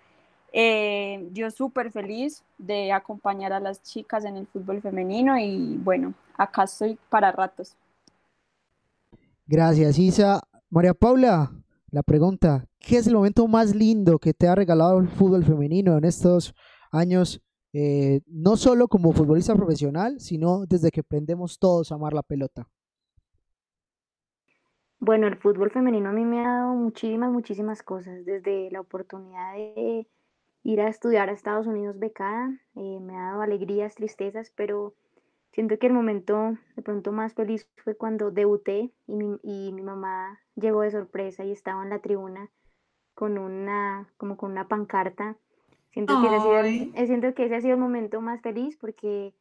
eh, 0.53 1.27
yo 1.33 1.51
súper 1.51 1.91
feliz 1.91 2.41
de 2.57 2.93
acompañar 2.93 3.51
a 3.51 3.59
las 3.59 3.81
chicas 3.81 4.23
en 4.23 4.37
el 4.37 4.47
fútbol 4.47 4.81
femenino 4.81 5.37
y 5.37 5.75
bueno, 5.83 6.13
acá 6.37 6.63
estoy 6.63 6.97
para 7.09 7.31
ratos. 7.31 7.75
Gracias, 9.47 9.99
Isa. 9.99 10.41
María 10.69 10.93
Paula, 10.93 11.51
la 11.89 12.03
pregunta, 12.03 12.65
¿qué 12.79 12.97
es 12.97 13.07
el 13.07 13.15
momento 13.15 13.47
más 13.47 13.75
lindo 13.75 14.19
que 14.19 14.33
te 14.33 14.47
ha 14.47 14.55
regalado 14.55 14.99
el 14.99 15.09
fútbol 15.09 15.43
femenino 15.43 15.97
en 15.97 16.05
estos 16.05 16.53
años, 16.91 17.41
eh, 17.77 18.21
no 18.27 18.55
solo 18.55 18.87
como 18.87 19.11
futbolista 19.11 19.53
profesional, 19.53 20.21
sino 20.21 20.65
desde 20.65 20.91
que 20.91 21.01
aprendemos 21.01 21.59
todos 21.59 21.91
a 21.91 21.95
amar 21.95 22.13
la 22.13 22.23
pelota? 22.23 22.69
Bueno, 24.99 25.27
el 25.27 25.35
fútbol 25.35 25.71
femenino 25.71 26.09
a 26.09 26.13
mí 26.13 26.23
me 26.23 26.39
ha 26.39 26.47
dado 26.47 26.73
muchísimas, 26.73 27.29
muchísimas 27.33 27.83
cosas, 27.83 28.23
desde 28.23 28.71
la 28.71 28.79
oportunidad 28.79 29.55
de 29.55 30.07
ir 30.63 30.79
a 30.79 30.87
estudiar 30.87 31.27
a 31.27 31.33
Estados 31.33 31.67
Unidos 31.67 31.99
becada, 31.99 32.49
eh, 32.75 32.99
me 33.01 33.17
ha 33.17 33.31
dado 33.31 33.41
alegrías, 33.41 33.95
tristezas, 33.95 34.53
pero 34.55 34.95
siento 35.51 35.77
que 35.77 35.87
el 35.87 35.93
momento 35.93 36.57
de 36.77 36.81
pronto 36.81 37.11
más 37.11 37.33
feliz 37.33 37.69
fue 37.83 37.97
cuando 37.97 38.31
debuté 38.31 38.93
y 39.05 39.15
mi, 39.17 39.37
y 39.43 39.73
mi 39.73 39.81
mamá 39.81 40.39
llegó 40.55 40.81
de 40.81 40.91
sorpresa 40.91 41.43
y 41.43 41.51
estaba 41.51 41.83
en 41.83 41.89
la 41.89 41.99
tribuna 41.99 42.49
con 43.15 43.37
una, 43.37 44.09
como 44.15 44.37
con 44.37 44.51
una 44.51 44.69
pancarta. 44.69 45.37
Siento 45.95 46.21
que, 46.21 46.27
ese 46.27 46.35
ha 46.35 46.41
sido 46.41 46.59
el, 46.59 46.91
eh, 46.93 47.07
siento 47.07 47.33
que 47.33 47.45
ese 47.45 47.55
ha 47.55 47.61
sido 47.61 47.73
el 47.73 47.79
momento 47.79 48.21
más 48.21 48.41
feliz 48.41 48.77
porque 48.77 49.33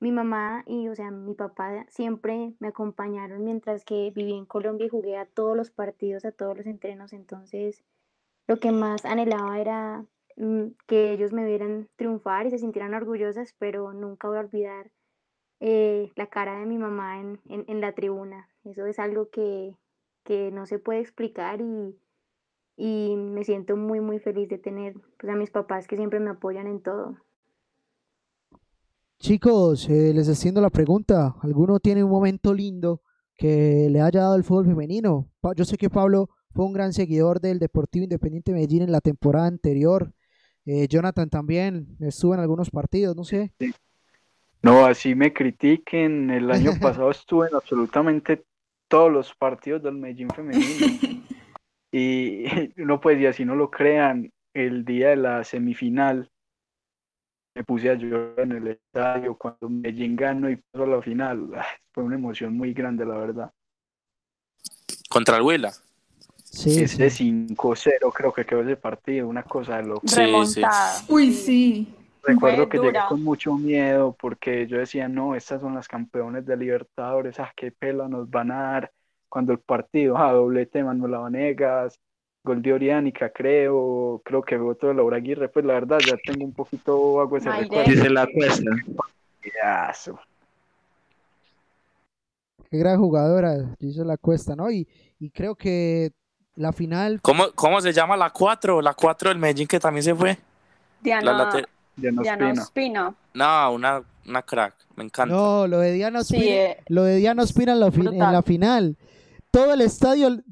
mi 0.00 0.12
mamá 0.12 0.64
y, 0.66 0.88
o 0.88 0.94
sea, 0.94 1.10
mi 1.10 1.34
papá 1.34 1.84
siempre 1.88 2.54
me 2.58 2.68
acompañaron 2.68 3.44
mientras 3.44 3.84
que 3.84 4.10
viví 4.14 4.32
en 4.32 4.46
Colombia 4.46 4.86
y 4.86 4.88
jugué 4.88 5.18
a 5.18 5.26
todos 5.26 5.54
los 5.54 5.70
partidos, 5.70 6.24
a 6.24 6.32
todos 6.32 6.56
los 6.56 6.66
entrenos. 6.66 7.12
Entonces, 7.12 7.84
lo 8.46 8.58
que 8.58 8.72
más 8.72 9.04
anhelaba 9.04 9.60
era 9.60 10.06
Mm, 10.36 10.72
que 10.86 11.12
ellos 11.12 11.32
me 11.32 11.46
vieran 11.46 11.88
triunfar 11.96 12.46
y 12.46 12.50
se 12.50 12.58
sintieran 12.58 12.94
orgullosas, 12.94 13.54
pero 13.58 13.92
nunca 13.94 14.28
voy 14.28 14.36
a 14.36 14.40
olvidar 14.40 14.90
eh, 15.60 16.12
la 16.16 16.28
cara 16.28 16.58
de 16.58 16.66
mi 16.66 16.78
mamá 16.78 17.20
en, 17.20 17.40
en, 17.46 17.80
la 17.80 17.94
tribuna. 17.94 18.48
Eso 18.64 18.86
es 18.86 18.98
algo 18.98 19.30
que, 19.30 19.76
que 20.24 20.50
no 20.52 20.66
se 20.66 20.78
puede 20.78 21.00
explicar 21.00 21.60
y, 21.62 21.98
y, 22.76 23.16
me 23.16 23.44
siento 23.44 23.76
muy, 23.76 24.00
muy 24.00 24.18
feliz 24.18 24.48
de 24.48 24.58
tener 24.58 24.94
pues, 25.18 25.32
a 25.32 25.36
mis 25.36 25.50
papás 25.50 25.86
que 25.86 25.96
siempre 25.96 26.20
me 26.20 26.30
apoyan 26.30 26.66
en 26.66 26.80
todo. 26.80 27.16
Chicos, 29.18 29.88
eh, 29.88 30.12
les 30.14 30.28
extiendo 30.28 30.60
la 30.60 30.70
pregunta. 30.70 31.34
¿Alguno 31.42 31.80
tiene 31.80 32.04
un 32.04 32.10
momento 32.10 32.52
lindo 32.52 33.00
que 33.36 33.88
le 33.90 34.00
haya 34.00 34.20
dado 34.20 34.36
el 34.36 34.44
fútbol 34.44 34.66
femenino? 34.66 35.30
Yo 35.56 35.64
sé 35.64 35.76
que 35.76 35.88
Pablo 35.88 36.28
fue 36.52 36.66
un 36.66 36.72
gran 36.72 36.92
seguidor 36.92 37.40
del 37.40 37.58
Deportivo 37.58 38.04
Independiente 38.04 38.52
Medellín 38.52 38.82
en 38.82 38.92
la 38.92 39.00
temporada 39.00 39.46
anterior. 39.46 40.12
Eh, 40.66 40.86
Jonathan 40.88 41.30
también 41.30 41.96
estuvo 42.00 42.34
en 42.34 42.40
algunos 42.40 42.70
partidos, 42.70 43.16
no 43.16 43.24
sé. 43.24 43.52
No, 44.62 44.84
así 44.84 45.14
me 45.14 45.32
critiquen. 45.32 46.30
El 46.30 46.50
año 46.50 46.72
pasado 46.80 47.10
estuve 47.10 47.48
en 47.48 47.54
absolutamente 47.54 48.44
todos 48.88 49.12
los 49.12 49.34
partidos 49.34 49.82
del 49.82 49.94
Medellín 49.94 50.28
femenino. 50.30 50.66
y 51.96 52.44
no, 52.76 53.00
pues, 53.00 53.18
y 53.18 53.26
así 53.26 53.44
no 53.44 53.54
lo 53.54 53.70
crean, 53.70 54.30
el 54.52 54.84
día 54.84 55.10
de 55.10 55.16
la 55.16 55.44
semifinal 55.44 56.30
me 57.54 57.64
puse 57.64 57.88
a 57.88 57.94
llorar 57.94 58.40
en 58.40 58.52
el 58.52 58.68
estadio 58.68 59.34
cuando 59.34 59.70
Medellín 59.70 60.14
ganó 60.14 60.50
y 60.50 60.56
pasó 60.56 60.84
a 60.84 60.88
la 60.88 61.00
final. 61.02 61.48
Fue 61.92 62.04
una 62.04 62.16
emoción 62.16 62.54
muy 62.54 62.74
grande, 62.74 63.06
la 63.06 63.16
verdad. 63.16 63.52
Contra 65.08 65.38
el 65.38 65.42
Huila. 65.42 65.72
Sí, 66.44 66.82
ese 66.82 67.06
5-0 67.06 68.12
creo 68.14 68.32
que 68.32 68.44
quedó 68.44 68.60
ese 68.60 68.76
partido, 68.76 69.26
una 69.28 69.42
cosa 69.42 69.78
de 69.78 69.84
loco. 69.84 70.06
Remontada. 70.14 71.02
Uy, 71.08 71.32
sí. 71.32 71.94
Recuerdo 72.22 72.68
que 72.68 72.78
llegué 72.78 72.98
con 73.08 73.22
mucho 73.22 73.54
miedo 73.54 74.14
porque 74.20 74.66
yo 74.66 74.78
decía, 74.78 75.08
no, 75.08 75.34
estas 75.34 75.60
son 75.62 75.74
las 75.74 75.88
campeones 75.88 76.44
de 76.44 76.56
Libertadores, 76.56 77.40
ah, 77.40 77.52
qué 77.56 77.70
pela 77.70 78.08
nos 78.08 78.28
van 78.28 78.50
a 78.50 78.62
dar 78.62 78.92
cuando 79.28 79.52
el 79.52 79.58
partido, 79.58 80.16
ah, 80.16 80.32
doblete 80.32 80.78
de 80.78 80.84
Manuel 80.84 81.12
Vanegas, 81.12 81.98
gol 82.44 82.62
de 82.62 82.72
Oriánica, 82.72 83.30
creo, 83.30 84.22
creo 84.24 84.42
que 84.42 84.56
otro 84.56 84.88
de 84.88 84.94
Laura 84.94 85.16
Aguirre, 85.16 85.48
pues 85.48 85.64
la 85.64 85.74
verdad 85.74 85.98
ya 85.98 86.16
tengo 86.24 86.44
un 86.44 86.52
poquito 86.52 87.20
hago 87.20 87.36
ese 87.36 87.50
recuerdo. 87.50 87.90
Dice 87.90 88.10
la 88.10 88.26
cuesta. 88.26 88.70
Qué 92.70 92.78
gran 92.78 92.98
jugadora, 92.98 93.76
dice 93.78 94.04
la 94.04 94.16
cuesta, 94.16 94.56
¿no? 94.56 94.70
Y, 94.70 94.88
y 95.18 95.30
creo 95.30 95.54
que 95.54 96.12
la 96.56 96.72
final. 96.72 97.20
¿Cómo, 97.22 97.44
cómo 97.54 97.80
se 97.80 97.92
llama 97.92 98.16
la 98.16 98.30
4? 98.30 98.80
La 98.82 98.94
4 98.94 99.28
del 99.28 99.38
Medellín 99.38 99.66
que 99.66 99.78
también 99.78 100.02
se 100.02 100.14
fue. 100.14 100.38
Diana, 101.00 101.50
Diana, 101.96 102.62
Ospina. 102.62 103.14
No, 103.34 103.72
una, 103.72 104.02
una 104.26 104.42
crack. 104.42 104.74
Me 104.96 105.04
encanta. 105.04 105.34
No, 105.34 105.66
lo 105.66 105.78
de 105.78 105.92
Diana 105.92 106.20
Ospina, 106.20 106.44
eh, 106.44 106.82
lo 106.88 107.04
de 107.04 107.16
Diana 107.16 107.42
Ospina 107.42 107.72
en 107.72 107.80
la, 107.80 107.86
en 107.86 108.18
la 108.18 108.42
final. 108.42 108.96
Todo 109.56 109.72
el 109.72 109.80
estadio 109.80 110.44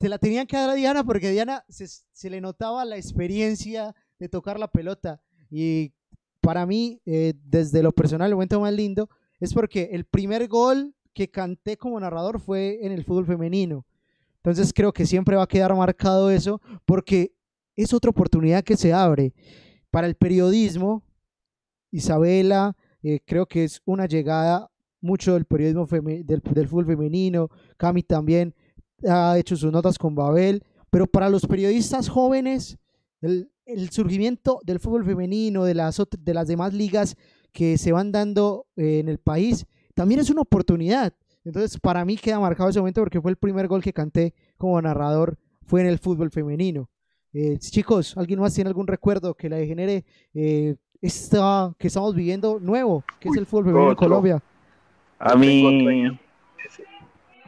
se 0.00 0.08
la 0.08 0.18
tenían 0.18 0.44
que 0.44 0.56
dar 0.56 0.70
a 0.70 0.74
Diana 0.74 1.04
porque 1.04 1.30
Diana 1.30 1.64
se, 1.68 1.86
se 1.86 2.28
le 2.28 2.40
notaba 2.40 2.84
la 2.84 2.96
experiencia 2.96 3.94
de 4.18 4.28
tocar 4.28 4.58
la 4.58 4.66
pelota. 4.66 5.22
Y 5.48 5.92
para 6.40 6.66
mí, 6.66 7.00
eh, 7.06 7.34
desde 7.44 7.80
lo 7.80 7.92
personal, 7.92 8.26
el 8.26 8.34
momento 8.34 8.60
más 8.60 8.72
lindo 8.72 9.08
es 9.38 9.54
porque 9.54 9.90
el 9.92 10.04
primer 10.04 10.48
gol 10.48 10.96
que 11.14 11.30
canté 11.30 11.76
como 11.76 12.00
narrador 12.00 12.40
fue 12.40 12.84
en 12.84 12.90
el 12.90 13.04
fútbol 13.04 13.24
femenino. 13.24 13.86
Entonces 14.38 14.72
creo 14.72 14.92
que 14.92 15.06
siempre 15.06 15.36
va 15.36 15.44
a 15.44 15.46
quedar 15.46 15.72
marcado 15.76 16.28
eso 16.28 16.60
porque 16.86 17.32
es 17.76 17.94
otra 17.94 18.10
oportunidad 18.10 18.64
que 18.64 18.76
se 18.76 18.92
abre 18.92 19.32
para 19.92 20.08
el 20.08 20.16
periodismo. 20.16 21.04
Isabela, 21.92 22.76
eh, 23.04 23.20
creo 23.24 23.46
que 23.46 23.62
es 23.62 23.80
una 23.84 24.06
llegada 24.06 24.72
mucho 25.00 25.34
del 25.34 25.44
periodismo 25.44 25.86
del, 25.86 26.68
fútbol 26.68 26.86
femenino. 26.86 27.50
Cami 27.76 28.02
también 28.02 28.54
ha 29.08 29.38
hecho 29.38 29.56
sus 29.56 29.72
notas 29.72 29.98
con 29.98 30.14
Babel. 30.14 30.62
Pero 30.90 31.06
para 31.06 31.28
los 31.28 31.46
periodistas 31.46 32.08
jóvenes, 32.08 32.78
el, 33.20 33.48
surgimiento 33.90 34.60
del 34.64 34.80
fútbol 34.80 35.04
femenino, 35.04 35.64
de 35.64 35.74
las, 35.74 36.02
de 36.18 36.34
las 36.34 36.48
demás 36.48 36.74
ligas 36.74 37.16
que 37.52 37.78
se 37.78 37.92
van 37.92 38.10
dando 38.10 38.66
eh, 38.76 38.98
en 38.98 39.08
el 39.08 39.18
país, 39.18 39.66
también 39.94 40.20
es 40.20 40.30
una 40.30 40.42
oportunidad. 40.42 41.14
Entonces, 41.44 41.78
para 41.78 42.04
mí 42.04 42.16
queda 42.16 42.40
marcado 42.40 42.68
ese 42.68 42.80
momento 42.80 43.00
porque 43.00 43.20
fue 43.20 43.30
el 43.30 43.36
primer 43.36 43.68
gol 43.68 43.82
que 43.82 43.92
canté 43.92 44.34
como 44.56 44.80
narrador, 44.82 45.38
fue 45.64 45.80
en 45.80 45.86
el 45.86 45.98
fútbol 45.98 46.30
femenino. 46.30 46.90
Eh, 47.32 47.58
chicos, 47.58 48.16
¿alguien 48.16 48.40
más 48.40 48.54
tiene 48.54 48.68
algún 48.68 48.88
recuerdo 48.88 49.34
que 49.34 49.48
le 49.48 49.66
genere 49.66 50.04
eh, 50.34 50.76
esta 51.00 51.72
que 51.78 51.86
estamos 51.86 52.14
viviendo 52.14 52.58
nuevo, 52.58 53.04
que 53.20 53.28
es 53.28 53.36
el 53.36 53.46
fútbol 53.46 53.66
femenino 53.66 53.90
en 53.90 53.96
Colombia? 53.96 54.42
A 55.20 55.36
mí, 55.36 56.18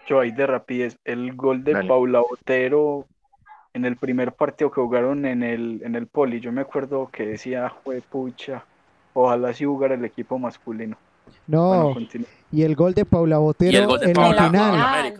yo 0.07 0.20
ahí 0.20 0.31
de 0.31 0.47
rapidez, 0.47 0.99
el 1.05 1.35
gol 1.35 1.65
de 1.65 1.85
Paula 1.86 2.20
Botero 2.20 3.07
en 3.73 3.86
el 3.86 3.97
primer 3.97 4.32
partido 4.32 4.70
que 4.70 4.82
jugaron 4.82 5.24
en 5.24 5.43
el, 5.43 5.81
en 5.82 5.94
el 5.94 6.07
Poli, 6.07 6.40
yo 6.40 6.53
me 6.53 6.61
acuerdo 6.61 7.09
que 7.11 7.24
decía, 7.27 7.73
fue 7.82 8.03
pucha, 8.03 8.65
ojalá 9.15 9.55
si 9.55 9.65
jugara 9.65 9.94
el 9.94 10.05
equipo 10.05 10.39
masculino. 10.39 10.99
No, 11.47 11.94
y 12.51 12.62
el 12.62 12.77
gol 12.77 12.93
de 12.93 13.07
Paula 13.07 13.39
Botero 13.39 13.99
en 14.03 14.12
la 14.12 14.51
final. 14.51 15.15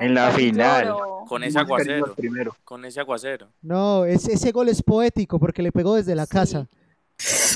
En 0.00 0.14
la 0.14 0.30
final. 0.30 0.94
Con 1.26 1.42
ese 1.42 1.58
aguacero. 1.58 2.14
Con 2.62 2.84
ese 2.84 3.00
aguacero. 3.00 3.48
No, 3.62 4.04
ese 4.04 4.52
gol 4.52 4.68
es 4.68 4.80
poético 4.80 5.40
porque 5.40 5.62
le 5.62 5.72
pegó 5.72 5.96
desde 5.96 6.14
la 6.14 6.28
casa. 6.28 6.68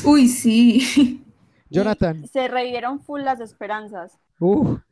Uy, 0.05 0.27
sí. 0.27 1.23
Jonathan. 1.70 2.27
se 2.27 2.49
revivieron 2.49 3.01
full 3.01 3.23
las 3.23 3.40
esperanzas. 3.40 4.19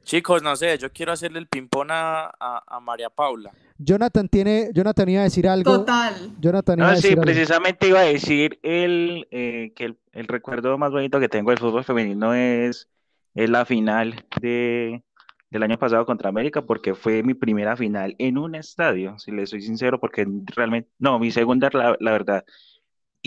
Chicos, 0.03 0.43
no 0.43 0.57
sé, 0.57 0.77
yo 0.79 0.91
quiero 0.93 1.13
hacerle 1.13 1.39
el 1.39 1.47
ping-pong 1.47 1.89
a, 1.91 2.81
María 2.83 3.11
Paula. 3.11 3.53
Jonathan 3.79 4.29
tiene, 4.29 4.71
Jonathan 4.73 5.09
iba 5.09 5.21
a 5.21 5.25
decir 5.25 5.47
algo. 5.49 5.79
Total. 5.79 6.15
Jonathan 6.41 6.79
iba 6.79 6.89
a 6.89 6.95
decir 6.95 7.11
sí, 7.11 7.17
precisamente 7.17 7.89
iba 7.89 8.01
a 8.01 8.05
decir 8.05 8.59
el, 8.63 9.29
eh, 9.31 9.73
que 9.77 9.97
el, 10.13 10.27
recuerdo 10.27 10.77
más 10.79 10.91
bonito 10.91 11.21
que 11.21 11.29
tengo 11.29 11.51
del 11.51 11.59
fútbol 11.59 11.85
femenino 11.85 12.35
es, 12.35 12.89
es 13.35 13.51
la 13.51 13.65
final 13.65 14.25
de, 14.41 15.05
del 15.51 15.63
año 15.63 15.79
pasado 15.79 16.07
contra 16.07 16.29
América, 16.29 16.63
porque 16.63 16.95
fue 16.95 17.23
mi 17.23 17.35
primera 17.35 17.77
final 17.77 18.17
en 18.19 18.39
un 18.39 18.55
estadio, 18.57 19.19
si 19.19 19.31
le 19.31 19.47
soy 19.47 19.63
sincero, 19.63 20.01
porque 20.01 20.27
realmente, 20.57 20.91
no, 20.99 21.19
mi 21.19 21.31
segunda, 21.31 21.71
la, 21.73 21.97
la 22.01 22.11
verdad. 22.11 22.45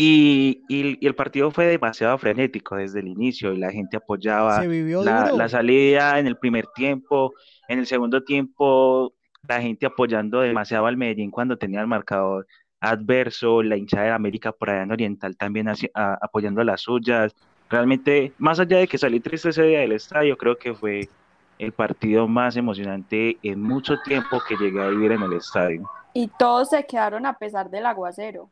Y, 0.01 0.63
y, 0.69 0.97
y 1.03 1.07
el 1.07 1.13
partido 1.15 1.51
fue 1.51 1.65
demasiado 1.65 2.17
frenético 2.17 2.77
desde 2.77 3.01
el 3.01 3.07
inicio 3.09 3.51
y 3.53 3.57
la 3.57 3.69
gente 3.71 3.97
apoyaba 3.97 4.61
Se 4.61 4.67
vivió 4.69 5.03
la, 5.03 5.23
duro. 5.23 5.38
la 5.38 5.49
salida 5.49 6.19
en 6.19 6.27
el 6.27 6.38
primer 6.38 6.67
tiempo, 6.73 7.34
en 7.67 7.80
el 7.80 7.85
segundo 7.85 8.23
tiempo 8.23 9.13
la 9.47 9.61
gente 9.61 9.85
apoyando 9.85 10.39
demasiado 10.39 10.85
al 10.85 10.95
Medellín 10.95 11.31
cuando 11.31 11.57
tenía 11.57 11.81
el 11.81 11.88
marcador 11.88 12.47
adverso, 12.80 13.61
la 13.61 13.76
hinchada 13.76 14.05
de 14.05 14.11
América 14.11 14.53
por 14.53 14.69
allá 14.69 14.84
en 14.84 14.91
Oriental 14.91 15.35
también 15.35 15.67
a- 15.67 16.13
apoyando 16.21 16.61
a 16.61 16.63
las 16.63 16.81
suyas. 16.81 17.34
Realmente, 17.69 18.34
más 18.38 18.59
allá 18.61 18.77
de 18.77 18.88
que 18.88 18.97
salí 18.97 19.19
triste 19.19 19.49
ese 19.49 19.63
día 19.63 19.80
del 19.81 19.91
estadio, 19.91 20.38
creo 20.38 20.57
que 20.57 20.73
fue 20.73 21.09
el 21.57 21.73
partido 21.73 22.26
más 22.27 22.55
emocionante 22.55 23.38
en 23.43 23.61
mucho 23.61 23.95
tiempo 24.05 24.39
que 24.47 24.55
llegué 24.55 24.81
a 24.81 24.88
vivir 24.88 25.11
en 25.11 25.23
el 25.23 25.34
estadio. 25.34 25.81
Y 26.13 26.30
todos 26.39 26.69
se 26.69 26.85
quedaron 26.85 27.26
a 27.26 27.38
pesar 27.38 27.69
del 27.69 27.85
aguacero. 27.85 28.49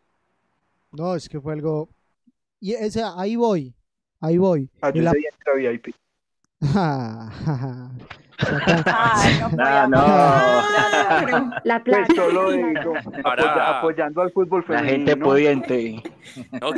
No, 0.92 1.16
es 1.16 1.28
que 1.30 1.40
fue 1.40 1.54
algo. 1.54 1.90
Y 2.60 2.74
ese, 2.74 3.04
ahí 3.18 3.36
voy, 3.36 3.76
ahí 4.20 4.38
voy. 4.38 4.70
Ah, 4.82 4.90
yo 4.90 5.02
la- 5.02 5.12
ese 5.12 5.20
día 5.20 5.30
entré 5.32 5.68
a 5.68 5.72
VIP. 5.72 5.96
Ay, 8.86 9.40
no 9.40 9.50
No, 9.50 9.56
podía 9.58 9.88
no. 9.88 9.98
La 11.64 11.84
Pues 11.84 11.98
plata. 12.08 12.16
solo 12.16 12.52
la 12.52 12.58
digo. 12.58 12.94
Para. 13.24 13.44
apoya- 13.44 13.78
apoyando 13.80 14.22
al 14.22 14.32
fútbol 14.32 14.66
La 14.68 14.80
gente 14.84 15.12
femenino. 15.12 15.26
pudiente. 15.26 16.04
No, 16.62 16.72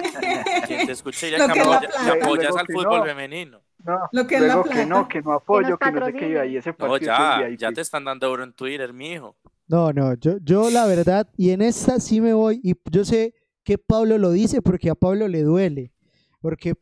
quien 0.67 0.85
te 0.85 0.91
escuche 0.91 1.27
diría 1.27 1.47
Lo 1.47 1.53
que, 1.53 1.59
apoya- 1.61 1.89
apoyas 2.23 2.55
al 2.55 2.65
fútbol 2.67 2.99
no. 2.99 3.03
femenino. 3.05 3.61
No, 3.85 3.97
Lo 4.11 4.27
que 4.27 4.39
luego 4.39 4.63
que 4.65 4.85
no, 4.85 5.07
que 5.07 5.21
no 5.21 5.33
apoyo, 5.33 5.77
que 5.77 5.91
no 5.91 6.05
sé 6.05 6.13
qué 6.13 6.39
ahí 6.39 6.57
ese 6.57 6.71
No, 6.71 6.75
partido 6.77 6.97
es 7.13 7.17
ya, 7.17 7.49
ya 7.57 7.71
te 7.71 7.79
están 7.81 8.03
dando 8.03 8.27
euro 8.27 8.43
en 8.43 8.51
Twitter, 8.53 8.91
mijo. 8.93 9.37
No, 9.67 9.93
no, 9.93 10.15
yo, 10.15 10.37
yo 10.41 10.69
la 10.69 10.85
verdad, 10.85 11.29
y 11.37 11.51
en 11.51 11.61
esta 11.61 11.99
sí 11.99 12.19
me 12.19 12.33
voy, 12.33 12.59
y 12.63 12.73
yo 12.91 13.05
sé 13.05 13.33
que 13.63 13.77
Pablo 13.77 14.17
lo 14.17 14.31
dice 14.31 14.61
porque 14.61 14.89
a 14.89 14.95
Pablo 14.95 15.27
le 15.27 15.43
duele, 15.43 15.91
porque 16.41 16.73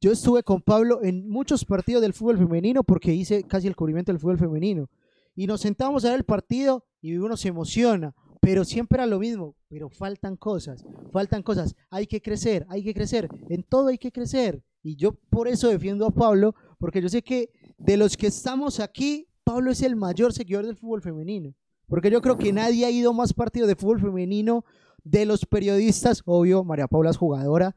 yo 0.00 0.12
estuve 0.12 0.42
con 0.42 0.60
Pablo 0.60 1.00
en 1.02 1.28
muchos 1.28 1.64
partidos 1.64 2.02
del 2.02 2.12
fútbol 2.12 2.38
femenino 2.38 2.84
porque 2.84 3.14
hice 3.14 3.44
casi 3.44 3.66
el 3.66 3.76
cubrimiento 3.76 4.12
del 4.12 4.20
fútbol 4.20 4.38
femenino, 4.38 4.88
y 5.34 5.46
nos 5.46 5.60
sentamos 5.60 6.04
a 6.04 6.10
ver 6.10 6.18
el 6.18 6.24
partido 6.24 6.84
y 7.00 7.16
uno 7.16 7.36
se 7.36 7.48
emociona, 7.48 8.14
pero 8.40 8.64
siempre 8.64 8.96
era 8.96 9.06
lo 9.06 9.18
mismo, 9.18 9.54
pero 9.68 9.88
faltan 9.88 10.36
cosas, 10.36 10.84
faltan 11.12 11.42
cosas, 11.42 11.74
hay 11.90 12.06
que 12.06 12.20
crecer, 12.20 12.66
hay 12.68 12.82
que 12.82 12.94
crecer, 12.94 13.28
en 13.48 13.62
todo 13.62 13.88
hay 13.88 13.98
que 13.98 14.12
crecer, 14.12 14.62
y 14.82 14.94
yo 14.94 15.12
por 15.30 15.48
eso 15.48 15.68
defiendo 15.68 16.06
a 16.06 16.10
Pablo, 16.10 16.54
porque 16.78 17.02
yo 17.02 17.08
sé 17.08 17.22
que 17.22 17.50
de 17.76 17.96
los 17.96 18.16
que 18.16 18.28
estamos 18.28 18.78
aquí, 18.78 19.26
Pablo 19.42 19.72
es 19.72 19.82
el 19.82 19.96
mayor 19.96 20.32
seguidor 20.32 20.64
del 20.64 20.76
fútbol 20.76 21.02
femenino. 21.02 21.54
Porque 21.88 22.10
yo 22.10 22.20
creo 22.20 22.36
que 22.36 22.52
nadie 22.52 22.84
ha 22.84 22.90
ido 22.90 23.12
más 23.12 23.32
partidos 23.32 23.68
de 23.68 23.76
fútbol 23.76 24.00
femenino 24.00 24.64
de 25.06 25.24
los 25.24 25.46
periodistas. 25.46 26.22
Obvio, 26.24 26.64
María 26.64 26.88
Paula 26.88 27.10
es 27.10 27.16
jugadora, 27.16 27.74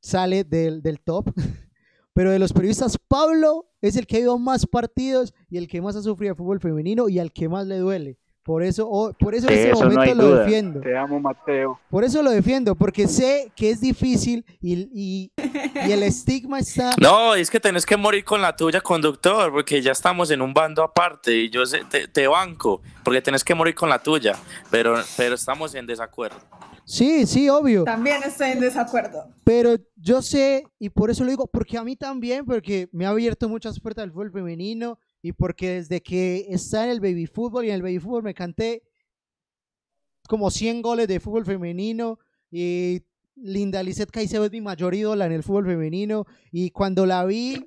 sale 0.00 0.44
del, 0.44 0.82
del 0.82 1.00
top. 1.00 1.32
Pero 2.14 2.30
de 2.30 2.38
los 2.38 2.52
periodistas, 2.52 2.98
Pablo 3.08 3.70
es 3.80 3.96
el 3.96 4.06
que 4.06 4.16
ha 4.16 4.20
ido 4.20 4.38
más 4.38 4.66
partidos 4.66 5.32
y 5.48 5.56
el 5.56 5.66
que 5.66 5.80
más 5.80 5.96
ha 5.96 6.02
sufrido 6.02 6.34
de 6.34 6.36
fútbol 6.36 6.60
femenino 6.60 7.08
y 7.08 7.18
al 7.18 7.32
que 7.32 7.48
más 7.48 7.66
le 7.66 7.78
duele. 7.78 8.18
Por 8.44 8.64
eso, 8.64 8.88
oh, 8.90 9.12
por 9.12 9.36
eso 9.36 9.46
en 9.46 9.54
este 9.54 9.70
eso 9.70 9.84
momento 9.84 10.14
lo 10.16 10.24
duda. 10.28 10.42
defiendo. 10.42 10.80
Te 10.80 10.96
amo, 10.96 11.20
Mateo. 11.20 11.78
Por 11.88 12.02
eso 12.02 12.22
lo 12.24 12.30
defiendo, 12.30 12.74
porque 12.74 13.06
sé 13.06 13.52
que 13.54 13.70
es 13.70 13.80
difícil 13.80 14.44
y, 14.60 14.88
y- 14.92 15.32
y 15.86 15.92
el 15.92 16.02
estigma 16.02 16.58
está. 16.58 16.90
No, 17.00 17.34
es 17.36 17.50
que 17.50 17.60
tenés 17.60 17.86
que 17.86 17.96
morir 17.96 18.24
con 18.24 18.42
la 18.42 18.56
tuya, 18.56 18.80
conductor, 18.80 19.52
porque 19.52 19.80
ya 19.80 19.92
estamos 19.92 20.30
en 20.32 20.42
un 20.42 20.52
bando 20.52 20.82
aparte 20.82 21.32
y 21.36 21.50
yo 21.50 21.64
sé- 21.64 21.84
te, 21.88 22.08
te 22.08 22.26
banco, 22.26 22.82
porque 23.04 23.22
tenés 23.22 23.44
que 23.44 23.54
morir 23.54 23.76
con 23.76 23.88
la 23.88 24.00
tuya, 24.00 24.34
pero, 24.70 24.96
pero 25.16 25.36
estamos 25.36 25.74
en 25.76 25.86
desacuerdo. 25.86 26.38
Sí, 26.84 27.26
sí, 27.26 27.48
obvio. 27.48 27.84
también 27.84 28.24
estoy 28.24 28.50
en 28.50 28.60
desacuerdo. 28.60 29.28
Pero 29.44 29.76
yo 29.94 30.20
sé, 30.20 30.64
y 30.80 30.88
por 30.90 31.10
eso 31.12 31.22
lo 31.22 31.30
digo, 31.30 31.46
porque 31.46 31.78
a 31.78 31.84
mí 31.84 31.94
también, 31.94 32.44
porque 32.44 32.88
me 32.90 33.06
ha 33.06 33.10
abierto 33.10 33.48
muchas 33.48 33.78
puertas 33.78 34.02
del 34.02 34.10
fútbol 34.12 34.32
femenino 34.32 34.98
y 35.22 35.32
porque 35.32 35.70
desde 35.74 36.02
que 36.02 36.46
está 36.48 36.84
en 36.84 36.90
el 36.90 37.00
baby 37.00 37.26
fútbol 37.26 37.64
y 37.64 37.68
en 37.68 37.76
el 37.76 37.82
baby 37.82 38.00
fútbol 38.00 38.24
me 38.24 38.34
canté 38.34 38.82
como 40.28 40.50
100 40.50 40.82
goles 40.82 41.08
de 41.08 41.20
fútbol 41.20 41.46
femenino 41.46 42.18
y 42.50 43.02
Linda 43.36 43.82
Lizeth 43.82 44.10
Caicedo 44.10 44.44
es 44.44 44.52
mi 44.52 44.60
mayor 44.60 44.94
ídola 44.94 45.26
en 45.26 45.32
el 45.32 45.42
fútbol 45.42 45.66
femenino 45.66 46.26
y 46.50 46.70
cuando 46.70 47.06
la 47.06 47.24
vi, 47.24 47.64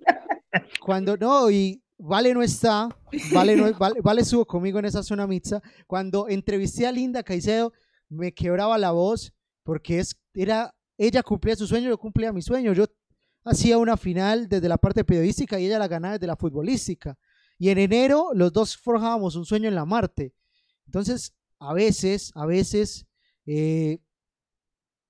cuando 0.80 1.18
no, 1.18 1.50
y 1.50 1.82
Vale 1.98 2.34
no 2.34 2.44
está, 2.44 2.90
Vale, 3.34 3.56
no, 3.56 3.72
vale, 3.80 4.02
Vale 4.02 4.22
estuvo 4.22 4.46
conmigo 4.46 4.80
en 4.80 4.86
esa 4.86 5.02
zona 5.02 5.26
mixta, 5.26 5.62
cuando 5.88 6.28
entrevisté 6.28 6.86
a 6.86 6.92
Linda 6.92 7.24
Caicedo 7.24 7.72
me 8.10 8.34
quebraba 8.34 8.78
la 8.78 8.92
voz 8.92 9.34
porque 9.64 10.00
es, 10.00 10.16
era, 10.34 10.76
ella 10.98 11.24
cumplía 11.24 11.56
su 11.56 11.66
sueño, 11.66 11.90
yo 11.90 11.98
cumplía 11.98 12.34
mi 12.34 12.42
sueño, 12.42 12.74
yo 12.74 12.86
hacía 13.46 13.78
una 13.78 13.96
final 13.96 14.50
desde 14.50 14.68
la 14.68 14.78
parte 14.78 15.06
periodística 15.06 15.60
y 15.60 15.68
ella 15.68 15.80
la 15.80 15.88
ganaba 15.88 16.14
desde 16.14 16.28
la 16.28 16.36
futbolística. 16.36 17.18
Y 17.58 17.70
en 17.70 17.78
enero 17.78 18.30
los 18.34 18.52
dos 18.52 18.76
forjábamos 18.78 19.36
un 19.36 19.46
sueño 19.46 19.68
en 19.70 19.76
la 19.76 19.86
Marte. 19.86 20.34
Entonces, 20.86 21.34
a 21.60 21.74
veces, 21.74 22.32
a 22.36 22.46
veces, 22.46 23.06
eh, 23.46 24.00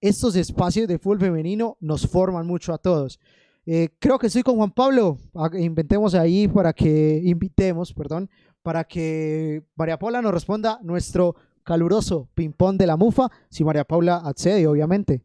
estos 0.01 0.35
espacios 0.35 0.87
de 0.87 0.99
fútbol 0.99 1.19
femenino 1.19 1.77
nos 1.79 2.07
forman 2.07 2.45
mucho 2.45 2.73
a 2.73 2.77
todos. 2.77 3.19
Eh, 3.65 3.89
creo 3.97 4.19
que 4.19 4.27
estoy 4.27 4.43
con 4.43 4.57
Juan 4.57 4.71
Pablo. 4.71 5.17
Ah, 5.33 5.49
Inventemos 5.57 6.13
ahí 6.13 6.47
para 6.47 6.71
que, 6.73 7.19
invitemos, 7.23 7.91
perdón, 7.93 8.29
para 8.61 8.83
que 8.83 9.63
María 9.75 9.97
Paula 9.97 10.21
nos 10.21 10.33
responda 10.33 10.79
nuestro 10.83 11.35
caluroso 11.63 12.29
ping-pong 12.35 12.77
de 12.77 12.85
la 12.85 12.95
mufa, 12.95 13.27
si 13.49 13.63
María 13.63 13.83
Paula 13.83 14.17
accede, 14.17 14.67
obviamente. 14.67 15.23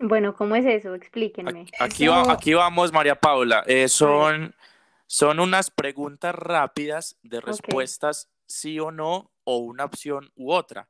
Bueno, 0.00 0.34
¿cómo 0.34 0.56
es 0.56 0.66
eso? 0.66 0.94
Explíquenme. 0.96 1.66
Aquí, 1.78 2.04
Eso- 2.04 2.12
va, 2.12 2.32
aquí 2.32 2.54
vamos, 2.54 2.92
María 2.92 3.14
Paula. 3.14 3.62
Eh, 3.68 3.86
son, 3.88 4.52
son 5.12 5.40
unas 5.40 5.70
preguntas 5.70 6.34
rápidas 6.34 7.18
de 7.22 7.42
respuestas 7.42 8.30
sí 8.46 8.80
o 8.80 8.90
no, 8.90 9.30
o 9.44 9.58
una 9.58 9.84
opción 9.84 10.32
u 10.36 10.52
otra. 10.52 10.88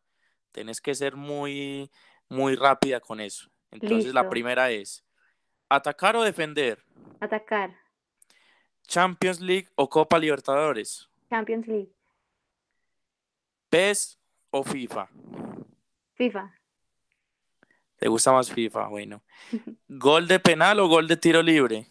Tienes 0.53 0.81
que 0.81 0.94
ser 0.94 1.16
muy, 1.16 1.90
muy 2.28 2.55
rápida 2.55 3.01
con 3.01 3.19
eso. 3.20 3.51
Entonces, 3.73 4.15
la 4.15 4.31
primera 4.31 4.70
es, 4.70 5.05
¿atacar 5.69 6.15
o 6.15 6.23
defender? 6.23 6.85
Atacar. 7.19 7.77
¿Champions 8.86 9.40
League 9.40 9.69
o 9.74 9.89
Copa 9.89 10.20
Libertadores? 10.20 11.11
Champions 11.28 11.66
League. 11.66 11.93
¿PES 13.70 14.20
o 14.53 14.62
FIFA? 14.62 15.09
FIFA. 16.15 16.61
¿Te 17.97 18.07
gusta 18.07 18.31
más 18.31 18.53
FIFA? 18.53 18.86
Bueno. 18.86 19.24
¿Gol 19.89 20.28
de 20.28 20.39
penal 20.39 20.78
o 20.78 20.86
gol 20.86 21.09
de 21.09 21.16
tiro 21.16 21.43
libre? 21.43 21.89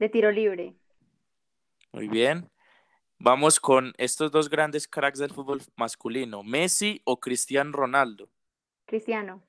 De 0.00 0.08
tiro 0.08 0.32
libre. 0.32 0.74
Muy 1.92 2.08
bien. 2.08 2.48
Vamos 3.18 3.58
con 3.58 3.92
estos 3.98 4.30
dos 4.30 4.48
grandes 4.48 4.86
cracks 4.86 5.18
del 5.18 5.30
fútbol 5.32 5.60
masculino, 5.76 6.42
Messi 6.44 7.00
o 7.04 7.18
Cristiano 7.18 7.72
Ronaldo. 7.72 8.28
Cristiano. 8.86 9.42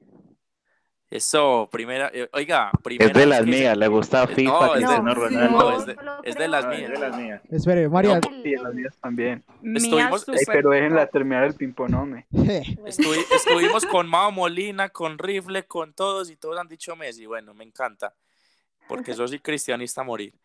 Eso, 1.11 1.68
primera, 1.72 2.11
eh, 2.14 2.30
oiga, 2.34 2.72
primera 2.84 3.11
Es 3.11 3.18
de 3.18 3.26
las 3.26 3.40
se- 3.40 3.45
mías, 3.45 3.76
le 3.78 3.88
gusta 3.88 4.24
Eh, 4.26 4.28
FIFA, 4.28 4.52
no, 4.52 4.66
es 4.66 4.70
de- 4.70 4.78
Cristiano 4.78 5.03
no, 5.03 5.14
Ronaldo. 5.16 5.57
No, 5.72 5.78
es 5.80 5.86
de, 5.88 5.98
es 6.24 6.36
de 6.36 6.48
las 6.48 6.66
que- 6.68 6.76
Es 6.76 6.82
de 6.82 6.88
mías. 6.90 6.99
las 6.99 7.18
mías. 7.18 7.41
Espere, 7.49 7.90
María. 7.90 8.20
No, 8.20 8.30
Sí, 8.44 8.56
las 8.56 8.74
mías 8.76 8.98
también. 9.02 9.44
Mía 9.61 9.78
Estuvimos- 9.78 10.28
Ey, 10.28 10.38
súper 10.40 10.56
pero 10.56 10.70
déjenla 10.70 11.07
terminar 11.07 11.44
el 11.45 11.56
pimponome. 11.56 12.28
Estuvi- 12.32 13.26
estuvimos 13.36 13.86
con 13.88 14.07
Mao 14.07 14.32
Molina, 14.32 14.90
con 14.90 15.18
Rifle, 15.18 15.66
con 15.66 15.94
todos 15.94 16.30
y 16.30 16.36
todos 16.36 16.60
han 16.60 16.68
dicho 16.68 16.95
Messi. 16.95 17.26
Bueno, 17.26 17.56
me 17.56 17.64
encanta, 17.64 18.14
porque 18.88 19.14
yo 19.14 19.28
soy 19.28 19.40
cristianista 19.40 20.02
a 20.02 20.03
morir. 20.03 20.36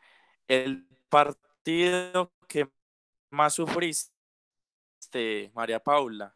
El 0.49 0.87
partido 1.11 1.45
que 1.65 2.69
más 3.31 3.55
sufriste, 3.55 4.11
María 5.55 5.81
Paula, 5.81 6.35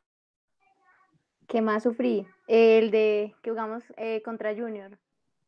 ¿Qué 1.48 1.62
más 1.62 1.82
sufrí? 1.82 2.26
El 2.46 2.90
de 2.90 3.34
que 3.42 3.50
jugamos 3.50 3.82
eh, 3.96 4.20
contra 4.22 4.54
Junior, 4.54 4.98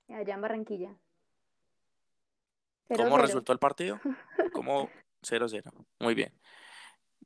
allá 0.09 0.35
en 0.35 0.41
Barranquilla. 0.41 0.95
¿cómo 2.89 3.19
0-0. 3.19 3.21
resultó 3.21 3.53
el 3.53 3.59
partido? 3.59 4.01
Como 4.55 4.89
0-0. 5.23 5.71
Muy 6.01 6.15
bien. 6.15 6.33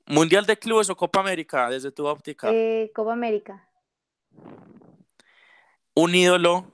Mundial 0.06 0.44
de 0.44 0.59
clubes 0.59 0.90
o 0.90 0.97
Copa 0.97 1.20
América, 1.20 1.70
desde 1.70 1.93
tu 1.93 2.05
óptica. 2.05 2.51
Eh, 2.52 2.90
Copa 2.94 3.12
América. 3.12 3.66
Un 5.94 6.14
ídolo 6.14 6.66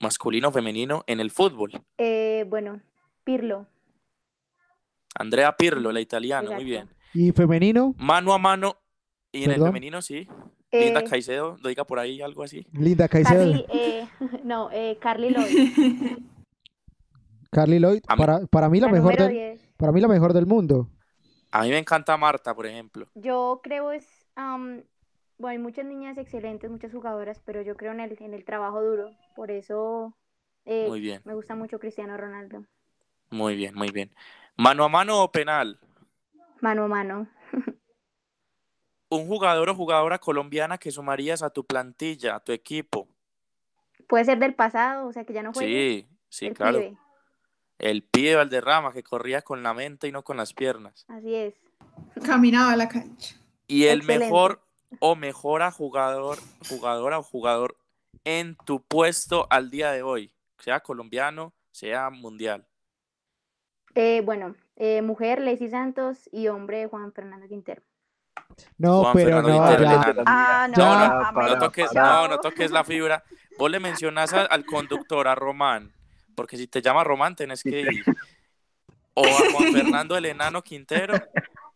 masculino 0.00 0.48
o 0.48 0.52
femenino 0.52 1.04
en 1.06 1.20
el 1.20 1.30
fútbol. 1.30 1.70
Eh, 1.98 2.44
bueno, 2.48 2.82
Pirlo. 3.22 3.68
Andrea 5.14 5.56
Pirlo, 5.56 5.92
la 5.92 6.00
italiana, 6.00 6.50
muy 6.52 6.64
bien. 6.64 6.88
¿Y 7.14 7.32
femenino? 7.32 7.94
Mano 7.98 8.32
a 8.32 8.38
mano. 8.38 8.76
Y 9.30 9.44
en 9.44 9.52
el 9.52 9.62
femenino, 9.62 10.02
sí. 10.02 10.28
Linda 10.70 11.00
Eh, 11.00 11.04
Caicedo, 11.04 11.56
lo 11.62 11.68
diga 11.68 11.84
por 11.84 11.98
ahí 11.98 12.22
algo 12.22 12.42
así. 12.42 12.66
Linda 12.72 13.08
Caicedo. 13.08 13.40
Carly, 13.52 13.66
eh, 13.72 14.08
no, 14.44 14.70
eh, 14.72 14.98
Carly 15.00 15.30
Lloyd. 15.30 16.18
Carly 17.50 17.78
Lloyd. 17.78 18.02
Para, 18.16 18.46
para 18.46 18.68
mí 18.70 18.80
la, 18.80 18.86
La 18.86 18.92
mejor 18.92 19.16
del, 19.16 19.28
10. 19.30 19.60
para 19.76 19.92
mí 19.92 20.00
la 20.00 20.08
mejor 20.08 20.32
del 20.32 20.46
mundo. 20.46 20.88
A 21.50 21.62
mí 21.62 21.68
me 21.68 21.78
encanta 21.78 22.16
Marta, 22.16 22.54
por 22.54 22.66
ejemplo. 22.66 23.06
Yo 23.14 23.60
creo 23.62 23.92
es, 23.92 24.06
am, 24.36 24.82
Bueno, 25.36 25.52
hay 25.52 25.58
muchas 25.58 25.84
niñas 25.84 26.16
excelentes, 26.16 26.70
muchas 26.70 26.92
jugadoras, 26.92 27.42
pero 27.44 27.60
yo 27.60 27.76
creo 27.76 27.92
en 27.92 28.00
el, 28.00 28.16
en 28.20 28.32
el 28.32 28.44
trabajo 28.46 28.82
duro. 28.82 29.10
Por 29.36 29.50
eso 29.50 30.16
eh, 30.64 30.86
Muy 30.88 31.00
bien. 31.00 31.20
me 31.26 31.34
gusta 31.34 31.54
mucho 31.54 31.78
Cristiano 31.78 32.16
Ronaldo. 32.16 32.64
Muy 33.30 33.54
bien, 33.56 33.74
muy 33.74 33.90
bien. 33.90 34.10
¿Mano 34.56 34.84
a 34.84 34.88
mano 34.88 35.22
o 35.22 35.32
penal? 35.32 35.78
Mano 36.60 36.84
a 36.84 36.88
mano. 36.88 37.28
Un 39.08 39.26
jugador 39.26 39.68
o 39.68 39.74
jugadora 39.74 40.18
colombiana 40.18 40.78
que 40.78 40.90
sumarías 40.90 41.42
a 41.42 41.50
tu 41.50 41.64
plantilla, 41.64 42.36
a 42.36 42.40
tu 42.40 42.52
equipo. 42.52 43.08
Puede 44.08 44.24
ser 44.24 44.38
del 44.38 44.54
pasado, 44.54 45.06
o 45.06 45.12
sea 45.12 45.24
que 45.24 45.32
ya 45.32 45.42
no 45.42 45.52
juegue. 45.52 45.68
Sí, 45.68 46.08
sí, 46.28 46.46
el 46.46 46.54
claro. 46.54 46.78
pibe. 46.78 46.96
El 47.78 48.02
pibe 48.04 48.36
Valderrama 48.36 48.92
que 48.92 49.02
corría 49.02 49.42
con 49.42 49.62
la 49.62 49.74
mente 49.74 50.06
y 50.06 50.12
no 50.12 50.22
con 50.22 50.36
las 50.36 50.54
piernas. 50.54 51.04
Así 51.08 51.34
es. 51.34 51.54
Caminaba 52.24 52.72
a 52.72 52.76
la 52.76 52.88
cancha. 52.88 53.36
Y 53.66 53.84
el 53.84 54.00
Excelente. 54.00 54.24
mejor 54.24 54.62
o 55.00 55.16
mejora 55.16 55.70
jugador, 55.70 56.38
jugadora 56.68 57.18
o 57.18 57.22
jugador 57.22 57.76
en 58.24 58.56
tu 58.56 58.82
puesto 58.82 59.46
al 59.50 59.70
día 59.70 59.90
de 59.92 60.02
hoy, 60.02 60.32
sea 60.58 60.80
colombiano, 60.80 61.54
sea 61.70 62.10
mundial. 62.10 62.66
Eh, 63.94 64.22
bueno, 64.24 64.54
eh, 64.76 65.02
mujer, 65.02 65.40
Lacey 65.40 65.68
Santos 65.68 66.28
y 66.32 66.48
hombre, 66.48 66.86
Juan 66.86 67.12
Fernando 67.12 67.46
Quintero. 67.48 67.82
No, 68.78 69.00
Juan 69.02 69.12
pero 69.14 69.26
Fernando 69.42 69.48
no, 69.48 69.68
Quintero. 69.76 70.22
Ah, 70.26 70.68
no. 70.70 70.76
No, 70.76 70.98
no, 70.98 71.04
a 71.26 71.32
para, 71.32 71.48
no 71.54 71.58
toques, 71.58 71.88
para. 71.92 72.12
no, 72.12 72.28
no 72.28 72.38
toques 72.38 72.70
la 72.70 72.84
fibra. 72.84 73.22
Vos 73.58 73.70
le 73.70 73.80
mencionas 73.80 74.32
a- 74.32 74.46
al 74.46 74.64
conductor, 74.64 75.28
a 75.28 75.34
Román, 75.34 75.92
porque 76.34 76.56
si 76.56 76.66
te 76.66 76.80
llama 76.82 77.04
Román 77.04 77.36
tenés 77.36 77.62
que 77.62 77.80
ir. 77.82 78.04
O 79.14 79.24
a 79.26 79.52
Juan 79.52 79.72
Fernando 79.74 80.16
el 80.16 80.24
enano 80.24 80.62
Quintero 80.62 81.14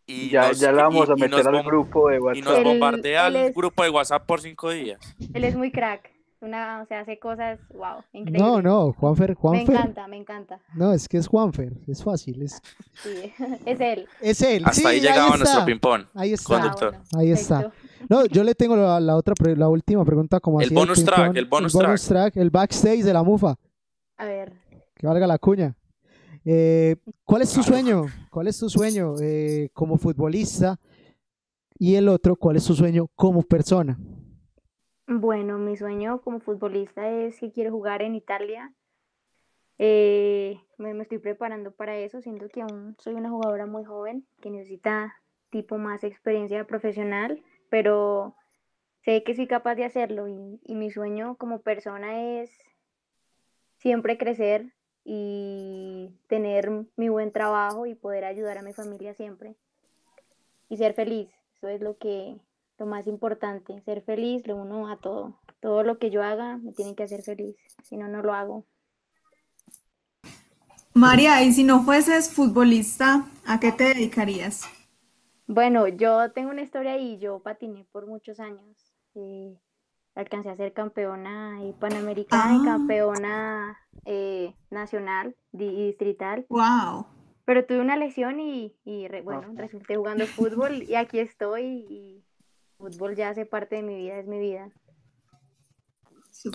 y 0.07 0.31
Ya, 0.31 0.49
nos, 0.49 0.59
ya 0.59 0.73
le 0.73 0.83
vamos 0.83 1.09
y- 1.09 1.13
a 1.13 1.15
meter 1.17 1.47
al 1.47 1.63
grupo 1.65 2.09
de 2.09 2.17
y 2.17 2.41
nos 2.41 2.53
WhatsApp. 2.55 2.65
Bombardea 2.65 3.27
al 3.27 3.37
es- 3.37 3.55
grupo 3.55 3.83
de 3.83 3.91
WhatsApp 3.91 4.25
por 4.25 4.41
cinco 4.41 4.71
días. 4.71 4.99
Él 5.35 5.45
es 5.45 5.55
muy 5.55 5.71
crack. 5.71 6.11
Una, 6.47 6.83
o 6.83 6.87
sea, 6.87 7.01
hace 7.01 7.19
cosas, 7.19 7.59
wow, 7.75 8.03
increíble. 8.13 8.39
No, 8.39 8.63
no, 8.63 8.93
Juanfer, 8.93 9.31
Me 9.31 9.35
Juanfer. 9.35 9.75
encanta, 9.77 10.07
me 10.07 10.17
encanta. 10.17 10.61
No, 10.75 10.93
es 10.93 11.09
que 11.09 11.19
es 11.19 11.27
Juanfer, 11.27 11.73
es 11.89 12.05
fácil. 12.05 12.41
Es, 12.43 12.63
Sí, 13.03 13.33
es 13.67 13.81
él. 13.81 14.07
es 14.21 14.43
él. 14.43 14.63
Hasta 14.65 14.81
sí, 14.81 14.87
ahí 14.87 15.01
llegaba 15.01 15.37
nuestro 15.37 15.65
ping-pong. 15.65 16.05
Ahí 16.15 16.33
está. 16.33 16.55
Conductor. 16.55 16.95
Ah, 16.95 17.01
bueno, 17.13 17.21
Ahí 17.21 17.31
está. 17.33 17.73
No, 18.09 18.25
yo 18.27 18.45
le 18.45 18.55
tengo 18.55 18.77
la, 18.77 19.01
la 19.01 19.17
otra, 19.17 19.35
la 19.57 19.69
última 19.69 20.05
pregunta 20.05 20.39
como 20.39 20.61
El 20.61 20.67
así 20.67 20.75
bonus 20.75 20.99
ping-pong. 20.99 21.15
track, 21.17 21.37
el 21.37 21.47
bonus 21.47 21.73
track, 22.07 22.37
el 22.37 22.51
backstage 22.51 23.03
de 23.03 23.13
la 23.13 23.23
mufa, 23.25 23.57
A 24.19 24.25
ver, 24.25 24.53
que 24.95 25.07
valga 25.07 25.27
la 25.27 25.39
cuña. 25.39 25.75
Eh, 26.45 26.95
¿Cuál 27.25 27.43
es 27.43 27.53
tu 27.53 27.63
sueño? 27.65 28.07
¿Cuál 28.31 28.47
es 28.47 28.57
tu 28.59 28.71
sueño 28.71 29.15
eh, 29.21 29.69
como 29.73 29.99
futbolista? 29.99 30.79
Y 31.79 31.97
el 31.97 32.09
otro, 32.09 32.37
¿cuál 32.37 32.57
es 32.57 32.65
tu 32.65 32.75
sueño 32.75 33.09
como 33.17 33.43
persona? 33.43 33.99
Bueno, 35.07 35.59
mi 35.59 35.77
sueño 35.77 36.21
como 36.21 36.41
futbolista 36.41 37.09
es 37.09 37.39
que 37.39 37.53
quiero 37.53 37.71
jugar 37.71 38.03
en 38.03 38.15
Italia. 38.15 38.73
Eh, 39.79 40.59
me, 40.79 41.01
estoy 41.03 41.19
preparando 41.19 41.71
para 41.71 41.97
eso, 41.99 42.21
siento 42.21 42.49
que 42.49 42.63
aún 42.63 42.97
soy 42.99 43.15
una 43.15 43.31
jugadora 43.31 43.67
muy 43.67 43.85
joven 43.85 44.27
que 44.41 44.51
necesita 44.51 45.15
tipo 45.51 45.79
más 45.79 46.03
experiencia 46.03 46.67
profesional, 46.67 47.43
pero 47.69 48.35
sé 49.05 49.23
que 49.23 49.35
soy 49.35 49.47
capaz 49.47 49.75
de 49.75 49.85
hacerlo 49.85 50.29
y, 50.29 50.61
y 50.65 50.75
mi 50.75 50.91
sueño 50.91 51.37
como 51.37 51.61
persona 51.61 52.41
es 52.41 52.51
siempre 53.77 54.19
crecer 54.19 54.73
y 55.05 56.19
tener 56.27 56.69
mi 56.97 57.09
buen 57.09 57.31
trabajo 57.31 57.87
y 57.87 57.95
poder 57.95 58.25
ayudar 58.25 58.59
a 58.59 58.63
mi 58.63 58.73
familia 58.73 59.15
siempre 59.15 59.55
y 60.69 60.79
ser 60.79 60.95
feliz. 60.95 61.31
Eso 61.55 61.69
es 61.69 61.81
lo 61.81 61.97
que 61.97 62.41
lo 62.79 62.87
más 62.87 63.07
importante, 63.07 63.81
ser 63.83 64.03
feliz, 64.03 64.47
lo 64.47 64.57
uno 64.57 64.89
a 64.89 64.99
todo. 65.01 65.41
Todo 65.61 65.83
lo 65.83 65.99
que 65.99 66.11
yo 66.11 66.23
haga 66.23 66.59
me 66.59 66.73
tiene 66.73 66.95
que 66.95 67.03
hacer 67.05 67.23
feliz, 67.23 67.57
si 67.83 67.97
no, 67.97 68.09
no 68.09 68.23
lo 68.23 68.35
hago. 68.35 68.67
María, 70.95 71.45
y 71.45 71.53
si 71.53 71.63
no 71.63 71.85
fueses 71.85 72.29
futbolista, 72.29 73.25
¿a 73.47 73.61
qué 73.61 73.71
te 73.71 73.85
dedicarías? 73.85 74.65
Bueno, 75.47 75.87
yo 75.89 76.33
tengo 76.33 76.51
una 76.51 76.63
historia 76.63 76.93
ahí, 76.95 77.19
yo 77.19 77.41
patiné 77.43 77.85
por 77.93 78.07
muchos 78.07 78.41
años. 78.41 78.93
eh, 79.15 79.57
alcancé 80.17 80.51
a 80.51 80.57
ser 80.57 80.75
campeona 80.75 81.65
eh, 81.65 81.75
panamericana 81.81 82.55
y 82.57 82.61
Ah. 82.61 82.63
campeona 82.63 83.79
eh, 84.07 84.57
nacional 84.71 85.37
di- 85.53 85.67
y 85.69 85.87
distrital. 85.89 86.49
Wow. 86.49 87.07
Pero 87.47 87.67
tuve 87.67 87.81
una 87.81 87.97
lesión 87.99 88.41
y, 88.41 88.77
y 88.85 89.09
re- 89.09 89.23
bueno, 89.23 89.53
resulté 89.57 89.97
jugando 89.97 90.29
fútbol 90.29 90.85
y 90.85 90.97
aquí 90.97 91.21
estoy 91.21 91.87
y 91.91 92.26
fútbol 92.79 93.15
ya 93.17 93.31
hace 93.31 93.47
parte 93.47 93.77
de 93.77 93.83
mi 93.83 93.97
vida, 93.97 94.19
es 94.19 94.27
mi 94.27 94.39
vida. 94.39 94.71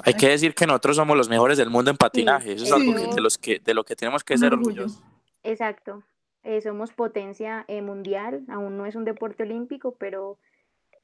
Hay 0.03 0.13
que 0.13 0.29
decir 0.29 0.53
que 0.53 0.67
nosotros 0.67 0.95
somos 0.95 1.17
los 1.17 1.27
mejores 1.27 1.57
del 1.57 1.69
mundo 1.69 1.89
en 1.91 1.97
patinaje. 1.97 2.53
Eso 2.53 2.65
es 2.65 2.71
algo 2.71 2.93
que- 2.95 3.07
de, 3.15 3.21
los 3.21 3.37
que, 3.37 3.59
de 3.59 3.73
lo 3.73 3.83
que 3.83 3.95
tenemos 3.95 4.23
que 4.23 4.37
ser 4.37 4.53
orgullo. 4.53 4.83
orgullosos. 4.83 5.03
Exacto. 5.43 6.03
Eh, 6.43 6.61
somos 6.61 6.91
potencia 6.93 7.65
eh, 7.67 7.81
mundial, 7.81 8.43
aún 8.47 8.77
no 8.77 8.85
es 8.85 8.95
un 8.95 9.05
deporte 9.05 9.43
olímpico, 9.43 9.95
pero 9.99 10.37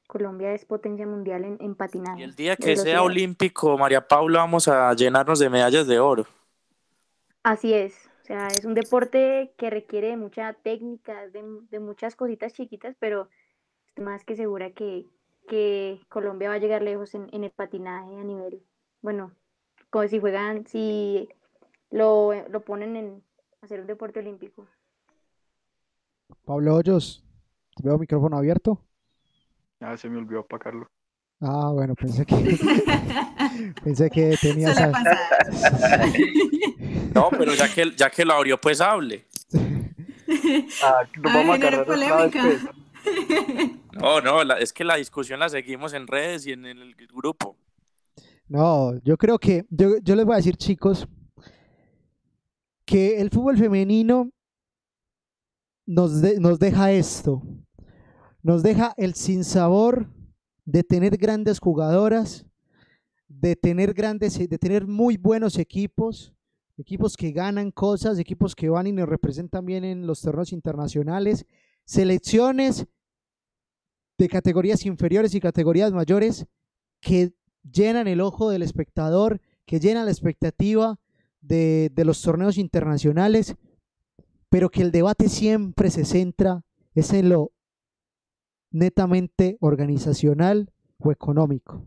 Colombia 0.06 0.52
es 0.52 0.64
potencia 0.64 1.06
mundial 1.06 1.44
en, 1.44 1.58
en 1.60 1.74
patinaje. 1.74 2.20
Y 2.20 2.24
el 2.24 2.34
día 2.34 2.56
que 2.56 2.76
sea 2.76 3.02
olímpico, 3.02 3.76
María 3.78 4.06
Paula, 4.06 4.40
vamos 4.40 4.66
a 4.68 4.92
llenarnos 4.94 5.38
de 5.38 5.50
medallas 5.50 5.86
de 5.86 5.98
oro. 6.00 6.26
Así 7.42 7.72
es, 7.72 7.94
o 8.22 8.24
sea, 8.26 8.48
es 8.48 8.64
un 8.64 8.74
deporte 8.74 9.52
que 9.56 9.70
requiere 9.70 10.08
de 10.08 10.16
mucha 10.16 10.52
técnica, 10.54 11.28
de, 11.28 11.42
de 11.70 11.78
muchas 11.80 12.16
cositas 12.16 12.52
chiquitas, 12.52 12.96
pero 12.98 13.28
más 13.98 14.24
que 14.24 14.36
segura 14.36 14.70
que, 14.70 15.06
que 15.48 16.00
Colombia 16.08 16.48
va 16.48 16.54
a 16.56 16.58
llegar 16.58 16.82
lejos 16.82 17.14
en, 17.14 17.28
en 17.32 17.44
el 17.44 17.50
patinaje 17.50 18.16
a 18.16 18.24
nivel, 18.24 18.62
bueno, 19.02 19.32
como 19.90 20.06
si 20.08 20.18
juegan, 20.20 20.66
si 20.66 21.28
lo, 21.90 22.32
lo 22.48 22.60
ponen 22.60 22.96
en 22.96 23.22
hacer 23.62 23.80
un 23.80 23.86
deporte 23.86 24.20
olímpico. 24.20 24.66
Pablo 26.44 26.74
Hoyos, 26.76 27.24
veo 27.82 27.98
micrófono 27.98 28.36
abierto. 28.36 28.82
Ya 29.80 29.96
se 29.96 30.08
me 30.08 30.18
olvidó 30.18 30.40
apagarlo. 30.40 30.86
Ah, 31.40 31.70
bueno, 31.72 31.94
pensé 31.94 32.26
que 32.26 32.34
pensé 33.84 34.10
que 34.10 34.36
tenías 34.38 34.74
Suele 34.76 34.88
a- 34.88 34.92
pasar. 34.92 35.38
No, 37.14 37.30
pero 37.30 37.54
ya 37.54 37.72
que, 37.74 37.90
ya 37.96 38.10
que 38.10 38.24
lo 38.24 38.34
abrió, 38.34 38.60
pues 38.60 38.80
hable. 38.80 39.24
Ah, 40.80 41.02
nos 41.16 41.32
Ah, 41.32 41.36
vamos 41.38 41.60
a 41.60 41.70
vez, 41.70 41.86
polémica. 41.86 42.42
pues. 42.42 42.87
No, 43.92 44.20
no, 44.20 44.42
es 44.54 44.72
que 44.72 44.84
la 44.84 44.96
discusión 44.96 45.40
la 45.40 45.48
seguimos 45.48 45.92
en 45.92 46.06
redes 46.06 46.46
y 46.46 46.52
en 46.52 46.64
el 46.66 46.94
grupo. 47.12 47.56
No, 48.48 48.94
yo 49.02 49.16
creo 49.16 49.38
que, 49.38 49.66
yo, 49.70 49.98
yo 50.02 50.14
les 50.16 50.24
voy 50.24 50.34
a 50.34 50.36
decir, 50.38 50.56
chicos, 50.56 51.06
que 52.84 53.20
el 53.20 53.30
fútbol 53.30 53.58
femenino 53.58 54.30
nos, 55.86 56.20
de- 56.22 56.40
nos 56.40 56.58
deja 56.58 56.92
esto, 56.92 57.42
nos 58.42 58.62
deja 58.62 58.94
el 58.96 59.14
sinsabor 59.14 60.08
de 60.64 60.82
tener 60.84 61.16
grandes 61.16 61.58
jugadoras, 61.58 62.46
de 63.26 63.56
tener 63.56 63.92
grandes, 63.92 64.38
de 64.38 64.58
tener 64.58 64.86
muy 64.86 65.16
buenos 65.16 65.58
equipos, 65.58 66.32
equipos 66.78 67.16
que 67.16 67.32
ganan 67.32 67.70
cosas, 67.70 68.18
equipos 68.18 68.54
que 68.54 68.68
van 68.70 68.86
y 68.86 68.92
nos 68.92 69.08
representan 69.08 69.66
bien 69.66 69.84
en 69.84 70.06
los 70.06 70.22
torneos 70.22 70.52
internacionales, 70.52 71.44
selecciones 71.88 72.86
de 74.18 74.28
categorías 74.28 74.84
inferiores 74.84 75.34
y 75.34 75.40
categorías 75.40 75.90
mayores 75.90 76.46
que 77.00 77.32
llenan 77.62 78.06
el 78.08 78.20
ojo 78.20 78.50
del 78.50 78.62
espectador, 78.62 79.40
que 79.64 79.80
llenan 79.80 80.04
la 80.04 80.10
expectativa 80.10 81.00
de, 81.40 81.90
los 82.04 82.20
torneos 82.20 82.58
internacionales, 82.58 83.56
pero 84.50 84.68
que 84.68 84.82
el 84.82 84.92
debate 84.92 85.30
siempre 85.30 85.90
se 85.90 86.04
centra 86.04 86.62
es 86.94 87.10
en 87.14 87.30
lo 87.30 87.52
netamente 88.70 89.56
organizacional 89.60 90.70
o 90.98 91.10
económico. 91.10 91.86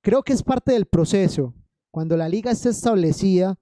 Creo 0.00 0.22
que 0.22 0.32
es 0.32 0.42
parte 0.42 0.72
del 0.72 0.86
proceso. 0.86 1.52
Cuando 1.90 2.16
la 2.16 2.30
liga 2.30 2.50
está 2.50 2.70
establecida, 2.70 3.58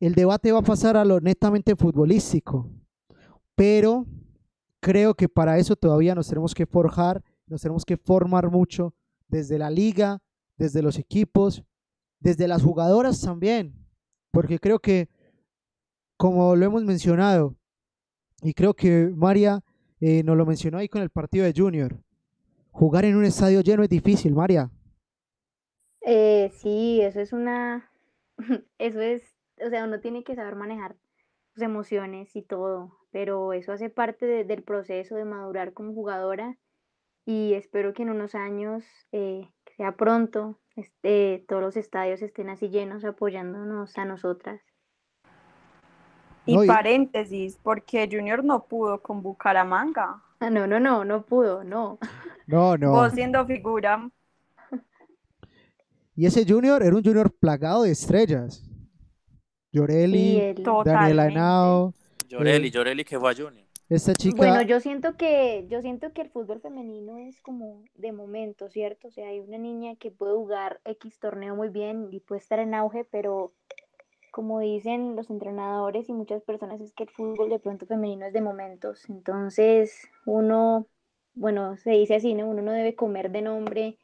el 0.00 0.16
debate 0.16 0.50
va 0.50 0.58
a 0.58 0.62
pasar 0.62 0.96
a 0.96 1.04
lo 1.04 1.20
netamente 1.20 1.76
futbolístico, 1.76 2.68
pero 3.60 4.06
creo 4.80 5.12
que 5.12 5.28
para 5.28 5.58
eso 5.58 5.76
todavía 5.76 6.14
nos 6.14 6.28
tenemos 6.28 6.54
que 6.54 6.64
forjar, 6.64 7.22
nos 7.46 7.60
tenemos 7.60 7.84
que 7.84 7.98
formar 7.98 8.50
mucho 8.50 8.94
desde 9.28 9.58
la 9.58 9.68
liga, 9.68 10.22
desde 10.56 10.80
los 10.80 10.98
equipos, 10.98 11.62
desde 12.20 12.48
las 12.48 12.62
jugadoras 12.62 13.20
también, 13.20 13.74
porque 14.30 14.58
creo 14.58 14.78
que, 14.78 15.10
como 16.16 16.56
lo 16.56 16.64
hemos 16.64 16.84
mencionado, 16.84 17.54
y 18.40 18.54
creo 18.54 18.72
que 18.72 19.12
María 19.14 19.62
eh, 20.00 20.22
nos 20.22 20.38
lo 20.38 20.46
mencionó 20.46 20.78
ahí 20.78 20.88
con 20.88 21.02
el 21.02 21.10
partido 21.10 21.44
de 21.44 21.52
Junior, 21.54 22.02
jugar 22.70 23.04
en 23.04 23.14
un 23.14 23.26
estadio 23.26 23.60
lleno 23.60 23.82
es 23.82 23.90
difícil, 23.90 24.34
María. 24.34 24.70
Eh, 26.00 26.50
sí, 26.54 27.02
eso 27.02 27.20
es 27.20 27.34
una, 27.34 27.90
eso 28.78 29.02
es, 29.02 29.22
o 29.62 29.68
sea, 29.68 29.84
uno 29.84 30.00
tiene 30.00 30.24
que 30.24 30.34
saber 30.34 30.56
manejar 30.56 30.96
sus 31.52 31.62
emociones 31.62 32.34
y 32.34 32.40
todo, 32.40 32.99
pero 33.10 33.52
eso 33.52 33.72
hace 33.72 33.90
parte 33.90 34.26
de- 34.26 34.44
del 34.44 34.62
proceso 34.62 35.14
de 35.16 35.24
madurar 35.24 35.72
como 35.72 35.92
jugadora 35.94 36.56
y 37.26 37.54
espero 37.54 37.92
que 37.92 38.02
en 38.02 38.10
unos 38.10 38.34
años, 38.34 38.84
eh, 39.12 39.48
que 39.64 39.74
sea 39.74 39.92
pronto, 39.96 40.58
este, 40.76 41.44
todos 41.48 41.62
los 41.62 41.76
estadios 41.76 42.22
estén 42.22 42.48
así 42.48 42.70
llenos 42.70 43.04
apoyándonos 43.04 43.96
a 43.98 44.04
nosotras. 44.04 44.60
Y 46.46 46.66
paréntesis, 46.66 47.58
porque 47.62 48.08
Junior 48.10 48.42
no 48.42 48.64
pudo 48.64 49.02
con 49.02 49.22
Bucaramanga. 49.22 50.22
Ah, 50.40 50.50
no, 50.50 50.66
no, 50.66 50.80
no, 50.80 51.04
no 51.04 51.22
pudo, 51.22 51.62
no. 51.62 51.98
No, 52.46 52.76
no. 52.76 52.90
Vos 52.92 53.12
siendo 53.12 53.46
figura, 53.46 54.10
Y 56.16 56.26
ese 56.26 56.44
Junior 56.46 56.82
era 56.82 56.94
un 56.96 57.02
Junior 57.04 57.30
plagado 57.30 57.84
de 57.84 57.92
estrellas. 57.92 58.62
Llorelli, 59.72 60.54
Daniela. 60.84 61.28
Henao, 61.28 61.94
Llorelli, 62.30 62.70
Eh, 62.70 62.72
Llorelli 62.72 63.04
que 63.04 63.18
fue 63.20 63.30
a 63.32 63.34
Junior. 63.34 63.66
esta 63.88 64.14
chica. 64.14 64.46
Bueno, 64.46 64.62
yo 64.62 64.80
siento 64.80 65.16
que, 65.16 65.66
yo 65.68 65.80
siento 65.82 66.12
que 66.12 66.22
el 66.22 66.30
fútbol 66.30 66.60
femenino 66.60 67.18
es 67.18 67.40
como 67.40 67.84
de 67.94 68.12
momento, 68.12 68.68
¿cierto? 68.70 69.08
O 69.08 69.10
sea, 69.10 69.28
hay 69.28 69.40
una 69.40 69.58
niña 69.58 69.96
que 69.96 70.10
puede 70.10 70.34
jugar 70.34 70.80
X 70.84 71.18
torneo 71.18 71.56
muy 71.56 71.68
bien 71.70 72.08
y 72.12 72.20
puede 72.20 72.40
estar 72.40 72.58
en 72.60 72.74
auge, 72.74 73.04
pero 73.04 73.54
como 74.32 74.60
dicen 74.60 75.16
los 75.16 75.30
entrenadores 75.30 76.08
y 76.08 76.12
muchas 76.14 76.42
personas, 76.44 76.80
es 76.80 76.92
que 76.94 77.04
el 77.04 77.10
fútbol 77.10 77.50
de 77.50 77.58
pronto 77.60 77.86
femenino 77.86 78.26
es 78.26 78.32
de 78.34 78.40
momentos. 78.42 79.08
Entonces, 79.10 80.08
uno, 80.26 80.88
bueno, 81.34 81.76
se 81.78 81.92
dice 81.92 82.16
así, 82.16 82.34
¿no? 82.34 82.48
Uno 82.48 82.62
no 82.62 82.72
debe 82.72 82.94
comer 82.96 83.30
de 83.32 83.42
nombre 83.42 83.98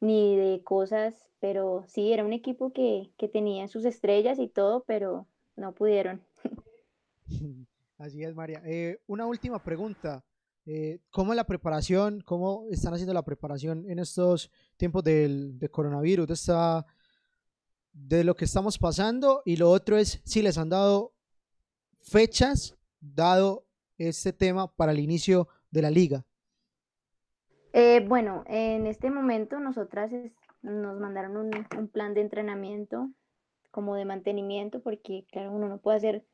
ni 0.00 0.36
de 0.36 0.62
cosas, 0.64 1.14
pero 1.40 1.84
sí, 1.88 2.12
era 2.12 2.24
un 2.24 2.32
equipo 2.34 2.72
que, 2.72 3.12
que 3.18 3.28
tenía 3.28 3.68
sus 3.68 3.84
estrellas 3.84 4.38
y 4.40 4.48
todo, 4.48 4.84
pero 4.86 5.26
no 5.56 5.74
pudieron. 5.74 6.22
Así 7.98 8.22
es, 8.22 8.34
María. 8.34 8.62
Eh, 8.64 9.00
una 9.06 9.26
última 9.26 9.62
pregunta. 9.62 10.24
Eh, 10.70 11.00
¿cómo 11.10 11.32
es 11.32 11.36
la 11.36 11.46
preparación? 11.46 12.20
¿Cómo 12.20 12.66
están 12.70 12.92
haciendo 12.92 13.14
la 13.14 13.24
preparación 13.24 13.88
en 13.90 13.98
estos 13.98 14.50
tiempos 14.76 15.02
del, 15.02 15.58
de 15.58 15.70
coronavirus, 15.70 16.26
de, 16.26 16.34
esta, 16.34 16.84
de 17.92 18.22
lo 18.22 18.36
que 18.36 18.44
estamos 18.44 18.78
pasando? 18.78 19.40
Y 19.46 19.56
lo 19.56 19.70
otro 19.70 19.96
es 19.96 20.20
si 20.24 20.42
les 20.42 20.58
han 20.58 20.68
dado 20.68 21.14
fechas, 22.02 22.76
dado 23.00 23.66
este 23.96 24.34
tema 24.34 24.70
para 24.74 24.92
el 24.92 24.98
inicio 24.98 25.48
de 25.70 25.82
la 25.82 25.90
liga. 25.90 26.26
Eh, 27.72 28.04
bueno, 28.06 28.44
en 28.46 28.86
este 28.86 29.10
momento 29.10 29.60
nosotras 29.60 30.10
nos 30.60 31.00
mandaron 31.00 31.36
un 31.36 31.88
plan 31.88 32.12
de 32.12 32.20
entrenamiento 32.20 33.10
como 33.70 33.94
de 33.94 34.04
mantenimiento, 34.04 34.82
porque 34.82 35.24
claro, 35.30 35.52
uno 35.52 35.68
no 35.68 35.78
puede 35.78 35.96
hacer 35.96 36.26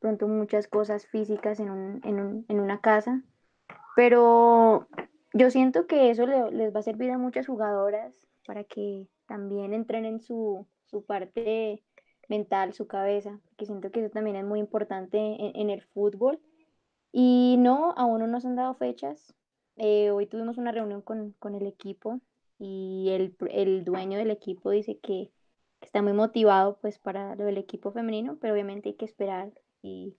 pronto 0.00 0.26
muchas 0.28 0.66
cosas 0.68 1.06
físicas 1.06 1.60
en 1.60 1.70
un- 1.70 2.00
en 2.04 2.20
un- 2.20 2.44
en 2.48 2.60
una 2.60 2.80
casa, 2.80 3.22
pero 3.96 4.88
yo 5.32 5.50
siento 5.50 5.86
que 5.86 6.10
eso 6.10 6.26
le- 6.26 6.50
les 6.50 6.74
va 6.74 6.80
a 6.80 6.82
servir 6.82 7.10
a 7.10 7.18
muchas 7.18 7.46
jugadoras 7.46 8.14
para 8.46 8.64
que 8.64 9.08
también 9.26 9.74
entrenen 9.74 10.20
su, 10.20 10.66
su 10.86 11.04
parte 11.04 11.84
mental, 12.28 12.72
su 12.72 12.86
cabeza, 12.86 13.38
porque 13.44 13.66
siento 13.66 13.90
que 13.90 14.00
eso 14.00 14.10
también 14.10 14.36
es 14.36 14.44
muy 14.44 14.58
importante 14.60 15.18
en, 15.18 15.70
el 15.70 15.82
fútbol. 15.82 16.40
Y 17.12 17.56
no, 17.58 17.92
aún 17.96 18.20
no 18.20 18.26
nos 18.26 18.44
han 18.46 18.56
dado 18.56 18.74
fechas. 18.74 19.34
Eh, 19.76 20.10
hoy 20.10 20.26
tuvimos 20.26 20.58
una 20.58 20.72
reunión 20.72 21.02
con, 21.02 21.32
con 21.38 21.54
el 21.54 21.66
equipo 21.66 22.20
y 22.58 23.08
el, 23.10 23.36
el 23.50 23.84
dueño 23.84 24.18
del 24.18 24.30
equipo 24.30 24.70
dice 24.70 24.98
que, 24.98 25.30
que 25.80 25.86
está 25.86 26.02
muy 26.02 26.12
motivado 26.12 26.78
pues 26.80 26.98
para 26.98 27.34
lo 27.34 27.44
del 27.44 27.58
equipo 27.58 27.90
femenino, 27.90 28.38
pero 28.40 28.54
obviamente 28.54 28.90
hay 28.90 28.94
que 28.94 29.04
esperar 29.04 29.52
y 29.82 30.16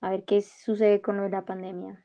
a 0.00 0.10
ver 0.10 0.24
qué 0.24 0.40
sucede 0.42 1.00
con 1.00 1.16
lo 1.16 1.24
de 1.24 1.30
la 1.30 1.44
pandemia. 1.44 2.04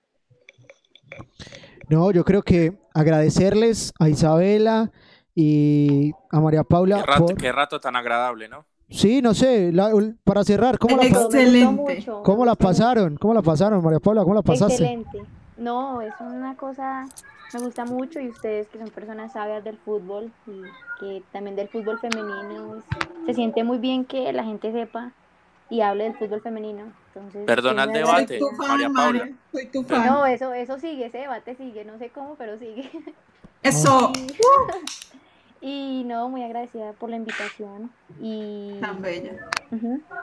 No, 1.89 2.11
yo 2.11 2.23
creo 2.23 2.43
que 2.43 2.77
agradecerles 2.93 3.93
a 3.99 4.09
Isabela 4.09 4.91
y 5.33 6.11
a 6.31 6.39
María 6.39 6.63
Paula 6.63 6.97
Qué 6.97 7.03
rato, 7.03 7.25
por... 7.25 7.37
qué 7.37 7.51
rato 7.51 7.79
tan 7.79 7.95
agradable, 7.95 8.47
¿no? 8.47 8.65
Sí, 8.89 9.21
no 9.21 9.33
sé, 9.33 9.71
la- 9.71 9.91
para 10.23 10.43
cerrar, 10.43 10.79
¿cómo 10.79 10.97
la, 10.97 11.03
Excelente. 11.03 11.95
mucho, 11.95 12.23
cómo 12.23 12.43
la 12.45 12.55
pasaron? 12.55 13.17
¿Cómo 13.17 13.33
la 13.33 13.41
pasaron, 13.41 13.83
María 13.83 13.99
Paula? 13.99 14.23
¿Cómo 14.23 14.35
la 14.35 14.41
pasaste? 14.41 14.73
Excelente. 14.73 15.19
No, 15.57 16.01
es 16.01 16.13
una 16.19 16.55
cosa, 16.55 17.07
me 17.53 17.59
gusta 17.59 17.85
mucho 17.85 18.19
y 18.19 18.29
ustedes 18.29 18.67
que 18.69 18.79
son 18.79 18.89
personas 18.89 19.33
sabias 19.33 19.63
del 19.63 19.77
fútbol 19.77 20.31
y 20.47 20.61
que 20.99 21.23
también 21.31 21.55
del 21.55 21.69
fútbol 21.69 21.99
femenino, 21.99 22.77
es- 22.77 22.85
se 23.27 23.33
siente 23.35 23.63
muy 23.63 23.77
bien 23.77 24.05
que 24.05 24.31
la 24.33 24.43
gente 24.43 24.71
sepa 24.71 25.13
y 25.69 25.81
hable 25.81 26.05
del 26.05 26.15
fútbol 26.15 26.41
femenino. 26.41 26.83
Entonces, 27.13 27.45
Perdona 27.45 27.83
el 27.83 27.91
debate, 27.93 28.39
Soy 28.39 28.49
tu 28.49 28.55
María 28.57 28.85
fan, 28.87 28.93
Paula. 28.95 29.19
María. 29.19 29.35
Soy 29.51 29.65
tu 29.67 29.83
fan. 29.83 30.05
No, 30.05 30.25
eso, 30.25 30.53
eso 30.53 30.79
sigue, 30.79 31.05
ese 31.07 31.19
debate 31.19 31.55
sigue, 31.55 31.85
no 31.85 31.97
sé 31.97 32.09
cómo, 32.09 32.35
pero 32.35 32.57
sigue. 32.57 32.89
Eso. 33.63 34.11
Y 35.61 36.03
no, 36.05 36.29
muy 36.29 36.41
agradecida 36.41 36.93
por 36.93 37.09
la 37.09 37.17
invitación 37.17 37.91
y 38.21 38.77
Tan 38.79 39.01
bella. 39.01 39.33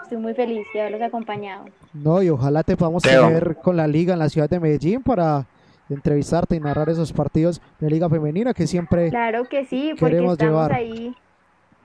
estoy 0.02 0.16
muy 0.16 0.32
feliz 0.32 0.66
de 0.73 0.81
haberlos 0.81 1.02
acompañado. 1.02 1.66
No, 1.93 2.23
y 2.23 2.31
ojalá 2.31 2.62
te 2.62 2.74
podamos 2.74 3.02
Teo. 3.02 3.27
tener 3.27 3.56
con 3.56 3.77
la 3.77 3.86
liga 3.86 4.14
en 4.14 4.18
la 4.18 4.31
ciudad 4.31 4.48
de 4.48 4.59
Medellín 4.59 5.02
para 5.02 5.44
entrevistarte 5.90 6.56
y 6.56 6.60
narrar 6.60 6.89
esos 6.89 7.12
partidos 7.12 7.60
de 7.81 7.90
liga 7.90 8.09
femenina 8.09 8.55
que 8.55 8.66
siempre... 8.66 9.10
Claro 9.10 9.44
que 9.44 9.66
sí, 9.66 9.93
porque 10.01 10.14
Queremos 10.14 10.32
estamos 10.32 10.52
llevar. 10.55 10.73
ahí 10.73 11.14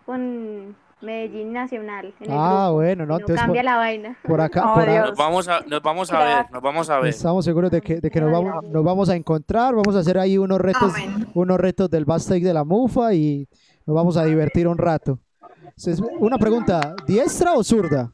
con 0.06 0.74
Medellín 1.02 1.52
Nacional 1.54 2.14
en 2.20 2.32
el 2.32 2.38
Ah, 2.38 2.64
grupo, 2.66 2.74
bueno, 2.76 3.06
no, 3.06 3.16
entonces 3.16 3.40
cambia 3.42 3.62
por, 3.62 3.66
la 3.66 3.78
vaina. 3.78 4.18
por 4.28 4.42
acá, 4.42 4.72
Oh, 4.72 4.74
por 4.76 4.90
a- 4.90 4.92
Dios. 4.92 5.10
Nos 5.10 5.18
vamos 5.18 5.48
a, 5.48 5.60
nos 5.62 5.82
vamos 5.82 6.12
a 6.12 6.20
ver, 6.24 6.46
nos 6.52 6.62
vamos 6.62 6.90
a 6.90 7.00
ver. 7.00 7.08
estamos 7.10 7.46
seguros 7.46 7.72
de 7.72 7.82
que, 7.82 8.00
de 8.00 8.10
que 8.12 8.22
nos, 8.22 8.32
No, 8.32 8.42
vamos, 8.44 8.64
nos 8.70 8.84
vamos 8.84 9.10
a 9.10 9.16
encontrar, 9.16 9.74
vamos 9.76 9.96
a 9.96 10.00
hacer 10.00 10.18
ahí 10.18 10.38
unos 10.38 10.60
retos, 10.60 10.94
Amén. 10.94 11.28
unos 11.34 11.60
retos 11.60 11.90
del 11.90 12.06
backstage 12.06 12.44
de 12.44 12.54
la 12.54 12.64
mufa 12.64 13.14
y 13.14 13.48
nos 13.86 13.96
vamos 13.96 14.18
a 14.18 14.26
divertir 14.26 14.68
un 14.68 14.78
rato. 14.78 15.20
Entonces, 15.60 16.02
una 16.20 16.38
pregunta, 16.38 16.96
¿diestra 17.08 17.54
o 17.54 17.64
zurda? 17.64 18.12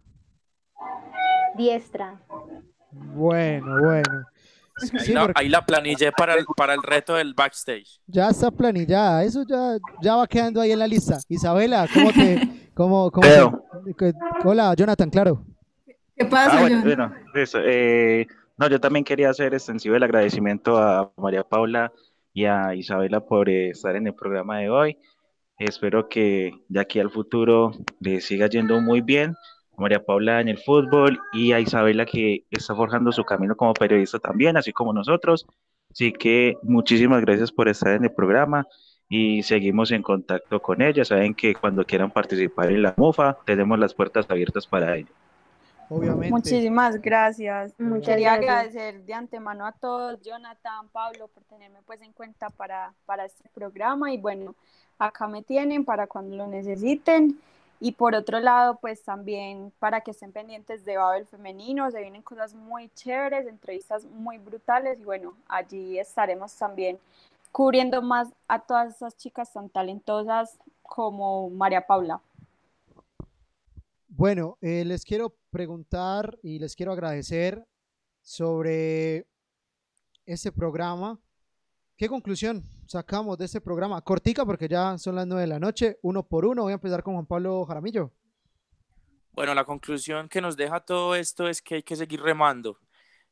Diestra. 1.56 2.20
Bueno, 2.92 3.80
bueno. 3.84 4.26
Ahí 4.94 5.00
Sí, 5.00 5.14
la, 5.14 5.32
ahí 5.36 5.50
la 5.50 5.66
planillé 5.66 6.12
para 6.12 6.36
el, 6.36 6.46
para 6.56 6.74
el 6.74 6.84
reto 6.84 7.16
del 7.16 7.34
backstage. 7.34 8.00
ya 8.06 8.30
está 8.30 8.52
planillada, 8.52 9.24
eso 9.24 9.44
ya, 9.48 9.78
ya 10.02 10.16
va 10.16 10.28
quedando 10.28 10.62
ahí 10.62 10.72
en 10.72 10.80
la 10.80 10.88
lista. 10.88 11.18
Isabela, 11.30 11.88
¿cómo 11.94 12.12
te... 12.14 12.70
Cómo, 12.76 13.10
cómo 13.10 13.28
te- 13.28 13.94
que- 13.98 14.14
hola, 14.44 14.74
Jonathan, 14.76 15.10
claro. 15.10 15.44
¿Qué 16.16 16.26
pasa, 16.26 16.58
Ah, 16.58 16.62
bueno, 16.62 16.82
bueno, 16.84 17.12
eso, 17.34 17.58
eh, 17.64 18.28
no, 18.56 18.70
yo 18.70 18.80
también 18.80 19.04
quería 19.04 19.32
hacer 19.32 19.54
extensivo 19.56 19.96
el 19.96 20.04
agradecimiento 20.04 20.78
a 20.78 21.12
María 21.18 21.44
Paula 21.44 21.92
y 22.34 22.46
a 22.46 22.76
Isabela 22.76 23.20
por 23.20 23.50
eh, 23.50 23.70
estar 23.70 23.96
en 23.96 24.06
el 24.06 24.14
programa 24.14 24.60
de 24.60 24.70
hoy. 24.70 24.98
Espero 25.58 26.08
que 26.08 26.52
de 26.70 26.80
aquí 26.80 27.00
al 27.00 27.10
futuro 27.10 27.72
le 28.00 28.22
siga 28.22 28.48
yendo 28.48 28.80
muy 28.80 29.02
bien. 29.02 29.36
A 29.78 29.82
María 29.82 30.04
Paula 30.04 30.42
en 30.42 30.48
el 30.50 30.58
fútbol 30.58 31.20
y 31.34 31.52
a 31.52 31.60
Isabela 31.60 32.06
que 32.06 32.44
está 32.50 32.76
forjando 32.76 33.12
su 33.12 33.24
camino 33.24 33.56
como 33.56 33.74
periodista 33.74 34.18
también, 34.18 34.58
así 34.58 34.74
como 34.74 34.92
nosotros. 34.92 35.46
Así 35.92 36.12
que 36.12 36.58
muchísimas 36.64 37.22
gracias 37.22 37.52
por 37.52 37.70
estar 37.70 37.94
en 37.94 38.04
el 38.04 38.12
programa 38.12 38.66
y 39.08 39.44
seguimos 39.44 39.92
en 39.92 40.02
contacto 40.02 40.60
con 40.62 40.82
ella. 40.82 41.06
Saben 41.06 41.34
que 41.34 41.54
cuando 41.54 41.86
quieran 41.86 42.12
participar 42.12 42.72
en 42.72 42.82
la 42.82 42.94
MUFA, 42.98 43.38
tenemos 43.46 43.78
las 43.80 43.94
puertas 43.94 44.26
abiertas 44.30 44.66
para 44.66 44.96
ello. 44.96 45.14
Obviamente. 45.90 46.32
muchísimas 46.32 47.02
gracias. 47.02 47.74
Muchas 47.80 48.16
Quería 48.16 48.36
gracias. 48.36 48.76
agradecer 48.76 49.06
de 49.06 49.14
antemano 49.14 49.66
a 49.66 49.72
todos, 49.72 50.20
Jonathan, 50.22 50.90
Pablo, 50.92 51.30
por 51.30 51.44
tenerme 51.44 51.80
pues 51.86 52.02
en 52.02 52.12
cuenta 52.12 52.50
para, 52.50 52.94
para 53.06 53.26
este 53.26 53.48
programa 53.54 54.12
y 54.12 54.18
bueno, 54.18 54.56
acá 55.00 55.28
me 55.28 55.44
tienen 55.44 55.86
para 55.86 56.08
cuando 56.08 56.36
lo 56.36 56.48
necesiten. 56.48 57.40
Y 57.80 57.92
por 57.92 58.16
otro 58.16 58.40
lado, 58.40 58.80
pues 58.82 59.04
también 59.04 59.72
para 59.80 60.02
que 60.02 60.12
estén 60.12 60.32
pendientes 60.32 60.84
de 60.84 60.98
Babel 60.98 61.28
Femenino, 61.28 61.90
se 61.92 62.02
vienen 62.02 62.24
cosas 62.24 62.56
muy 62.56 62.90
chéveres, 62.96 63.48
entrevistas 63.48 64.04
muy 64.06 64.40
brutales 64.40 65.00
y 65.00 65.04
bueno, 65.04 65.36
allí 65.48 66.00
estaremos 66.00 66.56
también 66.56 66.98
cubriendo 67.52 68.02
más 68.02 68.30
a 68.48 68.60
todas 68.60 68.96
esas 68.96 69.16
chicas 69.16 69.54
tan 69.54 69.70
talentosas 69.70 70.58
como 70.82 71.50
María 71.52 71.86
Paula. 71.86 72.20
Bueno, 74.08 74.58
eh, 74.62 74.84
les 74.84 75.06
quiero 75.06 75.36
preguntar 75.52 76.40
y 76.42 76.58
les 76.58 76.76
quiero 76.76 76.92
agradecer 76.92 77.64
sobre 78.24 79.28
este 80.26 80.52
programa. 80.52 81.20
¿Qué 81.96 82.10
conclusión 82.10 82.64
sacamos 82.88 83.38
de 83.38 83.46
este 83.46 83.62
programa? 83.62 84.02
Cortica 84.02 84.46
porque 84.46 84.68
ya 84.68 84.98
son 84.98 85.16
las 85.16 85.28
nueve 85.28 85.42
de 85.42 85.48
la 85.48 85.60
noche, 85.60 86.00
uno 86.02 86.24
por 86.24 86.46
uno. 86.46 86.64
Voy 86.64 86.72
a 86.72 86.76
empezar 86.76 87.04
con 87.04 87.14
Juan 87.16 87.26
Pablo 87.26 87.66
Jaramillo. 87.66 88.12
Bueno, 89.34 89.54
la 89.54 89.66
conclusión 89.66 90.30
que 90.30 90.42
nos 90.42 90.58
deja 90.58 90.80
todo 90.82 91.16
esto 91.16 91.48
es 91.48 91.62
que 91.62 91.76
hay 91.76 91.84
que 91.84 91.96
seguir 91.96 92.22
remando. 92.22 92.80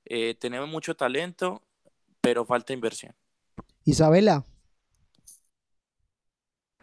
Eh, 0.06 0.36
tenemos 0.40 0.69
mucho 0.69 0.95
talento, 0.95 1.64
pero 2.22 2.45
falta 2.45 2.73
inversión. 2.73 3.15
Isabela, 3.86 4.45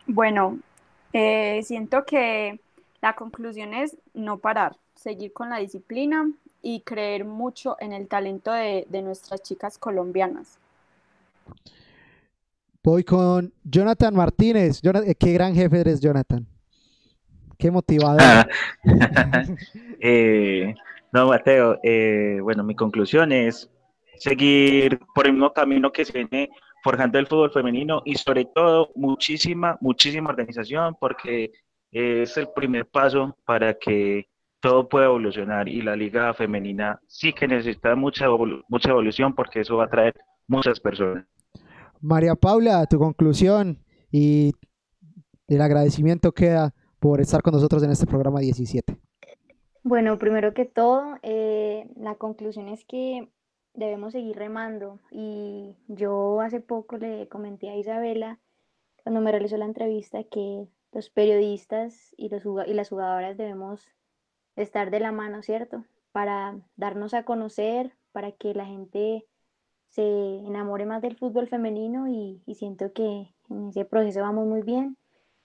Bueno, 0.06 0.58
eh, 1.12 1.62
siento 1.64 2.04
que 2.04 2.60
la 3.00 3.14
conclusión 3.16 3.74
es 3.74 3.96
no 4.14 4.38
parar, 4.38 4.76
seguir 4.94 5.32
con 5.32 5.50
la 5.50 5.58
disciplina 5.58 6.30
y 6.62 6.80
creer 6.82 7.24
mucho 7.24 7.76
en 7.80 7.92
el 7.92 8.08
talento 8.08 8.52
de, 8.52 8.86
de 8.88 9.02
nuestras 9.02 9.42
chicas 9.42 9.78
colombianas. 9.78 10.58
Voy 12.84 13.04
con 13.04 13.52
Jonathan 13.62 14.12
Martínez. 14.12 14.80
Eh, 14.82 15.14
qué 15.14 15.32
gran 15.32 15.54
jefe 15.54 15.80
eres, 15.80 16.00
Jonathan. 16.00 16.46
Qué 17.58 17.70
motivador. 17.70 18.48
Eh, 20.04 20.74
no, 21.12 21.28
Mateo, 21.28 21.78
eh, 21.84 22.40
bueno, 22.42 22.64
mi 22.64 22.74
conclusión 22.74 23.30
es 23.30 23.70
seguir 24.16 24.98
por 25.14 25.26
el 25.26 25.34
mismo 25.34 25.52
camino 25.52 25.92
que 25.92 26.04
se 26.04 26.12
viene 26.12 26.50
forjando 26.82 27.20
el 27.20 27.28
fútbol 27.28 27.52
femenino 27.52 28.02
y 28.04 28.16
sobre 28.16 28.46
todo 28.46 28.90
muchísima, 28.96 29.78
muchísima 29.80 30.30
organización 30.30 30.96
porque 30.98 31.52
es 31.92 32.36
el 32.36 32.48
primer 32.48 32.86
paso 32.86 33.36
para 33.44 33.74
que 33.74 34.26
todo 34.58 34.88
pueda 34.88 35.04
evolucionar 35.04 35.68
y 35.68 35.82
la 35.82 35.94
liga 35.94 36.34
femenina 36.34 37.00
sí 37.06 37.32
que 37.32 37.46
necesita 37.46 37.94
mucha, 37.94 38.26
mucha 38.68 38.90
evolución 38.90 39.36
porque 39.36 39.60
eso 39.60 39.76
va 39.76 39.84
a 39.84 39.90
traer 39.90 40.14
muchas 40.48 40.80
personas. 40.80 41.24
María 42.02 42.34
Paula, 42.34 42.84
tu 42.86 42.98
conclusión 42.98 43.78
y 44.10 44.52
el 45.46 45.62
agradecimiento 45.62 46.32
queda 46.32 46.74
por 46.98 47.20
estar 47.20 47.42
con 47.42 47.54
nosotros 47.54 47.82
en 47.84 47.92
este 47.92 48.06
programa 48.06 48.40
17. 48.40 48.98
Bueno, 49.84 50.18
primero 50.18 50.52
que 50.52 50.64
todo, 50.64 51.16
eh, 51.22 51.88
la 51.96 52.16
conclusión 52.16 52.68
es 52.68 52.84
que 52.84 53.28
debemos 53.74 54.12
seguir 54.12 54.36
remando 54.36 54.98
y 55.12 55.76
yo 55.86 56.40
hace 56.40 56.60
poco 56.60 56.98
le 56.98 57.28
comenté 57.28 57.70
a 57.70 57.76
Isabela 57.76 58.40
cuando 59.02 59.20
me 59.20 59.30
realizó 59.30 59.56
la 59.56 59.64
entrevista 59.64 60.24
que 60.24 60.66
los 60.92 61.08
periodistas 61.08 62.14
y, 62.16 62.28
los, 62.28 62.42
y 62.66 62.74
las 62.74 62.88
jugadoras 62.88 63.36
debemos 63.36 63.86
estar 64.56 64.90
de 64.90 65.00
la 65.00 65.12
mano, 65.12 65.42
¿cierto? 65.42 65.84
Para 66.10 66.60
darnos 66.76 67.14
a 67.14 67.24
conocer, 67.24 67.92
para 68.10 68.32
que 68.32 68.54
la 68.54 68.66
gente 68.66 69.24
se 69.92 70.02
enamore 70.02 70.86
más 70.86 71.02
del 71.02 71.16
fútbol 71.16 71.48
femenino 71.48 72.08
y, 72.08 72.40
siento 72.54 72.92
que 72.92 73.34
en 73.50 73.68
ese 73.68 73.84
proceso 73.84 74.20
vamos 74.20 74.46
muy 74.46 74.62
bien. 74.62 74.96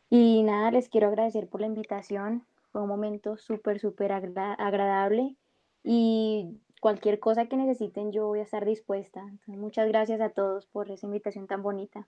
Y 0.09 0.43
nada, 0.43 0.71
les 0.71 0.87
quiero 0.87 1.07
agradecer 1.07 1.47
por 1.49 1.59
la 1.61 1.67
invitación. 1.67 2.45
Fue 2.71 2.81
un 2.81 2.87
momento 2.87 3.37
súper, 3.37 3.79
súper 3.79 4.13
agradable 4.13 5.35
y 5.83 6.59
cualquier 6.79 7.19
cosa 7.19 7.47
que 7.47 7.57
necesiten 7.57 8.11
yo 8.11 8.27
voy 8.27 8.39
a 8.39 8.43
estar 8.43 8.65
dispuesta. 8.65 9.21
muchas 9.47 9.87
gracias 9.89 10.21
a 10.21 10.29
todos 10.29 10.65
por 10.67 10.89
esa 10.91 11.07
invitación 11.07 11.47
tan 11.47 11.61
bonita. 11.61 12.07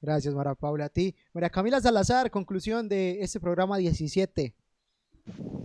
Gracias, 0.00 0.34
Mara 0.34 0.54
Paula. 0.54 0.86
A 0.86 0.88
ti. 0.90 1.14
María 1.32 1.50
Camila 1.50 1.80
Salazar, 1.80 2.30
conclusión 2.30 2.88
de 2.88 3.22
este 3.22 3.40
programa 3.40 3.78
17. 3.78 4.54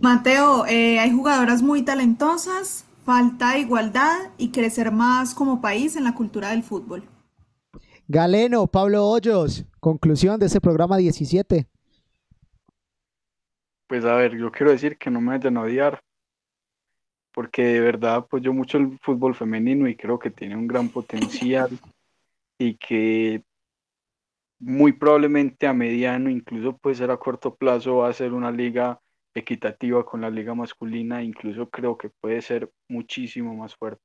Mateo, 0.00 0.66
eh, 0.66 0.98
hay 0.98 1.10
jugadoras 1.12 1.62
muy 1.62 1.82
talentosas, 1.82 2.86
falta 3.04 3.58
igualdad 3.58 4.32
y 4.38 4.50
crecer 4.50 4.90
más 4.90 5.34
como 5.34 5.60
país 5.60 5.94
en 5.96 6.04
la 6.04 6.14
cultura 6.14 6.50
del 6.50 6.62
fútbol. 6.62 7.04
Galeno, 8.08 8.66
Pablo 8.66 9.06
Hoyos, 9.06 9.64
conclusión 9.80 10.40
de 10.40 10.46
ese 10.46 10.60
programa 10.60 10.96
17. 10.96 11.66
Pues 13.86 14.04
a 14.04 14.14
ver, 14.14 14.36
yo 14.36 14.50
quiero 14.50 14.72
decir 14.72 14.96
que 14.96 15.10
no 15.10 15.20
me 15.20 15.36
vayan 15.36 15.56
a 15.56 15.62
odiar, 15.62 16.02
porque 17.32 17.64
de 17.64 17.80
verdad 17.80 18.16
apoyo 18.16 18.52
mucho 18.52 18.78
el 18.78 18.98
fútbol 19.00 19.34
femenino 19.34 19.86
y 19.88 19.96
creo 19.96 20.18
que 20.18 20.30
tiene 20.30 20.56
un 20.56 20.66
gran 20.66 20.88
potencial 20.88 21.70
y 22.58 22.76
que 22.76 23.42
muy 24.58 24.92
probablemente 24.92 25.66
a 25.66 25.74
mediano, 25.74 26.30
incluso 26.30 26.76
puede 26.76 26.96
ser 26.96 27.10
a 27.10 27.18
corto 27.18 27.54
plazo, 27.54 27.96
va 27.96 28.08
a 28.08 28.14
ser 28.14 28.32
una 28.32 28.50
liga 28.50 29.00
equitativa 29.34 30.04
con 30.04 30.20
la 30.20 30.30
liga 30.30 30.54
masculina, 30.54 31.22
incluso 31.22 31.68
creo 31.68 31.96
que 31.98 32.08
puede 32.08 32.40
ser 32.40 32.70
muchísimo 32.88 33.54
más 33.54 33.74
fuerte. 33.74 34.02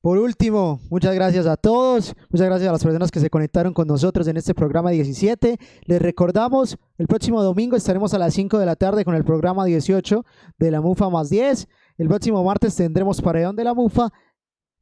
Por 0.00 0.16
último, 0.18 0.80
muchas 0.90 1.12
gracias 1.14 1.46
a 1.46 1.56
todos, 1.56 2.14
muchas 2.30 2.46
gracias 2.46 2.68
a 2.68 2.72
las 2.72 2.84
personas 2.84 3.10
que 3.10 3.18
se 3.18 3.30
conectaron 3.30 3.74
con 3.74 3.88
nosotros 3.88 4.28
en 4.28 4.36
este 4.36 4.54
programa 4.54 4.90
17. 4.90 5.58
Les 5.86 6.00
recordamos, 6.00 6.78
el 6.98 7.08
próximo 7.08 7.42
domingo 7.42 7.76
estaremos 7.76 8.14
a 8.14 8.18
las 8.18 8.32
5 8.32 8.58
de 8.58 8.66
la 8.66 8.76
tarde 8.76 9.04
con 9.04 9.16
el 9.16 9.24
programa 9.24 9.64
18 9.64 10.24
de 10.56 10.70
la 10.70 10.80
MUFA 10.80 11.10
más 11.10 11.30
10. 11.30 11.66
El 11.98 12.06
próximo 12.06 12.44
martes 12.44 12.76
tendremos 12.76 13.20
Paredón 13.20 13.56
de 13.56 13.64
la 13.64 13.74
MUFA. 13.74 14.12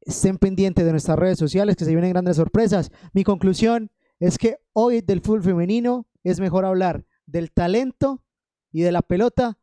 Estén 0.02 0.36
pendientes 0.36 0.84
de 0.84 0.90
nuestras 0.90 1.18
redes 1.18 1.38
sociales 1.38 1.76
que 1.76 1.86
se 1.86 1.92
vienen 1.92 2.12
grandes 2.12 2.36
sorpresas. 2.36 2.92
Mi 3.14 3.24
conclusión 3.24 3.90
es 4.20 4.36
que 4.36 4.58
hoy 4.74 5.00
del 5.00 5.22
fútbol 5.22 5.42
femenino 5.42 6.06
es 6.24 6.40
mejor 6.40 6.66
hablar 6.66 7.06
del 7.24 7.52
talento 7.52 8.22
y 8.76 8.82
de 8.82 8.92
la 8.92 9.00
pelota 9.00 9.56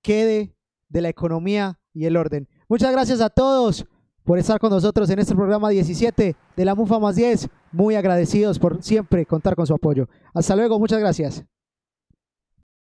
quede 0.00 0.54
de 0.88 1.00
la 1.00 1.08
economía 1.08 1.80
y 1.92 2.04
el 2.04 2.16
orden. 2.16 2.48
Muchas 2.68 2.92
gracias 2.92 3.20
a 3.20 3.28
todos 3.28 3.84
por 4.22 4.38
estar 4.38 4.60
con 4.60 4.70
nosotros 4.70 5.10
en 5.10 5.18
este 5.18 5.34
programa 5.34 5.70
17 5.70 6.36
de 6.56 6.64
la 6.64 6.76
MUFA 6.76 7.00
más 7.00 7.16
10. 7.16 7.48
Muy 7.72 7.96
agradecidos 7.96 8.60
por 8.60 8.80
siempre 8.80 9.26
contar 9.26 9.56
con 9.56 9.66
su 9.66 9.74
apoyo. 9.74 10.08
Hasta 10.32 10.54
luego, 10.54 10.78
muchas 10.78 11.00
gracias. 11.00 11.44